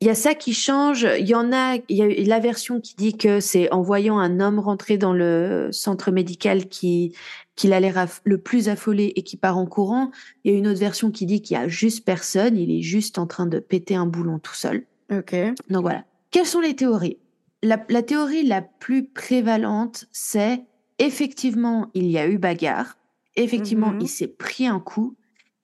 Il 0.00 0.06
y 0.06 0.10
a 0.10 0.14
ça 0.14 0.34
qui 0.34 0.52
change. 0.52 1.06
Il 1.18 1.26
y 1.26 1.34
en 1.34 1.52
a, 1.52 1.76
il 1.88 1.96
y 1.96 2.02
a 2.02 2.08
la 2.28 2.38
version 2.40 2.80
qui 2.80 2.94
dit 2.96 3.16
que 3.16 3.40
c'est 3.40 3.72
en 3.72 3.80
voyant 3.80 4.18
un 4.18 4.40
homme 4.40 4.58
rentrer 4.58 4.98
dans 4.98 5.12
le 5.14 5.68
centre 5.72 6.10
médical 6.10 6.68
qui 6.68 7.14
qu'il 7.54 7.72
a 7.72 7.80
l'air 7.80 8.06
le 8.24 8.36
plus 8.36 8.68
affolé 8.68 9.14
et 9.16 9.22
qui 9.22 9.38
part 9.38 9.56
en 9.56 9.64
courant. 9.64 10.10
Il 10.44 10.52
y 10.52 10.54
a 10.54 10.58
une 10.58 10.66
autre 10.68 10.78
version 10.78 11.10
qui 11.10 11.24
dit 11.24 11.40
qu'il 11.40 11.56
y 11.56 11.58
a 11.58 11.68
juste 11.68 12.04
personne, 12.04 12.58
il 12.58 12.70
est 12.70 12.82
juste 12.82 13.16
en 13.18 13.26
train 13.26 13.46
de 13.46 13.58
péter 13.60 13.94
un 13.94 14.04
boulon 14.04 14.38
tout 14.38 14.54
seul. 14.54 14.84
Ok. 15.10 15.34
Donc 15.70 15.80
voilà. 15.80 16.04
Quelles 16.30 16.44
sont 16.44 16.60
les 16.60 16.76
théories? 16.76 17.16
La, 17.62 17.82
la 17.88 18.02
théorie 18.02 18.42
la 18.46 18.60
plus 18.60 19.06
prévalente, 19.08 20.04
c'est 20.12 20.64
effectivement, 20.98 21.90
il 21.94 22.10
y 22.10 22.18
a 22.18 22.28
eu 22.28 22.36
bagarre. 22.36 22.98
Effectivement, 23.36 23.92
Mhm. 23.92 24.00
il 24.02 24.08
s'est 24.08 24.28
pris 24.28 24.66
un 24.66 24.78
coup. 24.78 25.16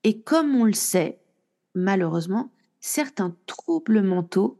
Et 0.03 0.19
comme 0.21 0.55
on 0.55 0.65
le 0.65 0.73
sait, 0.73 1.19
malheureusement, 1.75 2.49
certains 2.87 3.33
troubles 3.45 4.01
mentaux 4.03 4.59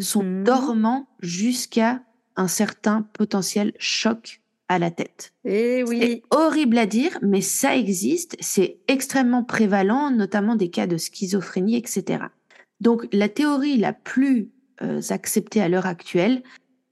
sont 0.00 0.22
Mhm. 0.22 0.44
dormants 0.44 1.08
jusqu'à 1.20 2.02
un 2.36 2.48
certain 2.48 3.02
potentiel 3.12 3.72
choc 3.78 4.40
à 4.68 4.78
la 4.78 4.90
tête. 4.90 5.34
Eh 5.44 5.84
oui. 5.86 5.98
C'est 6.00 6.22
horrible 6.30 6.78
à 6.78 6.86
dire, 6.86 7.18
mais 7.22 7.40
ça 7.42 7.76
existe. 7.76 8.36
C'est 8.40 8.78
extrêmement 8.88 9.44
prévalent, 9.44 10.10
notamment 10.10 10.54
des 10.56 10.70
cas 10.70 10.86
de 10.86 10.96
schizophrénie, 10.96 11.76
etc. 11.76 12.24
Donc, 12.80 13.06
la 13.12 13.28
théorie 13.28 13.76
la 13.76 13.92
plus 13.92 14.50
euh, 14.82 15.02
acceptée 15.10 15.60
à 15.60 15.68
l'heure 15.68 15.84
actuelle, 15.86 16.42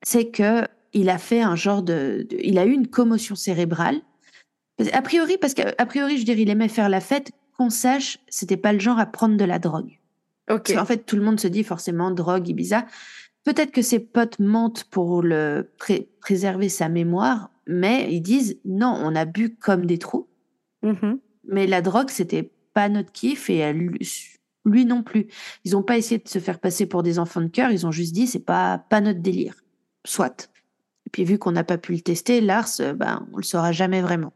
c'est 0.03 0.29
que 0.31 0.63
il 0.93 1.09
a 1.09 1.17
fait 1.17 1.41
un 1.41 1.57
genre 1.57 1.83
de, 1.83 2.27
de- 2.29 2.37
il 2.43 2.59
a 2.59 2.67
eu 2.67 2.73
une 2.73 2.89
commotion 2.89 3.35
cérébrale. 3.35 4.01
A 4.93 5.01
priori, 5.03 5.39
parce 5.39 5.55
qu'a 5.55 5.73
priori, 5.87 6.19
je 6.19 6.25
dirais, 6.27 6.43
il 6.43 6.51
aimait 6.51 6.69
faire 6.69 6.89
la 6.91 7.01
fête. 7.01 7.31
Qu'on 7.57 7.71
sache, 7.71 8.19
c'était 8.29 8.57
pas 8.59 8.73
le 8.75 8.79
genre 8.79 8.99
à 8.99 9.07
prendre 9.07 9.37
de 9.39 9.45
la 9.45 9.59
drogue. 9.59 9.99
Parce 10.49 10.79
qu'en 10.79 10.85
fait, 10.87 11.05
tout 11.07 11.17
le 11.17 11.23
monde 11.23 11.39
se 11.41 11.49
dit 11.49 11.65
forcément 11.65 12.11
drogue, 12.11 12.49
Ibiza. 12.49 12.87
Peut-être 13.45 13.71
que 13.71 13.83
ses 13.83 13.99
potes 14.01 14.39
mentent 14.41 14.85
pour 14.85 15.23
le 15.23 15.71
pré- 15.79 16.09
préserver 16.21 16.69
sa 16.69 16.89
mémoire, 16.89 17.51
mais 17.67 18.13
ils 18.13 18.21
disent 18.21 18.59
non, 18.65 18.95
on 19.03 19.15
a 19.15 19.25
bu 19.25 19.57
comme 19.57 19.87
des 19.87 19.99
trous. 19.99 20.27
Mhm. 20.83 21.19
Mais 21.47 21.67
la 21.67 21.81
drogue, 21.83 22.11
c'était 22.11 22.51
pas 22.75 22.89
notre 22.89 23.13
kiff 23.13 23.49
et 23.51 23.57
elle- 23.59 23.91
lui 24.65 24.85
non 24.85 25.03
plus. 25.03 25.29
Ils 25.65 25.73
n'ont 25.73 25.83
pas 25.83 25.97
essayé 25.97 26.19
de 26.19 26.29
se 26.29 26.39
faire 26.41 26.59
passer 26.61 26.85
pour 26.87 27.03
des 27.03 27.19
enfants 27.19 27.41
de 27.41 27.47
cœur. 27.49 27.71
Ils 27.71 27.87
ont 27.87 27.91
juste 27.93 28.13
dit 28.15 28.27
c'est 28.27 28.39
pas 28.45 28.79
pas 28.91 29.01
notre 29.01 29.21
délire. 29.21 29.55
Soit. 30.05 30.51
Et 31.07 31.11
puis 31.11 31.25
vu 31.25 31.39
qu'on 31.39 31.53
n'a 31.53 31.65
pas 31.65 31.79
pu 31.79 31.93
le 31.95 32.01
tester, 32.01 32.41
Lars, 32.43 32.69
euh, 32.81 32.93
ben 32.93 33.27
on 33.33 33.39
le 33.39 33.43
saura 33.43 33.73
jamais 33.73 34.03
vraiment. 34.03 34.33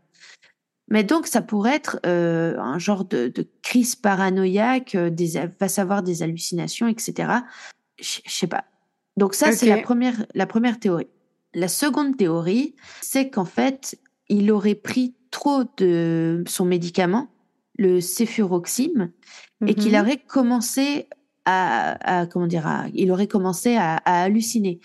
Mais 0.89 1.05
donc 1.05 1.27
ça 1.27 1.41
pourrait 1.43 1.77
être 1.77 2.01
euh, 2.07 2.59
un 2.59 2.79
genre 2.79 3.05
de, 3.05 3.29
de 3.29 3.49
crise 3.63 3.95
paranoïaque, 3.97 4.95
euh, 4.95 5.11
des, 5.11 5.41
va 5.59 5.69
savoir 5.69 6.03
des 6.03 6.23
hallucinations, 6.23 6.87
etc. 6.89 7.33
Je 8.01 8.21
sais 8.27 8.47
pas. 8.47 8.65
Donc 9.17 9.35
ça 9.35 9.53
c'est 9.53 9.67
la 9.67 9.79
première 9.83 10.27
la 10.35 10.47
première 10.47 10.79
théorie. 10.81 11.09
La 11.55 11.69
seconde 11.69 12.17
théorie, 12.17 12.75
c'est 13.01 13.31
qu'en 13.31 13.45
fait 13.45 13.99
il 14.29 14.51
aurait 14.51 14.75
pris 14.75 15.15
trop 15.31 15.65
de 15.77 16.43
son 16.47 16.65
médicament, 16.65 17.29
le 17.79 18.01
céfuroxime, 18.01 19.11
et 19.67 19.75
qu'il 19.75 19.93
Mhm. 19.93 20.01
aurait 20.01 20.17
commencé 20.19 21.09
à, 21.45 22.21
à- 22.21 22.27
comment 22.27 22.47
dire, 22.47 22.67
à- 22.67 22.87
il 22.95 23.11
aurait 23.11 23.27
commencé 23.29 23.77
à, 23.77 23.97
à 24.05 24.23
halluciner. 24.23 24.81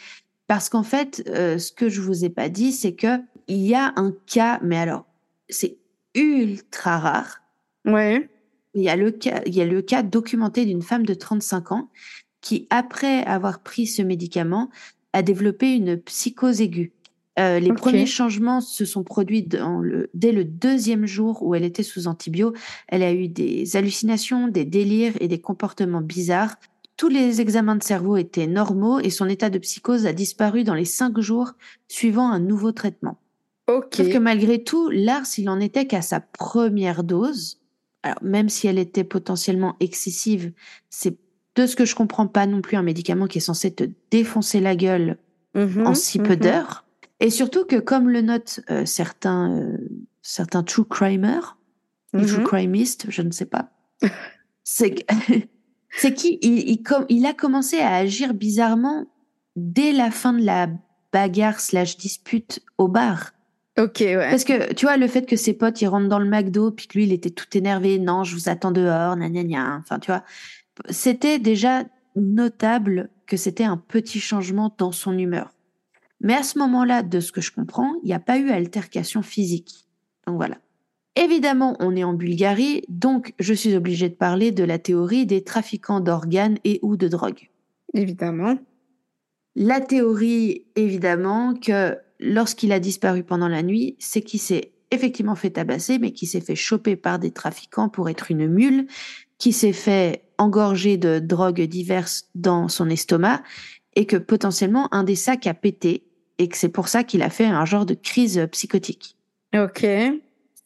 Parce 0.48 0.70
qu'en 0.70 0.84
fait, 0.84 1.24
euh, 1.28 1.58
ce 1.58 1.72
que 1.72 1.90
je 1.90 2.02
vous 2.02 2.24
ai 2.26 2.30
pas 2.30 2.50
dit, 2.50 2.72
c'est 2.72 2.94
que 2.96 3.20
il 3.48 3.58
y 3.66 3.76
a 3.76 3.94
un 3.96 4.14
cas, 4.26 4.60
mais 4.64 4.78
alors 4.78 5.06
c'est 5.50 5.78
ultra 6.18 7.00
rare. 7.00 7.42
Ouais. 7.86 8.30
Il 8.74 8.84
y 8.84 8.90
a 8.90 8.96
le 8.96 9.12
cas, 9.12 9.42
il 9.46 9.56
y 9.56 9.62
a 9.62 9.66
le 9.66 9.82
cas 9.82 10.04
documenté 10.04 10.66
d'une 10.66 10.82
femme 10.82 11.06
de 11.06 11.14
35 11.14 11.72
ans 11.72 11.90
qui, 12.42 12.68
après 12.70 13.24
avoir 13.24 13.60
pris 13.60 13.88
ce 13.88 14.02
médicament, 14.02 14.70
a 15.14 15.22
développé 15.22 15.74
une 15.74 15.98
psychose 15.98 16.62
aiguë. 16.62 16.94
Euh, 17.40 17.60
les 17.60 17.72
premiers 17.74 18.08
changements 18.08 18.62
se 18.62 18.84
sont 18.84 19.04
produits 19.04 19.44
dans 19.44 19.80
le, 19.80 20.10
dès 20.14 20.32
le 20.32 20.44
deuxième 20.44 21.06
jour 21.06 21.44
où 21.44 21.54
elle 21.54 21.64
était 21.64 21.84
sous 21.84 22.08
antibio. 22.08 22.54
Elle 22.88 23.04
a 23.04 23.14
eu 23.14 23.28
des 23.28 23.76
hallucinations, 23.76 24.48
des 24.48 24.66
délires 24.66 25.14
et 25.20 25.28
des 25.28 25.40
comportements 25.40 26.02
bizarres. 26.02 26.56
Tous 26.98 27.10
les 27.10 27.42
examens 27.42 27.76
de 27.76 27.84
cerveau 27.84 28.18
étaient 28.18 28.48
normaux 28.48 29.00
et 29.00 29.12
son 29.12 29.30
état 29.30 29.52
de 29.52 29.60
psychose 29.60 30.08
a 30.08 30.14
disparu 30.14 30.64
dans 30.64 30.74
les 30.74 30.86
cinq 30.86 31.20
jours 31.20 31.54
suivant 31.88 32.28
un 32.28 32.40
nouveau 32.40 32.72
traitement. 32.72 33.20
Ok. 33.68 33.96
Sauf 33.96 34.10
que 34.10 34.18
malgré 34.18 34.64
tout, 34.64 34.90
Lars, 34.90 35.26
il 35.38 35.50
en 35.50 35.60
était 35.60 35.88
qu'à 35.88 36.02
sa 36.02 36.20
première 36.20 37.04
dose. 37.04 37.60
Alors, 38.04 38.18
même 38.22 38.48
si 38.50 38.68
elle 38.68 38.80
était 38.80 39.04
potentiellement 39.04 39.76
excessive, 39.80 40.54
c'est 40.90 41.18
de 41.56 41.66
ce 41.66 41.76
que 41.76 41.86
je 41.86 41.96
comprends 41.96 42.28
pas 42.28 42.46
non 42.46 42.62
plus 42.62 42.78
un 42.78 42.84
médicament 42.84 43.28
qui 43.28 43.40
est 43.40 43.42
censé 43.42 43.74
te 43.74 43.84
défoncer 44.12 44.60
la 44.60 44.76
gueule 44.76 45.18
Mhm, 45.56 45.88
en 45.88 45.94
si 45.96 46.20
peu 46.20 46.34
mhm. 46.34 46.40
d'heures. 46.40 46.86
Et 47.20 47.30
surtout 47.32 47.66
que, 47.66 47.78
comme 47.78 48.10
le 48.10 48.22
notent 48.22 48.60
euh, 48.70 48.86
certains, 48.86 49.52
euh, 49.60 49.78
certains 50.22 50.62
true 50.64 50.86
crimers, 50.86 51.58
ou 52.14 52.22
true 52.22 52.38
Mhm. 52.42 52.44
crimistes, 52.44 53.08
je 53.10 53.22
ne 53.24 53.32
sais 53.32 53.46
pas, 53.46 53.72
c'est 54.64 55.04
c'est 55.98 56.14
qu'il 56.14 56.38
il, 56.42 56.70
il 56.70 56.84
il 57.10 57.26
a 57.26 57.34
commencé 57.34 57.80
à 57.80 57.96
agir 57.96 58.34
bizarrement 58.36 59.08
dès 59.56 59.92
la 59.92 60.12
fin 60.12 60.32
de 60.34 60.44
la 60.46 60.70
bagarre 61.12 61.60
slash 61.60 61.98
dispute 61.98 62.62
au 62.78 62.88
bar. 62.88 63.32
Ok, 63.78 63.98
ouais. 64.00 64.30
Parce 64.30 64.44
que, 64.44 64.74
tu 64.74 64.86
vois, 64.86 64.98
le 64.98 65.08
fait 65.08 65.26
que 65.26 65.36
ses 65.36 65.54
potes, 65.54 65.82
ils 65.82 65.88
rentrent 65.88 66.10
dans 66.10 66.20
le 66.20 66.30
McDo, 66.30 66.72
puis 66.72 66.88
que 66.88 66.98
lui, 66.98 67.04
il 67.06 67.14
était 67.14 67.30
tout 67.30 67.46
énervé, 67.56 68.00
non, 68.00 68.24
je 68.24 68.34
vous 68.36 68.50
attends 68.50 68.72
dehors, 68.72 69.16
gna 69.16 69.30
gna 69.30 69.44
gna. 69.44 69.78
Enfin, 69.78 70.00
tu 70.00 70.10
vois, 70.10 70.24
c'était 70.90 71.38
déjà 71.38 71.84
notable 72.16 73.10
que 73.28 73.38
c'était 73.38 73.64
un 73.64 73.78
petit 73.78 74.20
changement 74.20 74.74
dans 74.78 74.92
son 74.92 75.18
humeur. 75.18 75.52
Mais 76.22 76.34
à 76.34 76.42
ce 76.42 76.58
moment-là, 76.58 77.04
de 77.04 77.20
ce 77.20 77.32
que 77.32 77.42
je 77.42 77.52
comprends, 77.52 77.94
il 78.04 78.08
n'y 78.08 78.14
a 78.14 78.20
pas 78.20 78.40
eu 78.40 78.50
altercation 78.50 79.22
physique. 79.22 79.88
Donc 80.26 80.38
voilà. 80.38 80.58
Évidemment, 81.16 81.76
on 81.80 81.96
est 81.96 82.04
en 82.04 82.14
Bulgarie, 82.14 82.84
donc 82.90 83.34
je 83.40 83.54
suis 83.54 83.76
obligée 83.76 84.10
de 84.10 84.16
parler 84.16 84.52
de 84.52 84.64
la 84.64 84.80
théorie 84.80 85.26
des 85.26 85.44
trafiquants 85.44 86.00
d'organes 86.00 86.58
et 86.64 86.80
ou 86.82 86.96
de 86.96 87.08
drogue. 87.08 87.50
Évidemment. 87.94 88.58
La 89.56 89.82
théorie, 89.82 90.66
évidemment, 90.76 91.56
que 91.56 91.98
lorsqu'il 92.20 92.72
a 92.72 92.80
disparu 92.80 93.24
pendant 93.24 93.48
la 93.48 93.64
nuit, 93.64 93.96
c'est 94.00 94.22
qu'il 94.22 94.40
s'est 94.40 94.72
effectivement 94.92 95.36
fait 95.36 95.52
tabasser, 95.52 96.00
mais 96.00 96.12
qu'il 96.12 96.28
s'est 96.28 96.42
fait 96.42 96.56
choper 96.56 96.96
par 96.96 97.20
des 97.20 97.32
trafiquants 97.32 97.90
pour 97.90 98.10
être 98.10 98.32
une 98.32 98.48
mule, 98.48 98.88
qui 99.38 99.54
s'est 99.54 99.74
fait 99.74 100.24
engorger 100.38 100.98
de 100.98 101.20
drogues 101.20 101.62
diverses 101.62 102.30
dans 102.36 102.68
son 102.68 102.90
estomac, 102.90 103.44
et 103.96 104.06
que 104.06 104.18
potentiellement 104.18 104.94
un 104.94 105.04
des 105.04 105.16
sacs 105.16 105.48
a 105.48 105.54
pété, 105.54 106.04
et 106.38 106.48
que 106.48 106.58
c'est 106.58 106.70
pour 106.70 106.88
ça 106.88 107.04
qu'il 107.04 107.22
a 107.22 107.30
fait 107.30 107.46
un 107.46 107.66
genre 107.66 107.86
de 107.86 107.96
crise 107.96 108.48
psychotique. 108.52 109.18
Ok. 109.56 109.86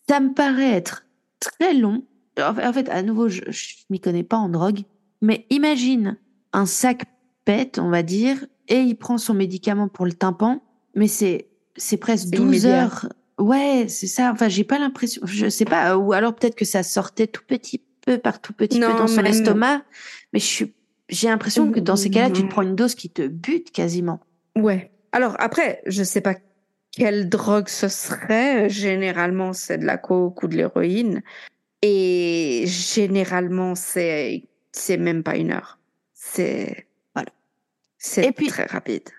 Ça 0.09 0.19
me 0.19 0.33
paraît 0.33 0.71
être 0.71 1.05
très 1.39 1.73
long. 1.73 2.03
En 2.39 2.53
fait- 2.53 2.65
en 2.65 2.73
fait, 2.73 2.89
à 2.89 3.01
nouveau, 3.03 3.29
je, 3.29 3.41
je 3.47 3.75
m'y 3.89 3.99
connais 3.99 4.23
pas 4.23 4.37
en 4.37 4.49
drogue, 4.49 4.81
mais 5.21 5.45
imagine 5.49 6.17
un 6.53 6.65
sac 6.65 7.03
pète, 7.45 7.79
on 7.79 7.89
va 7.89 8.03
dire, 8.03 8.45
et 8.67 8.79
il 8.79 8.95
prend 8.95 9.17
son 9.17 9.33
médicament 9.33 9.87
pour 9.87 10.05
le 10.05 10.13
tympan, 10.13 10.61
mais 10.95 11.07
c'est 11.07 11.47
c'est 11.77 11.97
presque 11.97 12.25
C'est 12.25 12.35
12 12.35 12.63
immédiat. 12.63 12.83
heures. 12.83 13.09
Ouais, 13.39 13.85
c'est 13.87 14.07
ça. 14.07 14.31
Enfin, 14.31 14.49
j'ai 14.49 14.63
pas 14.63 14.77
l'impression, 14.77 15.21
je 15.25 15.47
sais 15.49 15.65
pas, 15.65 15.97
ou 15.97 16.13
alors 16.13 16.35
peut-être 16.35 16.55
que 16.55 16.65
ça 16.65 16.83
sortait 16.83 17.27
tout 17.27 17.43
petit 17.47 17.81
peu 18.05 18.17
par 18.17 18.41
tout 18.41 18.53
petit 18.53 18.79
peu 18.79 18.93
dans 18.93 19.07
son 19.07 19.23
estomac, 19.23 19.83
mais 20.33 20.39
je 20.39 20.45
suis 20.45 20.73
j'ai 21.09 21.27
l'impression 21.27 21.69
que 21.71 21.79
dans 21.81 21.97
ces 21.97 22.09
cas-là, 22.09 22.27
tu 22.29 22.35
te 22.41 22.41
Mhm. 22.43 22.49
prends 22.49 22.61
une 22.61 22.75
dose 22.75 22.95
qui 22.95 23.09
te 23.09 23.27
bute 23.27 23.71
quasiment. 23.71 24.21
Ouais. 24.55 24.91
Alors 25.11 25.35
après, 25.39 25.81
je 25.85 26.03
sais 26.03 26.21
pas 26.21 26.35
quelle 26.91 27.27
drogue 27.29 27.67
ce 27.67 27.89
serait. 27.89 28.69
Généralement, 28.69 29.51
c'est 29.53 29.77
de 29.77 29.85
la 29.85 29.97
coke 29.97 30.41
ou 30.43 30.47
de 30.47 30.55
l'héroïne. 30.55 31.21
Et 31.81 32.63
généralement, 32.67 33.75
c'est 33.75 34.43
c'est 34.71 34.97
même 34.97 35.23
pas 35.23 35.35
une 35.35 35.51
heure. 35.51 35.79
C'est 36.13 36.87
Voilà. 37.13 37.29
C'est 37.97 38.31
très 38.47 38.65
rapide. 38.65 39.09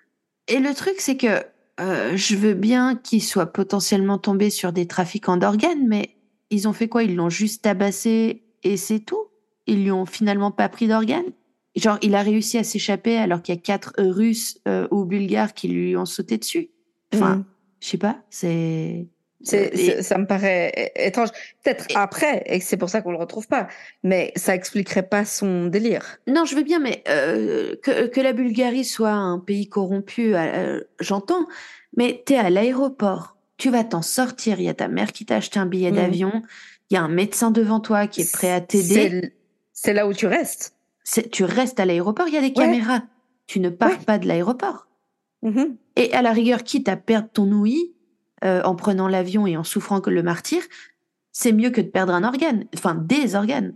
Et 0.48 0.58
le 0.60 0.72
truc, 0.74 0.94
c'est 0.98 1.16
que 1.16 1.42
euh, 1.82 2.16
je 2.16 2.36
veux 2.36 2.54
bien 2.54 2.96
qu'ils 2.96 3.22
soient 3.22 3.52
potentiellement 3.52 4.18
tombés 4.18 4.50
sur 4.50 4.72
des 4.72 4.86
trafiquants 4.86 5.36
d'organes, 5.36 5.86
mais 5.86 6.16
ils 6.50 6.68
ont 6.68 6.72
fait 6.72 6.88
quoi? 6.88 7.02
Ils 7.02 7.16
l'ont 7.16 7.28
juste 7.30 7.62
tabassé 7.62 8.44
et 8.62 8.76
c'est 8.76 9.00
tout? 9.00 9.26
Ils 9.66 9.82
lui 9.82 9.90
ont 9.90 10.06
finalement 10.06 10.50
pas 10.50 10.68
pris 10.68 10.88
d'organes? 10.88 11.32
Genre, 11.74 11.98
il 12.02 12.14
a 12.14 12.22
réussi 12.22 12.58
à 12.58 12.64
s'échapper 12.64 13.16
alors 13.16 13.42
qu'il 13.42 13.54
y 13.54 13.58
a 13.58 13.60
quatre 13.60 13.94
Russes 13.98 14.60
euh, 14.68 14.86
ou 14.90 15.04
Bulgares 15.04 15.54
qui 15.54 15.68
lui 15.68 15.96
ont 15.96 16.04
sauté 16.04 16.38
dessus. 16.38 16.70
Enfin, 17.14 17.36
Mm. 17.36 17.44
je 17.80 17.88
sais 17.88 17.98
pas, 17.98 18.22
c'est... 18.30 19.06
Et- 19.52 19.76
c'est- 19.76 20.02
ça 20.02 20.18
me 20.18 20.26
paraît 20.26 20.92
étrange. 20.96 21.30
Peut-être 21.64 21.86
Et- 21.90 21.96
après, 21.96 22.42
et 22.46 22.60
c'est 22.60 22.76
pour 22.76 22.88
ça 22.88 23.02
qu'on 23.02 23.10
le 23.12 23.18
retrouve 23.18 23.48
pas. 23.48 23.68
Mais 24.04 24.32
ça 24.36 24.54
expliquerait 24.54 25.02
pas 25.08 25.24
son 25.24 25.66
délire. 25.66 26.18
Non, 26.28 26.44
je 26.44 26.54
veux 26.54 26.62
bien, 26.62 26.78
mais 26.78 27.02
euh, 27.08 27.74
que, 27.82 28.06
que 28.06 28.20
la 28.20 28.32
Bulgarie 28.32 28.84
soit 28.84 29.10
un 29.10 29.38
pays 29.38 29.68
corrompu, 29.68 30.34
euh, 30.36 30.80
j'entends, 31.00 31.46
mais 31.96 32.22
t'es 32.24 32.36
à 32.36 32.50
l'aéroport, 32.50 33.36
tu 33.56 33.70
vas 33.70 33.84
t'en 33.84 34.02
sortir, 34.02 34.60
il 34.60 34.64
y 34.64 34.68
a 34.68 34.74
ta 34.74 34.88
mère 34.88 35.12
qui 35.12 35.24
t'a 35.26 35.36
acheté 35.36 35.58
un 35.58 35.66
billet 35.66 35.90
Mhm. 35.90 35.96
d'avion, 35.96 36.42
il 36.90 36.94
y 36.94 36.96
a 36.96 37.02
un 37.02 37.08
médecin 37.08 37.50
devant 37.50 37.80
toi 37.80 38.06
qui 38.06 38.20
est 38.22 38.32
prêt 38.32 38.52
à 38.52 38.60
t'aider, 38.60 39.32
C'est, 39.72 39.92
là 39.92 40.06
où 40.06 40.12
tu 40.12 40.26
restes. 40.26 40.74
Tu 41.32 41.42
restes 41.44 41.80
à 41.80 41.84
l'aéroport, 41.84 42.28
il 42.28 42.34
y 42.34 42.36
a 42.38 42.40
des 42.40 42.52
caméras, 42.52 43.02
tu 43.48 43.58
ne 43.58 43.70
pars 43.70 43.90
Ouais. 43.90 43.98
pas 44.06 44.18
de 44.18 44.28
l'aéroport. 44.28 44.86
Mhm. 45.42 45.76
Et 45.96 46.12
à 46.12 46.22
la 46.22 46.30
rigueur, 46.32 46.62
quitte 46.62 46.88
à 46.88 46.96
perdre 46.96 47.28
ton 47.32 47.50
ouïe 47.50 47.92
euh, 48.44 48.62
en 48.62 48.74
prenant 48.74 49.08
l'avion 49.08 49.46
et 49.46 49.56
en 49.56 49.64
souffrant 49.64 50.00
que 50.00 50.10
le 50.10 50.22
martyr, 50.22 50.62
c'est 51.32 51.52
mieux 51.52 51.70
que 51.70 51.80
de 51.80 51.88
perdre 51.88 52.12
un 52.14 52.24
organe, 52.24 52.64
enfin 52.76 52.94
des 52.94 53.34
organes 53.34 53.74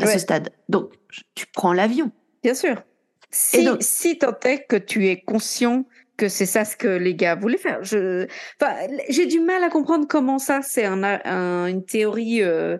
à 0.00 0.04
Ouais. 0.06 0.12
ce 0.12 0.18
stade. 0.18 0.50
Donc, 0.68 0.92
tu 1.34 1.46
prends 1.52 1.72
l'avion. 1.72 2.10
Bien 2.42 2.54
sûr. 2.54 2.82
Si, 3.30 3.64
donc- 3.64 3.78
si 3.80 4.18
tant 4.18 4.38
est 4.44 4.64
que 4.68 4.76
tu 4.76 5.06
es 5.08 5.20
conscient 5.20 5.84
que 6.16 6.28
c'est 6.28 6.46
ça 6.46 6.64
ce 6.66 6.76
que 6.76 6.88
les 6.88 7.14
gars 7.14 7.34
voulaient 7.36 7.56
faire. 7.56 7.82
Je, 7.82 8.26
enfin, 8.60 8.74
j'ai 9.08 9.24
du 9.26 9.40
mal 9.40 9.62
à 9.64 9.70
comprendre 9.70 10.06
comment 10.08 10.38
ça, 10.38 10.60
c'est 10.62 10.84
un, 10.84 11.02
un- 11.02 11.66
une 11.66 11.84
théorie 11.84 12.42
euh, 12.42 12.76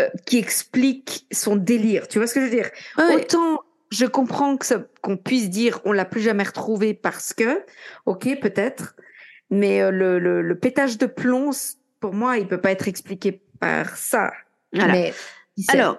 euh, 0.00 0.08
qui 0.26 0.38
explique 0.38 1.26
son 1.32 1.56
délire. 1.56 2.08
Tu 2.08 2.18
vois 2.18 2.26
ce 2.26 2.34
que 2.34 2.40
je 2.40 2.46
veux 2.46 2.50
dire? 2.50 2.70
Ouais, 2.96 3.16
Autant 3.16 3.60
je 3.90 4.06
comprends 4.06 4.56
que 4.56 4.66
qu'on 5.02 5.18
puisse 5.18 5.50
dire 5.50 5.80
on 5.84 5.92
l'a 5.92 6.06
plus 6.06 6.22
jamais 6.22 6.44
retrouvé 6.44 6.94
parce 6.94 7.34
que, 7.34 7.62
ok, 8.06 8.40
peut-être, 8.40 8.96
mais 9.52 9.82
euh, 9.82 9.90
le, 9.90 10.18
le, 10.18 10.40
le 10.40 10.58
pétage 10.58 10.96
de 10.98 11.06
plomb, 11.06 11.50
pour 12.00 12.14
moi, 12.14 12.38
il 12.38 12.48
peut 12.48 12.60
pas 12.60 12.72
être 12.72 12.88
expliqué 12.88 13.42
par 13.60 13.96
ça. 13.96 14.32
voilà. 14.72 14.92
Mais 14.92 15.14
Alors, 15.68 15.98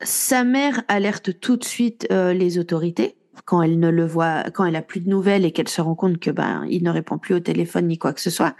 sa 0.00 0.44
mère 0.44 0.82
alerte 0.86 1.40
tout 1.40 1.56
de 1.56 1.64
suite 1.64 2.06
euh, 2.12 2.32
les 2.32 2.56
autorités 2.58 3.16
quand 3.46 3.62
elle 3.62 3.80
ne 3.80 3.90
le 3.90 4.06
voit, 4.06 4.44
quand 4.54 4.64
elle 4.64 4.76
a 4.76 4.80
plus 4.82 5.00
de 5.00 5.10
nouvelles 5.10 5.44
et 5.44 5.50
qu'elle 5.50 5.68
se 5.68 5.80
rend 5.80 5.96
compte 5.96 6.18
que 6.20 6.30
ben 6.30 6.64
il 6.70 6.84
ne 6.84 6.90
répond 6.90 7.18
plus 7.18 7.34
au 7.34 7.40
téléphone 7.40 7.88
ni 7.88 7.98
quoi 7.98 8.12
que 8.12 8.20
ce 8.20 8.30
soit. 8.30 8.54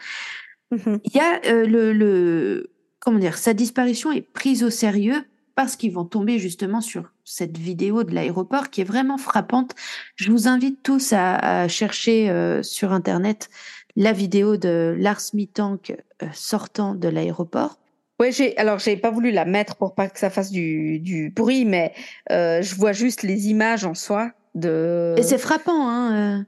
Mhm. 0.72 0.98
Il 1.04 1.14
y 1.14 1.20
a 1.20 1.40
euh, 1.46 1.64
le, 1.64 1.92
le 1.92 2.72
comment 2.98 3.20
dire, 3.20 3.38
sa 3.38 3.54
disparition 3.54 4.10
est 4.10 4.20
prise 4.20 4.64
au 4.64 4.70
sérieux 4.70 5.24
parce 5.54 5.76
qu'ils 5.76 5.92
vont 5.92 6.04
tomber 6.04 6.40
justement 6.40 6.80
sur 6.80 7.12
cette 7.24 7.56
vidéo 7.56 8.02
de 8.02 8.12
l'aéroport 8.12 8.70
qui 8.70 8.80
est 8.80 8.84
vraiment 8.84 9.16
frappante. 9.16 9.76
Je 10.16 10.32
vous 10.32 10.48
invite 10.48 10.82
tous 10.82 11.12
à, 11.12 11.36
à 11.36 11.68
chercher 11.68 12.30
euh, 12.30 12.64
sur 12.64 12.92
internet 12.92 13.48
la 13.96 14.12
vidéo 14.12 14.56
de 14.56 14.94
Lars 14.98 15.22
Mittank 15.34 15.96
euh, 16.22 16.26
sortant 16.32 16.94
de 16.94 17.08
l'aéroport. 17.08 17.78
Ouais, 18.20 18.30
j'ai 18.30 18.56
alors 18.56 18.78
j'ai 18.78 18.96
pas 18.96 19.10
voulu 19.10 19.32
la 19.32 19.44
mettre 19.44 19.76
pour 19.76 19.94
pas 19.94 20.08
que 20.08 20.18
ça 20.18 20.30
fasse 20.30 20.50
du, 20.50 21.00
du 21.00 21.32
pourri, 21.34 21.64
mais 21.64 21.92
euh, 22.30 22.62
je 22.62 22.74
vois 22.76 22.92
juste 22.92 23.22
les 23.22 23.48
images 23.48 23.84
en 23.84 23.94
soi 23.94 24.30
de. 24.54 25.14
Et 25.18 25.22
c'est 25.22 25.38
frappant, 25.38 25.88
hein. 25.88 26.38
euh. 26.38 26.44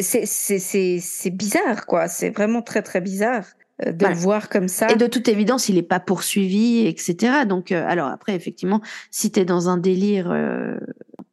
C'est 0.00 0.24
c'est 0.24 0.58
c'est 0.58 0.98
c'est 1.00 1.30
bizarre 1.30 1.84
quoi. 1.84 2.08
C'est 2.08 2.30
vraiment 2.30 2.62
très 2.62 2.80
très 2.80 3.02
bizarre 3.02 3.44
de 3.84 3.92
Voilà. 3.98 4.14
le 4.14 4.20
voir 4.20 4.48
comme 4.48 4.68
ça. 4.68 4.88
Et 4.90 4.96
de 4.96 5.06
toute 5.06 5.28
évidence, 5.28 5.68
il 5.68 5.74
n'est 5.74 5.82
pas 5.82 6.00
poursuivi, 6.00 6.86
etc. 6.86 7.44
Donc, 7.46 7.72
euh, 7.72 7.84
alors 7.86 8.08
après, 8.08 8.34
effectivement, 8.34 8.80
si 9.10 9.30
tu 9.30 9.40
es 9.40 9.44
dans 9.44 9.68
un 9.68 9.76
délire 9.76 10.30
euh, 10.30 10.76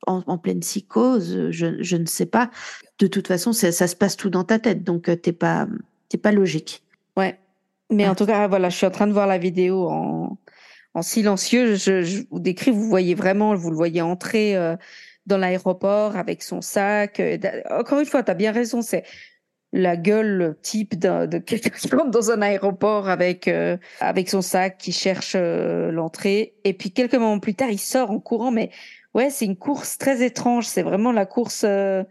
en, 0.07 0.23
en 0.27 0.37
pleine 0.37 0.59
psychose, 0.59 1.49
je, 1.51 1.81
je 1.81 1.95
ne 1.97 2.05
sais 2.05 2.25
pas. 2.25 2.49
De 2.99 3.07
toute 3.07 3.27
façon, 3.27 3.53
ça, 3.53 3.71
ça 3.71 3.87
se 3.87 3.95
passe 3.95 4.17
tout 4.17 4.29
dans 4.29 4.43
ta 4.43 4.59
tête, 4.59 4.83
donc 4.83 5.09
euh, 5.09 5.15
t'es 5.15 5.31
pas, 5.31 5.67
t'es 6.09 6.17
pas 6.17 6.31
logique. 6.33 6.83
Ouais. 7.17 7.39
Mais 7.89 8.03
Ouais. 8.03 8.09
en 8.09 8.15
tout 8.15 8.25
cas, 8.25 8.47
voilà, 8.47 8.69
je 8.69 8.75
suis 8.77 8.85
en 8.85 8.91
train 8.91 9.07
de 9.07 9.13
voir 9.13 9.27
la 9.27 9.37
vidéo 9.37 9.87
en 9.89 10.37
en 10.95 11.01
silencieux. 11.01 11.73
Je, 11.75 12.03
je 12.03 12.21
vous 12.29 12.39
décris, 12.39 12.69
vous 12.69 12.87
voyez 12.87 13.15
vraiment, 13.15 13.55
vous 13.55 13.71
le 13.71 13.75
voyez 13.75 14.01
entrer 14.03 14.55
euh, 14.55 14.75
dans 15.25 15.37
l'aéroport 15.37 16.15
avec 16.17 16.43
son 16.43 16.61
sac. 16.61 17.19
Euh, 17.19 17.37
Encore 17.71 17.99
une 17.99 18.05
fois, 18.05 18.21
tu 18.21 18.29
as 18.29 18.35
bien 18.35 18.51
raison, 18.51 18.81
c'est 18.83 19.03
la 19.75 19.97
gueule 19.97 20.55
type 20.61 20.97
de 20.99 21.39
quelqu'un 21.39 21.69
qui 21.71 21.89
rentre 21.89 22.11
dans 22.11 22.31
un 22.31 22.41
aéroport 22.41 23.09
avec 23.09 23.47
euh, 23.47 23.75
avec 23.99 24.29
son 24.29 24.41
sac 24.41 24.77
qui 24.77 24.91
cherche 24.91 25.33
euh, 25.35 25.91
l'entrée 25.91 26.53
et 26.63 26.73
puis 26.73 26.91
quelques 26.91 27.15
moments 27.15 27.39
plus 27.39 27.55
tard 27.55 27.69
il 27.71 27.79
sort 27.79 28.11
en 28.11 28.19
courant 28.19 28.51
mais 28.51 28.69
Ouais, 29.15 29.29
c'est 29.29 29.45
une 29.45 29.55
course 29.57 29.99
très 29.99 30.23
étrange. 30.25 30.65
C'est 30.65 30.81
vraiment 30.81 31.11
la 31.11 31.27
course. 31.27 31.61
euh, 31.67 32.03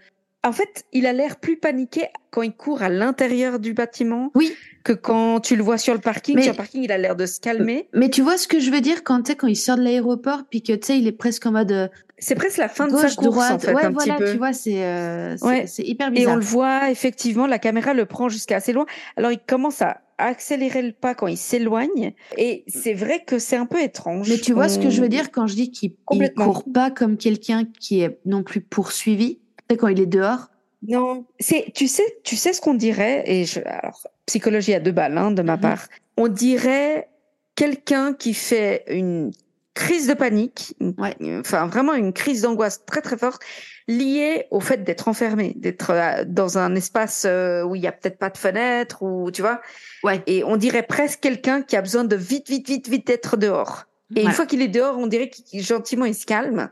En 0.45 0.53
fait, 0.53 0.85
il 0.93 1.05
a 1.07 1.13
l'air 1.13 1.35
plus 1.41 1.57
paniqué 1.57 2.03
quand 2.31 2.43
il 2.43 2.53
court 2.53 2.81
à 2.81 2.89
l'intérieur 2.89 3.59
du 3.59 3.75
bâtiment 3.75 4.31
Oui. 4.37 4.55
que 4.85 4.93
quand 4.93 5.41
tu 5.41 5.57
le 5.57 5.65
vois 5.65 5.79
sur 5.79 5.95
le 5.95 6.01
parking. 6.01 6.37
Mais- 6.37 6.43
Sur 6.43 6.53
le 6.53 6.57
parking, 6.59 6.85
il 6.85 6.93
a 6.93 6.99
l'air 6.99 7.17
de 7.17 7.27
se 7.27 7.41
calmer. 7.41 7.89
Mais 7.93 8.09
tu 8.09 8.23
vois 8.23 8.39
ce 8.39 8.47
que 8.47 8.61
je 8.61 8.71
veux 8.71 8.81
dire 8.81 9.03
quand, 9.03 9.21
tu 9.23 9.33
sais, 9.33 9.37
quand 9.37 9.49
il 9.49 9.57
sort 9.57 9.79
de 9.79 9.83
l'aéroport, 9.83 10.43
puis 10.49 10.63
que 10.63 10.73
tu 10.75 10.87
sais, 10.87 10.99
il 10.99 11.09
est 11.09 11.13
presque 11.13 11.45
en 11.45 11.51
mode 11.51 11.73
euh, 11.73 11.89
C'est 12.25 12.37
presque 12.37 12.59
la 12.59 12.69
fin 12.69 12.87
de 12.87 12.93
sa 12.97 13.03
gauche, 13.09 13.17
course, 13.17 13.27
droite. 13.35 13.53
en 13.53 13.59
fait, 13.59 13.75
ouais, 13.75 13.85
un 13.85 13.91
voilà, 13.91 14.15
petit 14.15 14.25
peu. 14.25 14.31
tu 14.33 14.39
vois, 14.39 14.53
c'est 14.53 14.85
euh, 14.85 15.37
Ouais. 15.43 15.65
hyper 15.79 16.09
Et 16.09 16.13
bizarre. 16.13 16.35
on 16.35 16.37
le 16.37 16.43
voit, 16.43 16.91
effectivement, 16.91 17.47
la 17.49 17.59
caméra 17.59 17.95
le 17.95 18.07
prend 18.07 18.29
jusqu'à 18.29 18.57
assez 18.57 18.73
loin. 18.73 18.87
Alors, 19.17 19.33
il 19.33 19.41
commence 19.41 19.83
à 19.83 20.01
accélérer 20.19 20.83
le 20.83 20.93
pas 20.93 21.17
quand 21.17 21.27
il 21.27 21.37
s'éloigne. 21.37 22.13
Et 22.39 22.63
c'est 22.69 22.95
vrai 22.95 23.25
que 23.27 23.41
c'est 23.41 23.57
un 23.57 23.67
peu 23.67 23.83
étrange. 23.83 24.29
Mais 24.29 24.39
tu 24.39 24.53
vois 24.53 24.69
ce 24.69 24.79
que 24.79 24.89
je 24.89 25.01
veux 25.03 25.09
dire 25.09 25.33
quand 25.33 25.49
je 25.49 25.55
dis 25.57 25.71
qu'il 25.73 25.91
il 25.91 25.97
Complètement. 26.05 26.53
court 26.53 26.65
pas 26.73 26.93
comme 26.93 27.17
quelqu'un 27.17 27.65
qui 27.81 28.03
est 28.03 28.19
non 28.25 28.45
plus 28.45 28.61
poursuivi. 28.61 29.41
Quand 29.77 29.89
il 29.89 29.99
est 30.01 30.07
dehors? 30.07 30.47
Non, 30.87 31.25
c'est, 31.41 31.73
tu 31.75 31.89
sais, 31.89 32.05
tu 32.23 32.37
sais 32.37 32.53
ce 32.53 32.61
qu'on 32.61 32.75
dirait, 32.75 33.23
et 33.27 33.45
je, 33.47 33.61
alors, 33.65 34.07
psychologie 34.27 34.75
à 34.75 34.81
deux 34.81 34.91
balles, 34.93 35.17
hein, 35.19 35.31
de 35.33 35.43
ma 35.43 35.55
Mhm. 35.57 35.61
part. 35.61 35.87
On 36.17 36.29
dirait 36.29 37.09
quelqu'un 37.57 38.13
qui 38.15 38.35
fait 38.35 38.85
une 38.89 39.31
crise 39.75 40.07
de 40.07 40.15
panique, 40.15 40.75
Ouais. 40.99 41.17
enfin, 41.41 41.67
vraiment 41.67 41.95
une 41.95 42.13
crise 42.13 42.43
d'angoisse 42.43 42.85
très, 42.85 43.01
très 43.01 43.17
forte, 43.17 43.43
liée 43.89 44.47
au 44.51 44.61
fait 44.61 44.85
d'être 44.85 45.09
enfermé, 45.09 45.55
d'être 45.57 45.91
euh, 45.91 46.25
dans 46.27 46.59
un 46.59 46.75
espace 46.75 47.25
euh, 47.27 47.63
où 47.63 47.75
il 47.75 47.83
y 47.83 47.87
a 47.87 47.93
peut-être 47.93 48.19
pas 48.19 48.31
de 48.31 48.39
fenêtre, 48.39 49.03
ou, 49.03 49.31
tu 49.31 49.43
vois. 49.43 49.61
Ouais. 50.05 50.23
Et 50.27 50.45
on 50.45 50.57
dirait 50.57 50.83
presque 50.83 51.21
quelqu'un 51.21 51.63
qui 51.63 51.77
a 51.77 51.83
besoin 51.83 52.05
de 52.05 52.17
vite, 52.17 52.49
vite, 52.49 52.69
vite, 52.69 52.89
vite 52.89 53.09
être 53.11 53.37
dehors. 53.37 53.85
Et 54.15 54.23
une 54.23 54.33
fois 54.33 54.45
qu'il 54.45 54.61
est 54.61 54.69
dehors, 54.69 54.99
on 54.99 55.07
dirait 55.07 55.31
qu'il 55.31 55.63
gentiment 55.63 56.05
il 56.05 56.15
se 56.15 56.27
calme. 56.27 56.71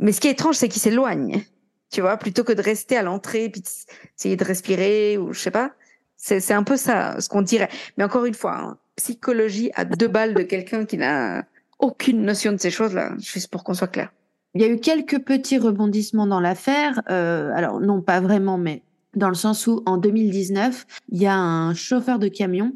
Mais 0.00 0.10
ce 0.10 0.20
qui 0.20 0.26
est 0.26 0.32
étrange, 0.32 0.56
c'est 0.56 0.68
qu'il 0.68 0.82
s'éloigne. 0.82 1.44
Tu 1.92 2.00
vois, 2.00 2.16
plutôt 2.16 2.42
que 2.42 2.52
de 2.52 2.60
rester 2.60 2.96
à 2.96 3.02
l'entrée 3.02 3.48
puis 3.48 3.62
essayer 4.18 4.34
de 4.34 4.44
respirer 4.44 5.16
ou 5.16 5.32
je 5.32 5.38
sais 5.38 5.52
pas. 5.52 5.72
C'est 6.16 6.40
c'est 6.40 6.54
un 6.54 6.64
peu 6.64 6.76
ça, 6.76 7.20
ce 7.20 7.28
qu'on 7.28 7.42
dirait. 7.42 7.68
Mais 7.96 8.02
encore 8.04 8.24
une 8.24 8.34
fois, 8.34 8.56
hein, 8.56 8.78
psychologie 8.96 9.70
à 9.74 9.84
deux 9.84 10.08
balles 10.08 10.34
de 10.34 10.42
quelqu'un 10.42 10.84
qui 10.86 10.96
n'a 10.96 11.44
aucune 11.78 12.22
notion 12.22 12.52
de 12.52 12.58
ces 12.58 12.70
choses-là, 12.70 13.12
juste 13.18 13.48
pour 13.48 13.64
qu'on 13.64 13.74
soit 13.74 13.88
clair. 13.88 14.12
Il 14.54 14.62
y 14.62 14.64
a 14.64 14.68
eu 14.68 14.78
quelques 14.78 15.18
petits 15.18 15.58
rebondissements 15.58 16.26
dans 16.26 16.40
l'affaire. 16.40 17.02
Euh, 17.10 17.50
alors, 17.54 17.80
non, 17.80 18.00
pas 18.00 18.20
vraiment, 18.20 18.56
mais 18.56 18.82
dans 19.14 19.28
le 19.28 19.34
sens 19.34 19.66
où, 19.66 19.82
en 19.84 19.98
2019, 19.98 20.86
il 21.10 21.20
y 21.20 21.26
a 21.26 21.36
un 21.36 21.74
chauffeur 21.74 22.18
de 22.18 22.28
camion 22.28 22.72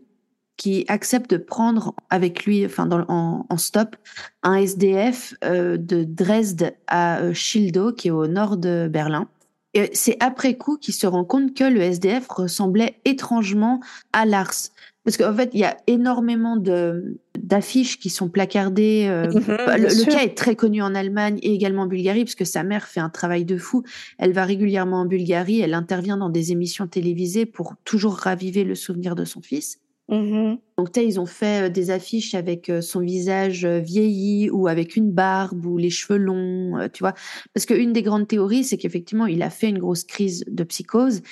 qui 0.59 0.85
accepte 0.89 1.31
de 1.31 1.39
prendre 1.39 1.95
avec 2.11 2.45
lui, 2.45 2.67
enfin, 2.67 2.87
en, 3.09 3.47
en 3.49 3.57
stop, 3.57 3.97
un 4.43 4.57
SDF 4.57 5.33
euh, 5.43 5.79
de 5.79 6.05
Dresde 6.05 6.75
à 6.87 7.21
euh, 7.21 7.33
Schildow, 7.33 7.93
qui 7.93 8.09
est 8.09 8.11
au 8.11 8.27
nord 8.27 8.59
de 8.59 8.87
Berlin. 8.91 9.27
Et 9.73 9.89
c'est 9.95 10.17
après 10.21 10.59
coup 10.59 10.77
qu'il 10.77 10.93
se 10.93 11.07
rend 11.07 11.25
compte 11.25 11.55
que 11.55 11.65
le 11.65 11.81
SDF 11.81 12.29
ressemblait 12.29 13.01
étrangement 13.07 13.81
à 14.13 14.27
Lars. 14.27 14.71
Parce 15.05 15.17
qu'en 15.17 15.35
fait, 15.35 15.51
il 15.55 15.61
y 15.61 15.65
a 15.65 15.77
énormément 15.87 16.57
de 16.57 17.19
d'affiches 17.39 17.99
qui 17.99 18.11
sont 18.11 18.29
placardées. 18.29 19.07
euh, 19.09 19.27
bah, 19.67 19.79
le, 19.79 19.89
le 19.89 20.05
cas 20.05 20.23
est 20.23 20.37
très 20.37 20.55
connu 20.57 20.83
en 20.83 20.95
Allemagne 20.95 21.39
et 21.43 21.55
également 21.55 21.83
en 21.83 21.87
Bulgarie, 21.87 22.25
parce 22.25 22.35
que 22.35 22.45
sa 22.45 22.63
mère 22.63 22.87
fait 22.87 23.01
un 23.01 23.09
travail 23.09 23.45
de 23.45 23.57
fou. 23.57 23.83
Elle 24.19 24.33
va 24.33 24.45
régulièrement 24.45 25.01
en 25.01 25.07
Bulgarie, 25.07 25.61
elle 25.61 25.75
intervient 25.75 26.19
dans 26.19 26.29
des 26.29 26.53
émissions 26.53 26.87
télévisées 26.87 27.47
pour 27.47 27.75
toujours 27.85 28.15
raviver 28.15 28.63
le 28.63 28.75
souvenir 28.75 29.15
de 29.15 29.25
son 29.25 29.41
fils. 29.41 29.79
Mhm. 30.11 30.59
Donc, 30.77 30.97
ils 30.97 31.19
ont 31.19 31.27
fait 31.27 31.67
euh, 31.67 31.69
des 31.71 31.91
affiches 31.91 32.35
avec 32.35 32.69
euh, 32.69 32.81
son 32.81 33.01
visage 33.01 33.65
vieilli 33.65 34.51
ou 34.51 34.69
avec 34.69 34.97
une 34.97 35.11
barbe 35.11 35.65
ou 35.65 35.79
les 35.79 35.91
cheveux 35.91 36.19
longs, 36.19 36.89
tu 36.93 37.03
vois. 37.03 37.15
Parce 37.55 37.65
qu'une 37.65 37.93
des 37.93 38.03
grandes 38.03 38.29
théories, 38.29 38.65
c'est 38.65 38.77
qu'effectivement, 38.77 39.27
il 39.27 39.43
a 39.43 39.51
fait 39.51 39.69
une 39.69 39.79
grosse 39.79 40.05
crise 40.05 40.45
de 40.47 40.65
psychose, 40.65 41.23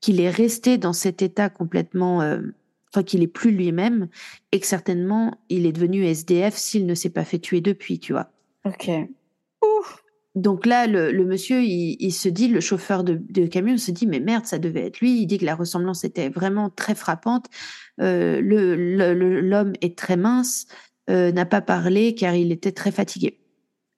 qu'il 0.00 0.20
est 0.20 0.30
resté 0.30 0.78
dans 0.78 0.92
cet 0.92 1.22
état 1.22 1.48
complètement, 1.48 2.22
euh, 2.22 2.40
enfin, 2.92 3.02
qu'il 3.02 3.22
est 3.22 3.26
plus 3.28 3.50
lui-même 3.50 4.08
et 4.52 4.60
que 4.60 4.66
certainement, 4.66 5.34
il 5.48 5.66
est 5.66 5.72
devenu 5.72 6.04
SDF 6.04 6.56
s'il 6.56 6.86
ne 6.86 6.94
s'est 6.94 7.10
pas 7.10 7.24
fait 7.24 7.38
tuer 7.38 7.60
depuis, 7.60 7.98
tu 7.98 8.12
vois. 8.12 8.30
Ok. 8.64 8.90
Donc 10.34 10.66
là, 10.66 10.86
le, 10.86 11.10
le 11.10 11.24
monsieur, 11.24 11.62
il, 11.62 11.96
il 11.98 12.12
se 12.12 12.28
dit, 12.28 12.46
le 12.48 12.60
chauffeur 12.60 13.02
de, 13.02 13.20
de 13.30 13.46
camion 13.46 13.76
se 13.76 13.90
dit, 13.90 14.06
mais 14.06 14.20
merde, 14.20 14.46
ça 14.46 14.58
devait 14.58 14.86
être 14.86 15.00
lui. 15.00 15.20
Il 15.20 15.26
dit 15.26 15.38
que 15.38 15.44
la 15.44 15.56
ressemblance 15.56 16.04
était 16.04 16.28
vraiment 16.28 16.70
très 16.70 16.94
frappante. 16.94 17.46
Euh, 18.00 18.40
le- 18.40 18.76
le- 18.76 19.14
le- 19.14 19.40
L'homme 19.40 19.72
est 19.80 19.98
très 19.98 20.16
mince, 20.16 20.66
euh, 21.10 21.32
n'a 21.32 21.44
pas 21.44 21.60
parlé 21.60 22.14
car 22.14 22.34
il 22.36 22.52
était 22.52 22.70
très 22.72 22.92
fatigué. 22.92 23.40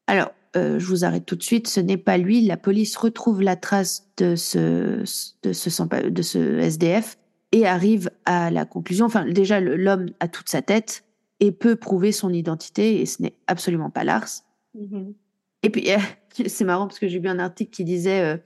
Alors, 0.06 0.30
euh, 0.56 0.78
je 0.78 0.86
vous 0.86 1.04
arrête 1.04 1.26
tout 1.26 1.36
de 1.36 1.42
suite. 1.42 1.68
Ce 1.68 1.78
n'est 1.80 1.98
pas 1.98 2.16
lui. 2.16 2.40
La 2.40 2.56
police 2.56 2.96
retrouve 2.96 3.42
la 3.42 3.56
trace 3.56 4.06
de 4.16 4.34
ce, 4.34 5.02
de 5.42 5.52
ce, 5.52 5.68
sans- 5.70 5.86
de 5.86 6.22
ce 6.22 6.38
SDF 6.58 7.18
et 7.52 7.66
arrive 7.66 8.10
à 8.24 8.50
la 8.50 8.64
conclusion. 8.64 9.06
Enfin, 9.06 9.26
déjà, 9.26 9.60
l'homme 9.60 10.06
a 10.20 10.28
toute 10.28 10.48
sa 10.48 10.62
tête 10.62 11.04
et 11.40 11.52
peut 11.52 11.76
prouver 11.76 12.12
son 12.12 12.32
identité 12.32 13.00
et 13.00 13.06
ce 13.06 13.22
n'est 13.22 13.34
absolument 13.46 13.90
pas 13.90 14.04
Lars. 14.04 14.28
Mhm. 14.74 15.14
Et 15.62 15.70
puis, 15.70 15.90
euh, 15.92 15.98
c'est 16.46 16.64
marrant 16.64 16.86
parce 16.86 16.98
que 16.98 17.08
j'ai 17.08 17.18
vu 17.18 17.28
un 17.28 17.38
article 17.38 17.70
qui 17.70 17.84
disait, 17.84 18.20
euh, 18.20 18.36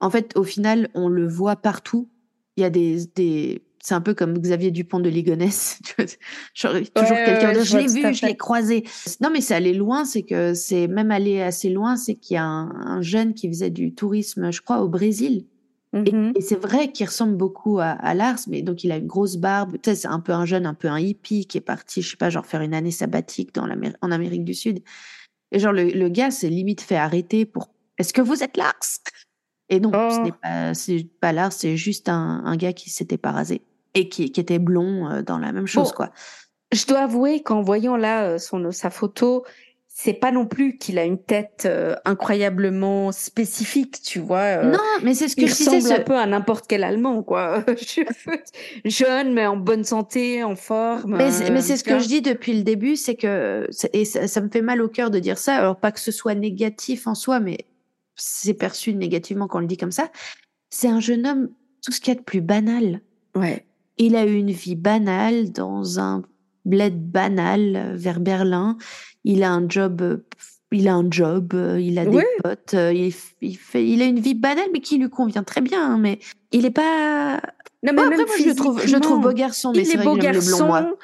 en 0.00 0.10
fait, 0.10 0.36
au 0.36 0.44
final, 0.44 0.88
on 0.94 1.08
le 1.08 1.26
voit 1.26 1.56
partout. 1.56 2.08
Il 2.56 2.62
y 2.62 2.64
a 2.64 2.70
des, 2.70 3.06
des 3.14 3.62
c'est 3.84 3.94
un 3.94 4.00
peu 4.00 4.14
comme 4.14 4.38
Xavier 4.38 4.70
Dupont 4.70 4.98
de 4.98 5.10
Ligonnès. 5.10 5.78
Genre, 6.54 6.72
toujours 6.72 7.16
Ouais, 7.16 7.24
quelqu'un 7.26 7.48
ouais, 7.48 7.58
de, 7.58 7.64
je 7.64 7.76
l'ai 7.76 7.86
vu, 7.86 8.14
je 8.14 8.24
l'ai 8.24 8.36
croisé. 8.36 8.84
Non, 9.20 9.28
mais 9.30 9.42
c'est 9.42 9.54
allé 9.54 9.74
loin, 9.74 10.06
c'est 10.06 10.22
que 10.22 10.54
c'est 10.54 10.88
même 10.88 11.10
allé 11.10 11.42
assez 11.42 11.68
loin, 11.68 11.96
c'est 11.96 12.14
qu'il 12.14 12.36
y 12.36 12.38
a 12.38 12.44
un, 12.44 12.70
un 12.70 13.02
jeune 13.02 13.34
qui 13.34 13.46
faisait 13.48 13.68
du 13.68 13.94
tourisme, 13.94 14.50
je 14.50 14.62
crois, 14.62 14.80
au 14.80 14.88
Brésil. 14.88 15.44
Et, 15.94 16.12
Mhm. 16.12 16.32
et 16.34 16.40
c'est 16.40 16.56
vrai 16.60 16.90
qu'il 16.90 17.06
ressemble 17.06 17.36
beaucoup 17.36 17.78
à, 17.78 17.84
à 17.90 18.14
Lars, 18.14 18.38
mais 18.48 18.62
donc 18.62 18.82
il 18.82 18.90
a 18.90 18.96
une 18.96 19.06
grosse 19.06 19.36
barbe. 19.36 19.74
Tu 19.82 19.90
sais, 19.90 19.94
c'est 19.96 20.08
un 20.08 20.20
peu 20.20 20.32
un 20.32 20.44
jeune, 20.44 20.66
un 20.66 20.74
peu 20.74 20.88
un 20.88 20.98
hippie 20.98 21.46
qui 21.46 21.58
est 21.58 21.60
parti, 21.62 22.02
je 22.02 22.10
sais 22.10 22.16
pas, 22.16 22.30
genre 22.30 22.46
faire 22.46 22.62
une 22.62 22.74
année 22.74 22.90
sabbatique 22.90 23.54
dans 23.54 23.68
en 24.02 24.10
Amérique 24.10 24.44
du 24.44 24.54
Sud. 24.54 24.82
Et 25.52 25.58
genre, 25.60 25.72
le, 25.72 25.84
le 25.84 26.08
gars 26.08 26.30
s'est 26.32 26.48
limite 26.48 26.80
fait 26.80 26.96
arrêter 26.96 27.46
pour 27.46 27.68
Est-ce 27.98 28.12
que 28.12 28.20
vous 28.22 28.42
êtes 28.42 28.56
Lars? 28.56 28.74
Et 29.68 29.78
non, 29.80 29.92
ce 29.92 30.18
Oh. 30.18 30.22
n'est 30.24 30.32
pas, 30.32 30.74
c'est 30.74 31.06
pas 31.20 31.32
Lars, 31.32 31.52
c'est 31.52 31.76
juste 31.76 32.08
un, 32.08 32.42
un 32.44 32.56
gars 32.56 32.72
qui 32.72 32.90
s'était 32.90 33.18
pas 33.18 33.30
rasé 33.32 33.62
et 33.94 34.08
qui, 34.08 34.32
qui 34.32 34.40
était 34.40 34.58
blond 34.58 35.08
euh, 35.08 35.22
dans 35.22 35.38
la 35.38 35.52
même 35.52 35.66
chose, 35.66 35.90
Bon. 35.90 35.94
quoi. 35.94 36.10
Je 36.72 36.86
dois 36.86 37.00
avouer 37.04 37.42
qu'en 37.42 37.62
voyant 37.62 37.96
là 37.96 38.24
euh, 38.30 38.38
son, 38.38 38.72
sa 38.72 38.90
photo, 38.90 39.44
c'est 39.96 40.12
pas 40.14 40.32
non 40.32 40.44
plus 40.44 40.76
qu'il 40.76 40.98
a 40.98 41.04
une 41.04 41.22
tête 41.22 41.62
euh, 41.66 41.94
incroyablement 42.04 43.12
spécifique, 43.12 44.02
tu 44.02 44.18
vois. 44.18 44.38
euh, 44.64 44.72
non, 44.72 44.78
mais 45.04 45.14
c'est 45.14 45.28
ce 45.28 45.36
que 45.36 45.42
il 45.42 45.48
je 45.48 45.54
disais. 45.54 45.70
ressemble 45.76 45.94
ce- 45.94 46.00
un 46.00 46.04
peu 46.04 46.16
à 46.18 46.26
n'importe 46.26 46.66
quel 46.66 46.82
Allemand, 46.82 47.22
quoi. 47.22 47.64
Jeune, 48.84 49.32
mais 49.34 49.46
en 49.46 49.56
bonne 49.56 49.84
santé, 49.84 50.42
en 50.42 50.56
forme. 50.56 51.16
Mais, 51.16 51.30
c'est- 51.30 51.50
euh, 51.50 51.60
ce 51.76 51.84
que 51.84 51.98
je 52.00 52.06
dis 52.08 52.22
depuis 52.22 52.54
le 52.56 52.62
début, 52.64 52.96
c'est 52.96 53.14
que 53.14 53.68
et 53.92 54.04
ça, 54.04 54.26
ça 54.26 54.40
me 54.40 54.48
fait 54.48 54.62
mal 54.62 54.82
au 54.82 54.88
cœur 54.88 55.10
de 55.10 55.18
dire 55.20 55.38
ça. 55.38 55.56
Alors 55.56 55.76
pas 55.76 55.92
que 55.92 56.00
ce 56.00 56.10
soit 56.10 56.34
négatif 56.34 57.06
en 57.06 57.14
soi, 57.14 57.38
mais 57.40 57.58
c'est 58.16 58.54
perçu 58.54 58.94
négativement 58.94 59.46
quand 59.46 59.58
on 59.58 59.62
le 59.62 59.66
dit 59.68 59.76
comme 59.76 59.92
ça. 59.92 60.10
C'est 60.70 60.88
un 60.88 61.00
jeune 61.00 61.24
homme, 61.26 61.50
tout 61.84 61.92
ce 61.92 62.00
qu'il 62.00 62.12
y 62.12 62.16
a 62.16 62.18
de 62.18 62.24
plus 62.24 62.40
banal. 62.40 63.00
Ouais. 63.36 63.64
Il 63.98 64.16
a 64.16 64.26
eu 64.26 64.34
une 64.34 64.50
vie 64.50 64.74
banale 64.74 65.52
dans 65.52 66.00
un 66.00 66.22
bled 66.64 66.94
banal 67.10 67.76
euh, 67.76 67.92
vers 67.96 68.20
Berlin. 68.20 68.76
Il 69.24 69.42
a 69.42 69.50
un 69.52 69.68
job, 69.68 70.00
euh, 70.02 70.16
il 70.72 70.88
a 70.88 70.94
un 70.94 71.08
job, 71.10 71.52
euh, 71.54 71.80
il 71.80 71.98
a 71.98 72.04
des 72.04 72.24
potes, 72.42 72.72
il, 72.74 73.08
f- 73.10 73.34
il 73.40 73.56
fait, 73.56 73.86
il 73.86 74.02
a 74.02 74.06
une 74.06 74.18
vie 74.20 74.34
banale 74.34 74.68
mais 74.72 74.80
qui 74.80 74.98
lui 74.98 75.08
convient 75.10 75.42
très 75.44 75.60
bien. 75.60 75.92
hein, 75.92 75.98
mais 75.98 76.18
il 76.52 76.66
est 76.66 76.70
pas. 76.70 77.40
Non, 77.82 77.92
mais 77.92 78.02
après, 78.02 78.16
moi, 78.24 78.34
je 78.38 78.48
le 78.48 78.54
trouve, 78.54 78.86
je 78.86 78.94
le 78.94 79.00
trouve 79.00 79.20
beau 79.20 79.32
garçon, 79.32 79.72
mais 79.74 79.82
il 79.82 79.86
c'est 79.86 79.98
beau 79.98 80.16
que 80.16 80.20
garçon. 80.22 80.66
moi. 80.66 80.96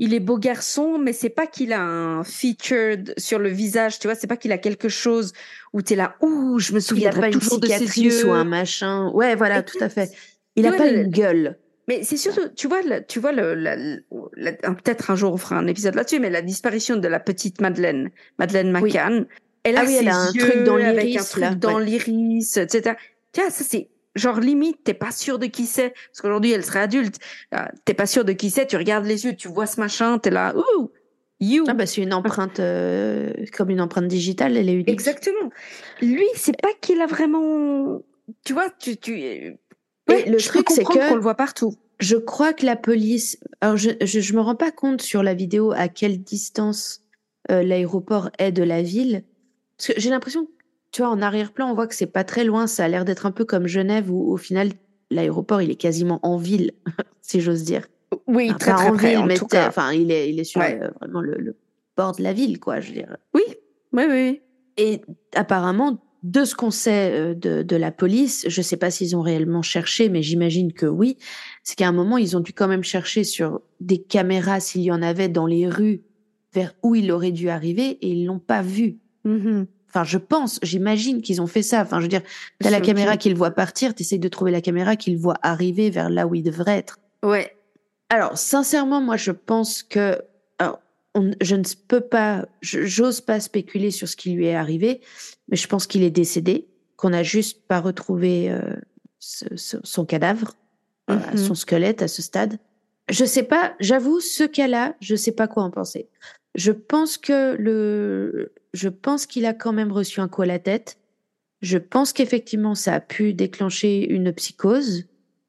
Il 0.00 0.14
est 0.14 0.20
beau 0.20 0.38
garçon, 0.38 0.96
mais 0.98 1.12
c'est 1.12 1.28
pas 1.30 1.48
qu'il 1.48 1.72
a 1.72 1.82
un 1.82 2.22
featured 2.22 3.14
sur 3.18 3.40
le 3.40 3.48
visage, 3.48 3.98
tu 3.98 4.06
vois. 4.06 4.14
C'est 4.14 4.28
pas 4.28 4.36
qu'il 4.36 4.52
a 4.52 4.58
quelque 4.58 4.88
chose 4.88 5.32
où 5.72 5.82
t'es 5.82 5.96
là, 5.96 6.14
ouh, 6.20 6.60
je 6.60 6.72
me 6.72 6.76
Il 6.76 6.78
a 6.78 6.80
souviendrai 6.82 7.20
pas 7.22 7.30
toujours 7.30 7.58
de 7.58 7.66
ses 7.66 7.98
yeux. 8.00 8.28
ou 8.28 8.30
un 8.32 8.44
machin. 8.44 9.10
Ouais, 9.12 9.34
voilà, 9.34 9.62
tout 9.64 9.78
à 9.80 9.88
fait. 9.88 10.12
Il 10.54 10.66
a 10.66 10.70
Ouais, 10.70 10.76
pas 10.76 10.88
une 10.88 11.08
gueule. 11.08 11.58
Mais 11.88 12.04
c'est 12.04 12.16
surtout, 12.18 12.48
tu 12.54 12.68
vois, 12.68 12.80
tu 13.08 13.18
vois 13.18 13.32
le, 13.32 13.54
la- 13.54 13.76
la- 13.76 14.52
un- 14.62 14.74
peut-être 14.74 15.10
un 15.10 15.16
jour 15.16 15.32
on 15.32 15.36
fera 15.38 15.56
un 15.56 15.66
épisode 15.66 15.94
là-dessus, 15.94 16.20
mais 16.20 16.30
la 16.30 16.42
disparition 16.42 16.96
de 16.96 17.08
la 17.08 17.18
petite 17.18 17.60
Madeleine, 17.60 18.10
Madeleine 18.38 18.76
Oui. 18.80 18.90
McCann, 18.92 19.26
elle 19.64 19.76
a 19.76 19.80
Ah 19.80 19.84
oui, 19.86 19.92
ses 19.94 19.98
elle 20.00 20.08
a 20.08 20.16
un 20.16 20.32
yeux 20.32 20.40
truc 20.50 20.62
dans 20.64 20.74
avec 20.76 20.86
un 20.98 21.02
l'iris, 21.02 21.30
truc 21.30 21.40
là, 21.42 21.54
dans 21.54 21.76
ouais. 21.78 21.84
l'iris, 21.84 22.56
etc. 22.58 22.94
Tiens, 23.32 23.50
ça 23.50 23.64
c'est 23.64 23.88
genre 24.14 24.38
limite, 24.40 24.84
t'es 24.84 24.94
pas 24.94 25.12
sûr 25.12 25.38
de 25.38 25.46
qui 25.46 25.64
c'est, 25.66 25.90
parce 25.90 26.20
qu'aujourd'hui 26.20 26.52
elle 26.52 26.64
serait 26.64 26.80
adulte. 26.80 27.16
Ah, 27.52 27.70
T'es 27.84 27.94
pas 27.94 28.06
sûr 28.06 28.24
de 28.24 28.32
qui 28.32 28.50
c'est, 28.50 28.66
tu 28.66 28.76
regardes 28.76 29.06
les 29.06 29.24
yeux, 29.24 29.34
tu 29.34 29.48
vois 29.48 29.66
ce 29.66 29.80
machin, 29.80 30.18
t'es 30.18 30.30
là, 30.30 30.54
ouh, 30.56 30.90
you. 31.40 31.64
Ah 31.68 31.74
bah 31.74 31.86
c'est 31.86 32.02
une 32.02 32.12
empreinte 32.12 32.58
euh, 32.60 33.32
comme 33.56 33.70
une 33.70 33.80
empreinte 33.80 34.08
digitale, 34.08 34.56
elle 34.56 34.68
est 34.68 34.74
unique. 34.74 34.88
Exactement. 34.90 35.50
Lui, 36.02 36.26
c'est 36.34 36.60
pas 36.60 36.68
qu'il 36.80 37.00
a 37.00 37.06
vraiment, 37.06 38.02
tu 38.44 38.52
vois, 38.52 38.68
tu, 38.78 38.96
tu. 38.96 39.54
Et 40.08 40.28
le 40.30 40.38
je 40.38 40.48
truc, 40.48 40.68
c'est 40.70 40.84
que- 40.84 41.08
qu'on 41.08 41.14
le 41.16 41.20
voit 41.20 41.34
partout. 41.34 41.74
Je 42.00 42.16
crois 42.16 42.52
que 42.52 42.64
la 42.64 42.76
police. 42.76 43.38
Alors, 43.60 43.76
je, 43.76 43.90
je, 44.02 44.20
je 44.20 44.32
me 44.34 44.40
rends 44.40 44.54
pas 44.54 44.70
compte 44.70 45.02
sur 45.02 45.22
la 45.22 45.34
vidéo 45.34 45.72
à 45.72 45.88
quelle 45.88 46.22
distance 46.22 47.02
euh, 47.50 47.62
l'aéroport 47.62 48.30
est 48.38 48.52
de 48.52 48.62
la 48.62 48.82
ville, 48.82 49.24
Parce 49.76 49.88
que 49.94 50.00
j'ai 50.00 50.10
l'impression, 50.10 50.48
tu 50.92 51.02
vois, 51.02 51.10
en 51.10 51.20
arrière-plan, 51.22 51.68
on 51.70 51.74
voit 51.74 51.86
que 51.88 51.94
c'est 51.94 52.06
pas 52.06 52.24
très 52.24 52.44
loin. 52.44 52.66
Ça 52.66 52.84
a 52.84 52.88
l'air 52.88 53.04
d'être 53.04 53.26
un 53.26 53.32
peu 53.32 53.44
comme 53.44 53.66
Genève, 53.66 54.10
où 54.12 54.32
au 54.32 54.36
final, 54.36 54.70
l'aéroport, 55.10 55.60
il 55.60 55.70
est 55.70 55.76
quasiment 55.76 56.20
en 56.22 56.36
ville, 56.36 56.72
si 57.22 57.40
j'ose 57.40 57.64
dire. 57.64 57.86
Oui, 58.26 58.48
très, 58.58 58.72
très 58.74 58.88
en 58.90 58.92
près, 58.92 59.08
ville, 59.10 59.18
en 59.18 59.26
mais 59.26 59.34
tout 59.36 59.46
cas. 59.46 59.66
enfin, 59.68 59.92
il 59.92 60.10
est, 60.12 60.30
il 60.30 60.38
est 60.40 60.44
sur 60.44 60.60
Ouais. 60.60 60.78
euh, 60.80 60.88
vraiment 61.00 61.20
le, 61.20 61.34
le 61.38 61.56
bord 61.96 62.12
de 62.14 62.22
la 62.22 62.32
ville, 62.32 62.60
quoi, 62.60 62.80
je 62.80 62.88
veux 62.88 62.94
dire. 62.94 63.16
Oui, 63.34 63.42
oui, 63.92 64.04
oui. 64.08 64.40
Et 64.76 65.00
apparemment, 65.34 65.98
de 66.28 66.44
ce 66.44 66.54
qu'on 66.54 66.70
sait 66.70 67.10
euh, 67.12 67.34
de, 67.34 67.62
de 67.62 67.76
la 67.76 67.90
police, 67.90 68.44
je 68.48 68.60
sais 68.60 68.76
pas 68.76 68.90
s'ils 68.90 69.16
ont 69.16 69.22
réellement 69.22 69.62
cherché, 69.62 70.10
mais 70.10 70.22
j'imagine 70.22 70.72
que 70.74 70.84
oui, 70.84 71.16
c'est 71.62 71.74
qu'à 71.74 71.88
un 71.88 71.92
moment, 71.92 72.18
ils 72.18 72.36
ont 72.36 72.40
dû 72.40 72.52
quand 72.52 72.68
même 72.68 72.84
chercher 72.84 73.24
sur 73.24 73.62
des 73.80 73.96
caméras 73.98 74.60
s'il 74.60 74.82
y 74.82 74.90
en 74.92 75.00
avait 75.00 75.28
dans 75.30 75.46
les 75.46 75.66
rues 75.66 76.02
vers 76.52 76.74
où 76.82 76.94
il 76.94 77.10
aurait 77.12 77.32
dû 77.32 77.48
arriver 77.48 77.98
et 78.02 78.08
ils 78.08 78.26
l'ont 78.26 78.38
pas 78.38 78.60
vu. 78.60 78.98
Mhm. 79.24 79.66
Enfin, 79.88 80.04
je 80.04 80.18
pense, 80.18 80.60
j'imagine 80.62 81.22
qu'ils 81.22 81.40
ont 81.40 81.46
fait 81.46 81.62
ça. 81.62 81.80
Enfin, 81.80 81.96
je 81.98 82.02
veux 82.02 82.08
dire, 82.08 82.20
t'as 82.60 82.68
la 82.68 82.82
caméra 82.82 83.16
qui 83.16 83.30
le 83.30 83.36
voit 83.36 83.52
partir, 83.52 83.94
t'essayes 83.94 84.18
de 84.18 84.28
trouver 84.28 84.50
la 84.50 84.60
caméra 84.60 84.96
qui 84.96 85.10
le 85.12 85.18
voit 85.18 85.38
arriver 85.40 85.88
vers 85.88 86.10
là 86.10 86.26
où 86.26 86.34
il 86.34 86.42
devrait 86.42 86.76
être. 86.76 86.98
Ouais. 87.22 87.56
Alors, 88.10 88.36
sincèrement, 88.36 89.00
moi, 89.00 89.16
je 89.16 89.30
pense 89.30 89.82
que 89.82 90.18
alors, 90.58 90.78
on- 91.14 91.30
je 91.40 91.56
ne 91.56 91.62
peux 91.88 92.02
pas, 92.02 92.46
j'ose 92.60 93.22
pas 93.22 93.40
spéculer 93.40 93.90
sur 93.90 94.08
ce 94.08 94.16
qui 94.16 94.30
lui 94.32 94.44
est 94.46 94.54
arrivé, 94.54 95.00
mais 95.48 95.56
je 95.56 95.66
pense 95.68 95.86
qu'il 95.86 96.02
est 96.02 96.10
décédé, 96.10 96.66
qu'on 96.96 97.10
n'a 97.10 97.22
juste 97.22 97.62
pas 97.68 97.80
retrouvé 97.80 98.50
euh, 98.50 98.60
ce- 99.18 99.56
ce- 99.56 99.76
son 99.84 100.04
cadavre, 100.04 100.54
euh, 101.10 101.16
Mhm. 101.32 101.36
son 101.38 101.54
squelette 101.54 102.02
à 102.02 102.08
ce 102.08 102.22
stade. 102.22 102.58
Je 103.08 103.24
sais 103.24 103.42
pas, 103.42 103.74
j'avoue, 103.80 104.20
ce 104.20 104.44
cas-là, 104.44 104.94
je 105.00 105.16
sais 105.16 105.32
pas 105.32 105.48
quoi 105.48 105.62
en 105.62 105.70
penser. 105.70 106.08
Je 106.54 106.72
pense 106.72 107.16
que 107.18 107.54
le, 107.56 108.52
je 108.74 108.88
pense 108.88 109.26
qu'il 109.26 109.46
a 109.46 109.54
quand 109.54 109.72
même 109.72 109.92
reçu 109.92 110.20
un 110.20 110.28
coup 110.28 110.42
à 110.42 110.46
la 110.46 110.58
tête. 110.58 110.98
Je 111.62 111.78
pense 111.78 112.12
qu'effectivement, 112.12 112.74
ça 112.74 112.94
a 112.94 113.00
pu 113.00 113.32
déclencher 113.34 114.06
une 114.12 114.32
psychose 114.32 115.04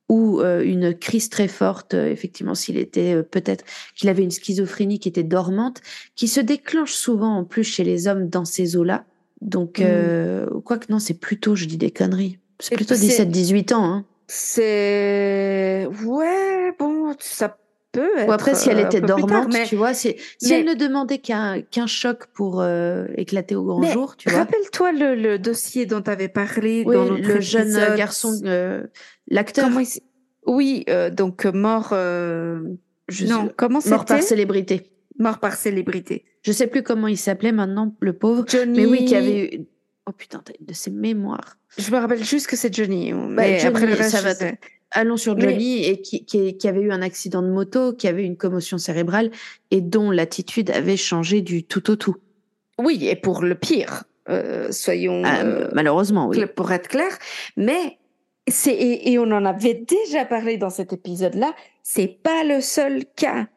ou 0.08 0.40
euh, 0.42 0.64
une 0.64 0.98
crise 0.98 1.30
très 1.30 1.48
forte, 1.48 1.94
euh, 1.94 2.08
effectivement, 2.10 2.56
s'il 2.56 2.78
était 2.78 3.14
euh, 3.16 3.22
peut-être 3.24 3.64
qu'il 3.96 4.10
avait 4.10 4.24
une 4.24 4.32
schizophrénie 4.32 4.98
qui 5.00 5.10
était 5.10 5.24
dormante, 5.24 5.82
qui 6.16 6.28
se 6.28 6.40
déclenche 6.40 6.94
souvent 6.94 7.36
en 7.38 7.44
plus 7.44 7.64
chez 7.64 7.84
les 7.84 8.08
hommes 8.08 8.28
dans 8.30 8.46
ces 8.46 8.76
eaux-là. 8.76 9.06
Donc, 9.42 9.80
Mm. 9.80 9.84
euh, 9.86 10.46
quoique 10.66 10.92
non, 10.92 11.00
c'est 11.00 11.14
plutôt, 11.20 11.56
je 11.56 11.66
dis 11.66 11.78
des 11.78 11.92
conneries. 11.92 12.40
C'est 12.60 12.76
plutôt 12.76 12.96
puis 12.96 13.04
c'est- 13.08 13.26
17-18 13.26 13.72
ans. 13.74 13.84
Hein. 13.86 14.06
C'est. 14.28 15.88
Ouais, 16.06 16.74
bon, 16.78 17.14
ça 17.20 17.58
peut 17.92 18.10
être. 18.18 18.28
Ou 18.28 18.32
après, 18.32 18.54
si 18.56 18.70
elle 18.70 18.78
euh, 18.80 18.86
était 18.86 19.02
tard, 19.02 19.18
dormante, 19.18 19.52
mais- 19.54 19.66
tu 19.66 19.76
vois, 19.76 19.94
si 19.94 20.16
mais- 20.44 20.50
elle 20.60 20.66
ne 20.66 20.74
demandait 20.76 21.18
qu'un 21.20 21.62
qu'un 21.62 21.88
choc 21.88 22.28
pour 22.34 22.62
euh, 22.62 23.06
éclater 23.16 23.56
au 23.56 23.64
grand 23.64 23.80
Mais 23.80 23.92
jour, 23.92 24.16
tu 24.18 24.30
vois. 24.30 24.40
Rappelle-toi 24.40 24.92
le, 24.92 25.16
le 25.16 25.40
dossier 25.40 25.86
dont 25.86 26.02
tu 26.02 26.12
avais 26.12 26.28
parlé 26.28 26.84
Oui, 26.86 26.94
dans 26.96 27.06
le 27.10 27.40
jeune 27.42 27.64
épisode. 27.70 27.96
garçon, 27.98 28.40
euh, 28.46 28.84
l'acteur, 29.30 29.70
il 29.80 29.88
Oui, 30.46 30.84
euh, 30.90 31.10
donc 31.10 31.46
euh, 31.46 31.52
mort. 31.52 31.90
euh, 31.94 32.60
je 33.08 33.26
Non, 33.26 33.48
sais- 33.48 33.54
comment 33.58 33.80
mort 33.86 34.06
par 34.06 34.18
c'était? 34.18 34.22
célébrité. 34.30 34.92
Mort 35.18 35.40
par 35.40 35.56
célébrité. 35.56 36.26
Je 36.42 36.52
sais 36.52 36.68
plus 36.68 36.84
comment 36.84 37.08
il 37.08 37.18
s'appelait 37.18 37.52
maintenant, 37.52 37.94
le 38.00 38.14
pauvre. 38.14 38.46
Johnny. 38.48 38.78
Mais 38.80 38.86
oui, 38.86 39.06
qui 39.06 39.16
avait 39.16 39.56
eu. 39.56 39.66
Oh 40.08 40.12
putain, 40.12 40.42
de 40.60 40.74
ses 40.74 40.90
mémoires. 40.92 41.58
Je 41.78 41.92
me 41.92 41.98
rappelle 41.98 42.24
juste 42.24 42.48
que 42.48 42.56
c'est 42.56 42.74
Johnny. 42.74 43.12
Bah, 43.14 43.20
Mais 43.28 43.60
Johnny, 43.60 43.68
après 43.70 43.86
le 43.86 43.94
reste, 43.94 44.10
ça 44.10 44.22
va. 44.22 44.34
Allons 44.92 45.18
sur 45.18 45.36
Mais- 45.36 45.42
Johnny 45.42 45.86
et 45.86 46.02
qui, 46.02 46.26
qui, 46.26 46.58
qui 46.58 46.68
avait 46.68 46.82
eu 46.82 46.92
un 46.92 47.04
accident 47.04 47.44
de 47.44 47.50
moto, 47.50 47.94
qui 47.94 48.08
avait 48.08 48.24
eu 48.24 48.26
une 48.26 48.38
commotion 48.38 48.80
cérébrale 48.80 49.30
et 49.70 49.82
dont 49.82 50.10
l'attitude 50.10 50.72
avait 50.72 50.98
changé 50.98 51.42
du 51.42 51.64
tout 51.64 51.92
au 51.92 51.96
tout. 51.96 52.16
Oui, 52.80 53.08
et 53.08 53.16
pour 53.16 53.44
le 53.44 53.54
pire, 53.54 54.06
euh, 54.30 54.72
soyons. 54.72 55.22
Ah, 55.26 55.42
euh, 55.44 55.70
malheureusement, 55.74 56.28
oui. 56.28 56.44
pour 56.56 56.72
être 56.72 56.88
clair. 56.88 57.12
Mais 57.56 57.98
c'est 58.48 58.74
et, 58.74 59.12
et 59.12 59.20
on 59.20 59.32
en 59.32 59.46
avait 59.46 59.76
déjà 59.76 60.26
parlé 60.26 60.58
dans 60.58 60.72
cet 60.72 60.92
épisode-là. 60.94 61.54
C'est 61.84 62.08
pas 62.24 62.44
le 62.44 62.62
seul 62.62 63.04
cas. 63.16 63.48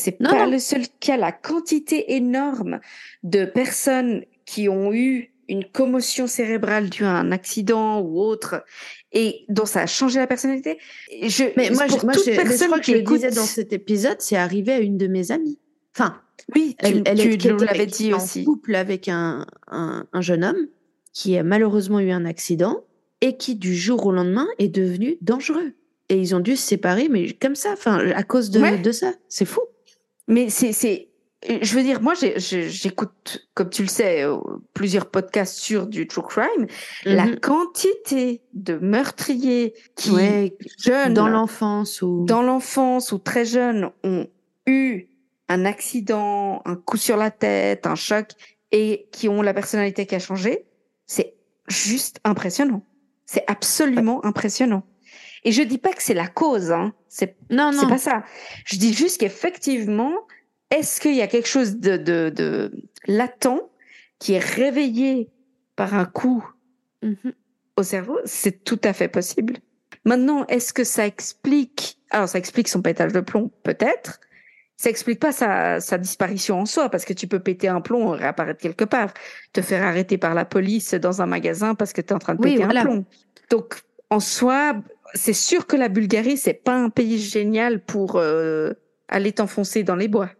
C'est 0.00 0.20
Non, 0.20 0.30
pas 0.30 0.44
non. 0.46 0.52
le 0.52 0.58
seul 0.58 0.82
cas. 1.00 1.16
La 1.16 1.32
quantité 1.32 2.14
énorme 2.14 2.80
de 3.22 3.44
personnes 3.44 4.24
qui 4.44 4.68
ont 4.68 4.92
eu 4.92 5.30
une 5.48 5.64
commotion 5.64 6.26
cérébrale 6.26 6.88
due 6.88 7.04
à 7.04 7.12
un 7.12 7.30
accident 7.32 8.00
ou 8.00 8.18
autre 8.18 8.64
et 9.12 9.44
dont 9.48 9.66
ça 9.66 9.82
a 9.82 9.86
changé 9.86 10.18
la 10.18 10.26
personnalité. 10.26 10.78
Je, 11.22 11.44
Mais 11.56 11.70
moi, 11.70 11.86
je, 11.86 11.92
pour 11.94 12.04
moi, 12.04 12.14
toute 12.14 12.24
je, 12.24 12.32
je 12.32 12.36
personne 12.36 12.70
que 12.72 12.80
qui 12.80 12.90
je 12.92 12.96
le 12.96 13.02
écoute, 13.02 13.16
disais 13.16 13.30
dans 13.30 13.44
cet 13.44 13.72
épisode, 13.72 14.16
c'est 14.20 14.36
arrivé 14.36 14.72
à 14.72 14.78
une 14.80 14.96
de 14.96 15.06
mes 15.06 15.30
amies. 15.32 15.58
Enfin, 15.94 16.20
oui, 16.54 16.74
tu, 16.78 16.86
elle, 16.86 17.02
elle 17.06 17.38
tu 17.38 17.48
l'avais 17.48 17.84
est 17.84 17.86
dit 17.86 18.12
en 18.14 18.24
couple 18.44 18.74
avec 18.74 19.08
un, 19.08 19.46
un, 19.68 20.06
un 20.12 20.20
jeune 20.20 20.44
homme 20.44 20.66
qui 21.12 21.36
a 21.38 21.42
malheureusement 21.42 22.00
eu 22.00 22.10
un 22.10 22.24
accident 22.24 22.82
et 23.20 23.36
qui, 23.36 23.54
du 23.54 23.74
jour 23.76 24.04
au 24.06 24.12
lendemain, 24.12 24.48
est 24.58 24.68
devenu 24.68 25.16
dangereux. 25.20 25.72
Et 26.08 26.16
ils 26.18 26.34
ont 26.34 26.40
dû 26.40 26.56
se 26.56 26.66
séparer, 26.66 27.08
mais 27.08 27.32
comme 27.34 27.54
ça, 27.54 27.70
enfin, 27.72 27.98
à 28.10 28.22
cause 28.24 28.50
de, 28.50 28.60
Ouais. 28.60 28.78
de 28.78 28.92
ça. 28.92 29.12
C'est 29.28 29.44
fou. 29.44 29.60
Mais 30.28 30.48
c'est, 30.50 30.72
c'est, 30.72 31.08
je 31.48 31.74
veux 31.76 31.82
dire, 31.82 32.00
moi, 32.00 32.14
j'écoute, 32.14 33.48
comme 33.54 33.70
tu 33.70 33.82
le 33.82 33.88
sais, 33.88 34.22
euh, 34.24 34.36
plusieurs 34.72 35.10
podcasts 35.10 35.56
sur 35.58 35.86
du 35.86 36.06
true 36.06 36.22
crime. 36.22 36.66
La 37.04 37.26
Mhm. 37.26 37.40
quantité 37.40 38.42
de 38.54 38.74
meurtriers 38.78 39.74
qui, 39.96 40.10
Ouais, 40.10 40.56
jeunes, 40.78 41.14
dans 41.14 41.28
l'enfance 41.28 42.00
ou. 42.02 42.24
dans 42.26 42.42
l'enfance 42.42 43.12
ou 43.12 43.18
très 43.18 43.44
jeunes, 43.44 43.90
ont 44.02 44.26
eu 44.66 45.08
un 45.48 45.66
accident, 45.66 46.62
un 46.64 46.76
coup 46.76 46.96
sur 46.96 47.16
la 47.18 47.30
tête, 47.30 47.86
un 47.86 47.94
choc, 47.96 48.28
et 48.72 49.08
qui 49.12 49.28
ont 49.28 49.42
la 49.42 49.52
personnalité 49.54 50.06
qui 50.06 50.14
a 50.14 50.18
changé, 50.18 50.64
c'est 51.06 51.34
juste 51.68 52.18
impressionnant. 52.24 52.82
C'est 53.26 53.44
absolument 53.46 54.24
impressionnant. 54.24 54.82
Et 55.44 55.52
je 55.52 55.62
dis 55.62 55.78
pas 55.78 55.92
que 55.92 56.02
c'est 56.02 56.14
la 56.14 56.26
cause, 56.26 56.72
hein. 56.72 56.92
C'est 57.08 57.36
Non, 57.50 57.70
non. 57.72 57.86
pas 57.88 57.98
ça. 57.98 58.24
Je 58.64 58.76
dis 58.76 58.94
juste 58.94 59.20
qu'effectivement, 59.20 60.12
est-ce 60.70 61.00
qu'il 61.00 61.14
y 61.14 61.22
a 61.22 61.26
quelque 61.26 61.48
chose 61.48 61.76
de, 61.76 61.96
de, 61.96 62.30
de 62.34 62.72
latent 63.06 63.70
qui 64.18 64.32
est 64.34 64.38
réveillé 64.44 65.28
par 65.76 65.94
un 65.94 66.04
coup 66.06 66.44
Mhm. 67.02 67.32
au 67.76 67.82
cerveau? 67.82 68.18
C'est 68.24 68.64
tout 68.64 68.80
à 68.84 68.92
fait 68.94 69.08
possible. 69.08 69.58
Maintenant, 70.06 70.46
est-ce 70.46 70.72
que 70.72 70.84
ça 70.84 71.06
explique 71.06 71.98
Alors, 72.10 72.28
ça 72.28 72.38
explique 72.38 72.68
son 72.68 72.80
pétage 72.82 73.12
de 73.12 73.20
plomb, 73.20 73.50
peut-être. 73.62 74.20
Ça 74.76 74.90
explique 74.90 75.20
pas 75.20 75.32
sa, 75.32 75.80
sa 75.80 75.98
disparition 75.98 76.60
en 76.60 76.66
soi, 76.66 76.88
parce 76.88 77.04
que 77.04 77.12
tu 77.12 77.26
peux 77.26 77.38
péter 77.38 77.68
un 77.68 77.80
plomb, 77.80 78.08
réapparaître 78.10 78.60
quelque 78.60 78.84
part, 78.84 79.12
te 79.52 79.60
faire 79.62 79.82
arrêter 79.84 80.18
par 80.18 80.34
la 80.34 80.44
police 80.44 80.94
dans 80.94 81.22
un 81.22 81.26
magasin 81.26 81.74
parce 81.74 81.92
que 81.92 82.00
tu 82.00 82.08
es 82.08 82.12
en 82.12 82.18
train 82.18 82.34
de 82.34 82.40
Oui, 82.42 82.52
péter 82.54 82.64
voilà. 82.64 82.80
un 82.80 82.84
plomb. 82.84 83.04
Donc, 83.50 83.82
en 84.10 84.20
soi, 84.20 84.74
c'est 85.14 85.32
sûr 85.32 85.66
que 85.66 85.76
la 85.76 85.88
Bulgarie, 85.88 86.36
c'est 86.36 86.54
pas 86.54 86.76
un 86.76 86.90
pays 86.90 87.18
génial 87.18 87.82
pour 87.82 88.16
euh, 88.16 88.72
aller 89.08 89.32
t'enfoncer 89.32 89.82
dans 89.82 89.96
les 89.96 90.08
bois. 90.08 90.30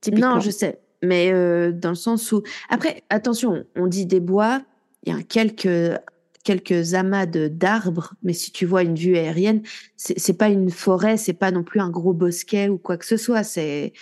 Typiquement. 0.00 0.36
Non, 0.36 0.40
je 0.40 0.50
sais. 0.50 0.80
Mais 1.02 1.32
euh, 1.32 1.72
dans 1.72 1.90
le 1.90 1.94
sens 1.94 2.30
où. 2.32 2.42
Après, 2.68 3.02
attention, 3.10 3.64
on 3.76 3.86
dit 3.86 4.06
des 4.06 4.20
bois, 4.20 4.62
il 5.04 5.14
y 5.14 5.16
a 5.18 5.22
quelques, 5.22 5.98
quelques 6.44 6.94
amas 6.94 7.26
de- 7.26 7.48
d'arbres, 7.48 8.14
mais 8.22 8.32
si 8.32 8.52
tu 8.52 8.66
vois 8.66 8.82
une 8.82 8.94
vue 8.96 9.16
aérienne, 9.16 9.62
c'est 9.96 10.36
pas 10.36 10.48
une 10.48 10.70
forêt, 10.70 11.16
c'est 11.16 11.32
pas 11.32 11.50
non 11.50 11.62
plus 11.62 11.80
un 11.80 11.90
gros 11.90 12.12
bosquet 12.12 12.68
ou 12.68 12.78
quoi 12.78 12.96
que 12.96 13.06
ce 13.06 13.16
soit. 13.16 13.42
C'est. 13.44 13.92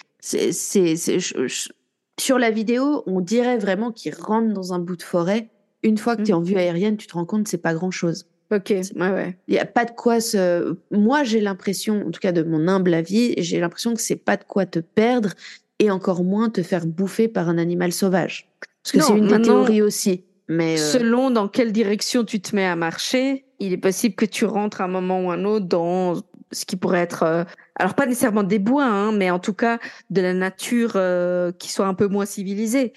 Sur 2.21 2.39
la 2.39 2.51
vidéo, 2.51 3.05
on 3.07 3.21
dirait 3.21 3.59
vraiment 3.59 3.93
qu'il 3.93 4.15
rentre 4.15 4.53
dans 4.53 4.73
un 4.73 4.81
bout 4.81 4.97
de 4.97 5.03
forêt. 5.03 5.51
Une 5.85 5.97
fois 5.97 6.17
que 6.17 6.23
tu 6.23 6.33
es 6.33 6.35
en 6.35 6.43
vue 6.43 6.57
aérienne, 6.57 6.97
tu 6.97 7.07
te 7.07 7.15
rends 7.15 7.25
compte 7.25 7.45
que 7.45 7.51
c'est 7.51 7.59
pas 7.59 7.75
grand 7.75 7.93
chose. 7.93 8.27
Ok, 8.51 8.71
ouais, 8.71 8.85
ouais. 8.97 9.37
Il 9.47 9.55
y 9.55 9.59
a 9.59 9.67
pas 9.67 9.85
de 9.85 9.91
quoi 9.91 10.21
se. 10.21 10.77
Moi, 10.91 11.23
j'ai 11.25 11.41
l'impression, 11.41 12.07
en 12.07 12.11
tout 12.11 12.21
cas 12.21 12.33
de 12.33 12.43
mon 12.43 12.67
humble 12.67 12.95
avis, 12.95 13.35
j'ai 13.39 13.61
l'impression 13.61 13.95
que 13.95 14.01
c'est 14.01 14.17
pas 14.17 14.37
de 14.39 14.45
quoi 14.45 14.65
te 14.65 14.79
perdre 14.79 15.35
et 15.79 15.91
encore 15.91 16.25
moins 16.25 16.49
te 16.49 16.63
faire 16.63 16.87
bouffer 16.87 17.29
par 17.29 17.49
un 17.49 17.59
animal 17.59 17.93
sauvage. 17.93 18.49
Parce 18.83 18.93
que 18.93 19.01
c'est 19.01 19.19
une 19.19 19.27
des 19.27 19.43
théories 19.43 19.83
aussi. 19.83 20.25
Mais 20.49 20.75
euh, 20.81 20.93
Selon 20.93 21.31
dans 21.31 21.47
quelle 21.47 21.73
direction 21.73 22.25
tu 22.25 22.41
te 22.41 22.57
mets 22.57 22.65
à 22.65 22.75
marcher, 22.75 23.45
il 23.61 23.75
est 23.75 23.77
possible 23.79 24.15
que 24.15 24.25
tu 24.25 24.47
rentres 24.47 24.81
à 24.81 24.85
un 24.85 24.89
moment 24.89 25.21
ou 25.27 25.31
un 25.31 25.45
autre 25.45 25.67
dans 25.67 26.15
ce 26.51 26.65
qui 26.65 26.77
pourrait 26.77 27.01
être, 27.01 27.23
euh, 27.25 27.45
alors 27.79 27.93
pas 27.95 28.07
nécessairement 28.07 28.43
des 28.45 28.59
bois, 28.59 28.87
hein, 28.87 29.13
mais 29.13 29.31
en 29.31 29.39
tout 29.39 29.53
cas 29.53 29.79
de 30.09 30.23
la 30.23 30.33
nature 30.33 30.93
euh, 30.97 31.53
qui 31.53 31.71
soit 31.71 31.87
un 31.87 31.93
peu 31.93 32.07
moins 32.07 32.25
civilisée, 32.25 32.95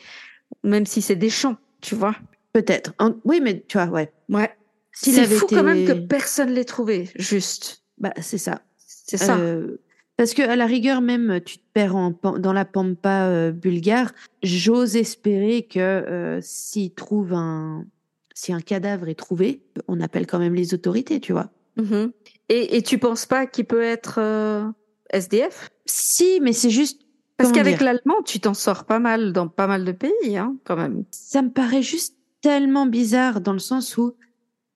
même 0.64 0.86
si 0.86 1.02
c'est 1.02 1.18
des 1.18 1.30
champs, 1.30 1.57
tu 1.82 1.94
vois. 1.94 2.15
peut-être. 2.53 2.94
En- 2.99 3.15
Oui, 3.26 3.41
mais 3.44 3.64
tu 3.68 3.78
vois, 3.78 3.88
ouais. 3.88 4.11
Ouais. 4.30 4.49
S'il 4.93 5.13
C'est 5.13 5.26
fou 5.26 5.47
quand 5.47 5.63
même 5.63 5.85
que 5.85 5.93
personne 5.93 6.51
l'ait 6.51 6.65
trouvé, 6.65 7.09
juste. 7.15 7.84
Bah, 7.97 8.13
c'est 8.22 8.38
ça. 8.38 8.61
C'est 8.77 9.18
ça. 9.18 9.38
Euh, 9.38 9.77
parce 10.22 10.35
que 10.35 10.43
à 10.43 10.55
la 10.55 10.68
rigueur, 10.68 11.01
même 11.01 11.39
tu 11.43 11.57
te 11.57 11.63
perds 11.73 11.95
en, 11.95 12.11
dans 12.38 12.53
la 12.53 12.63
pampa 12.63 13.26
euh, 13.26 13.51
bulgare. 13.51 14.11
J'ose 14.43 14.95
espérer 14.95 15.63
que 15.63 15.80
euh, 15.80 16.39
s'il 16.41 16.93
trouve 16.93 17.34
un, 17.34 17.85
si 18.35 18.53
un 18.53 18.61
cadavre 18.61 19.07
est 19.09 19.15
trouvé, 19.15 19.63
on 19.88 19.99
appelle 19.99 20.27
quand 20.27 20.38
même 20.38 20.53
les 20.53 20.73
autorités, 20.73 21.19
tu 21.19 21.31
vois. 21.31 21.49
Mhm. 21.77 22.11
Et, 22.49 22.77
et 22.77 22.81
tu 22.84 22.99
penses 22.99 23.26
pas 23.26 23.47
qu'il 23.47 23.65
peut 23.65 23.81
être 23.81 24.19
euh, 24.19 24.63
SDF 25.09 25.69
Si, 25.85 26.39
mais 26.41 26.53
c'est 26.53 26.69
juste 26.69 27.01
Parce 27.38 27.51
qu'avec 27.51 27.81
l'allemand, 27.81 28.22
tu 28.23 28.39
t'en 28.39 28.53
sors 28.53 28.85
pas 28.85 28.99
mal 28.99 29.34
dans 29.34 29.47
pas 29.47 29.65
mal 29.65 29.85
de 29.85 29.91
pays, 29.91 30.38
hein, 30.38 30.55
quand 30.65 30.76
même. 30.76 31.03
Ça 31.09 31.41
me 31.41 31.49
paraît 31.49 31.81
juste 31.81 32.15
tellement 32.41 32.85
bizarre 32.85 33.41
dans 33.41 33.53
le 33.53 33.59
sens 33.59 33.97
où 33.97 34.15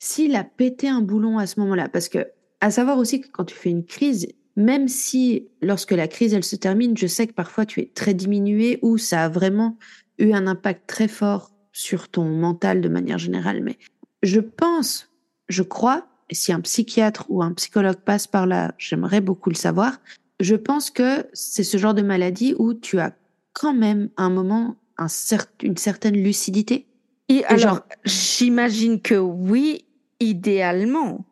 s'il 0.05 0.35
a 0.35 0.43
pété 0.43 0.87
un 0.87 1.01
boulon 1.01 1.37
à 1.39 1.47
ce 1.47 1.59
moment-là, 1.61 1.89
parce 1.89 2.09
que 2.09 2.27
à 2.61 2.69
savoir 2.71 2.97
aussi 2.97 3.21
que 3.21 3.27
quand 3.31 3.45
tu 3.45 3.55
fais 3.55 3.69
une 3.71 3.85
crise, 3.85 4.27
même 4.55 4.87
si 4.87 5.47
lorsque 5.61 5.91
la 5.91 6.07
crise 6.07 6.33
elle 6.33 6.43
se 6.43 6.55
termine, 6.55 6.95
je 6.95 7.07
sais 7.07 7.25
que 7.27 7.33
parfois 7.33 7.65
tu 7.65 7.79
es 7.81 7.91
très 7.93 8.13
diminué 8.13 8.77
ou 8.81 8.97
ça 8.97 9.23
a 9.25 9.29
vraiment 9.29 9.77
eu 10.19 10.31
un 10.31 10.47
impact 10.47 10.87
très 10.87 11.07
fort 11.07 11.51
sur 11.71 12.07
ton 12.07 12.25
mental 12.25 12.81
de 12.81 12.87
manière 12.89 13.17
générale, 13.17 13.61
mais 13.63 13.77
je 14.23 14.39
pense, 14.39 15.09
je 15.49 15.63
crois, 15.63 16.07
et 16.29 16.35
si 16.35 16.53
un 16.53 16.61
psychiatre 16.61 17.25
ou 17.29 17.41
un 17.43 17.53
psychologue 17.53 17.97
passe 17.97 18.27
par 18.27 18.45
là, 18.47 18.73
j'aimerais 18.77 19.21
beaucoup 19.21 19.49
le 19.49 19.55
savoir, 19.55 19.99
je 20.39 20.55
pense 20.55 20.89
que 20.91 21.25
c'est 21.33 21.63
ce 21.63 21.77
genre 21.77 21.93
de 21.93 22.01
maladie 22.01 22.55
où 22.57 22.73
tu 22.73 22.99
as 22.99 23.13
quand 23.53 23.73
même 23.73 24.09
un 24.17 24.29
moment 24.29 24.75
un 24.97 25.07
cer- 25.07 25.47
une 25.63 25.77
certaine 25.77 26.15
lucidité. 26.15 26.87
Et 27.27 27.43
alors, 27.45 27.59
genre- 27.59 27.81
j'imagine 28.05 29.01
que 29.01 29.15
oui, 29.15 29.84
idéalement. 30.19 31.25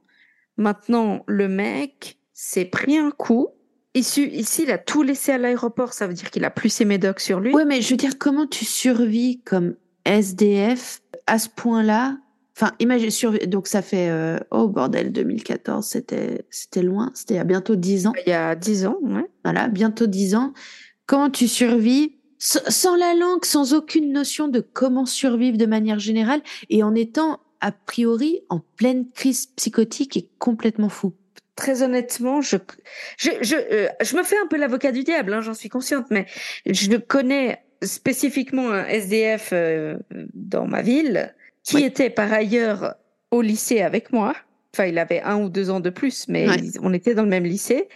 Maintenant, 0.57 1.23
le 1.27 1.47
mec 1.47 2.17
s'est 2.33 2.65
pris 2.65 2.97
un 2.97 3.11
coup. 3.11 3.49
Ici, 3.95 4.31
il 4.59 4.71
a 4.71 4.77
tout 4.77 5.03
laissé 5.03 5.31
à 5.31 5.37
l'aéroport. 5.37 5.93
Ça 5.93 6.07
veut 6.07 6.13
dire 6.13 6.31
qu'il 6.31 6.45
a 6.45 6.49
plus 6.49 6.69
ses 6.69 6.85
médocs 6.85 7.19
sur 7.19 7.39
lui. 7.39 7.53
Ouais, 7.53 7.65
mais 7.65 7.81
je 7.81 7.91
veux 7.91 7.97
dire, 7.97 8.17
comment 8.17 8.47
tu 8.47 8.65
survis 8.65 9.41
comme 9.45 9.75
SDF 10.05 11.01
à 11.27 11.37
ce 11.39 11.49
point-là? 11.49 12.17
Enfin, 12.55 12.71
imagine, 12.79 13.09
donc 13.47 13.67
ça 13.67 13.81
fait, 13.81 14.09
euh, 14.09 14.37
oh 14.51 14.67
bordel, 14.67 15.11
2014, 15.11 15.85
c'était, 15.85 16.45
c'était 16.51 16.83
loin, 16.83 17.11
c'était 17.15 17.33
il 17.33 17.37
y 17.37 17.39
a 17.39 17.45
bientôt 17.45 17.75
10 17.75 18.07
ans. 18.07 18.13
Il 18.27 18.29
y 18.29 18.33
a 18.33 18.55
10 18.55 18.85
ans, 18.85 18.97
ouais. 19.01 19.25
Voilà, 19.43 19.67
bientôt 19.69 20.05
10 20.05 20.35
ans. 20.35 20.53
Comment 21.07 21.31
tu 21.31 21.47
survis 21.47 22.15
sans 22.37 22.97
la 22.97 23.13
langue, 23.13 23.45
sans 23.45 23.73
aucune 23.73 24.11
notion 24.11 24.49
de 24.49 24.59
comment 24.59 25.05
survivre 25.05 25.57
de 25.57 25.65
manière 25.65 25.97
générale 25.97 26.41
et 26.69 26.83
en 26.83 26.93
étant 26.93 27.39
a 27.63 27.71
priori 27.71 28.41
en 28.49 28.59
pleine 28.77 29.09
crise 29.11 29.47
psychotique 29.47 30.17
et 30.17 30.29
complètement 30.37 30.89
fou. 30.89 31.13
Très 31.55 31.81
honnêtement, 31.83 32.41
je, 32.41 32.57
je, 33.17 33.29
je, 33.41 33.55
euh, 33.55 33.87
je 34.01 34.15
me 34.17 34.23
fais 34.23 34.37
un 34.37 34.47
peu 34.47 34.57
l'avocat 34.57 34.91
du 34.91 35.03
diable, 35.03 35.33
hein, 35.33 35.41
j'en 35.41 35.53
suis 35.53 35.69
consciente, 35.69 36.07
mais 36.09 36.25
je 36.65 36.95
connais 36.97 37.59
spécifiquement 37.81 38.69
un 38.71 38.85
SDF 38.87 39.49
euh, 39.53 39.97
dans 40.33 40.65
ma 40.67 40.81
ville 40.81 41.33
qui 41.63 41.77
Oui. 41.77 41.83
était 41.83 42.09
par 42.09 42.31
ailleurs 42.33 42.95
au 43.31 43.41
lycée 43.41 43.81
avec 43.81 44.11
moi. 44.11 44.33
Enfin, 44.73 44.85
il 44.87 44.97
avait 44.97 45.21
un 45.21 45.37
ou 45.39 45.49
deux 45.49 45.69
ans 45.69 45.79
de 45.79 45.89
plus, 45.91 46.27
mais 46.27 46.47
on 46.81 46.91
était 46.93 47.13
dans 47.13 47.23
le 47.23 47.29
même 47.29 47.45
lycée. 47.45 47.87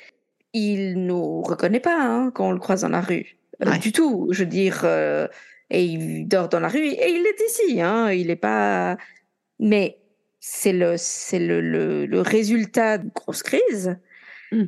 Il 0.53 1.05
nous 1.05 1.41
reconnaît 1.41 1.79
pas 1.79 1.99
hein, 1.99 2.31
quand 2.33 2.47
on 2.49 2.51
le 2.51 2.59
croise 2.59 2.81
dans 2.81 2.89
la 2.89 3.01
rue, 3.01 3.37
Euh, 3.65 3.77
du 3.77 3.91
tout. 3.91 4.27
Je 4.31 4.43
veux 4.43 4.49
dire, 4.49 4.81
euh, 4.83 5.27
et 5.71 5.83
il 5.83 6.27
dort 6.27 6.47
dans 6.47 6.59
la 6.59 6.67
rue 6.69 6.85
et 6.85 7.09
il 7.09 7.25
est 7.25 7.41
ici. 7.49 7.81
Hein, 7.81 8.11
il 8.11 8.29
est 8.29 8.35
pas. 8.49 8.97
Mais 9.59 9.97
c'est 10.39 10.73
le 10.73 10.95
c'est 10.97 11.39
le, 11.39 11.61
le, 11.61 12.05
le 12.05 12.21
résultat 12.21 12.97
d'une 12.99 13.11
grosse 13.13 13.43
crise. 13.43 13.97
Mm. 14.51 14.63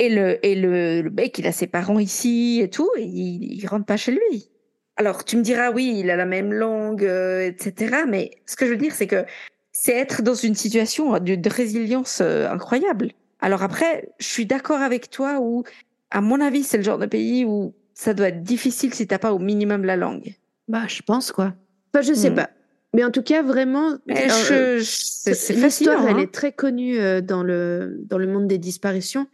Et 0.00 0.08
le 0.10 0.44
et 0.46 0.54
le, 0.54 1.02
le 1.02 1.10
mec, 1.10 1.38
il 1.38 1.46
a 1.46 1.52
ses 1.52 1.66
parents 1.66 1.98
ici 1.98 2.60
et 2.62 2.70
tout, 2.70 2.90
et 2.96 3.02
il, 3.02 3.52
il 3.60 3.66
rentre 3.66 3.86
pas 3.86 3.96
chez 3.96 4.12
lui. 4.12 4.50
Alors 4.96 5.24
tu 5.24 5.36
me 5.36 5.42
diras 5.42 5.70
oui, 5.72 5.96
il 6.00 6.10
a 6.10 6.16
la 6.16 6.26
même 6.26 6.52
langue, 6.52 7.04
euh, 7.04 7.46
etc. 7.48 8.04
Mais 8.08 8.30
ce 8.46 8.56
que 8.56 8.66
je 8.66 8.70
veux 8.72 8.76
dire, 8.76 8.94
c'est 8.94 9.06
que 9.08 9.24
c'est 9.72 9.92
être 9.96 10.22
dans 10.22 10.34
une 10.34 10.54
situation 10.54 11.18
de, 11.18 11.34
de 11.36 11.50
résilience 11.50 12.20
euh, 12.20 12.48
incroyable. 12.48 13.12
Alors 13.40 13.62
après, 13.62 14.08
je 14.18 14.26
suis 14.26 14.46
d'accord 14.46 14.80
avec 14.80 15.10
toi 15.10 15.38
où, 15.40 15.62
à 16.10 16.20
mon 16.20 16.40
avis, 16.40 16.64
c'est 16.64 16.78
le 16.78 16.82
genre 16.84 16.98
de 16.98 17.06
pays 17.06 17.44
où 17.44 17.74
ça 17.94 18.14
doit 18.14 18.28
être 18.28 18.42
difficile 18.42 18.92
si 18.94 19.06
t'as 19.06 19.18
pas 19.18 19.32
au 19.32 19.38
minimum 19.38 19.84
la 19.84 19.96
langue. 19.96 20.34
Bah, 20.68 20.86
je 20.88 21.02
pense 21.02 21.32
quoi. 21.32 21.54
Enfin, 21.94 22.02
je 22.02 22.12
sais 22.14 22.30
Hmm. 22.30 22.34
pas. 22.34 22.50
Mais 22.94 23.04
en 23.04 23.10
tout 23.10 23.22
cas, 23.22 23.42
vraiment, 23.42 23.98
euh, 24.10 24.76
L'histoire, 24.78 26.06
elle 26.08 26.16
hein. 26.16 26.18
est 26.18 26.32
très 26.32 26.52
connue 26.52 26.98
euh, 26.98 27.20
dans 27.20 27.42
le, 27.42 28.00
dans 28.04 28.18
le 28.18 28.26
monde 28.26 28.46
des 28.46 28.58
disparitions. 28.58 29.26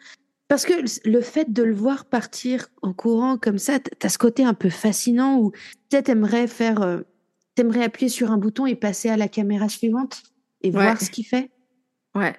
Parce 0.48 0.66
que 0.66 0.72
le 1.08 1.20
fait 1.20 1.52
de 1.52 1.62
le 1.62 1.72
voir 1.72 2.04
partir 2.04 2.66
en 2.82 2.92
courant 2.92 3.38
comme 3.38 3.58
ça, 3.58 3.78
t'as 3.78 4.08
ce 4.08 4.18
côté 4.18 4.44
un 4.44 4.54
peu 4.54 4.70
fascinant 4.70 5.38
où 5.38 5.50
peut-être 5.88 6.06
t'aimerais 6.06 6.46
faire, 6.46 6.82
euh, 6.82 7.00
t'aimerais 7.54 7.84
appuyer 7.84 8.08
sur 8.08 8.30
un 8.30 8.38
bouton 8.38 8.66
et 8.66 8.74
passer 8.74 9.08
à 9.08 9.16
la 9.16 9.28
caméra 9.28 9.68
suivante 9.68 10.22
et 10.62 10.68
Ouais. 10.68 10.82
voir 10.82 11.00
ce 11.00 11.10
qu'il 11.10 11.24
fait. 11.24 11.50
Ouais. 12.14 12.34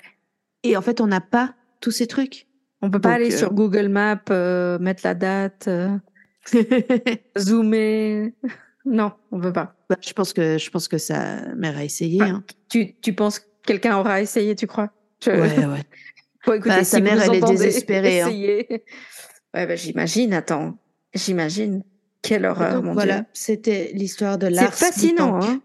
Et 0.63 0.77
en 0.77 0.81
fait, 0.81 1.01
on 1.01 1.07
n'a 1.07 1.21
pas 1.21 1.55
tous 1.79 1.91
ces 1.91 2.07
trucs. 2.07 2.47
On 2.81 2.91
peut 2.91 2.99
pas 2.99 3.13
aller 3.13 3.33
euh, 3.33 3.37
sur 3.37 3.53
Google 3.53 3.87
Maps, 3.87 4.19
euh, 4.29 4.77
mettre 4.79 5.01
la 5.05 5.15
date, 5.15 5.67
euh, 5.67 5.97
zoomer. 7.37 8.33
Non, 8.85 9.13
on 9.31 9.39
peut 9.39 9.53
pas. 9.53 9.74
Bah, 9.89 9.97
je 10.01 10.13
pense 10.13 10.33
que 10.33 10.57
je 10.57 10.69
pense 10.69 10.87
que 10.87 10.97
sa 10.97 11.41
mère 11.55 11.77
a 11.77 11.83
essayé. 11.83 12.21
Hein. 12.23 12.43
Tu, 12.69 12.95
tu 13.01 13.13
penses 13.13 13.39
que 13.39 13.45
quelqu'un 13.65 13.97
aura 13.97 14.21
essayé, 14.21 14.55
tu 14.55 14.67
crois? 14.67 14.91
Je- 15.23 15.31
Ouais, 15.31 15.65
ouais. 15.65 15.83
Bon, 16.45 16.53
écoutez, 16.53 16.69
Bah, 16.69 16.83
si 16.83 16.91
sa 16.91 16.99
mère, 16.99 17.19
elle 17.21 17.35
est 17.35 17.41
désespérée, 17.41 18.21
hein. 18.21 18.29
Ouais, 18.29 19.65
bah, 19.65 19.75
j'imagine, 19.75 20.31
attends. 20.33 20.77
J'imagine. 21.13 21.83
Quelle 22.21 22.45
horreur, 22.45 22.75
Donc, 22.75 22.83
mon 22.85 22.93
voilà, 22.93 23.15
Dieu. 23.21 23.25
c'était 23.33 23.91
l'histoire 23.93 24.37
de 24.37 24.45
C'est 24.47 24.51
Lars 24.53 24.73
fascinant, 24.75 25.39
Bitank. 25.39 25.43
hein. 25.55 25.61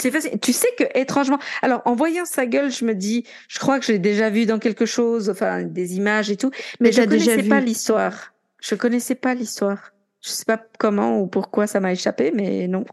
C'est 0.00 0.10
fascinant. 0.10 0.38
Tu 0.38 0.52
sais 0.52 0.68
que, 0.78 0.84
étrangement, 0.98 1.38
alors, 1.62 1.82
en 1.84 1.94
voyant 1.94 2.24
sa 2.24 2.46
gueule, 2.46 2.70
je 2.72 2.84
me 2.84 2.94
dis, 2.94 3.24
je 3.48 3.58
crois 3.60 3.78
que 3.78 3.84
je 3.86 3.92
l'ai 3.92 3.98
déjà 4.00 4.30
vu 4.30 4.46
dans 4.46 4.58
quelque 4.58 4.86
chose, 4.86 5.28
enfin, 5.30 5.62
des 5.62 5.96
images 5.96 6.30
et 6.30 6.36
tout, 6.36 6.50
mais, 6.80 6.88
Mais 6.88 6.92
je 6.92 6.96
t'as 7.02 7.06
déjà 7.06 7.32
connaissais 7.32 7.48
pas 7.48 7.60
l'histoire. 7.60 8.34
Je 8.60 8.74
connaissais 8.74 9.14
pas 9.14 9.34
l'histoire. 9.34 9.92
Je 10.22 10.30
sais 10.30 10.44
pas 10.44 10.60
comment 10.78 11.20
ou 11.20 11.26
pourquoi 11.28 11.66
ça 11.68 11.78
m'a 11.80 11.92
échappé, 11.92 12.32
mais 12.34 12.66
non. 12.66 12.84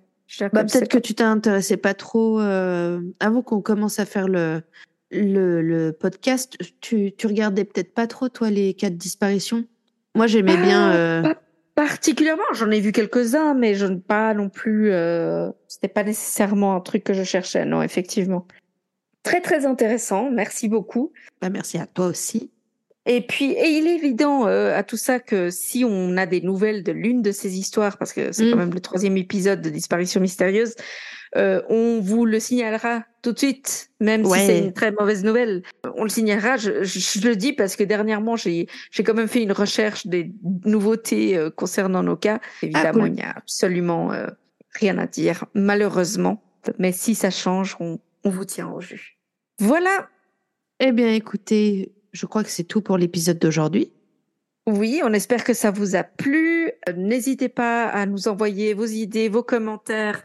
Bah, 0.54 0.64
peut-être 0.64 0.90
que 0.90 0.98
tu 0.98 1.14
t'intéressais 1.16 1.78
pas 1.78 1.94
trop 1.94 2.40
euh, 2.42 3.02
avant 3.20 3.42
qu'on 3.42 3.62
commence 3.62 4.00
à 4.00 4.06
faire 4.06 4.28
le, 4.28 4.62
le, 5.12 5.62
le 5.62 5.92
podcast. 5.94 6.58
Tu, 6.82 7.14
tu 7.18 7.28
regardais 7.28 7.64
peut-être 7.64 7.94
pas 7.94 8.08
trop, 8.08 8.28
toi, 8.30 8.50
les 8.50 8.74
cas 8.74 8.90
de 8.90 8.96
disparition? 8.96 9.64
Moi, 10.16 10.28
j'aimais 10.28 10.58
bien. 10.58 10.92
Ah, 10.92 10.96
euh, 10.96 11.22
pas 11.24 11.36
particulièrement, 11.76 12.44
j'en 12.54 12.72
ai 12.72 12.80
vu 12.80 12.92
quelques-uns, 12.92 13.54
mais 13.54 13.76
je 13.76 13.86
ne 13.86 13.98
pas 13.98 14.34
non 14.34 14.50
plus. 14.50 14.92
euh, 14.92 15.50
C'était 15.68 15.88
pas 15.88 16.04
nécessairement 16.04 16.76
un 16.76 16.82
truc 16.82 17.04
que 17.04 17.14
je 17.14 17.24
cherchais, 17.24 17.66
non, 17.66 17.82
effectivement. 17.84 18.48
Très 19.24 19.42
très 19.42 19.66
intéressant, 19.66 20.32
merci 20.32 20.70
beaucoup. 20.70 21.12
bah, 21.42 21.50
merci 21.50 21.78
à 21.78 21.86
toi 21.86 22.08
aussi. 22.08 22.50
Et 23.08 23.22
puis, 23.22 23.52
et 23.52 23.70
il 23.70 23.88
est 23.88 23.96
évident 23.96 24.48
euh, 24.48 24.78
à 24.78 24.84
tout 24.84 24.98
ça 24.98 25.20
que 25.20 25.50
si 25.50 25.86
on 25.86 26.18
a 26.18 26.26
des 26.26 26.42
nouvelles 26.42 26.84
de 26.84 26.92
l'une 26.92 27.22
de 27.22 27.32
ces 27.32 27.58
histoires, 27.58 27.98
parce 27.98 28.12
que 28.14 28.32
c'est 28.34 28.46
Mm. 28.46 28.52
quand 28.52 28.58
même 28.58 28.74
le 28.74 28.80
troisième 28.82 29.16
épisode 29.18 29.62
de 29.62 29.70
Disparition 29.70 30.20
mystérieuse, 30.22 30.76
euh, 31.36 31.62
on 31.70 32.00
vous 32.02 32.26
le 32.26 32.40
signalera 32.40 33.04
tout 33.22 33.32
de 33.34 33.38
suite, 33.38 33.90
même 34.00 34.26
Ouais. 34.26 34.40
si 34.40 34.46
c'est 34.46 34.60
une 34.60 34.74
très 34.74 34.92
mauvaise 34.92 35.24
nouvelle. 35.24 35.64
On 35.96 36.04
le 36.04 36.10
signalera. 36.10 36.58
Je, 36.58 36.84
je- 36.84 37.00
je 37.00 37.28
le 37.28 37.36
dis 37.36 37.54
parce 37.54 37.76
que 37.76 37.84
dernièrement, 37.84 38.36
j'ai 38.36 38.68
j'ai 38.92 39.04
quand 39.04 39.14
même 39.14 39.28
fait 39.28 39.42
une 39.44 39.52
recherche 39.52 40.06
des 40.08 40.32
nouveautés 40.66 41.38
euh, 41.38 41.50
concernant 41.50 42.04
nos 42.04 42.16
cas. 42.18 42.40
Évidemment, 42.62 43.00
cool. 43.02 43.08
il 43.10 43.14
n'y 43.14 43.22
a 43.24 43.32
absolument 43.38 44.12
euh, 44.14 44.28
rien 44.74 44.98
à 44.98 45.08
dire, 45.08 45.46
malheureusement. 45.54 46.44
Mais 46.80 46.92
si 46.92 47.16
ça 47.16 47.30
change, 47.30 47.78
on, 47.80 48.00
on 48.26 48.30
vous 48.30 48.46
tient 48.46 48.68
au 48.70 48.82
jus. 48.82 49.18
Voilà. 49.60 50.10
Eh 50.80 50.92
bien, 50.92 51.12
écoutez, 51.14 51.92
je 52.12 52.26
crois 52.26 52.44
que 52.44 52.50
c'est 52.50 52.64
tout 52.64 52.82
pour 52.82 52.98
l'épisode 52.98 53.40
d'aujourd'hui. 53.40 53.92
Oui, 54.68 55.00
on 55.02 55.14
espère 55.14 55.46
que 55.46 55.54
ça 55.54 55.72
vous 55.72 55.96
a 55.96 56.04
plu. 56.04 56.68
Euh, 56.90 56.94
N'hésitez 56.98 57.48
pas 57.48 57.86
à 57.88 58.06
nous 58.06 58.28
envoyer 58.28 58.74
vos 58.74 58.86
idées, 58.86 59.30
vos 59.30 59.42
commentaires, 59.42 60.22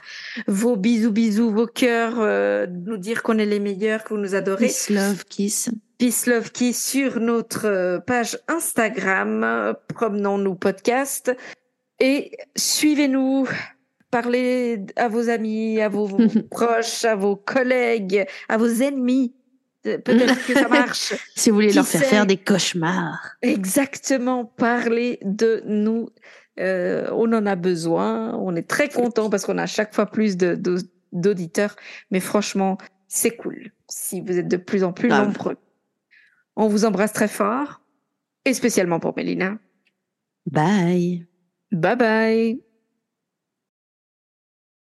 vos 0.48 0.74
bisous 0.74 1.12
bisous, 1.12 1.52
vos 1.52 1.68
cœurs, 1.68 2.16
euh, 2.18 2.66
nous 2.66 2.96
dire 2.96 3.22
qu'on 3.22 3.38
est 3.38 3.46
les 3.46 3.60
meilleurs, 3.60 4.02
que 4.02 4.14
vous 4.14 4.20
nous 4.20 4.34
adorez. 4.34 4.66
Peace, 4.66 4.90
love, 4.90 5.24
kiss. 5.26 5.70
Peace 5.96 6.26
Love 6.26 6.50
qui 6.50 6.72
sur 6.72 7.20
notre 7.20 7.66
euh, 7.66 8.00
page 8.00 8.36
Instagram, 8.48 9.76
promenons-nous 9.86 10.56
podcast 10.56 11.32
et 12.00 12.32
suivez-nous. 12.56 13.46
Parlez 14.10 14.84
à 14.96 15.06
vos 15.06 15.30
amis, 15.30 15.80
à 15.80 15.88
vos 15.88 16.08
proches, 16.50 17.04
à 17.04 17.14
vos 17.14 17.36
collègues, 17.36 18.26
à 18.48 18.56
vos 18.56 18.66
ennemis. 18.66 19.32
Euh, 19.86 19.98
Peut-être 19.98 20.46
que 20.46 20.54
ça 20.54 20.68
marche. 20.68 21.14
Si 21.34 21.50
vous 21.50 21.56
voulez 21.56 21.68
Qui 21.68 21.74
leur 21.76 21.86
faire 21.86 22.00
sait 22.02 22.06
faire 22.06 22.26
des 22.26 22.36
cauchemars. 22.36 23.32
Exactement, 23.42 24.44
parler 24.44 25.18
de 25.22 25.62
nous. 25.66 26.08
Euh, 26.60 27.08
on 27.12 27.32
en 27.32 27.46
a 27.46 27.56
besoin. 27.56 28.34
On 28.36 28.54
est 28.56 28.68
très 28.68 28.88
content 28.88 29.30
parce 29.30 29.44
qu'on 29.44 29.58
a 29.58 29.66
chaque 29.66 29.94
fois 29.94 30.06
plus 30.06 30.36
d'auditeurs. 30.36 31.76
Mais 32.10 32.20
franchement, 32.20 32.78
c'est 33.08 33.36
cool 33.36 33.72
si 33.88 34.20
vous 34.20 34.38
êtes 34.38 34.48
de 34.48 34.56
plus 34.56 34.84
en 34.84 34.92
plus 34.92 35.08
Grave. 35.08 35.26
nombreux. 35.26 35.56
On 36.56 36.68
vous 36.68 36.84
embrasse 36.84 37.12
très 37.12 37.28
fort 37.28 37.80
et 38.44 38.54
spécialement 38.54 39.00
pour 39.00 39.14
Mélina. 39.16 39.58
Bye. 40.50 41.26
Bye 41.70 41.96
bye. 41.96 42.71